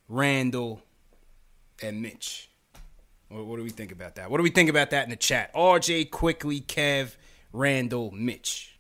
Randle, 0.10 0.82
and 1.82 2.02
Mitch. 2.02 2.50
What, 3.30 3.46
what 3.46 3.58
do 3.58 3.64
we 3.64 3.70
think 3.70 3.92
about 3.92 4.16
that? 4.16 4.32
What 4.32 4.38
do 4.38 4.44
we 4.44 4.50
think 4.50 4.70
about 4.70 4.90
that 4.90 5.04
in 5.04 5.12
the 5.12 5.16
chat? 5.16 5.54
RJ 5.54 6.10
Quickley, 6.10 6.62
Kev, 6.62 7.16
Randle, 7.54 8.10
Mitch. 8.12 8.80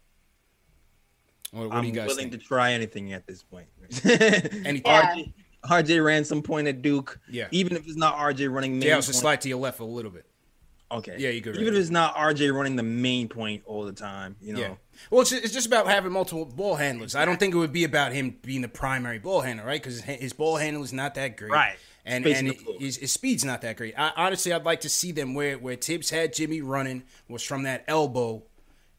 What, 1.51 1.69
what 1.69 1.75
I'm 1.75 1.81
do 1.83 1.87
you 1.89 1.93
guys 1.93 2.07
willing 2.07 2.31
think? 2.31 2.41
to 2.41 2.47
try 2.47 2.73
anything 2.73 3.13
at 3.13 3.27
this 3.27 3.43
point. 3.43 3.67
Anything. 4.03 4.81
RJ, 4.81 5.33
RJ 5.65 6.03
ran 6.03 6.25
some 6.25 6.41
point 6.41 6.67
at 6.67 6.81
Duke. 6.81 7.19
Yeah. 7.29 7.47
Even 7.51 7.77
if 7.77 7.85
it's 7.85 7.95
not 7.95 8.15
RJ 8.15 8.51
running 8.51 8.81
Yeah, 8.81 8.95
point- 8.95 9.05
slide 9.05 9.41
to 9.41 9.49
your 9.49 9.59
left 9.59 9.79
a 9.79 9.85
little 9.85 10.09
bit. 10.09 10.25
Okay. 10.93 11.15
Yeah, 11.17 11.29
you 11.29 11.41
good. 11.41 11.55
Even 11.57 11.73
if 11.73 11.79
it's 11.79 11.89
not 11.89 12.15
RJ 12.15 12.53
running 12.53 12.75
the 12.75 12.83
main 12.83 13.27
point 13.27 13.63
all 13.65 13.83
the 13.85 13.93
time, 13.93 14.35
you 14.41 14.53
know. 14.53 14.59
Yeah. 14.59 14.73
Well, 15.09 15.21
it's, 15.21 15.31
it's 15.31 15.53
just 15.53 15.67
about 15.67 15.87
having 15.87 16.11
multiple 16.11 16.45
ball 16.45 16.75
handlers. 16.75 17.15
I 17.15 17.25
don't 17.25 17.39
think 17.39 17.53
it 17.53 17.57
would 17.57 17.73
be 17.73 17.83
about 17.83 18.13
him 18.13 18.37
being 18.43 18.61
the 18.61 18.67
primary 18.67 19.19
ball 19.19 19.41
handler, 19.41 19.65
right? 19.65 19.81
Because 19.81 20.01
his 20.01 20.33
ball 20.33 20.57
handle 20.57 20.83
is 20.83 20.93
not 20.93 21.15
that 21.15 21.37
great, 21.37 21.51
Right. 21.51 21.75
And 22.05 22.23
Spacing 22.25 22.47
and 22.49 22.57
his, 22.81 22.97
his 22.97 23.11
speed's 23.13 23.45
not 23.45 23.61
that 23.61 23.77
great. 23.77 23.93
I, 23.97 24.11
honestly, 24.17 24.51
I'd 24.51 24.65
like 24.65 24.81
to 24.81 24.89
see 24.89 25.11
them 25.13 25.33
where 25.35 25.57
where 25.57 25.75
Thibs 25.77 26.09
had 26.09 26.33
Jimmy 26.33 26.61
running 26.61 27.03
was 27.29 27.41
from 27.43 27.63
that 27.63 27.85
elbow 27.87 28.43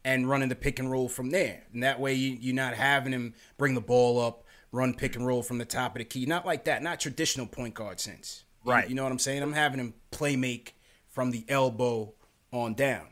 and 0.03 0.27
running 0.27 0.49
the 0.49 0.55
pick 0.55 0.79
and 0.79 0.89
roll 0.91 1.07
from 1.07 1.29
there, 1.29 1.63
and 1.73 1.83
that 1.83 1.99
way 1.99 2.13
you, 2.13 2.37
you're 2.39 2.55
not 2.55 2.73
having 2.73 3.13
him 3.13 3.33
bring 3.57 3.73
the 3.75 3.81
ball 3.81 4.19
up, 4.19 4.43
run 4.71 4.93
pick 4.93 5.15
and 5.15 5.25
roll 5.25 5.41
from 5.43 5.57
the 5.59 5.65
top 5.65 5.95
of 5.95 5.99
the 5.99 6.05
key, 6.05 6.25
not 6.25 6.45
like 6.45 6.65
that, 6.65 6.81
not 6.83 6.99
traditional 6.99 7.45
point 7.47 7.73
guard 7.75 7.99
sense, 7.99 8.43
You- 8.65 8.71
Right. 8.71 8.89
You 8.89 8.95
know 8.95 9.03
what 9.03 9.11
I'm 9.11 9.19
saying? 9.19 9.41
I'm 9.43 9.53
having 9.53 9.79
him 9.79 9.93
play 10.11 10.35
make 10.35 10.74
from 11.15 11.31
the 11.31 11.45
elbow 11.47 12.13
on 12.51 12.73
down. 12.73 13.07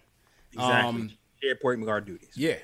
Exactly. 0.51 0.89
Um, 0.89 1.11
Share 1.41 1.55
point 1.55 1.83
guard 1.85 2.05
duties. 2.05 2.33
yeah, 2.35 2.57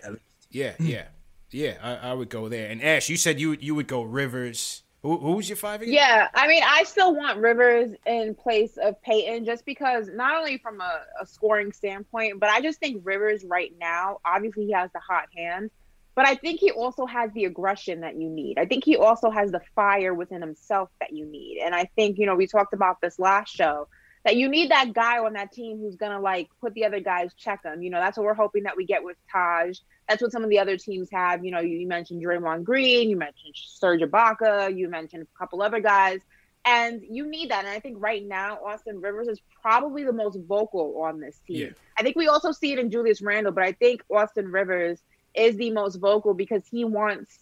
yeah, 0.51 0.73
yeah, 0.79 1.05
yeah. 1.49 1.77
I, 1.81 2.09
I 2.09 2.13
would 2.13 2.29
go 2.29 2.49
there. 2.49 2.69
And 2.69 2.83
Ash, 2.83 3.09
you 3.09 3.17
said 3.17 3.39
you 3.39 3.49
would 3.49 3.63
you 3.63 3.73
would 3.73 3.87
go 3.87 4.03
Rivers. 4.03 4.83
Who, 5.01 5.17
who's 5.17 5.47
your 5.47 5.55
five 5.55 5.81
again? 5.81 5.93
Yeah, 5.93 6.27
I 6.33 6.45
mean, 6.45 6.61
I 6.65 6.83
still 6.83 7.15
want 7.15 7.39
Rivers 7.39 7.95
in 8.05 8.35
place 8.35 8.75
of 8.75 9.01
Payton 9.01 9.45
just 9.45 9.65
because 9.65 10.09
not 10.13 10.35
only 10.35 10.57
from 10.57 10.81
a, 10.81 11.03
a 11.21 11.25
scoring 11.25 11.71
standpoint, 11.71 12.37
but 12.37 12.49
I 12.49 12.59
just 12.59 12.81
think 12.81 13.01
Rivers 13.05 13.45
right 13.45 13.71
now, 13.79 14.19
obviously 14.25 14.65
he 14.65 14.73
has 14.73 14.91
the 14.91 14.99
hot 14.99 15.29
hand, 15.33 15.71
but 16.15 16.27
I 16.27 16.35
think 16.35 16.59
he 16.59 16.71
also 16.71 17.05
has 17.05 17.31
the 17.31 17.45
aggression 17.45 18.01
that 18.01 18.17
you 18.17 18.27
need. 18.29 18.59
I 18.59 18.65
think 18.65 18.83
he 18.83 18.97
also 18.97 19.29
has 19.29 19.51
the 19.51 19.61
fire 19.73 20.13
within 20.13 20.41
himself 20.41 20.89
that 20.99 21.13
you 21.13 21.25
need. 21.25 21.61
And 21.63 21.73
I 21.73 21.85
think, 21.95 22.17
you 22.17 22.25
know, 22.25 22.35
we 22.35 22.45
talked 22.45 22.73
about 22.73 22.99
this 22.99 23.19
last 23.19 23.55
show 23.55 23.87
that 24.25 24.35
you 24.35 24.49
need 24.49 24.71
that 24.71 24.93
guy 24.93 25.19
on 25.19 25.33
that 25.33 25.51
team 25.51 25.79
who's 25.79 25.95
gonna 25.95 26.19
like 26.19 26.49
put 26.61 26.73
the 26.73 26.85
other 26.85 26.99
guys 26.99 27.33
check 27.37 27.63
them. 27.63 27.81
You 27.81 27.89
know, 27.89 27.99
that's 27.99 28.17
what 28.17 28.25
we're 28.25 28.33
hoping 28.33 28.63
that 28.63 28.75
we 28.75 28.85
get 28.85 29.03
with 29.03 29.17
Taj. 29.31 29.79
That's 30.07 30.21
what 30.21 30.31
some 30.31 30.43
of 30.43 30.49
the 30.49 30.59
other 30.59 30.77
teams 30.77 31.09
have. 31.11 31.45
You 31.45 31.51
know, 31.51 31.59
you, 31.59 31.77
you 31.77 31.87
mentioned 31.87 32.23
Draymond 32.23 32.63
Green, 32.63 33.09
you 33.09 33.15
mentioned 33.15 33.53
Serge 33.55 34.01
Ibaka, 34.01 34.75
you 34.75 34.89
mentioned 34.89 35.23
a 35.23 35.37
couple 35.37 35.61
other 35.61 35.79
guys, 35.79 36.19
and 36.65 37.01
you 37.09 37.25
need 37.27 37.51
that. 37.51 37.65
And 37.65 37.73
I 37.73 37.79
think 37.79 37.97
right 37.99 38.25
now 38.25 38.59
Austin 38.65 38.99
Rivers 39.01 39.27
is 39.27 39.41
probably 39.61 40.03
the 40.03 40.13
most 40.13 40.37
vocal 40.47 41.01
on 41.01 41.19
this 41.19 41.39
team. 41.47 41.57
Yeah. 41.57 41.69
I 41.97 42.03
think 42.03 42.15
we 42.15 42.27
also 42.27 42.51
see 42.51 42.73
it 42.73 42.79
in 42.79 42.91
Julius 42.91 43.21
Randle, 43.21 43.53
but 43.53 43.63
I 43.63 43.71
think 43.71 44.03
Austin 44.09 44.51
Rivers 44.51 44.99
is 45.33 45.55
the 45.55 45.71
most 45.71 45.95
vocal 45.95 46.33
because 46.33 46.63
he 46.69 46.83
wants 46.83 47.39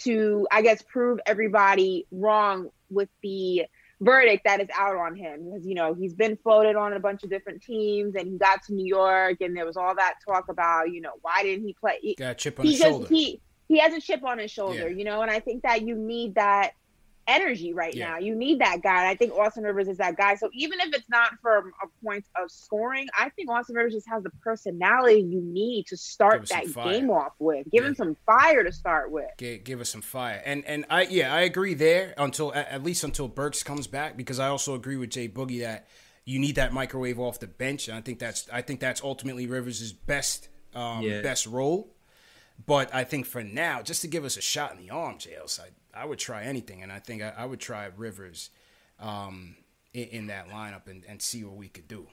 to, 0.00 0.46
I 0.50 0.62
guess, 0.62 0.82
prove 0.82 1.20
everybody 1.26 2.06
wrong 2.10 2.70
with 2.90 3.08
the 3.22 3.66
verdict 4.00 4.44
that 4.44 4.60
is 4.60 4.68
out 4.76 4.94
on 4.96 5.16
him 5.16 5.44
because 5.50 5.66
you 5.66 5.74
know 5.74 5.94
he's 5.94 6.12
been 6.12 6.36
floated 6.42 6.76
on 6.76 6.92
a 6.92 7.00
bunch 7.00 7.22
of 7.22 7.30
different 7.30 7.62
teams 7.62 8.14
and 8.14 8.26
he 8.28 8.36
got 8.36 8.62
to 8.62 8.74
New 8.74 8.84
York 8.84 9.40
and 9.40 9.56
there 9.56 9.64
was 9.64 9.76
all 9.76 9.94
that 9.94 10.16
talk 10.26 10.48
about 10.50 10.92
you 10.92 11.00
know 11.00 11.12
why 11.22 11.42
didn't 11.42 11.64
he 11.66 11.72
play 11.72 11.98
he, 12.02 12.14
Got 12.14 12.32
a 12.32 12.34
chip 12.34 12.58
on 12.60 12.66
he 12.66 12.72
his 12.72 12.80
just 12.80 12.90
shoulder. 12.90 13.06
he 13.08 13.40
he 13.68 13.78
has 13.78 13.94
a 13.94 14.00
chip 14.00 14.22
on 14.22 14.38
his 14.38 14.50
shoulder 14.50 14.88
Yeah. 14.90 14.96
you 14.98 15.04
know 15.04 15.22
and 15.22 15.30
I 15.30 15.40
think 15.40 15.62
that 15.62 15.80
you 15.82 15.94
need 15.94 16.34
that 16.34 16.72
energy 17.28 17.72
right 17.72 17.94
Yeah. 17.94 18.10
now 18.10 18.18
you 18.18 18.34
need 18.34 18.60
that 18.60 18.82
guy 18.82 19.00
and 19.00 19.08
I 19.08 19.14
think 19.16 19.32
Austin 19.34 19.64
Rivers 19.64 19.88
is 19.88 19.98
that 19.98 20.16
guy 20.16 20.34
so 20.36 20.48
even 20.52 20.80
if 20.80 20.94
it's 20.94 21.08
not 21.08 21.30
from 21.42 21.72
a 21.82 22.04
point 22.04 22.24
of 22.40 22.50
scoring 22.50 23.08
I 23.18 23.30
think 23.30 23.50
Austin 23.50 23.76
Rivers 23.76 23.94
just 23.94 24.08
has 24.08 24.22
the 24.22 24.30
personality 24.42 25.20
you 25.20 25.40
need 25.40 25.86
to 25.88 25.96
start 25.96 26.48
that 26.48 26.72
game 26.72 27.10
off 27.10 27.32
with 27.38 27.66
give 27.72 27.84
him 27.84 27.94
some 27.94 28.16
fire 28.26 28.62
to 28.64 28.72
start 28.72 29.10
with 29.10 29.26
Give, 29.38 29.62
give 29.64 29.80
us 29.80 29.88
some 29.90 30.02
fire. 30.02 30.40
And 30.44 30.64
and 30.66 30.84
I 30.90 31.02
yeah, 31.02 31.34
I 31.34 31.40
agree 31.42 31.74
there 31.74 32.14
until 32.16 32.54
at, 32.54 32.68
at 32.68 32.82
least 32.82 33.04
until 33.04 33.28
Burks 33.28 33.62
comes 33.62 33.86
back 33.86 34.16
because 34.16 34.38
I 34.38 34.48
also 34.48 34.74
agree 34.74 34.96
with 34.96 35.10
Jay 35.10 35.28
Boogie 35.28 35.60
that 35.60 35.86
you 36.24 36.38
need 36.38 36.56
that 36.56 36.72
microwave 36.72 37.18
off 37.20 37.38
the 37.40 37.46
bench. 37.46 37.88
And 37.88 37.96
I 37.96 38.00
think 38.00 38.18
that's 38.18 38.48
I 38.52 38.62
think 38.62 38.80
that's 38.80 39.02
ultimately 39.02 39.46
Rivers' 39.46 39.92
best 39.92 40.48
um, 40.74 41.02
Yeah. 41.02 41.22
best 41.22 41.46
role. 41.46 41.92
But 42.64 42.94
I 42.94 43.04
think 43.04 43.26
for 43.26 43.42
now, 43.44 43.82
just 43.82 44.02
to 44.02 44.08
give 44.08 44.24
us 44.24 44.36
a 44.36 44.40
shot 44.40 44.72
in 44.72 44.78
the 44.78 44.90
arm, 44.90 45.18
JLs, 45.18 45.60
I, 45.60 46.00
I 46.02 46.04
would 46.04 46.18
try 46.18 46.44
anything, 46.44 46.82
and 46.82 46.90
I 46.90 46.98
think 46.98 47.22
I, 47.22 47.32
I 47.36 47.44
would 47.44 47.60
try 47.60 47.88
Rivers 47.96 48.50
um, 48.98 49.56
in, 49.92 50.04
in 50.08 50.26
that 50.28 50.48
lineup 50.48 50.88
and, 50.88 51.04
and 51.08 51.20
see 51.20 51.44
what 51.44 51.56
we 51.56 51.68
could 51.68 51.88
do. 51.88 52.06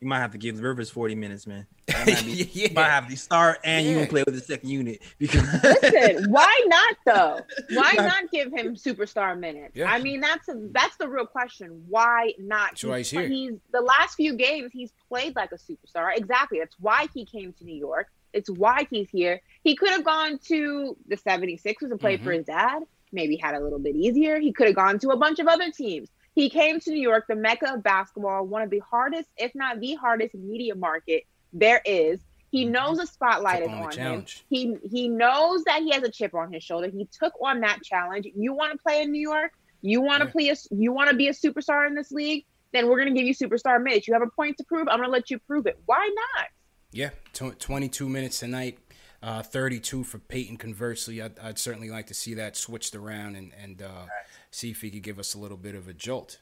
You 0.00 0.08
might 0.08 0.18
have 0.18 0.32
to 0.32 0.38
give 0.38 0.60
Rivers 0.60 0.90
40 0.90 1.14
minutes, 1.14 1.46
man. 1.46 1.66
That 1.86 2.06
might 2.06 2.24
be, 2.24 2.50
Yeah. 2.52 2.68
You 2.68 2.74
might 2.74 2.90
have 2.90 3.08
to 3.08 3.16
start 3.16 3.60
and 3.64 3.86
you 3.86 3.96
can 3.96 4.06
play 4.08 4.22
with 4.24 4.34
the 4.34 4.40
second 4.40 4.68
unit 4.68 5.00
because 5.18 5.42
Listen, 5.82 6.30
why 6.30 6.60
not 6.66 6.96
though? 7.06 7.40
Why 7.74 7.92
not 7.96 8.30
give 8.30 8.52
him 8.52 8.74
superstar 8.76 9.38
minutes? 9.38 9.74
Yeah. 9.74 9.90
I 9.90 10.00
mean, 10.00 10.20
that's 10.20 10.48
a, 10.48 10.54
that's 10.72 10.96
the 10.96 11.08
real 11.08 11.26
question. 11.26 11.82
Why 11.88 12.32
not? 12.38 12.72
That's 12.72 12.84
why 12.84 12.98
he's 12.98 13.10
here. 13.10 13.26
He's 13.26 13.54
the 13.72 13.80
last 13.80 14.16
few 14.16 14.34
games 14.34 14.72
he's 14.72 14.92
played 15.08 15.34
like 15.36 15.52
a 15.52 15.56
superstar. 15.56 16.14
Exactly. 16.14 16.58
That's 16.58 16.76
why 16.78 17.06
he 17.14 17.24
came 17.24 17.52
to 17.54 17.64
New 17.64 17.76
York. 17.76 18.08
It's 18.32 18.50
why 18.50 18.86
he's 18.90 19.08
here. 19.08 19.40
He 19.66 19.74
could 19.74 19.90
have 19.90 20.04
gone 20.04 20.38
to 20.46 20.96
the 21.08 21.16
76ers 21.16 21.90
and 21.90 21.98
played 21.98 22.22
for 22.22 22.30
Mhm. 22.30 22.36
his 22.36 22.44
dad. 22.46 22.84
Maybe 23.10 23.34
had 23.36 23.56
a 23.56 23.60
little 23.60 23.80
bit 23.80 23.96
easier. 23.96 24.38
He 24.38 24.52
could 24.52 24.68
have 24.68 24.76
gone 24.76 25.00
to 25.00 25.08
a 25.10 25.16
bunch 25.16 25.40
of 25.40 25.48
other 25.48 25.72
teams. 25.72 26.08
He 26.36 26.48
came 26.48 26.78
to 26.78 26.90
New 26.92 27.00
York, 27.00 27.24
the 27.26 27.34
mecca 27.34 27.74
of 27.74 27.82
basketball, 27.82 28.46
one 28.46 28.62
of 28.62 28.70
the 28.70 28.78
hardest, 28.88 29.28
if 29.36 29.52
not 29.56 29.80
the 29.80 29.94
hardest, 29.94 30.36
media 30.36 30.76
market 30.76 31.24
there 31.52 31.80
is. 31.84 32.20
He 32.52 32.64
knows 32.64 32.98
the 32.98 33.06
spotlight 33.06 33.62
is 33.62 33.68
on 33.68 33.90
him. 33.90 34.24
He 34.48 34.76
he 34.88 35.08
knows 35.08 35.64
that 35.64 35.82
he 35.82 35.90
has 35.90 36.04
a 36.04 36.10
chip 36.12 36.32
on 36.32 36.52
his 36.52 36.62
shoulder. 36.62 36.88
He 36.88 37.08
took 37.18 37.32
on 37.42 37.58
that 37.62 37.82
challenge. 37.82 38.28
You 38.36 38.52
want 38.54 38.70
to 38.70 38.78
play 38.78 39.02
in 39.02 39.10
New 39.10 39.20
York? 39.20 39.50
You 39.82 40.00
want 40.00 40.20
to 40.20 40.26
Yeah. 40.28 40.32
play 40.32 40.48
a, 40.50 40.56
you 40.70 40.92
want 40.92 41.10
to 41.10 41.16
be 41.16 41.26
a 41.26 41.32
superstar 41.32 41.88
in 41.88 41.94
this 41.96 42.12
league? 42.12 42.44
Then 42.72 42.86
we're 42.88 42.98
going 43.02 43.12
to 43.12 43.20
give 43.20 43.26
you 43.26 43.34
superstar 43.34 43.82
minutes. 43.82 44.06
You 44.06 44.14
have 44.14 44.22
a 44.22 44.30
point 44.30 44.58
to 44.58 44.64
prove. 44.64 44.86
I'm 44.88 44.98
going 44.98 45.08
to 45.08 45.12
let 45.12 45.28
you 45.28 45.40
prove 45.40 45.66
it. 45.66 45.76
Why 45.86 46.08
not? 46.36 46.46
Yeah, 46.92 47.10
tw- 47.32 47.58
22 47.58 48.08
minutes 48.08 48.38
tonight, 48.38 48.78
uh, 49.22 49.42
32 49.42 50.04
for 50.04 50.18
Payton. 50.18 50.56
Conversely, 50.56 51.22
I'd, 51.22 51.38
I'd 51.38 51.58
certainly 51.58 51.90
like 51.90 52.06
to 52.06 52.14
see 52.14 52.34
that 52.34 52.56
switched 52.56 52.94
around 52.94 53.36
and, 53.36 53.52
and 53.62 53.82
uh, 53.82 54.06
see 54.50 54.70
if 54.70 54.80
he 54.80 54.90
could 54.90 55.02
give 55.02 55.18
us 55.18 55.34
a 55.34 55.38
little 55.38 55.56
bit 55.56 55.74
of 55.74 55.88
a 55.88 55.92
jolt. 55.92 56.38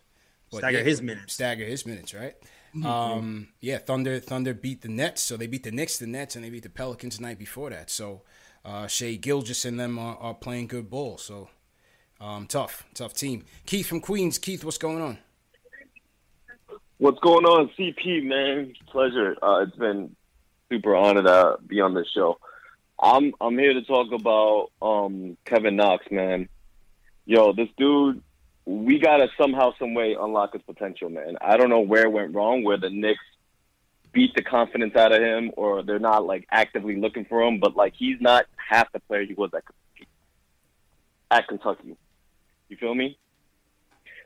But 0.51 0.59
Stagger 0.59 0.79
yeah, 0.79 0.85
his 0.85 1.03
minutes. 1.03 1.35
Stagger 1.35 1.65
his 1.65 1.87
minutes, 1.87 2.15
right? 2.15 2.35
Um, 2.85 3.49
yeah, 3.61 3.79
Thunder 3.79 4.19
Thunder 4.19 4.53
beat 4.53 4.83
the 4.83 4.89
Nets, 4.89 5.23
so 5.23 5.37
they 5.37 5.47
beat 5.47 5.63
the 5.63 5.71
Knicks, 5.71 5.99
the 5.99 6.09
Nets, 6.09 6.35
and 6.35 6.45
they 6.45 6.51
beat 6.51 6.65
the 6.65 6.69
Pelicans 6.69 7.19
the 7.19 7.23
night 7.23 7.39
before 7.39 7.71
that. 7.71 7.89
So 7.89 8.23
uh, 8.65 8.89
Shai 8.89 9.15
Gilgeous 9.15 9.65
and 9.65 9.79
them 9.79 9.99
are, 9.99 10.17
are 10.17 10.35
playing 10.35 10.67
good 10.67 10.91
ball. 10.91 11.19
So 11.19 11.51
um, 12.21 12.47
tough, 12.47 12.85
tough 12.95 13.15
team. 13.15 13.45
Keith 13.67 13.87
from 13.87 14.01
Queens. 14.01 14.39
Keith, 14.39 14.65
what's 14.65 14.79
going 14.79 15.01
on? 15.01 15.19
What's 16.99 17.19
going 17.21 17.45
on, 17.45 17.71
CP, 17.79 18.25
man? 18.25 18.73
Pleasure. 18.89 19.37
Uh, 19.43 19.65
it's 19.67 19.77
been 19.77 20.15
super 20.71 20.97
honored 20.97 21.27
to 21.27 21.59
be 21.67 21.81
on 21.81 21.95
this 21.95 22.09
show. 22.15 22.39
I'm 22.99 23.35
I'm 23.41 23.59
here 23.59 23.75
to 23.75 23.83
talk 23.83 24.13
about 24.13 24.71
um, 24.81 25.37
Kevin 25.45 25.77
Knox, 25.77 26.07
man. 26.11 26.49
Yo, 27.27 27.53
this 27.53 27.69
dude, 27.77 28.23
we 28.65 28.99
gotta 28.99 29.29
somehow, 29.39 29.73
some 29.79 29.95
way 29.95 30.17
unlock 30.19 30.53
his 30.53 30.63
potential, 30.63 31.09
man. 31.09 31.37
I 31.41 31.57
don't 31.57 31.71
know 31.71 31.81
where 31.81 32.05
it 32.05 32.13
went 32.13 32.35
wrong, 32.35 32.63
where 32.63 32.77
the 32.77 32.91
Knicks 32.91 33.21
beat 34.13 34.35
the 34.35 34.43
confidence 34.43 34.95
out 34.95 35.13
of 35.13 35.21
him, 35.21 35.51
or 35.57 35.83
they're 35.83 35.99
not 35.99 36.25
like 36.25 36.47
actively 36.51 36.97
looking 36.97 37.25
for 37.25 37.43
him. 37.43 37.59
But 37.59 37.77
like, 37.77 37.95
he's 37.97 38.21
not 38.21 38.47
half 38.57 38.91
the 38.93 39.01
player 39.01 39.25
he 39.25 39.35
was 39.35 39.51
at. 39.55 39.65
At 41.31 41.49
Kentucky, 41.49 41.97
you 42.69 42.77
feel 42.77 42.95
me? 42.95 43.19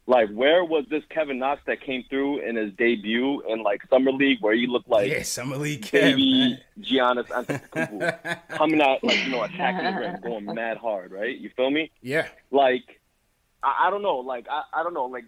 Like, 0.08 0.30
where 0.30 0.64
was 0.64 0.86
this 0.88 1.02
Kevin 1.10 1.38
Knox 1.38 1.60
that 1.66 1.82
came 1.82 2.02
through 2.08 2.38
in 2.38 2.56
his 2.56 2.72
debut 2.72 3.42
in 3.42 3.62
like 3.62 3.82
summer 3.90 4.10
league, 4.10 4.38
where 4.40 4.54
he 4.54 4.66
looked 4.66 4.88
like 4.88 5.10
yeah, 5.10 5.22
Summer 5.22 5.58
League 5.58 5.90
baby 5.92 6.58
Giannis 6.80 7.26
Antetokounmpo 7.26 8.48
coming 8.48 8.80
out 8.80 9.04
like 9.04 9.22
you 9.24 9.28
know 9.28 9.42
attacking 9.42 9.84
the 9.84 10.00
rim, 10.00 10.20
going 10.22 10.54
mad 10.54 10.78
hard, 10.78 11.12
right? 11.12 11.36
You 11.36 11.50
feel 11.54 11.70
me? 11.70 11.90
Yeah, 12.00 12.26
Like, 12.50 13.02
I, 13.62 13.84
I 13.84 13.90
don't 13.90 14.00
know, 14.00 14.16
like 14.20 14.46
I, 14.50 14.62
I 14.72 14.82
don't 14.82 14.94
know, 14.94 15.04
like 15.04 15.26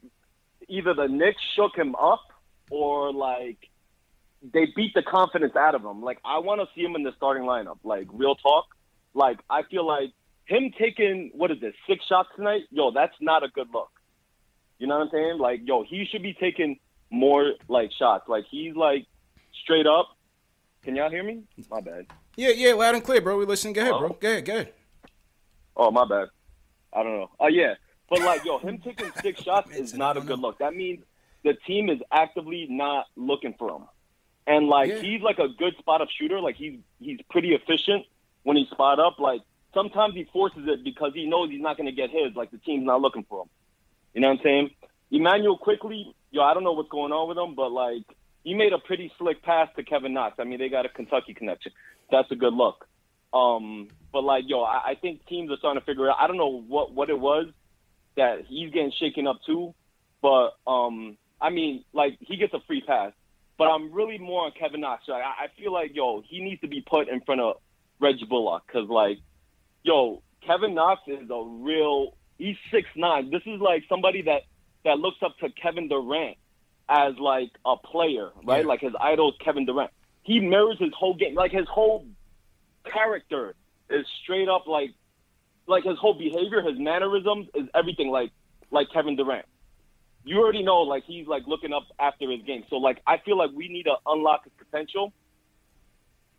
either 0.67 0.95
the 0.95 1.09
Knicks 1.09 1.43
shook 1.55 1.77
him 1.77 1.95
up 1.97 2.23
or 2.71 3.13
like 3.13 3.59
they 4.43 4.65
beat 4.75 4.95
the 4.95 5.03
confidence 5.03 5.57
out 5.57 5.75
of 5.75 5.85
him. 5.85 6.01
Like 6.03 6.21
I 6.25 6.39
want 6.39 6.63
to 6.63 6.69
see 6.75 6.81
him 6.81 6.97
in 6.97 7.03
the 7.03 7.13
starting 7.19 7.43
lineup. 7.43 7.77
Like 7.85 8.07
real 8.15 8.35
talk. 8.35 8.65
Like 9.13 9.41
I 9.51 9.63
feel 9.65 9.87
like 9.87 10.13
him 10.47 10.73
taking 10.79 11.33
what 11.35 11.51
is 11.51 11.59
it 11.61 11.75
six 11.87 12.07
shots 12.07 12.31
tonight? 12.35 12.63
Yo, 12.71 12.93
that's 12.93 13.15
not 13.21 13.45
a 13.45 13.49
good 13.49 13.69
look. 13.75 13.91
You 14.81 14.87
know 14.89 14.99
what 14.99 15.05
I'm 15.05 15.11
saying? 15.13 15.39
Like 15.39 15.61
yo, 15.65 15.85
he 15.85 16.05
should 16.11 16.23
be 16.23 16.33
taking 16.33 16.79
more 17.11 17.53
like 17.69 17.93
shots. 17.93 18.29
Like 18.29 18.45
he's 18.51 18.75
like 18.75 19.07
straight 19.63 19.87
up. 19.87 20.09
Can 20.83 20.97
y'all 20.97 21.11
hear 21.11 21.23
me? 21.23 21.43
My 21.71 21.81
bad. 21.83 22.07
yeah, 22.37 22.49
yeah, 22.57 22.73
loud 22.73 22.95
and 22.95 23.05
clear, 23.05 23.21
bro. 23.21 23.37
We 23.37 23.45
listen. 23.45 23.73
Go 23.75 23.83
ahead, 23.83 23.91
bro. 23.99 24.09
Oh. 24.09 24.17
Go 24.19 24.29
ahead, 24.29 24.45
go 24.47 24.53
ahead. 24.55 24.73
Oh, 25.77 25.91
my 25.91 26.07
bad. 26.07 26.29
I 26.93 27.03
don't 27.03 27.13
know. 27.19 27.31
Oh, 27.39 27.49
yeah. 27.49 27.75
But, 28.09 28.21
like, 28.21 28.45
yo, 28.47 28.57
him 28.59 28.79
taking 28.85 29.11
six 29.23 29.43
shots 29.43 29.71
is 29.77 29.93
not 29.93 30.17
a 30.17 30.23
good 30.23 30.39
look. 30.39 30.59
That 30.59 30.75
means 30.75 31.05
the 31.45 31.53
team 31.67 31.91
is 31.91 31.99
actively 32.11 32.67
not 32.71 33.07
looking 33.15 33.55
for 33.59 33.77
him. 33.77 33.83
And, 34.47 34.69
like, 34.69 34.89
Yeah. 34.89 35.01
he's, 35.03 35.21
like, 35.21 35.39
a 35.39 35.49
good 35.49 35.77
spot 35.79 36.01
up 36.01 36.09
shooter. 36.19 36.41
Like, 36.41 36.57
he's 36.57 36.79
he's 36.99 37.19
pretty 37.31 37.51
efficient 37.55 38.07
when 38.45 38.57
he 38.57 38.67
spot 38.71 38.99
up. 38.99 39.19
Like, 39.19 39.43
sometimes 39.75 40.15
he 40.15 40.25
forces 40.33 40.67
it 40.67 40.83
because 40.83 41.13
he 41.15 41.27
knows 41.27 41.51
he's 41.51 41.61
not 41.61 41.77
going 41.77 41.87
to 41.87 41.93
get 41.95 42.09
his. 42.11 42.35
Like, 42.35 42.51
the 42.51 42.59
team's 42.59 42.85
not 42.87 43.03
looking 43.03 43.25
for 43.29 43.43
him. 43.43 43.49
You 44.15 44.21
know 44.21 44.29
what 44.29 44.39
I'm 44.39 44.43
saying? 44.45 44.71
Immanuel 45.11 45.59
Quickley, 45.59 46.15
yo, 46.31 46.43
I 46.43 46.55
don't 46.55 46.65
know 46.65 46.73
what's 46.73 46.89
going 46.89 47.13
on 47.13 47.29
with 47.29 47.39
him, 47.39 47.55
but, 47.55 47.71
like, 47.71 48.05
he 48.45 48.55
made 48.55 48.73
a 48.73 48.79
pretty 48.79 49.13
slick 49.19 49.43
pass 49.43 49.69
to 49.77 49.83
Kevin 49.83 50.15
Knox. 50.15 50.37
I 50.39 50.45
mean, 50.45 50.59
they 50.59 50.69
got 50.69 50.87
a 50.87 50.89
Kentucky 50.89 51.35
connection. 51.35 51.73
That's 52.11 52.31
a 52.31 52.37
good 52.37 52.55
look. 52.55 52.87
Um, 53.33 53.89
but 54.13 54.23
like, 54.23 54.45
yo, 54.47 54.63
I, 54.63 54.91
I 54.91 54.95
think 55.01 55.27
teams 55.27 55.51
are 55.51 55.57
starting 55.59 55.81
to 55.81 55.87
figure 55.87 56.11
out. 56.11 56.17
I 56.19 56.27
don't 56.27 56.37
know 56.37 56.61
what 56.61 56.93
what 56.93 57.11
it 57.11 57.19
was 57.19 57.47
that 58.17 58.45
he's 58.49 58.73
getting 58.73 58.93
shaken 58.99 59.27
up 59.27 59.39
too, 59.47 59.75
but 60.21 60.51
um, 60.67 61.17
I 61.41 61.51
mean, 61.51 61.85
like 61.93 62.17
he 62.21 62.37
gets 62.37 62.53
a 62.55 62.61
free 62.67 62.83
pass. 62.87 63.13
But 63.57 63.65
I'm 63.67 63.93
really 63.93 64.19
more 64.19 64.47
on 64.47 64.53
Kevin 64.59 64.81
Knox. 64.81 65.05
Like, 65.07 65.23
I, 65.23 65.45
I 65.45 65.47
feel 65.61 65.73
like 65.73 65.95
yo, 65.95 66.23
he 66.27 66.41
needs 66.41 66.61
to 66.63 66.69
be 66.69 66.81
put 66.81 67.09
in 67.09 67.21
front 67.21 67.41
of 67.41 67.57
Reggie 68.01 68.25
Bullock 68.29 68.65
because 68.67 68.89
like, 68.89 69.19
yo, 69.83 70.23
Kevin 70.47 70.75
Knox 70.75 71.03
is 71.07 71.31
a 71.31 71.45
real. 71.45 72.17
He's 72.41 72.57
six 72.73 72.89
nine. 72.97 73.31
This 73.31 73.43
is 73.45 73.61
like 73.61 73.85
somebody 73.87 74.23
that 74.23 74.43
that 74.87 74.99
looks 74.99 75.19
up 75.23 75.37
to 75.39 75.51
Kevin 75.51 75.89
Durant 75.89 76.39
as 76.89 77.13
like 77.19 77.51
a 77.67 77.77
player, 77.77 78.31
right? 78.43 78.63
Yeah. 78.63 78.67
Like 78.67 78.81
his 78.81 78.95
idol 78.99 79.33
is 79.33 79.37
Kevin 79.45 79.67
Durant. 79.67 79.91
He 80.23 80.41
mirrors 80.41 80.79
his 80.79 80.91
whole 80.99 81.15
game, 81.15 81.35
like 81.35 81.53
his 81.53 81.69
whole 81.69 82.07
character 82.85 83.55
is 83.91 84.07
straight 84.23 84.49
up 84.49 84.67
like 84.67 84.91
like 85.67 85.85
his 85.85 85.99
whole 85.99 86.15
behavior, 86.15 86.63
his 86.63 86.79
mannerisms 86.79 87.47
is 87.55 87.69
everything 87.75 88.09
like 88.09 88.31
like 88.71 88.89
Kevin 88.91 89.17
Durant. 89.17 89.45
You 90.25 90.39
already 90.39 90.63
know 90.63 90.81
like 90.81 91.05
he's 91.07 91.27
like 91.27 91.43
looking 91.47 91.75
up 91.75 91.85
after 91.99 92.31
his 92.31 92.41
game. 92.47 92.65
So 92.71 92.77
like 92.77 93.03
I 93.07 93.19
feel 93.19 93.37
like 93.37 93.51
we 93.55 93.69
need 93.69 93.83
to 93.83 93.97
unlock 94.07 94.45
his 94.45 94.53
potential. 94.57 95.13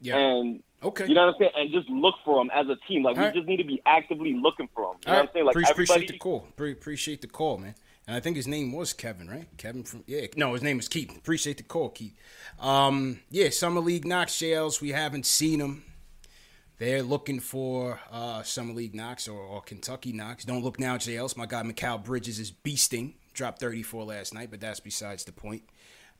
Yeah. 0.02 0.18
And 0.18 0.64
okay, 0.84 1.08
you 1.08 1.14
know 1.14 1.28
what 1.28 1.36
I'm 1.36 1.40
saying, 1.40 1.52
and 1.56 1.72
just 1.72 1.90
look 1.90 2.16
for 2.26 2.40
them 2.40 2.50
as 2.54 2.68
a 2.68 2.76
team. 2.88 3.04
Like 3.04 3.16
All 3.16 3.22
we 3.22 3.26
right. 3.28 3.36
just 3.36 3.48
need 3.48 3.58
to 3.58 3.64
be 3.64 3.82
actively 3.86 4.34
looking 4.34 4.68
for 4.76 4.92
them. 4.92 5.00
You 5.06 5.08
All 5.08 5.14
know 5.14 5.20
right. 5.20 5.22
what 5.22 5.30
I'm 5.30 5.34
saying? 5.34 5.46
Like 5.46 5.54
Pre- 5.54 5.64
appreciate 5.72 6.08
the 6.08 6.18
call. 6.18 6.48
Pre- 6.56 6.72
appreciate 6.72 7.22
the 7.22 7.28
call, 7.28 7.58
man. 7.58 7.76
And 8.08 8.16
I 8.16 8.20
think 8.20 8.36
his 8.36 8.48
name 8.48 8.74
was 8.74 8.94
Kevin, 8.94 9.30
right? 9.30 9.48
Kevin 9.58 9.84
from 9.84 10.04
yeah. 10.08 10.26
No, 10.36 10.54
his 10.54 10.64
name 10.64 10.80
is 10.80 10.88
Keith. 10.88 11.16
Appreciate 11.16 11.58
the 11.58 11.64
call, 11.64 11.90
Keith. 11.90 12.16
Um, 12.60 13.20
yeah, 13.30 13.50
summer 13.50 13.80
league 13.80 14.06
Knox 14.06 14.38
jails. 14.38 14.82
We 14.82 14.90
haven't 14.90 15.26
seen 15.26 15.60
them. 15.60 15.84
They're 16.80 17.04
looking 17.04 17.40
for 17.40 18.00
uh, 18.12 18.42
summer 18.42 18.74
league 18.74 18.96
Knox 18.96 19.28
or, 19.28 19.40
or 19.40 19.62
Kentucky 19.62 20.14
Knox. 20.14 20.46
Don't 20.46 20.64
look 20.64 20.80
now, 20.80 20.98
jails. 20.98 21.38
My 21.38 21.46
guy 21.46 21.62
Mikal 21.62 22.04
Bridges 22.04 22.40
is 22.40 22.52
beasting. 22.52 23.14
Dropped 23.34 23.60
34 23.60 24.04
last 24.04 24.34
night, 24.34 24.50
but 24.50 24.60
that's 24.60 24.80
besides 24.80 25.24
the 25.24 25.32
point. 25.32 25.62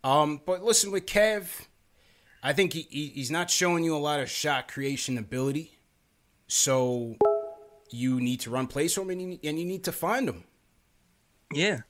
Um, 0.04 0.40
but 0.46 0.64
listen, 0.64 0.92
with 0.92 1.08
Kev, 1.08 1.66
I 2.44 2.54
think 2.54 2.74
he, 2.74 2.88
he 2.90 3.08
he's 3.08 3.32
not 3.32 3.50
showing 3.50 3.84
you 3.84 3.96
a 3.96 4.00
lot 4.00 4.20
of 4.20 4.30
shot 4.30 4.68
creation 4.68 5.18
ability. 5.18 5.78
So 6.48 7.16
you 7.92 8.20
need 8.20 8.42
to 8.42 8.50
run 8.50 8.68
plays 8.68 8.94
for 8.94 9.02
him, 9.02 9.12
and 9.12 9.22
you, 9.22 9.40
and 9.44 9.60
you 9.60 9.66
need 9.66 9.84
to 9.86 9.92
find 9.92 10.28
him. 10.28 10.44
Yeah, 11.54 11.82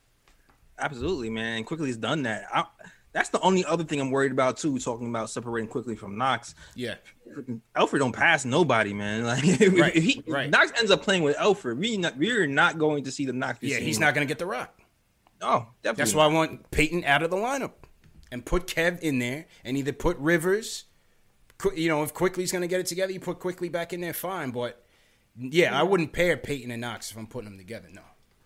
absolutely, 0.78 1.30
man. 1.30 1.64
Quickley's 1.64 1.98
done 1.98 2.24
that. 2.24 2.46
I, 2.54 2.66
that's 3.14 3.30
the 3.30 3.40
only 3.42 3.66
other 3.66 3.84
thing 3.84 4.00
I'm 4.00 4.12
worried 4.12 4.32
about 4.32 4.58
too. 4.58 4.78
Talking 4.80 5.08
about 5.08 5.30
separating 5.30 5.70
Quickley 5.70 5.96
from 5.96 6.18
Knox. 6.18 6.56
Yeah, 6.76 6.96
Elfrid 7.76 8.00
don't 8.00 8.12
pass 8.12 8.46
nobody, 8.46 8.94
man. 8.94 9.24
Like 9.32 9.44
if, 9.44 9.80
Right, 9.80 9.96
if 9.96 10.04
he, 10.04 10.24
right. 10.28 10.50
Knox 10.50 10.72
ends 10.78 10.92
up 10.92 11.02
playing 11.02 11.24
with 11.24 11.38
Elfrid, 11.38 11.78
we 11.78 11.98
not 11.98 12.18
we're 12.18 12.48
not 12.48 12.78
going 12.78 13.04
to 13.06 13.12
see 13.12 13.26
the 13.26 13.34
Knox. 13.34 13.60
Yeah, 13.62 13.78
he's 13.78 14.00
not 14.00 14.14
going 14.14 14.28
to 14.28 14.32
get 14.32 14.40
the 14.40 14.46
rock. 14.46 14.78
No, 15.40 15.68
definitely. 15.82 16.02
That's 16.04 16.14
why 16.14 16.26
I 16.26 16.28
want 16.28 16.70
Payton 16.72 17.04
out 17.06 17.24
of 17.24 17.32
the 17.32 17.38
lineup 17.38 17.72
and 18.32 18.46
put 18.46 18.68
Kev 18.68 19.00
in 19.00 19.20
there 19.20 19.46
and 19.64 19.78
either 19.78 19.94
put 19.94 20.18
Rivers. 20.18 20.86
You 21.76 21.90
know, 21.90 22.02
if 22.04 22.14
Quickley's 22.14 22.52
going 22.52 22.64
to 22.64 22.68
get 22.68 22.80
it 22.80 22.88
together, 22.88 23.12
you 23.12 23.20
put 23.20 23.40
Quickly 23.40 23.70
back 23.70 23.94
in 23.94 24.02
there, 24.02 24.14
fine. 24.14 24.52
But 24.52 24.84
yeah, 25.38 25.78
I 25.80 25.84
wouldn't 25.84 26.12
pair 26.12 26.36
Payton 26.38 26.72
and 26.72 26.82
Knox 26.82 27.12
if 27.12 27.18
I'm 27.18 27.28
putting 27.28 27.50
them 27.52 27.58
together. 27.60 27.88
No. 27.92 28.02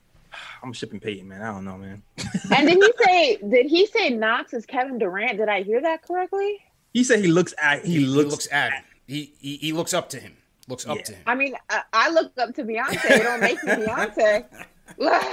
I'm 0.64 0.74
shipping 0.74 1.00
Payton, 1.00 1.28
man. 1.28 1.42
I 1.42 1.52
don't 1.54 1.64
know, 1.66 1.78
man. 1.78 2.04
And 2.56 2.68
did 2.68 2.78
he 2.78 2.92
say? 3.04 3.38
Did 3.38 3.66
he 3.68 3.86
say 3.88 4.10
Knox 4.10 4.54
is 4.54 4.66
Kevin 4.66 4.98
Durant? 5.00 5.38
Did 5.38 5.50
I 5.50 5.64
hear 5.64 5.82
that 5.82 6.04
correctly? 6.04 6.60
He 6.94 7.04
said 7.04 7.20
he 7.20 7.28
looks 7.28 7.54
at 7.62 7.84
he, 7.86 8.00
looks, 8.06 8.48
at 8.52 8.72
him. 8.72 8.84
He, 9.08 9.34
he 9.40 9.58
he 9.58 9.74
looks 9.74 9.94
up 9.94 10.10
to 10.10 10.20
him. 10.20 10.38
Looks 10.68 10.86
up 10.88 10.98
Yeah. 10.98 11.04
to 11.04 11.14
him. 11.14 11.24
I 11.28 11.36
mean, 11.36 11.56
I, 11.70 11.82
I 11.92 12.10
look 12.12 12.32
up 12.38 12.54
to 12.56 12.64
Beyonce. 12.64 13.04
It 13.12 13.24
don't 13.24 13.40
make 13.40 13.64
me 13.64 13.72
Beyonce. 13.86 14.46
Like, 14.98 15.24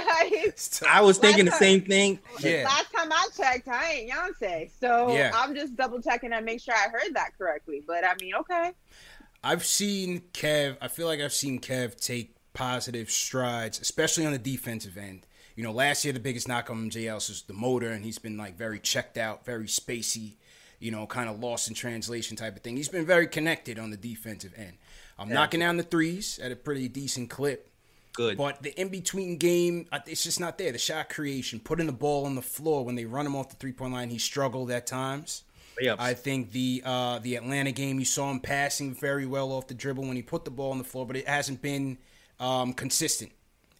I 0.89 1.01
was 1.01 1.19
thinking 1.19 1.45
the 1.45 1.51
Last 1.51 1.59
same 1.59 1.81
thing. 1.81 2.19
Last 2.43 2.91
time 2.91 2.92
I 3.13 3.27
checked, 3.35 3.67
I 3.67 3.91
ain't 3.91 4.11
Beyonce. 4.11 4.69
So 4.79 5.13
Yeah. 5.15 5.31
I'm 5.33 5.55
just 5.55 5.75
double 5.75 6.01
checking 6.01 6.31
to 6.31 6.41
make 6.41 6.61
sure 6.61 6.73
I 6.73 6.89
heard 6.89 7.13
that 7.13 7.37
correctly. 7.37 7.83
But 7.85 8.05
I 8.05 8.13
mean, 8.21 8.35
okay. 8.35 8.71
I've 9.43 9.65
seen 9.65 10.21
Kev. 10.33 10.77
I 10.81 10.87
feel 10.87 11.07
like 11.07 11.19
I've 11.19 11.33
seen 11.33 11.59
Kev 11.59 11.95
take 11.99 12.35
positive 12.53 13.09
strides, 13.11 13.79
especially 13.79 14.25
on 14.25 14.31
the 14.31 14.37
defensive 14.37 14.97
end. 14.97 15.25
You 15.55 15.63
know, 15.63 15.71
last 15.71 16.03
year 16.05 16.13
the 16.13 16.19
biggest 16.19 16.47
knock 16.47 16.69
on 16.69 16.89
JL 16.89 17.15
was 17.15 17.43
the 17.43 17.53
motor, 17.53 17.89
and 17.89 18.03
he's 18.03 18.17
been 18.19 18.37
like 18.37 18.57
very 18.57 18.79
checked 18.79 19.17
out, 19.17 19.45
very 19.45 19.65
spacey. 19.65 20.35
You 20.79 20.91
know, 20.91 21.05
kind 21.07 21.29
of 21.29 21.39
lost 21.39 21.69
in 21.69 21.75
translation 21.75 22.35
type 22.35 22.55
of 22.57 22.61
thing. 22.61 22.75
He's 22.75 22.89
been 22.89 23.05
very 23.05 23.27
connected 23.27 23.79
on 23.79 23.89
the 23.89 23.97
defensive 23.97 24.53
end. 24.57 24.73
I'm 25.17 25.29
Yeah. 25.29 25.35
knocking 25.35 25.59
down 25.61 25.77
the 25.77 25.83
threes 25.83 26.39
at 26.39 26.51
a 26.51 26.55
pretty 26.55 26.87
decent 26.89 27.29
clip. 27.29 27.69
Good. 28.13 28.37
But 28.37 28.61
the 28.61 28.79
in 28.79 28.89
between 28.89 29.37
game, 29.37 29.87
it's 30.05 30.23
just 30.23 30.39
not 30.39 30.57
there. 30.57 30.71
The 30.71 30.77
shot 30.77 31.09
creation, 31.09 31.59
putting 31.59 31.87
the 31.87 31.93
ball 31.93 32.25
on 32.25 32.35
the 32.35 32.41
floor 32.41 32.85
when 32.85 32.95
they 32.95 33.05
run 33.05 33.25
him 33.25 33.35
off 33.35 33.49
the 33.49 33.55
three 33.55 33.73
point 33.73 33.93
line, 33.93 34.09
he 34.09 34.19
struggled 34.19 34.69
at 34.71 34.85
times. 34.85 35.43
Layups. 35.81 35.95
I 35.97 36.13
think 36.13 36.51
the 36.51 36.83
uh, 36.85 37.19
the 37.19 37.35
Atlanta 37.35 37.71
game, 37.71 37.97
you 37.97 38.05
saw 38.05 38.29
him 38.29 38.39
passing 38.39 38.93
very 38.93 39.25
well 39.25 39.51
off 39.51 39.67
the 39.67 39.73
dribble 39.73 40.05
when 40.05 40.15
he 40.15 40.21
put 40.21 40.45
the 40.45 40.51
ball 40.51 40.71
on 40.71 40.77
the 40.77 40.83
floor, 40.83 41.07
but 41.07 41.15
it 41.15 41.27
hasn't 41.27 41.61
been 41.61 41.97
um, 42.39 42.73
consistent. 42.73 43.31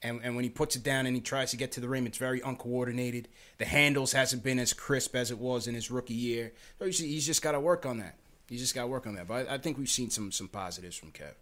And, 0.02 0.20
and 0.22 0.36
when 0.36 0.44
he 0.44 0.50
puts 0.50 0.76
it 0.76 0.84
down 0.84 1.06
and 1.06 1.16
he 1.16 1.22
tries 1.22 1.52
to 1.52 1.58
get 1.58 1.72
to 1.74 1.80
the 1.80 1.88
rim, 1.88 2.06
it's 2.06 2.18
very 2.18 2.42
uncoordinated. 2.42 3.30
The 3.58 3.66
handles 3.66 4.12
hasn't 4.12 4.44
been 4.44 4.60
as 4.60 4.74
crisp 4.74 5.16
as 5.16 5.32
it 5.32 5.38
was 5.38 5.66
in 5.66 5.76
his 5.76 5.90
rookie 5.90 6.14
year. 6.14 6.52
So 6.78 6.86
he's, 6.86 7.00
he's 7.00 7.26
just 7.26 7.42
got 7.42 7.54
to 7.54 7.60
work 7.62 7.86
on 7.86 8.00
that. 8.00 8.18
He's 8.50 8.60
just 8.60 8.76
got 8.76 8.82
to 8.82 8.88
work 8.88 9.08
on 9.08 9.16
that. 9.16 9.28
But 9.28 9.50
I, 9.50 9.54
I 9.54 9.58
think 9.60 9.78
we've 9.78 9.88
seen 9.88 10.10
some 10.10 10.32
some 10.32 10.50
positives 10.50 10.98
from 10.98 11.12
Kev. 11.12 11.36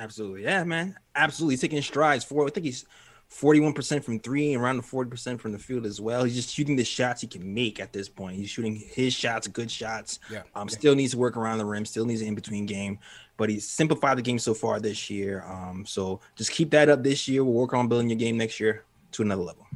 Absolutely, 0.00 0.42
yeah, 0.42 0.64
man. 0.64 0.96
Absolutely 1.14 1.58
taking 1.58 1.82
strides 1.82 2.24
for. 2.24 2.46
I 2.46 2.50
think 2.50 2.64
he's 2.64 2.86
forty-one 3.28 3.74
percent 3.74 4.04
from 4.04 4.18
three 4.18 4.54
and 4.54 4.62
around 4.62 4.78
the 4.78 4.82
forty 4.82 5.10
percent 5.10 5.40
from 5.40 5.52
the 5.52 5.58
field 5.58 5.84
as 5.84 6.00
well. 6.00 6.24
He's 6.24 6.34
just 6.34 6.48
shooting 6.48 6.74
the 6.74 6.84
shots 6.84 7.20
he 7.20 7.26
can 7.26 7.52
make 7.52 7.78
at 7.78 7.92
this 7.92 8.08
point. 8.08 8.36
He's 8.36 8.48
shooting 8.48 8.74
his 8.74 9.12
shots, 9.12 9.46
good 9.46 9.70
shots. 9.70 10.18
Yeah. 10.32 10.42
Um, 10.54 10.70
still 10.70 10.94
needs 10.94 11.12
to 11.12 11.18
work 11.18 11.36
around 11.36 11.58
the 11.58 11.66
rim. 11.66 11.84
Still 11.84 12.06
needs 12.06 12.22
an 12.22 12.28
in-between 12.28 12.64
game, 12.64 12.98
but 13.36 13.50
he's 13.50 13.68
simplified 13.68 14.16
the 14.16 14.22
game 14.22 14.38
so 14.38 14.54
far 14.54 14.80
this 14.80 15.10
year. 15.10 15.44
Um, 15.46 15.84
so 15.86 16.20
just 16.34 16.50
keep 16.50 16.70
that 16.70 16.88
up 16.88 17.02
this 17.02 17.28
year. 17.28 17.44
We'll 17.44 17.52
work 17.52 17.74
on 17.74 17.86
building 17.86 18.08
your 18.08 18.18
game 18.18 18.38
next 18.38 18.58
year 18.58 18.84
to 19.12 19.22
another 19.22 19.42
level. 19.42 19.66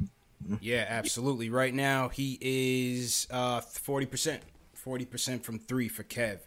Yeah, 0.59 0.85
absolutely. 0.89 1.49
Right 1.49 1.73
now, 1.73 2.09
he 2.09 2.37
is 2.41 3.27
uh, 3.29 3.61
forty 3.61 4.07
percent, 4.07 4.41
forty 4.73 5.05
percent 5.05 5.45
from 5.45 5.59
three 5.59 5.87
for 5.87 6.03
Kev. 6.03 6.39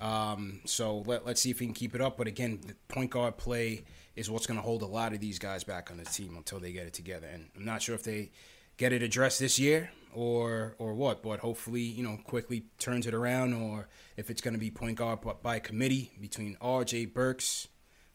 Um, 0.00 0.60
so 0.64 0.98
let, 1.06 1.26
let's 1.26 1.40
see 1.40 1.50
if 1.50 1.58
he 1.58 1.66
can 1.66 1.74
keep 1.74 1.94
it 1.94 2.00
up. 2.00 2.16
But 2.16 2.26
again, 2.26 2.60
the 2.66 2.74
point 2.88 3.10
guard 3.10 3.36
play 3.36 3.84
is 4.16 4.30
what's 4.30 4.46
going 4.46 4.58
to 4.58 4.62
hold 4.62 4.82
a 4.82 4.86
lot 4.86 5.12
of 5.12 5.20
these 5.20 5.38
guys 5.38 5.64
back 5.64 5.90
on 5.90 5.98
the 5.98 6.04
team 6.04 6.36
until 6.36 6.58
they 6.58 6.72
get 6.72 6.86
it 6.86 6.94
together. 6.94 7.26
And 7.26 7.48
I'm 7.56 7.64
not 7.64 7.82
sure 7.82 7.94
if 7.94 8.02
they 8.02 8.30
get 8.76 8.92
it 8.92 9.02
addressed 9.02 9.38
this 9.38 9.58
year 9.58 9.90
or 10.14 10.74
or 10.78 10.94
what. 10.94 11.22
But 11.22 11.40
hopefully, 11.40 11.82
you 11.82 12.02
know, 12.02 12.18
Quickley 12.24 12.64
turns 12.78 13.06
it 13.06 13.14
around. 13.14 13.52
Or 13.54 13.88
if 14.16 14.30
it's 14.30 14.40
going 14.40 14.54
to 14.54 14.60
be 14.60 14.70
point 14.70 14.96
guard 14.96 15.20
by- 15.42 15.58
committee 15.58 16.12
between 16.20 16.56
R.J. 16.60 17.06
Burks, 17.06 17.68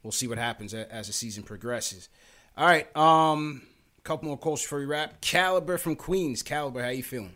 we'll 0.04 0.12
see 0.12 0.28
what 0.28 0.38
happens 0.38 0.74
as 0.74 1.08
the 1.08 1.14
season 1.14 1.44
progresses. 1.44 2.10
All 2.58 2.66
right. 2.66 2.96
Um, 2.96 3.64
a 3.98 4.02
couple 4.02 4.28
more 4.28 4.38
calls 4.38 4.62
before 4.62 4.80
we 4.80 4.86
wrap. 4.86 5.22
Caliber 5.22 5.78
from 5.78 5.96
Queens. 5.96 6.42
Caliber, 6.42 6.82
how 6.82 6.90
you 6.90 7.04
feeling? 7.04 7.36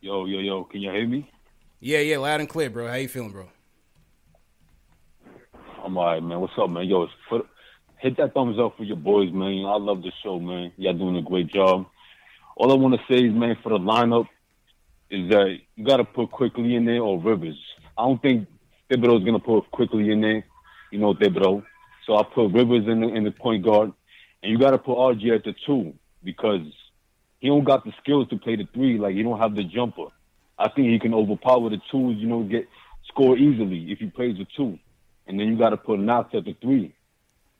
Yo, 0.00 0.24
yo, 0.24 0.38
yo, 0.38 0.64
can 0.64 0.80
you 0.80 0.90
hear 0.90 1.06
me? 1.06 1.30
Yeah, 1.82 2.00
yeah, 2.00 2.18
loud 2.18 2.40
and 2.40 2.48
clear, 2.48 2.68
bro. 2.68 2.88
How 2.88 2.96
you 2.96 3.08
feeling, 3.08 3.30
bro? 3.30 3.48
I'm 5.82 5.96
all 5.96 6.04
right, 6.04 6.22
man. 6.22 6.38
What's 6.38 6.52
up, 6.58 6.68
man? 6.68 6.84
Yo, 6.84 7.08
put, 7.30 7.48
hit 7.96 8.18
that 8.18 8.34
thumbs 8.34 8.58
up 8.58 8.76
for 8.76 8.84
your 8.84 8.98
boys, 8.98 9.32
man. 9.32 9.64
I 9.64 9.76
love 9.76 10.02
the 10.02 10.12
show, 10.22 10.38
man. 10.38 10.72
Y'all 10.76 10.92
doing 10.92 11.16
a 11.16 11.22
great 11.22 11.50
job. 11.50 11.86
All 12.54 12.70
I 12.70 12.74
want 12.74 12.96
to 12.96 13.00
say 13.08 13.24
is, 13.24 13.32
man, 13.32 13.56
for 13.62 13.70
the 13.70 13.78
lineup, 13.78 14.26
is 15.08 15.30
that 15.30 15.56
you 15.74 15.86
got 15.86 15.96
to 15.96 16.04
put 16.04 16.30
Quickley 16.30 16.74
in 16.74 16.84
there 16.84 17.00
or 17.00 17.18
Rivers. 17.18 17.58
I 17.96 18.04
don't 18.04 18.20
think 18.20 18.46
Thibodeau's 18.90 19.24
going 19.24 19.40
to 19.40 19.44
put 19.44 19.70
Quickley 19.70 20.10
in 20.10 20.20
there. 20.20 20.44
You 20.92 20.98
know 20.98 21.14
Thibodeau. 21.14 21.64
So 22.06 22.16
I 22.16 22.24
put 22.24 22.52
Rivers 22.52 22.86
in 22.88 23.00
the, 23.00 23.08
in 23.08 23.24
the 23.24 23.30
point 23.30 23.64
guard. 23.64 23.92
And 24.42 24.52
you 24.52 24.58
got 24.58 24.72
to 24.72 24.78
put 24.78 24.98
RJ 24.98 25.34
at 25.34 25.44
the 25.44 25.54
two 25.64 25.94
because 26.22 26.60
he 27.38 27.48
don't 27.48 27.64
got 27.64 27.86
the 27.86 27.92
skills 28.02 28.28
to 28.28 28.36
play 28.36 28.56
the 28.56 28.68
three. 28.74 28.98
Like, 28.98 29.14
he 29.14 29.22
don't 29.22 29.38
have 29.38 29.54
the 29.54 29.64
jumper. 29.64 30.08
I 30.60 30.68
think 30.68 30.88
he 30.88 30.98
can 30.98 31.14
overpower 31.14 31.70
the 31.70 31.80
two, 31.90 32.12
you 32.12 32.26
know, 32.26 32.42
get 32.42 32.68
score 33.08 33.36
easily 33.36 33.90
if 33.90 33.98
he 33.98 34.06
plays 34.06 34.36
the 34.36 34.46
two. 34.56 34.78
And 35.26 35.38
then 35.38 35.48
you 35.48 35.56
got 35.56 35.70
to 35.70 35.76
put 35.76 35.98
Knox 35.98 36.34
at 36.34 36.44
the 36.44 36.54
three. 36.60 36.94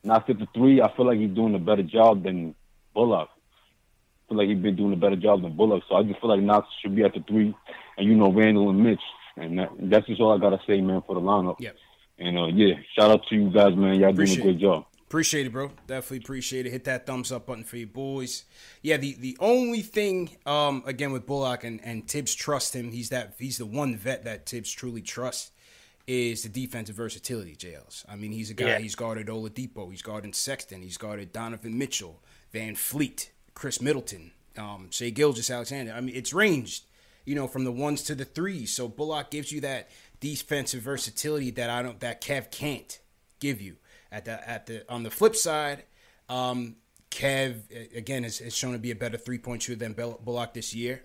Knox 0.03 0.29
at 0.29 0.39
the 0.39 0.47
three, 0.53 0.81
I 0.81 0.95
feel 0.95 1.05
like 1.05 1.19
he's 1.19 1.33
doing 1.33 1.55
a 1.55 1.59
better 1.59 1.83
job 1.83 2.23
than 2.23 2.55
Bullock. 2.93 3.29
I 3.29 4.29
feel 4.29 4.37
like 4.37 4.49
he's 4.49 4.59
been 4.59 4.75
doing 4.75 4.93
a 4.93 4.97
better 4.97 5.15
job 5.15 5.41
than 5.41 5.55
Bullock. 5.55 5.83
So 5.89 5.95
I 5.95 6.03
just 6.03 6.19
feel 6.19 6.29
like 6.29 6.41
Knox 6.41 6.67
should 6.81 6.95
be 6.95 7.03
at 7.03 7.13
the 7.13 7.23
three, 7.27 7.55
and 7.97 8.07
you 8.07 8.15
know 8.15 8.31
Randle 8.31 8.69
and 8.69 8.83
Mitch. 8.83 9.01
And 9.37 9.59
that, 9.59 9.69
that's 9.79 10.07
just 10.07 10.21
all 10.21 10.35
I 10.35 10.39
gotta 10.39 10.59
say, 10.67 10.81
man, 10.81 11.01
for 11.05 11.15
the 11.15 11.21
lineup. 11.21 11.55
Yep. 11.59 11.75
And 12.19 12.37
uh, 12.37 12.47
yeah, 12.47 12.75
shout 12.95 13.11
out 13.11 13.25
to 13.27 13.35
you 13.35 13.49
guys, 13.49 13.75
man. 13.75 13.99
Y'all 13.99 14.11
doing 14.11 14.13
Appreciate 14.13 14.39
a 14.39 14.43
great 14.43 14.59
job. 14.59 14.85
Appreciate 15.11 15.45
it, 15.45 15.51
bro. 15.51 15.69
Definitely 15.87 16.19
appreciate 16.19 16.65
it. 16.65 16.71
Hit 16.71 16.85
that 16.85 17.05
thumbs 17.05 17.33
up 17.33 17.45
button 17.45 17.65
for 17.65 17.75
you 17.75 17.85
boys. 17.85 18.45
Yeah, 18.81 18.95
the 18.95 19.13
the 19.19 19.35
only 19.41 19.81
thing, 19.81 20.37
um, 20.45 20.83
again 20.85 21.11
with 21.11 21.25
Bullock 21.25 21.65
and, 21.65 21.81
and 21.83 22.07
Thibs 22.07 22.33
trust 22.33 22.73
him. 22.73 22.93
He's 22.93 23.09
that 23.09 23.33
he's 23.37 23.57
the 23.57 23.65
one 23.65 23.97
vet 23.97 24.23
that 24.23 24.45
Thibs 24.45 24.71
truly 24.71 25.01
trusts. 25.01 25.51
Is 26.07 26.43
the 26.43 26.49
defensive 26.49 26.95
versatility, 26.95 27.57
JLs. 27.57 28.05
I 28.07 28.15
mean, 28.15 28.31
he's 28.31 28.51
a 28.51 28.53
guy. 28.53 28.67
Yeah. 28.67 28.79
He's 28.79 28.95
guarded 28.95 29.27
Oladipo. 29.27 29.91
He's 29.91 30.01
guarded 30.01 30.33
Sexton. 30.33 30.81
He's 30.81 30.95
guarded 30.95 31.33
Donovan 31.33 31.77
Mitchell, 31.77 32.23
Van 32.53 32.75
Fleet, 32.75 33.33
Khris 33.53 33.81
Middleton, 33.81 34.31
um, 34.57 34.87
Shai 34.91 35.09
Gilgeous 35.09 35.51
Alexander. 35.51 35.91
I 35.91 35.99
mean, 35.99 36.15
it's 36.15 36.31
ranged, 36.31 36.85
you 37.25 37.35
know, 37.35 37.49
from 37.49 37.65
the 37.65 37.71
ones 37.73 38.01
to 38.03 38.15
the 38.15 38.23
threes. 38.23 38.73
So 38.73 38.87
Bullock 38.87 39.29
gives 39.29 39.51
you 39.51 39.59
that 39.59 39.89
defensive 40.21 40.83
versatility 40.83 41.51
that 41.51 41.69
I 41.69 41.81
don't 41.81 41.99
that 41.99 42.21
Kev 42.21 42.49
can't 42.49 42.97
give 43.41 43.59
you. 43.59 43.75
At 44.11 44.25
the 44.25 44.49
at 44.49 44.65
the 44.65 44.89
on 44.91 45.03
the 45.03 45.09
flip 45.09 45.35
side, 45.35 45.83
um, 46.27 46.75
Kev 47.09 47.95
again 47.95 48.23
has, 48.23 48.39
has 48.39 48.55
shown 48.55 48.73
to 48.73 48.79
be 48.79 48.91
a 48.91 48.95
better 48.95 49.17
three 49.17 49.37
point 49.37 49.61
shooter 49.61 49.79
than 49.79 49.93
Bullock 49.93 50.53
this 50.53 50.73
year. 50.73 51.03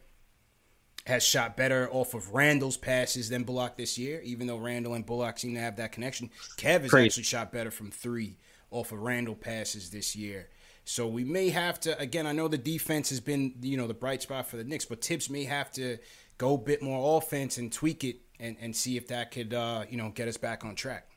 Has 1.06 1.22
shot 1.22 1.56
better 1.56 1.88
off 1.92 2.14
of 2.14 2.34
Randle's 2.34 2.76
passes 2.76 3.28
than 3.28 3.44
Bullock 3.44 3.76
this 3.76 3.96
year, 3.96 4.20
even 4.22 4.48
though 4.48 4.56
Randle 4.56 4.94
and 4.94 5.06
Bullock 5.06 5.38
seem 5.38 5.54
to 5.54 5.60
have 5.60 5.76
that 5.76 5.92
connection. 5.92 6.30
Kev 6.56 6.82
has 6.82 6.92
actually 6.92 7.22
shot 7.22 7.52
better 7.52 7.70
from 7.70 7.92
three 7.92 8.38
off 8.70 8.90
of 8.90 9.00
Randall 9.00 9.36
passes 9.36 9.90
this 9.90 10.16
year. 10.16 10.48
So 10.84 11.06
we 11.06 11.24
may 11.24 11.50
have 11.50 11.80
to 11.80 11.98
again. 11.98 12.26
I 12.26 12.32
know 12.32 12.48
the 12.48 12.58
defense 12.58 13.10
has 13.10 13.20
been 13.20 13.54
you 13.60 13.76
know 13.76 13.86
the 13.86 13.94
bright 13.94 14.22
spot 14.22 14.46
for 14.46 14.56
the 14.56 14.64
Knicks, 14.64 14.84
but 14.84 15.04
Thibs 15.04 15.28
may 15.28 15.44
have 15.44 15.70
to 15.72 15.98
go 16.38 16.54
a 16.54 16.58
bit 16.58 16.82
more 16.82 17.18
offense 17.18 17.58
and 17.58 17.72
tweak 17.72 18.04
it 18.04 18.20
and, 18.38 18.56
and 18.60 18.74
see 18.74 18.96
if 18.96 19.08
that 19.08 19.32
could 19.32 19.52
uh, 19.52 19.84
you 19.90 19.96
know 19.96 20.10
get 20.10 20.28
us 20.28 20.36
back 20.36 20.64
on 20.64 20.76
track. 20.76 21.15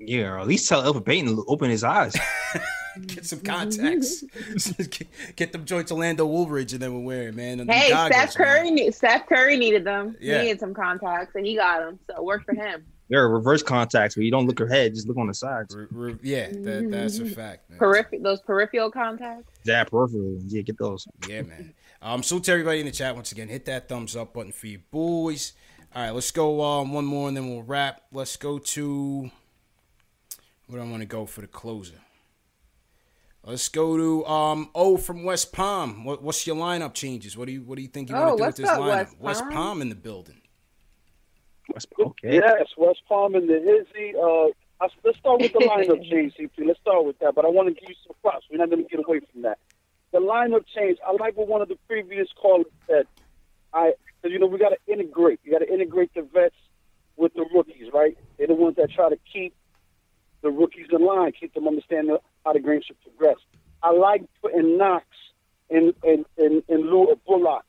Yeah, 0.00 0.30
or 0.30 0.38
at 0.40 0.48
least 0.48 0.68
tell 0.68 0.82
Elfrid 0.82 1.04
Payton 1.04 1.36
to 1.36 1.44
open 1.46 1.70
his 1.70 1.84
eyes. 1.84 2.16
get 3.06 3.24
some 3.26 3.40
contacts. 3.40 4.24
get 5.36 5.52
them 5.52 5.64
joints 5.64 5.92
Orlando 5.92 6.26
Woolridge 6.26 6.72
and 6.72 6.82
then 6.82 6.92
we'll 6.92 7.02
wear 7.02 7.28
it, 7.28 7.36
man. 7.36 7.60
And 7.60 7.70
Hey, 7.70 7.90
goggles, 7.90 8.32
Steph 8.32 8.34
Curry. 8.34 8.70
ne- 8.70 8.90
Steph 8.90 9.28
Curry 9.28 9.56
needed 9.56 9.84
them. 9.84 10.16
Yeah. 10.20 10.38
He 10.38 10.44
needed 10.46 10.60
some 10.60 10.74
contacts, 10.74 11.34
and 11.34 11.46
he 11.46 11.54
got 11.56 11.80
them. 11.80 11.98
So 12.10 12.22
work 12.22 12.44
for 12.44 12.54
him. 12.54 12.84
there 13.08 13.22
are 13.22 13.28
reverse 13.28 13.62
contacts 13.62 14.16
where 14.16 14.24
you 14.24 14.30
don't 14.30 14.46
look 14.46 14.60
ahead, 14.60 14.94
just 14.94 15.06
look 15.06 15.18
on 15.18 15.26
the 15.26 15.34
sides. 15.34 15.76
Re- 15.90 16.16
yeah, 16.22 16.48
that, 16.50 16.88
that's 16.90 17.18
a 17.18 17.26
fact. 17.26 17.68
Man. 17.68 17.78
Peripheral, 17.78 18.22
those 18.22 18.40
peripheral 18.40 18.90
contacts. 18.90 19.52
Yeah, 19.64 19.84
peripheral. 19.84 20.38
Yeah, 20.46 20.62
get 20.62 20.78
those. 20.78 21.06
Yeah, 21.28 21.42
man. 21.42 21.74
Um, 22.02 22.22
salute 22.22 22.44
to 22.44 22.52
everybody 22.52 22.80
in 22.80 22.86
the 22.86 22.92
chat 22.92 23.14
once 23.14 23.30
again. 23.32 23.48
Hit 23.48 23.66
that 23.66 23.88
thumbs 23.88 24.16
up 24.16 24.32
button 24.32 24.52
for 24.52 24.66
you 24.66 24.78
boys. 24.90 25.52
All 25.94 26.02
right, 26.02 26.10
let's 26.12 26.30
go 26.30 26.62
um, 26.62 26.92
one 26.92 27.04
more 27.04 27.28
and 27.28 27.36
then 27.36 27.50
we'll 27.50 27.62
wrap. 27.64 28.02
Let's 28.12 28.36
go 28.36 28.58
to 28.58 29.30
where 30.70 30.80
do 30.80 30.86
I 30.86 30.90
want 30.90 31.02
to 31.02 31.06
go 31.06 31.26
for 31.26 31.40
the 31.40 31.46
closer? 31.48 31.96
Let's 33.44 33.68
go 33.68 33.96
to 33.96 34.26
um 34.26 34.70
O 34.74 34.96
from 34.96 35.24
West 35.24 35.52
Palm. 35.52 36.04
What, 36.04 36.22
what's 36.22 36.46
your 36.46 36.56
lineup 36.56 36.94
changes? 36.94 37.36
What 37.36 37.46
do 37.46 37.52
you 37.52 37.62
what 37.62 37.76
do 37.76 37.82
you 37.82 37.88
think 37.88 38.10
you 38.10 38.16
Oh, 38.16 38.36
want 38.36 38.38
to 38.38 38.42
do 38.42 38.46
with 38.46 38.56
this 38.56 38.68
up, 38.68 38.78
lineup? 38.80 39.18
West 39.18 39.44
Palm? 39.50 39.82
in 39.82 39.88
the 39.88 39.94
building. 39.94 40.40
West 41.72 41.88
Okay. 41.98 42.34
Yes, 42.34 42.66
West 42.76 43.00
Palm 43.08 43.34
in 43.34 43.46
the 43.46 43.56
Izzy. 43.56 44.14
Uh, 44.14 44.48
I, 44.84 44.88
let's 45.04 45.18
start 45.18 45.40
with 45.40 45.52
the 45.52 45.58
lineup 45.60 46.02
change, 46.10 46.34
CP. 46.38 46.66
Let's 46.66 46.80
start 46.80 47.04
with 47.04 47.18
that. 47.20 47.34
But 47.34 47.44
I 47.44 47.48
want 47.48 47.68
to 47.68 47.74
give 47.74 47.88
you 47.88 47.94
some 48.06 48.16
props. 48.22 48.44
We're 48.50 48.58
not 48.58 48.70
going 48.70 48.82
to 48.84 48.88
get 48.88 49.04
away 49.04 49.20
from 49.32 49.42
that. 49.42 49.58
The 50.12 50.18
lineup 50.18 50.64
change. 50.74 50.98
I 51.06 51.12
like 51.12 51.36
what 51.36 51.48
one 51.48 51.62
of 51.62 51.68
the 51.68 51.76
previous 51.88 52.28
callers 52.36 52.66
said. 52.86 53.06
I, 53.72 53.92
cause, 54.22 54.32
you 54.32 54.38
know, 54.38 54.46
we 54.46 54.58
got 54.58 54.70
to 54.70 54.92
integrate. 54.92 55.40
You 55.44 55.52
got 55.52 55.58
to 55.60 55.72
integrate 55.72 56.12
the 56.14 56.22
vets 56.22 56.56
with 57.16 57.32
the 57.34 57.46
rookies, 57.54 57.92
right? 57.92 58.18
They're 58.36 58.48
the 58.48 58.54
ones 58.54 58.76
that 58.76 58.90
try 58.90 59.08
to 59.10 59.18
keep 59.32 59.54
the 60.42 60.50
rookies 60.50 60.86
in 60.90 61.04
line, 61.04 61.32
keep 61.38 61.54
them 61.54 61.68
understanding 61.68 62.16
how 62.44 62.52
the 62.52 62.60
game 62.60 62.80
should 62.86 63.00
progress. 63.02 63.36
I 63.82 63.92
like 63.92 64.22
putting 64.42 64.78
Knox 64.78 65.04
in 65.68 65.94
in 66.02 66.24
in, 66.36 66.62
in 66.68 66.90
lieu 66.90 67.10
of 67.10 67.24
Bullock 67.24 67.64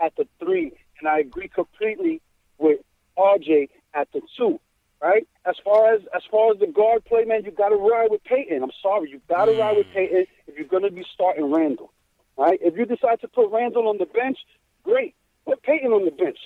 at 0.00 0.14
the 0.16 0.26
three, 0.38 0.72
and 0.98 1.08
I 1.08 1.20
agree 1.20 1.48
completely 1.48 2.20
with 2.58 2.80
RJ 3.18 3.68
at 3.94 4.08
the 4.12 4.20
two. 4.36 4.60
Right? 5.02 5.26
As 5.44 5.56
far 5.62 5.94
as 5.94 6.02
as 6.14 6.22
far 6.30 6.52
as 6.52 6.58
the 6.58 6.66
guard 6.66 7.04
play, 7.04 7.24
man, 7.24 7.44
you 7.44 7.50
got 7.50 7.68
to 7.68 7.76
ride 7.76 8.10
with 8.10 8.24
Payton. 8.24 8.62
I'm 8.62 8.72
sorry, 8.82 9.10
you 9.10 9.20
got 9.28 9.46
to 9.46 9.52
mm. 9.52 9.58
ride 9.58 9.76
with 9.76 9.86
Payton 9.92 10.26
if 10.46 10.56
you're 10.56 10.66
going 10.66 10.82
to 10.82 10.90
be 10.90 11.04
starting 11.12 11.52
Randle. 11.52 11.92
Right? 12.36 12.58
If 12.62 12.76
you 12.76 12.86
decide 12.86 13.20
to 13.20 13.28
put 13.28 13.50
Randle 13.50 13.88
on 13.88 13.98
the 13.98 14.06
bench, 14.06 14.38
great. 14.82 15.14
Put 15.44 15.62
Payton 15.62 15.92
on 15.92 16.04
the 16.04 16.10
bench. 16.10 16.38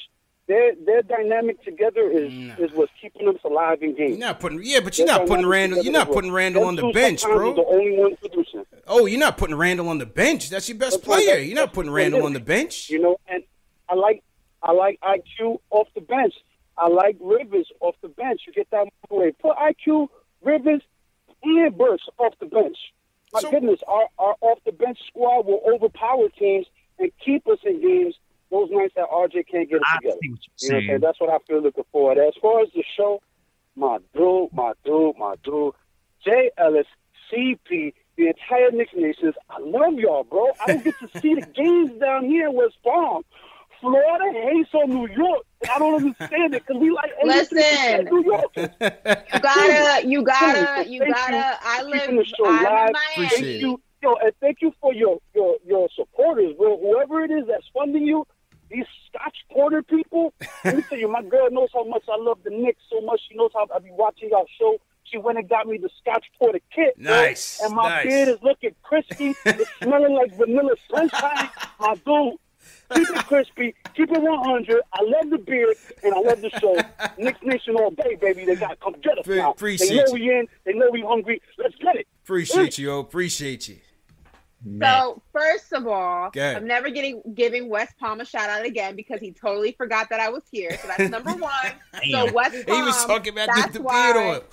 Their 0.49 0.75
their 0.87 1.03
dynamic 1.03 1.62
together 1.62 2.11
is 2.11 2.33
is 2.59 2.73
what's 2.73 2.91
keeping 3.01 3.27
them 3.27 3.39
alive 3.45 3.83
in 3.83 3.95
games. 3.95 4.12
You're 4.12 4.19
not 4.19 4.41
putting 4.41 4.61
yeah, 4.62 4.81
but 4.81 4.97
you're 4.97 5.07
not 5.07 5.27
putting 5.27 5.47
Randle. 5.47 5.83
You're 5.83 5.93
not 5.93 6.09
putting 6.09 6.33
Randle 6.33 6.65
on 6.65 6.75
the 6.75 6.91
bench, 6.91 7.23
bro. 7.23 7.55
The 7.55 7.65
only 7.65 7.99
one 7.99 8.16
producing. 8.16 8.65
Oh, 8.87 9.05
you're 9.05 9.20
not 9.20 9.37
putting 9.37 9.57
Randle 9.57 9.91
on 9.91 9.99
the 9.99 10.07
bench. 10.07 10.49
That's 10.49 10.66
your 10.66 10.79
best 10.79 11.03
That's 11.03 11.05
player. 11.05 11.39
You're 11.39 11.55
not 11.55 11.75
putting 11.75 11.93
Randle 11.93 12.25
on 12.25 12.33
the 12.33 12.41
bench. 12.41 12.89
You 12.89 12.99
know, 12.99 13.19
and 13.29 13.45
I 13.91 13.95
like 13.95 14.25
I 14.62 14.73
like 14.73 14.99
IQ 15.03 15.59
off 15.70 15.89
the 15.95 16.01
bench. 16.01 16.33
I 16.79 16.89
like 16.89 17.16
Rivers 17.20 17.69
off 17.81 17.97
the 18.01 18.09
bench. 18.09 18.43
You 18.47 18.55
get 18.55 18.70
that 18.70 18.87
way. 19.11 19.33
Put 19.33 19.55
IQ, 19.57 20.09
Rivers, 20.43 20.81
and 21.43 21.77
Burks 21.77 22.05
off 22.19 22.33
the 22.41 22.47
bench. 22.47 22.79
My 23.35 23.43
goodness, 23.43 23.81
our, 23.87 24.09
our 24.19 24.37
off 24.41 24.61
the 24.65 24.73
bench 24.73 24.99
squad 25.09 25.45
will 25.45 25.61
overpower 25.70 26.31
teams 26.31 26.66
and 26.99 27.11
keep 27.23 27.47
us 27.49 27.59
in 27.65 27.83
games 27.83 28.15
those 28.51 28.69
nights 28.70 28.95
that 28.97 29.09
RJ 29.11 29.47
can't 29.51 29.69
get 29.69 29.77
it 29.77 29.83
together. 29.97 30.19
You 30.23 30.31
know 30.31 30.35
what 30.35 30.41
I'm 30.41 30.57
saying. 30.57 30.87
saying? 30.89 31.01
That's 31.01 31.20
what 31.20 31.31
I 31.31 31.39
feel 31.47 31.62
looking 31.62 31.85
forward. 31.93 32.19
As 32.19 32.35
far 32.41 32.62
as 32.62 32.69
the 32.75 32.85
show, 32.97 33.20
my 33.77 33.99
dude, 34.15 34.53
my 34.53 34.73
dude, 34.85 35.16
my 35.19 35.35
dude, 35.45 35.75
Jay 36.25 36.51
Ellis, 36.59 36.87
CP, 37.33 37.93
the 38.16 38.27
entire 38.27 38.70
Knicks 38.73 38.93
Nations. 38.95 39.35
I 39.49 39.59
love 39.61 39.95
y'all, 39.95 40.25
bro. 40.25 40.49
I 40.61 40.66
don't 40.66 40.85
get 40.85 40.95
to 41.01 41.09
see 41.20 41.35
the 41.35 41.47
games 41.47 41.93
down 42.01 42.25
here 42.25 42.49
in 42.49 42.55
West 42.55 42.77
Palm. 42.83 43.23
Florida 43.81 44.33
hates 44.33 44.70
on 44.75 44.91
New 44.91 45.09
York. 45.09 45.45
I 45.73 45.79
don't 45.79 45.95
understand 45.95 46.55
it 46.55 46.66
because 46.66 46.81
we 46.81 46.91
like 46.91 47.12
Listen. 47.25 48.05
New 48.07 48.25
York. 48.25 48.51
You 48.57 49.41
gotta, 49.41 50.07
you 50.07 50.23
gotta, 50.23 50.89
you 50.89 51.01
gotta. 51.01 51.59
I 51.62 51.83
live, 51.83 52.11
the 52.11 52.25
show 52.25 52.47
I'm 52.47 52.65
live. 52.65 52.89
in 52.89 52.93
Miami. 52.93 53.29
Thank 53.29 53.62
you, 53.62 53.81
yo, 54.03 54.15
and 54.15 54.33
thank 54.41 54.59
you 54.62 54.73
for 54.81 54.93
your 54.93 55.19
your 55.35 55.57
your 55.65 55.89
supporters, 55.95 56.57
bro. 56.57 56.79
Whoever 56.79 57.23
it 57.25 57.31
is 57.31 57.47
that's 57.47 57.66
funding 57.73 58.05
you, 58.05 58.27
these 58.70 58.86
Scotch 59.09 59.36
Porter 59.51 59.82
people. 59.82 60.32
let 60.65 60.77
me 60.77 60.82
tell 60.89 60.99
you, 60.99 61.09
my 61.09 61.23
girl 61.23 61.49
knows 61.51 61.70
how 61.73 61.85
much 61.85 62.05
I 62.09 62.16
love 62.20 62.39
the 62.45 62.51
Knicks 62.51 62.82
so 62.90 63.01
much. 63.01 63.20
She 63.28 63.36
knows 63.36 63.51
how 63.55 63.66
I 63.74 63.78
be 63.78 63.90
watching 63.93 64.31
y'all 64.31 64.47
show. 64.59 64.77
She 65.05 65.16
went 65.19 65.39
and 65.39 65.49
got 65.49 65.66
me 65.66 65.78
the 65.78 65.89
Scotch 66.01 66.27
Porter 66.39 66.61
kit. 66.74 66.95
bro. 67.03 67.05
Nice, 67.11 67.61
And 67.62 67.74
my 67.74 67.89
nice. 67.89 68.07
beard 68.07 68.28
is 68.28 68.39
looking 68.43 68.74
crispy. 68.82 69.35
it's 69.47 69.70
smelling 69.82 70.15
like 70.15 70.36
vanilla 70.36 70.74
sunshine. 70.90 71.49
My 71.81 71.95
dude. 71.95 72.35
Keep 72.95 73.11
it 73.11 73.27
crispy. 73.27 73.74
Keep 73.95 74.11
it 74.12 74.20
100. 74.20 74.82
I 74.93 75.03
love 75.03 75.31
the 75.31 75.39
beard 75.39 75.77
and 76.03 76.15
I 76.15 76.20
love 76.20 76.40
the 76.43 76.51
show. 76.61 76.74
Knicks 77.19 77.39
Nation 77.43 77.77
all 77.77 77.90
day, 77.90 78.16
baby. 78.20 78.45
They 78.45 78.57
got 78.57 78.69
to 78.70 78.77
come 78.77 78.95
get 79.03 79.19
us 79.19 79.24
Pre- 79.27 79.36
now. 79.39 79.53
appreciate 79.53 79.89
they 79.89 79.97
know 79.97 80.05
you. 80.09 80.12
we 80.15 80.31
in. 80.31 80.47
They 80.65 80.73
know 80.74 80.90
we 80.90 81.03
hungry. 81.07 81.40
Let's 81.59 81.74
get 81.77 81.97
it. 81.97 82.07
Appreciate 82.24 82.77
you, 82.78 82.90
oh, 82.93 82.99
appreciate 83.01 83.69
you. 83.69 83.77
So 84.80 85.22
first 85.32 85.72
of 85.72 85.86
all, 85.86 86.30
Go. 86.30 86.43
I'm 86.43 86.66
never 86.66 86.90
getting 86.90 87.22
giving 87.35 87.68
West 87.68 87.97
Palm 87.98 88.20
a 88.20 88.24
shout 88.24 88.51
out 88.51 88.66
again 88.66 88.97
because 88.97 89.20
he 89.20 89.32
totally 89.32 89.72
forgot 89.72 90.10
that 90.10 90.20
I 90.20 90.30
was 90.30 90.43
here. 90.51 90.76
So 90.82 90.89
that's 90.89 91.10
number 91.10 91.30
one. 91.35 91.52
so 91.94 92.26
Damn. 92.26 92.35
West 92.35 92.56
He 92.66 92.82
was 92.82 93.05
talking 93.06 93.32
about 93.35 93.48
that's 93.55 93.76
the 93.76 93.82
why, 93.82 94.12
beard 94.12 94.16
oil. 94.16 94.44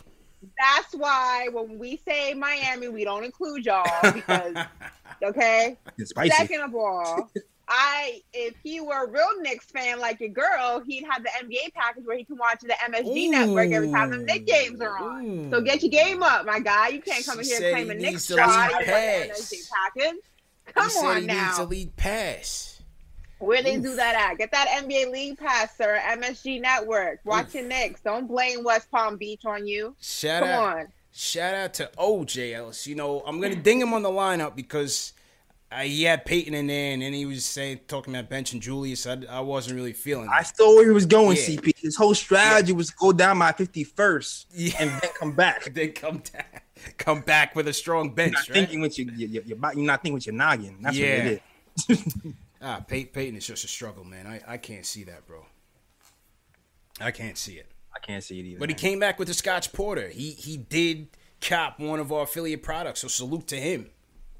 That's 0.59 0.93
why 0.93 1.47
when 1.51 1.79
we 1.79 1.97
say 2.07 2.33
Miami, 2.35 2.87
we 2.87 3.03
don't 3.03 3.23
include 3.23 3.65
y'all 3.65 4.11
because 4.13 4.55
okay. 5.23 5.77
It's 5.97 6.11
spicy. 6.11 6.29
Second 6.35 6.61
of 6.61 6.75
all, 6.75 7.31
I 7.67 8.21
if 8.33 8.55
he 8.63 8.79
were 8.81 9.05
a 9.05 9.09
real 9.09 9.41
Knicks 9.41 9.65
fan 9.65 9.99
like 9.99 10.19
your 10.19 10.29
girl, 10.29 10.81
he'd 10.85 11.03
have 11.09 11.23
the 11.23 11.29
NBA 11.43 11.73
package 11.73 12.05
where 12.05 12.17
he 12.17 12.23
can 12.23 12.37
watch 12.37 12.59
the 12.61 12.75
MSG 12.89 13.29
network 13.31 13.71
every 13.71 13.89
time 13.91 14.11
the 14.11 14.17
Knicks 14.17 14.51
games 14.51 14.81
are 14.81 14.97
on. 14.97 15.49
So 15.51 15.61
get 15.61 15.81
your 15.81 15.91
game 15.91 16.21
up, 16.21 16.45
my 16.45 16.59
guy. 16.59 16.89
You 16.89 17.01
can't 17.01 17.25
come 17.25 17.39
in 17.39 17.45
here 17.45 17.57
said 17.57 17.73
claim 17.73 17.89
he 17.89 17.95
Knicks 17.95 18.27
the 18.27 18.35
squad 18.35 18.71
league 18.71 18.87
and 18.89 19.29
the. 19.29 19.33
MSG 19.33 19.69
package. 19.95 20.19
Come 20.73 20.89
he 20.89 20.97
on 21.07 21.21
he 21.21 21.27
now. 21.27 21.45
needs 21.47 21.59
a 21.59 21.63
league 21.65 21.95
pass. 21.95 22.71
Where 23.39 23.61
they 23.61 23.77
do 23.77 23.95
that 23.95 24.15
at? 24.31 24.37
Get 24.37 24.51
that 24.53 24.67
NBA 24.83 25.11
League 25.11 25.37
Pass, 25.37 25.75
sir. 25.77 25.99
MSG 26.03 26.61
Network. 26.61 27.19
Watch 27.25 27.53
your 27.53 27.65
Knicks. 27.65 27.99
Don't 28.01 28.27
blame 28.27 28.63
West 28.63 28.89
Palm 28.89 29.17
Beach 29.17 29.43
on 29.45 29.67
you. 29.67 29.93
Shout 29.99 30.41
Come 30.41 30.49
out, 30.49 30.77
on. 30.77 30.87
shout 31.11 31.53
out 31.53 31.73
to 31.75 31.91
OJ 31.97 32.53
Ellis. 32.55 32.87
You 32.87 32.95
know, 32.95 33.21
I'm 33.27 33.41
gonna 33.41 33.55
ding 33.55 33.81
him 33.81 33.93
on 33.93 34.03
the 34.03 34.09
lineup 34.09 34.55
because 34.55 35.11
uh, 35.71 35.79
he 35.79 36.03
had 36.03 36.25
Payton 36.25 36.53
in 36.53 36.67
there, 36.67 36.93
and 36.93 37.01
then 37.01 37.11
he 37.13 37.25
was 37.25 37.43
saying 37.43 37.81
talking 37.87 38.15
about 38.15 38.29
bench 38.29 38.53
and 38.53 38.61
Julius. 38.61 39.05
I, 39.07 39.17
I 39.29 39.39
wasn't 39.41 39.75
really 39.75 39.93
feeling. 39.93 40.29
I 40.31 40.43
saw 40.43 40.75
where 40.75 40.85
he 40.85 40.91
was 40.91 41.05
going, 41.05 41.37
Yeah. 41.37 41.43
CP. 41.43 41.77
His 41.77 41.95
whole 41.95 42.13
strategy 42.13 42.71
was 42.73 42.91
go 42.91 43.11
down 43.11 43.37
my 43.37 43.51
51st 43.51 44.79
and 44.79 44.89
then 44.91 45.11
come 45.19 45.31
back. 45.33 45.63
then 45.73 45.91
come 45.93 46.19
down, 46.19 46.43
come 46.97 47.21
back 47.21 47.55
with 47.55 47.67
a 47.67 47.73
strong 47.73 48.11
bench. 48.13 48.33
You're 48.33 48.39
not 48.41 48.49
right? 48.49 48.55
thinking 48.55 48.81
with 48.81 48.97
your, 48.99 49.11
your, 49.15 49.29
your, 49.29 49.43
your, 49.43 49.57
bo- 49.57 49.71
you're 49.75 49.85
not 49.85 50.01
thinking 50.01 50.13
with 50.13 50.25
your 50.27 50.35
noggin. 50.35 50.77
That's 50.81 50.97
Yeah. 50.97 51.17
what 51.17 51.27
it 51.27 51.41
is. 51.89 52.05
Ah, 52.61 52.79
Pey- 52.87 53.05
Payton 53.05 53.35
is 53.35 53.45
just 53.45 53.63
a 53.63 53.67
struggle, 53.67 54.03
man. 54.03 54.25
I, 54.25 54.41
I 54.53 54.57
can't 54.57 54.85
see 54.87 55.03
that, 55.03 55.27
bro. 55.27 55.45
I 56.99 57.11
can't 57.11 57.37
see 57.37 57.55
it. 57.55 57.69
I 57.95 57.99
can't 57.99 58.23
see 58.23 58.39
it 58.39 58.43
either. 58.45 58.59
But 58.59 58.69
he 58.69 58.75
came 58.75 58.99
back 58.99 59.19
with 59.19 59.27
the 59.27 59.33
Scotch 59.35 59.71
Porter. 59.71 60.07
He 60.09 60.31
he 60.31 60.57
did 60.57 61.09
cop 61.41 61.79
one 61.79 61.99
of 61.99 62.11
our 62.11 62.23
affiliate 62.23 62.63
products, 62.63 63.01
so 63.01 63.07
salute 63.07 63.45
to 63.47 63.57
him. 63.57 63.89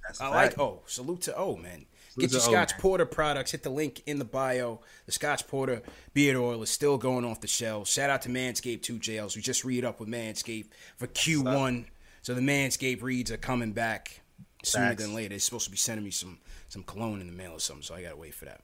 That's 0.08 0.22
I 0.22 0.28
a 0.28 0.30
like 0.32 0.50
fact. 0.52 0.60
O. 0.60 0.82
Salute 0.86 1.22
to 1.22 1.36
O, 1.38 1.56
man. 1.56 1.86
Salute 2.12 2.30
Get 2.30 2.32
your 2.32 2.42
to 2.42 2.48
O, 2.48 2.52
Scotch. 2.52 2.78
Porter 2.80 3.06
products. 3.06 3.52
Hit 3.52 3.64
the 3.64 3.70
link 3.70 4.02
in 4.06 4.20
the 4.20 4.26
bio. 4.26 4.80
The 5.06 5.12
Scotch 5.12 5.48
Porter 5.48 5.82
beard 6.14 6.36
oil 6.38 6.62
is 6.64 6.70
still 6.70 6.98
going 6.98 7.26
off 7.26 7.42
the 7.42 7.48
shelves. 7.48 7.92
Shout 7.92 8.10
out 8.10 8.22
to 8.24 8.30
Manscaped 8.30 8.82
2 8.84 9.00
JLs. 9.00 9.36
We 9.36 9.42
just 9.42 9.64
read 9.66 9.84
up 9.86 10.00
with 10.00 10.10
Manscaped 10.10 10.68
for 10.98 11.08
Q1. 11.08 11.86
So 12.22 12.34
the 12.34 12.42
Manscaped 12.42 13.02
reads 13.02 13.32
are 13.32 13.38
coming 13.38 13.72
back 13.72 14.22
sooner 14.64 14.88
Facts. 14.90 15.04
than 15.04 15.14
later. 15.14 15.30
They're 15.30 15.40
supposed 15.40 15.66
to 15.66 15.72
be 15.72 15.78
sending 15.78 16.04
me 16.04 16.12
some 16.12 16.40
some 16.70 16.84
cologne 16.84 17.22
in 17.22 17.28
the 17.28 17.34
mail 17.34 17.52
or 17.54 17.60
something, 17.60 17.84
so 17.84 17.94
I 17.96 18.02
gotta 18.02 18.16
wait 18.18 18.34
for 18.34 18.46
that. 18.46 18.62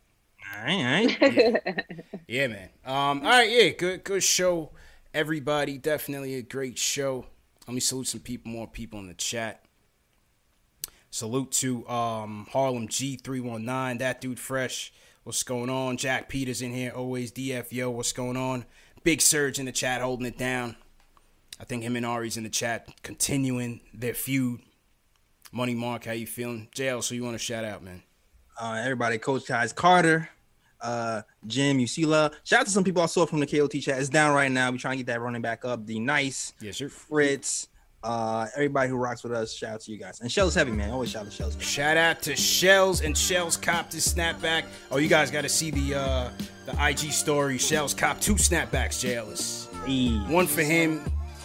All 0.58 0.66
right, 0.66 1.18
all 1.22 1.30
right. 1.30 1.86
Yeah, 2.28 2.48
man. 2.48 2.70
Um, 2.84 3.22
all 3.22 3.30
right, 3.30 3.50
yeah, 3.50 3.70
good, 3.70 4.04
good 4.04 4.24
show, 4.24 4.72
everybody. 5.14 5.78
Definitely 5.78 6.36
a 6.36 6.42
great 6.42 6.80
show. 6.80 7.28
Let 7.68 7.76
me 7.76 7.80
salute 7.80 8.08
some 8.08 8.20
people, 8.22 8.52
more 8.52 8.68
people 8.68 9.00
in 9.00 9.08
the 9.08 9.14
chat. 9.14 9.64
Salute 11.14 11.52
to 11.52 11.88
um 11.90 12.48
Harlem 12.52 12.88
G 12.88 13.18
three 13.18 13.42
one 13.42 13.66
nine. 13.66 13.98
That 13.98 14.22
dude 14.22 14.40
fresh. 14.40 14.94
What's 15.24 15.44
going 15.44 15.70
on? 15.70 15.98
Jack 15.98 16.30
Peters 16.30 16.62
in 16.62 16.74
here. 16.74 16.94
Always 16.96 17.34
DFyo. 17.34 17.92
What's 17.92 18.14
going 18.14 18.38
on? 18.38 18.66
Big 19.04 19.22
Serge 19.22 19.60
in 19.60 19.66
the 19.66 19.74
chat, 19.74 20.02
holding 20.02 20.26
it 20.26 20.38
down. 20.38 20.78
I 21.60 21.66
think 21.66 21.84
him 21.84 21.98
and 21.98 22.06
Ari's 22.06 22.38
in 22.38 22.44
the 22.44 22.50
chat, 22.50 22.88
continuing 23.04 23.82
their 23.94 24.14
feud. 24.14 24.62
Money 25.52 25.76
Mark, 25.76 26.06
how 26.06 26.14
you 26.14 26.26
feeling? 26.26 26.70
JL, 26.74 27.04
so 27.04 27.14
you 27.14 27.24
want 27.24 27.36
to 27.36 27.44
shout 27.44 27.66
out, 27.66 27.84
man? 27.84 28.02
Uh, 28.60 28.80
everybody, 28.82 29.18
Coach 29.18 29.46
Ties 29.46 29.74
Carter, 29.74 30.30
uh, 30.80 31.24
Jim, 31.46 31.78
Usila. 31.78 32.34
Shout 32.46 32.62
out 32.62 32.66
to 32.68 32.72
some 32.72 32.86
people 32.86 33.02
I 33.02 33.08
saw 33.08 33.26
from 33.26 33.42
the 33.42 33.48
KOT 33.48 33.74
chat. 33.82 34.00
It's 34.00 34.10
down 34.10 34.34
right 34.34 34.52
now. 34.52 34.72
We 34.72 34.78
trying 34.78 34.98
to 34.98 35.04
get 35.04 35.12
that 35.12 35.20
running 35.20 35.42
back 35.42 35.66
up. 35.66 35.86
The 35.86 36.00
nice, 36.00 36.54
yes, 36.62 36.78
sir. 36.78 36.88
Fritz, 36.90 37.68
uh, 38.04 38.48
everybody 38.56 38.90
who 38.90 38.96
rocks 38.96 39.24
with 39.24 39.32
us. 39.32 39.54
Shout 39.54 39.76
out 39.76 39.82
to 39.82 39.92
you 39.92 39.98
guys. 39.98 40.22
And 40.22 40.32
Shells 40.32 40.56
Heavy, 40.56 40.72
man. 40.72 40.92
Always 40.92 41.12
shout 41.12 41.26
out 41.26 41.32
to 41.32 41.36
Shells. 41.36 41.58
Shout 41.60 41.98
out 41.98 42.22
to 42.24 42.36
Shells 42.36 43.02
and 43.02 43.18
Shells 43.18 43.58
cop 43.58 43.92
this 43.92 44.12
snapback. 44.12 44.66
Oh, 44.90 44.98
you 44.98 45.08
guys 45.08 45.30
got 45.30 45.42
to 45.42 45.50
see 45.50 45.72
the 45.72 46.00
uh, 46.00 46.30
the 46.66 46.88
IG 46.88 47.12
story. 47.12 47.58
Shells 47.58 47.94
cop 47.94 48.20
two 48.20 48.36
snapbacks, 48.36 49.00
jailers. 49.02 49.70
Hey. 49.86 50.10
One 50.28 50.48
for 50.48 50.62
him, 50.62 51.04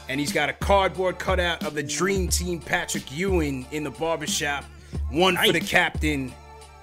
and 0.09 0.19
he's 0.19 0.33
got 0.33 0.49
a 0.49 0.55
cardboard 0.55 1.19
cutout 1.19 1.65
of 1.65 1.75
the 1.75 1.83
dream 1.83 2.29
team 2.29 2.61
Patrick 2.61 3.11
Ewing 3.17 3.67
in 3.71 3.85
the 3.85 3.91
barbershop. 3.91 4.65
One 5.11 5.35
nice. 5.35 5.47
for 5.47 5.53
the 5.53 5.61
captain 5.61 6.33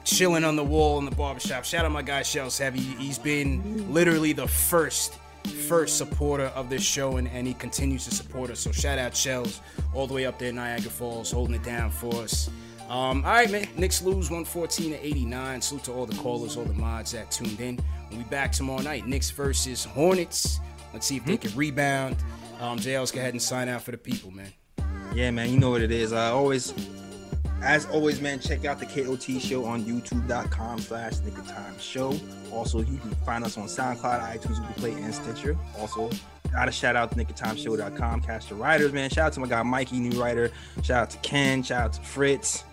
chilling 0.03 0.43
on 0.43 0.55
the 0.55 0.63
wall 0.63 0.99
in 0.99 1.05
the 1.05 1.15
barbershop. 1.15 1.65
Shout 1.65 1.85
out 1.85 1.91
my 1.91 2.01
guy 2.01 2.21
Shells 2.21 2.57
Heavy. 2.57 2.79
He's 2.79 3.17
been 3.17 3.93
literally 3.93 4.33
the 4.33 4.47
first 4.47 5.17
first 5.43 5.97
supporter 5.97 6.45
of 6.55 6.69
this 6.69 6.83
show 6.83 7.17
and, 7.17 7.27
and 7.29 7.47
he 7.47 7.53
continues 7.53 8.05
to 8.05 8.13
support 8.13 8.49
us. 8.49 8.59
So 8.59 8.71
shout 8.71 8.99
out 8.99 9.15
Shells 9.15 9.61
all 9.93 10.07
the 10.07 10.13
way 10.13 10.25
up 10.25 10.39
there 10.39 10.49
in 10.49 10.55
Niagara 10.55 10.91
Falls, 10.91 11.31
holding 11.31 11.55
it 11.55 11.63
down 11.63 11.91
for 11.91 12.13
us. 12.15 12.49
Um, 12.89 13.23
all 13.25 13.31
right, 13.31 13.49
man. 13.49 13.67
Knicks 13.77 14.01
lose 14.01 14.29
114 14.29 14.91
to 14.91 15.05
89. 15.05 15.61
Salute 15.61 15.83
to 15.85 15.93
all 15.93 16.05
the 16.05 16.15
callers, 16.17 16.57
all 16.57 16.65
the 16.65 16.73
mods 16.73 17.11
that 17.13 17.31
tuned 17.31 17.59
in. 17.59 17.79
We'll 18.09 18.19
be 18.19 18.25
back 18.25 18.51
tomorrow 18.51 18.81
night. 18.81 19.07
Knicks 19.07 19.31
versus 19.31 19.83
Hornets. 19.83 20.59
Let's 20.93 21.07
see 21.07 21.17
if 21.17 21.25
they 21.25 21.37
can 21.37 21.55
rebound. 21.55 22.17
Um, 22.59 22.77
JL's 22.77 23.11
go 23.11 23.19
ahead 23.19 23.33
and 23.33 23.41
sign 23.41 23.67
out 23.67 23.81
for 23.81 23.91
the 23.91 23.97
people, 23.97 24.31
man. 24.31 24.53
Yeah, 25.15 25.31
man. 25.31 25.49
You 25.49 25.59
know 25.59 25.71
what 25.71 25.81
it 25.81 25.91
is. 25.91 26.13
I 26.13 26.29
always 26.29 26.71
as 27.63 27.85
always, 27.85 28.19
man, 28.19 28.39
check 28.39 28.65
out 28.65 28.77
the 28.79 28.85
KOT 28.85 29.41
show 29.41 29.63
on 29.65 29.83
youtube.com 29.85 30.79
slash 30.79 31.13
Time 31.47 31.79
Show. 31.79 32.19
Also, 32.51 32.79
you 32.79 32.97
can 32.97 33.11
find 33.25 33.43
us 33.43 33.57
on 33.57 33.67
SoundCloud, 33.67 34.21
iTunes, 34.21 34.59
Google 34.59 34.73
Play, 34.75 34.91
and 34.91 35.15
Stitcher. 35.15 35.57
Also, 35.79 36.09
gotta 36.51 36.71
shout 36.71 36.97
out 36.97 37.11
to 37.11 37.17
NickOfTimeShow.com, 37.17 38.21
cast 38.21 38.49
the 38.49 38.55
writers, 38.55 38.91
man. 38.91 39.09
Shout 39.09 39.27
out 39.27 39.33
to 39.33 39.39
my 39.39 39.47
guy 39.47 39.63
Mikey, 39.63 39.99
new 39.99 40.21
writer. 40.21 40.51
Shout 40.83 41.03
out 41.03 41.09
to 41.11 41.17
Ken. 41.19 41.63
Shout 41.63 41.81
out 41.81 41.93
to 41.93 42.01
Fritz. 42.01 42.65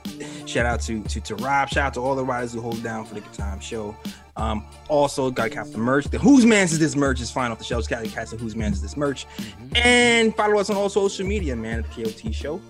Shout 0.45 0.67
out 0.67 0.81
to 0.83 1.03
to, 1.05 1.21
to 1.21 1.37
Rob. 1.37 1.69
Shout 1.69 1.87
out 1.87 1.95
to 1.95 2.01
all 2.01 2.17
the 2.17 2.25
writers 2.25 2.53
who 2.53 2.61
hold 2.61 2.83
down 2.83 3.05
for 3.05 3.15
Nick 3.15 3.27
of 3.27 3.33
Time 3.33 3.61
Show. 3.61 3.97
Um, 4.37 4.65
also, 4.89 5.31
gotta 5.31 5.51
cap 5.51 5.67
the 5.71 5.79
merch. 5.79 6.07
The 6.07 6.19
Whose 6.19 6.45
Man's 6.45 6.73
is 6.73 6.81
this 6.81 6.97
merch 6.97 7.21
is 7.21 7.31
fine 7.31 7.53
off 7.53 7.59
the 7.59 7.65
shelves. 7.65 7.87
Gotta 7.87 8.09
catch 8.09 8.31
the 8.31 8.37
Whose 8.37 8.57
Man's 8.57 8.77
is 8.77 8.83
this 8.83 8.97
merch. 8.97 9.27
Mm-hmm. 9.37 9.77
And 9.77 10.35
follow 10.35 10.59
us 10.59 10.69
on 10.69 10.77
all 10.77 10.89
social 10.89 11.27
media, 11.27 11.55
man, 11.55 11.79
at 11.79 11.93
the 11.93 12.05
KOT 12.05 12.35
Show 12.35 12.61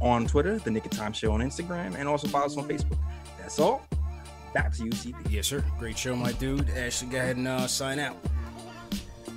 on 0.00 0.26
Twitter, 0.26 0.58
the 0.58 0.70
Nick 0.70 0.86
of 0.86 0.92
Time 0.92 1.12
Show 1.12 1.32
on 1.32 1.40
Instagram, 1.40 1.94
and 1.96 2.08
also 2.08 2.28
follow 2.28 2.46
us 2.46 2.56
on 2.56 2.68
Facebook. 2.68 2.98
That's 3.38 3.58
all. 3.58 3.86
Back 4.52 4.72
to 4.74 4.84
you, 4.84 4.90
CP. 4.90 5.14
Yes, 5.30 5.46
sir. 5.46 5.64
Great 5.78 5.96
show, 5.96 6.16
my 6.16 6.32
dude. 6.32 6.68
Ashley, 6.70 7.08
go 7.08 7.18
ahead 7.18 7.36
and 7.36 7.46
uh, 7.46 7.66
sign 7.66 7.98
out. 7.98 8.16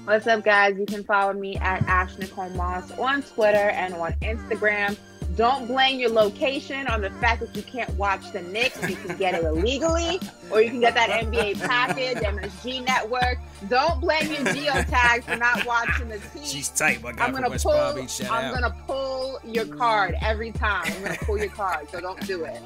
What's 0.05 0.27
up, 0.27 0.43
guys? 0.43 0.75
You 0.77 0.85
can 0.85 1.03
follow 1.03 1.33
me 1.33 1.55
at 1.57 1.81
Ash 1.83 2.17
Nicole 2.17 2.49
Moss 2.49 2.91
on 2.91 3.21
Twitter 3.23 3.69
and 3.69 3.93
on 3.93 4.13
Instagram. 4.21 4.97
Don't 5.35 5.67
blame 5.67 5.99
your 5.99 6.11
location 6.11 6.87
on 6.87 7.01
the 7.01 7.09
fact 7.11 7.39
that 7.41 7.55
you 7.55 7.63
can't 7.63 7.89
watch 7.97 8.31
the 8.31 8.41
Knicks. 8.41 8.87
You 8.87 8.95
can 8.95 9.17
get 9.17 9.33
it 9.33 9.43
illegally, 9.43 10.19
or 10.51 10.61
you 10.61 10.69
can 10.69 10.79
get 10.79 10.93
that 10.93 11.09
NBA 11.09 11.59
package, 11.59 12.17
MSG 12.17 12.85
Network. 12.85 13.39
Don't 13.67 13.99
blame 13.99 14.31
your 14.31 14.43
geotag 14.43 15.23
for 15.23 15.35
not 15.35 15.65
watching 15.65 16.09
the 16.09 16.19
team. 16.19 16.43
She's 16.43 16.69
tight, 16.69 17.01
my 17.01 17.11
I'm 17.17 17.33
gonna 17.33 17.49
pull. 17.49 17.71
I'm 17.71 18.07
out. 18.29 18.53
gonna 18.53 18.75
pull 18.85 19.39
your 19.43 19.65
card 19.65 20.15
every 20.21 20.51
time. 20.51 20.83
I'm 20.85 21.01
gonna 21.01 21.17
pull 21.21 21.37
your 21.37 21.49
card, 21.49 21.89
so 21.89 21.99
don't 21.99 22.25
do 22.27 22.45
it. 22.45 22.61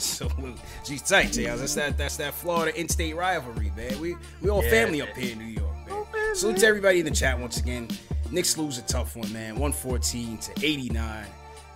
Salute. 0.00 0.56
She's 0.84 1.02
tight, 1.02 1.32
Jay. 1.32 1.44
That's 1.44 1.74
that. 1.74 1.98
That's 1.98 2.16
that 2.16 2.34
Florida 2.34 2.78
in-state 2.78 3.14
rivalry, 3.14 3.72
man. 3.76 4.00
We 4.00 4.16
we 4.40 4.48
all 4.48 4.64
yeah, 4.64 4.70
family 4.70 5.00
man. 5.00 5.08
up 5.08 5.16
here 5.16 5.32
in 5.32 5.38
New 5.38 5.44
York, 5.44 5.74
man. 5.86 5.86
Oh, 5.90 6.32
Salute 6.34 6.58
to 6.58 6.66
everybody 6.66 7.00
in 7.00 7.04
the 7.04 7.10
chat 7.10 7.38
once 7.38 7.58
again. 7.58 7.88
Knicks 8.30 8.56
lose 8.56 8.78
a 8.78 8.82
tough 8.82 9.16
one, 9.16 9.30
man. 9.32 9.54
114 9.58 10.38
to 10.38 10.52
89 10.62 11.26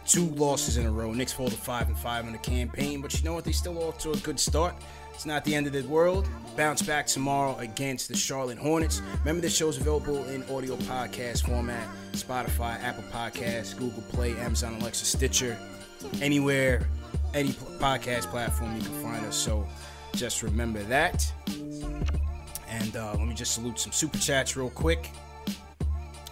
two 0.07 0.27
losses 0.31 0.77
in 0.77 0.87
a 0.87 0.91
row. 0.91 1.13
Knicks 1.13 1.33
to 1.33 1.51
five 1.51 1.89
and 1.89 1.97
five 1.97 2.27
in 2.27 2.33
the 2.33 2.39
campaign, 2.39 3.01
but 3.01 3.17
you 3.19 3.25
know 3.25 3.35
what? 3.35 3.45
They 3.45 3.53
still 3.53 3.83
off 3.83 3.99
to 3.99 4.11
a 4.13 4.17
good 4.19 4.39
start. 4.39 4.75
It's 5.15 5.27
not 5.27 5.45
the 5.45 5.55
end 5.55 5.67
of 5.67 5.73
the 5.73 5.83
world. 5.83 6.29
Bounce 6.57 6.83
back 6.83 7.07
tomorrow 7.07 7.57
against 7.59 8.09
the 8.09 8.17
Charlotte 8.17 8.59
Hornets. 8.59 9.03
Remember, 9.21 9.41
this 9.41 9.55
show 9.55 9.69
is 9.69 9.77
available 9.77 10.25
in 10.25 10.43
audio 10.45 10.77
podcast 10.77 11.47
format 11.47 11.87
Spotify, 12.13 12.83
Apple 12.83 13.05
Podcasts, 13.13 13.77
Google 13.79 14.03
Play, 14.11 14.33
Amazon 14.39 14.75
Alexa, 14.81 15.05
Stitcher, 15.05 15.57
anywhere, 16.21 16.89
any 17.35 17.51
podcast 17.51 18.27
platform 18.31 18.75
you 18.77 18.83
can 18.83 19.03
find 19.03 19.25
us. 19.27 19.37
So 19.37 19.67
just 20.15 20.43
remember 20.43 20.83
that. 20.85 21.31
And 22.69 22.97
uh, 22.97 23.15
let 23.17 23.27
me 23.27 23.35
just 23.35 23.55
salute 23.55 23.79
some 23.79 23.93
super 23.93 24.19
chats 24.19 24.57
real 24.57 24.71
quick. 24.71 25.11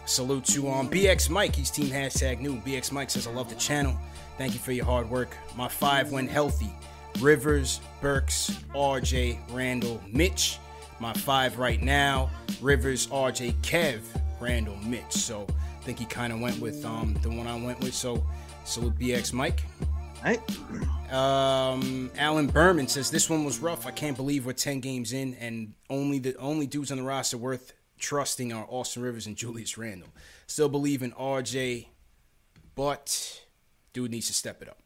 Salute 0.06 0.44
to 0.46 0.68
um, 0.68 0.88
BX 0.88 1.30
Mike. 1.30 1.54
He's 1.54 1.70
team 1.70 1.86
hashtag 1.86 2.40
new. 2.40 2.56
BX 2.60 2.92
Mike 2.92 3.10
says, 3.10 3.26
I 3.26 3.32
love 3.32 3.48
the 3.48 3.54
channel. 3.56 3.96
Thank 4.38 4.54
you 4.54 4.58
for 4.58 4.72
your 4.72 4.84
hard 4.84 5.08
work. 5.08 5.36
My 5.56 5.68
five 5.68 6.10
went 6.10 6.30
healthy. 6.30 6.70
Rivers, 7.20 7.80
Burks, 8.00 8.50
RJ, 8.74 9.38
Randle, 9.52 10.00
Mitch. 10.12 10.58
My 10.98 11.12
five 11.12 11.58
right 11.58 11.82
now. 11.82 12.30
Rivers, 12.60 13.06
RJ, 13.08 13.54
Kev, 13.62 14.00
Randle, 14.40 14.76
Mitch. 14.84 15.12
So 15.12 15.46
I 15.48 15.84
think 15.84 15.98
he 15.98 16.06
kind 16.06 16.32
of 16.32 16.40
went 16.40 16.58
with 16.60 16.84
um, 16.84 17.14
the 17.22 17.28
one 17.28 17.46
I 17.46 17.56
went 17.56 17.80
with. 17.80 17.94
So 17.94 18.24
salute 18.64 18.98
BX 18.98 19.32
Mike. 19.32 19.62
Right. 20.22 20.40
Um, 21.12 22.10
Alan 22.18 22.46
Berman 22.46 22.88
says 22.88 23.10
this 23.10 23.30
one 23.30 23.44
was 23.44 23.58
rough. 23.58 23.86
I 23.86 23.90
can't 23.90 24.16
believe 24.16 24.44
we're 24.44 24.52
ten 24.52 24.80
games 24.80 25.12
in 25.12 25.34
and 25.34 25.72
only 25.88 26.18
the 26.18 26.36
only 26.36 26.66
dudes 26.66 26.90
on 26.90 26.98
the 26.98 27.04
roster 27.04 27.38
worth 27.38 27.72
trusting 28.00 28.52
our 28.52 28.66
Austin 28.68 29.02
Rivers 29.02 29.26
and 29.26 29.36
Julius 29.36 29.78
Randle. 29.78 30.08
Still 30.46 30.68
believe 30.68 31.02
in 31.02 31.12
RJ, 31.12 31.86
but 32.74 33.44
dude 33.92 34.10
needs 34.10 34.26
to 34.26 34.34
step 34.34 34.62
it 34.62 34.68
up. 34.68 34.78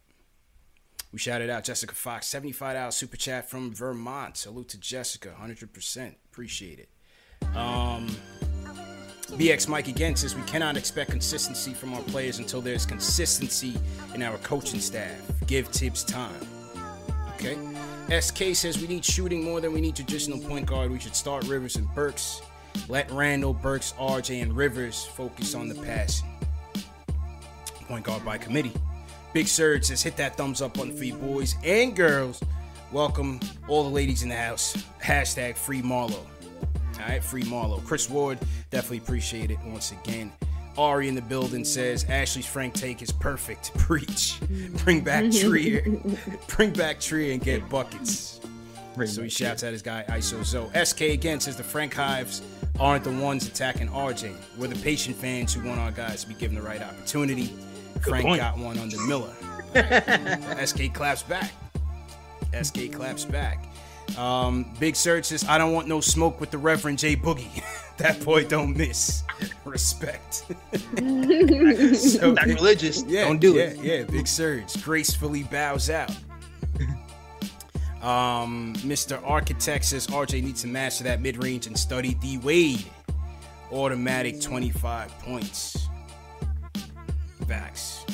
We 1.13 1.19
shouted 1.21 1.49
out 1.49 1.63
Jessica 1.63 1.95
Fox, 1.95 2.29
$75 2.29 2.93
super 2.93 3.17
chat 3.17 3.49
from 3.49 3.73
Vermont. 3.73 4.37
Salute 4.37 4.69
to 4.71 4.79
Jessica, 4.79 5.33
100%. 5.41 6.15
Appreciate 6.33 6.81
it. 6.81 6.89
Um, 7.57 8.09
BX 9.29 9.69
Mike 9.69 9.87
again 9.87 10.17
says 10.17 10.35
we 10.35 10.43
cannot 10.43 10.77
expect 10.77 11.11
consistency 11.11 11.73
from 11.73 11.95
our 11.95 12.03
players 12.03 12.39
until 12.39 12.61
there's 12.61 12.85
consistency 12.85 13.75
in 14.13 14.23
our 14.23 14.39
coaching 14.39 14.81
staff. 14.81 15.17
Give 15.47 15.69
Thibs 15.69 16.03
time. 16.03 16.35
Okay. 17.35 17.57
SK 18.21 18.55
says 18.55 18.81
we 18.81 18.87
need 18.87 19.05
shooting 19.05 19.45
more 19.45 19.61
than 19.61 19.73
we 19.73 19.81
need 19.81 19.97
traditional 19.97 20.39
point 20.39 20.67
guard. 20.67 20.91
We 20.91 20.99
should 20.99 21.15
start 21.15 21.47
Rivers 21.47 21.77
and 21.77 21.93
Burks. 21.95 22.43
Let 22.89 23.11
Randle, 23.11 23.55
Burks, 23.55 23.95
RJ, 23.99 24.43
and 24.43 24.57
Rivers 24.57 25.05
focus 25.05 25.55
on 25.55 25.69
the 25.69 25.75
passing. 25.75 26.29
Point 27.89 28.05
guard 28.05 28.25
by 28.25 28.39
committee. 28.39 28.73
Big 29.33 29.49
Serge 29.49 29.85
says 29.85 30.03
hit 30.03 30.17
that 30.17 30.37
thumbs 30.37 30.63
up 30.63 30.75
button 30.75 30.97
for 30.97 31.05
you 31.05 31.15
boys 31.15 31.57
and 31.65 31.97
girls. 31.97 32.41
Welcome 32.93 33.41
all 33.69 33.83
the 33.83 33.91
ladies 33.91 34.23
in 34.23 34.29
the 34.29 34.37
house. 34.37 34.77
Hashtag 35.03 35.57
free 35.57 35.83
Marlo. 35.83 36.15
All 36.15 37.09
right, 37.09 37.23
free 37.23 37.43
Marlo. 37.43 37.85
Chris 37.85 38.09
Ward, 38.09 38.39
definitely 38.71 38.99
appreciate 38.99 39.51
it 39.51 39.59
once 39.67 39.93
again. 39.93 40.33
Ari 40.79 41.09
in 41.09 41.15
the 41.15 41.23
building 41.23 41.65
says 41.65 42.05
Ashley's 42.09 42.47
Frank 42.47 42.75
take 42.75 43.03
is 43.03 43.13
perfect. 43.13 43.77
Preach. 43.79 44.39
Bring 44.85 45.03
back 45.03 45.31
Trier. 45.33 45.85
Bring 46.49 46.73
back 46.73 47.01
Trier 47.01 47.33
and 47.33 47.43
get 47.43 47.69
buckets. 47.69 48.41
so 49.07 49.23
he 49.23 49.29
shouts 49.29 49.63
at 49.63 49.73
his 49.73 49.83
guy 49.83 50.05
ISO 50.09 50.45
Zo. 50.45 50.71
SK 50.85 51.01
again 51.03 51.41
says 51.41 51.57
the 51.57 51.65
Frank 51.65 51.95
Hives 51.95 52.43
aren't 52.79 53.05
the 53.05 53.11
ones 53.11 53.47
attacking 53.47 53.89
RJ. 53.89 54.35
We're 54.59 54.69
the 54.69 54.83
patient 54.83 55.17
fans 55.17 55.55
who 55.55 55.67
want 55.67 55.81
our 55.81 55.91
guys 55.91 56.23
to 56.23 56.29
be 56.29 56.35
given 56.35 56.57
the 56.57 56.63
right 56.63 56.83
opportunity. 56.83 57.53
Good 57.95 58.05
Frank 58.05 58.27
point. 58.27 58.41
got 58.41 58.59
one 58.59 58.79
under 58.79 59.01
Miller. 59.07 59.33
SK 60.67 60.93
claps 60.93 61.23
back. 61.23 61.53
SK 62.63 62.93
claps 62.93 63.25
back. 63.25 63.67
Um, 64.19 64.67
Big 64.79 64.97
Serge 64.97 65.25
says, 65.25 65.45
I 65.49 65.59
don't 65.59 65.73
want 65.73 65.89
no 65.89 66.01
smoke 66.01 66.41
with 66.41 66.51
the 66.51 66.59
Reverend 66.59 66.99
J 66.99 67.17
Boogie. 67.17 67.63
that 67.97 68.23
boy 68.25 68.45
don't 68.45 68.77
miss. 68.77 69.25
Respect. 69.65 70.35
so, 70.35 72.35
religious. 72.47 73.03
Yeah, 73.05 73.25
don't 73.25 73.41
do 73.41 73.55
yeah, 73.55 73.63
it. 73.63 73.79
Yeah, 73.79 74.03
Big 74.05 74.27
Serge 74.27 74.83
gracefully 74.83 75.45
bows 75.45 75.91
out. 75.91 76.11
Um, 78.05 78.75
Mr. 78.81 79.19
Architect 79.27 79.87
says 79.87 80.07
RJ 80.09 80.43
needs 80.43 80.61
to 80.61 80.69
master 80.69 81.05
that 81.05 81.23
mid 81.23 81.43
range 81.43 81.67
and 81.67 81.79
study 81.79 82.15
D 82.15 82.37
Wade. 82.39 82.85
Automatic 83.73 84.41
25 84.43 85.19
points. 85.21 85.89
Facts. 87.49 88.05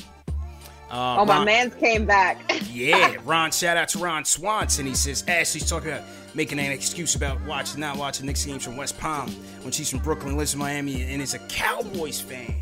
Uh, 0.91 1.19
oh, 1.21 1.25
my 1.25 1.39
Ron, 1.39 1.45
man's 1.45 1.75
came 1.75 2.07
back. 2.07 2.39
yeah, 2.73 3.17
Ron. 3.25 3.51
Shout 3.51 3.77
out 3.77 3.89
to 3.89 3.99
Ron 3.99 4.25
Swanson. 4.25 4.87
He 4.87 4.95
says 4.95 5.25
Ashley's 5.27 5.69
talking 5.69 5.91
about 5.91 6.05
making 6.35 6.61
an 6.61 6.71
excuse 6.71 7.17
about 7.17 7.41
watching, 7.43 7.81
not 7.81 7.97
watching 7.97 8.27
Knicks 8.27 8.45
games 8.45 8.65
from 8.65 8.77
West 8.77 8.99
Palm 8.99 9.29
when 9.63 9.73
she's 9.73 9.91
from 9.91 9.99
Brooklyn, 10.01 10.37
lives 10.37 10.55
in 10.55 10.61
Miami, 10.61 11.03
and 11.03 11.21
is 11.21 11.35
a 11.35 11.39
Cowboys 11.41 12.21
fan. 12.21 12.55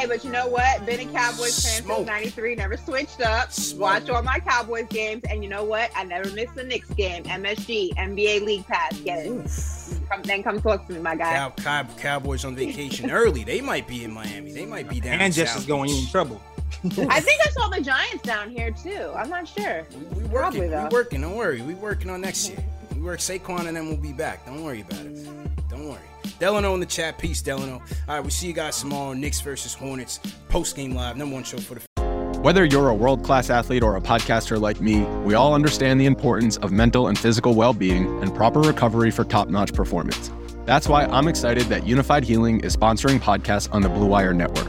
Hey, 0.00 0.06
Hey, 0.06 0.12
but 0.16 0.24
you 0.24 0.30
know 0.30 0.48
what? 0.48 0.86
Been 0.86 1.00
a 1.00 1.12
Cowboys 1.12 1.62
fan 1.62 1.84
since 1.84 2.06
'93. 2.06 2.54
Never 2.54 2.78
switched 2.78 3.20
up. 3.20 3.52
Smoke. 3.52 3.80
Watch 3.82 4.08
all 4.08 4.22
my 4.22 4.38
Cowboys 4.38 4.86
games, 4.88 5.22
and 5.28 5.44
you 5.44 5.50
know 5.50 5.62
what? 5.62 5.90
I 5.94 6.04
never 6.04 6.30
miss 6.30 6.48
a 6.56 6.62
Knicks 6.62 6.88
game. 6.94 7.24
MSG, 7.24 7.94
NBA 7.96 8.42
League 8.46 8.66
Pass. 8.66 8.98
Get 9.00 9.26
it. 9.26 10.08
Come, 10.08 10.22
then 10.22 10.42
come 10.42 10.62
talk 10.62 10.86
to 10.86 10.94
me, 10.94 11.00
my 11.00 11.16
guy. 11.16 11.34
Cow, 11.34 11.50
cow, 11.50 11.86
Cowboys 11.98 12.46
on 12.46 12.56
vacation 12.56 13.10
early. 13.10 13.44
They 13.44 13.60
might 13.60 13.86
be 13.86 14.02
in 14.02 14.10
Miami. 14.12 14.52
They 14.52 14.64
might 14.64 14.88
be 14.88 15.00
down. 15.00 15.20
And 15.20 15.34
just 15.34 15.54
is 15.58 15.66
going 15.66 15.90
in 15.90 16.06
trouble. 16.06 16.40
I 16.82 17.20
think 17.20 17.42
I 17.46 17.50
saw 17.50 17.68
the 17.68 17.82
Giants 17.82 18.22
down 18.22 18.48
here 18.48 18.70
too. 18.70 19.12
I'm 19.14 19.28
not 19.28 19.46
sure. 19.46 19.86
We, 20.14 20.22
we 20.22 20.28
working. 20.28 20.70
we 20.70 20.88
working. 20.88 21.20
Don't 21.20 21.36
worry. 21.36 21.60
We 21.60 21.74
working 21.74 22.08
on 22.08 22.22
next 22.22 22.48
year. 22.48 22.64
We 23.00 23.06
work 23.06 23.20
Saquon 23.20 23.66
and 23.66 23.74
then 23.74 23.88
we'll 23.88 23.96
be 23.96 24.12
back. 24.12 24.44
Don't 24.44 24.62
worry 24.62 24.82
about 24.82 25.00
it. 25.00 25.26
Don't 25.70 25.88
worry. 25.88 26.02
Delano 26.38 26.74
in 26.74 26.80
the 26.80 26.86
chat. 26.86 27.16
Peace, 27.16 27.40
Delano. 27.40 27.80
All 28.06 28.16
right, 28.16 28.22
we 28.22 28.28
see 28.28 28.46
you 28.46 28.52
guys 28.52 28.78
tomorrow. 28.78 29.14
Knicks 29.14 29.40
versus 29.40 29.72
Hornets. 29.72 30.20
Post 30.50 30.76
game 30.76 30.94
live. 30.94 31.16
Number 31.16 31.32
one 31.32 31.42
show 31.42 31.56
for 31.56 31.76
the. 31.76 32.40
Whether 32.42 32.66
you're 32.66 32.90
a 32.90 32.94
world 32.94 33.24
class 33.24 33.48
athlete 33.48 33.82
or 33.82 33.96
a 33.96 34.02
podcaster 34.02 34.60
like 34.60 34.82
me, 34.82 35.00
we 35.24 35.32
all 35.32 35.54
understand 35.54 35.98
the 35.98 36.04
importance 36.04 36.58
of 36.58 36.72
mental 36.72 37.08
and 37.08 37.18
physical 37.18 37.54
well 37.54 37.72
being 37.72 38.22
and 38.22 38.34
proper 38.34 38.60
recovery 38.60 39.10
for 39.10 39.24
top 39.24 39.48
notch 39.48 39.72
performance. 39.72 40.30
That's 40.66 40.86
why 40.86 41.06
I'm 41.06 41.26
excited 41.26 41.64
that 41.64 41.84
Unifyd 41.84 42.24
Healing 42.24 42.60
is 42.60 42.76
sponsoring 42.76 43.18
podcasts 43.18 43.72
on 43.72 43.80
the 43.80 43.88
Blue 43.88 44.06
Wire 44.06 44.34
Network. 44.34 44.68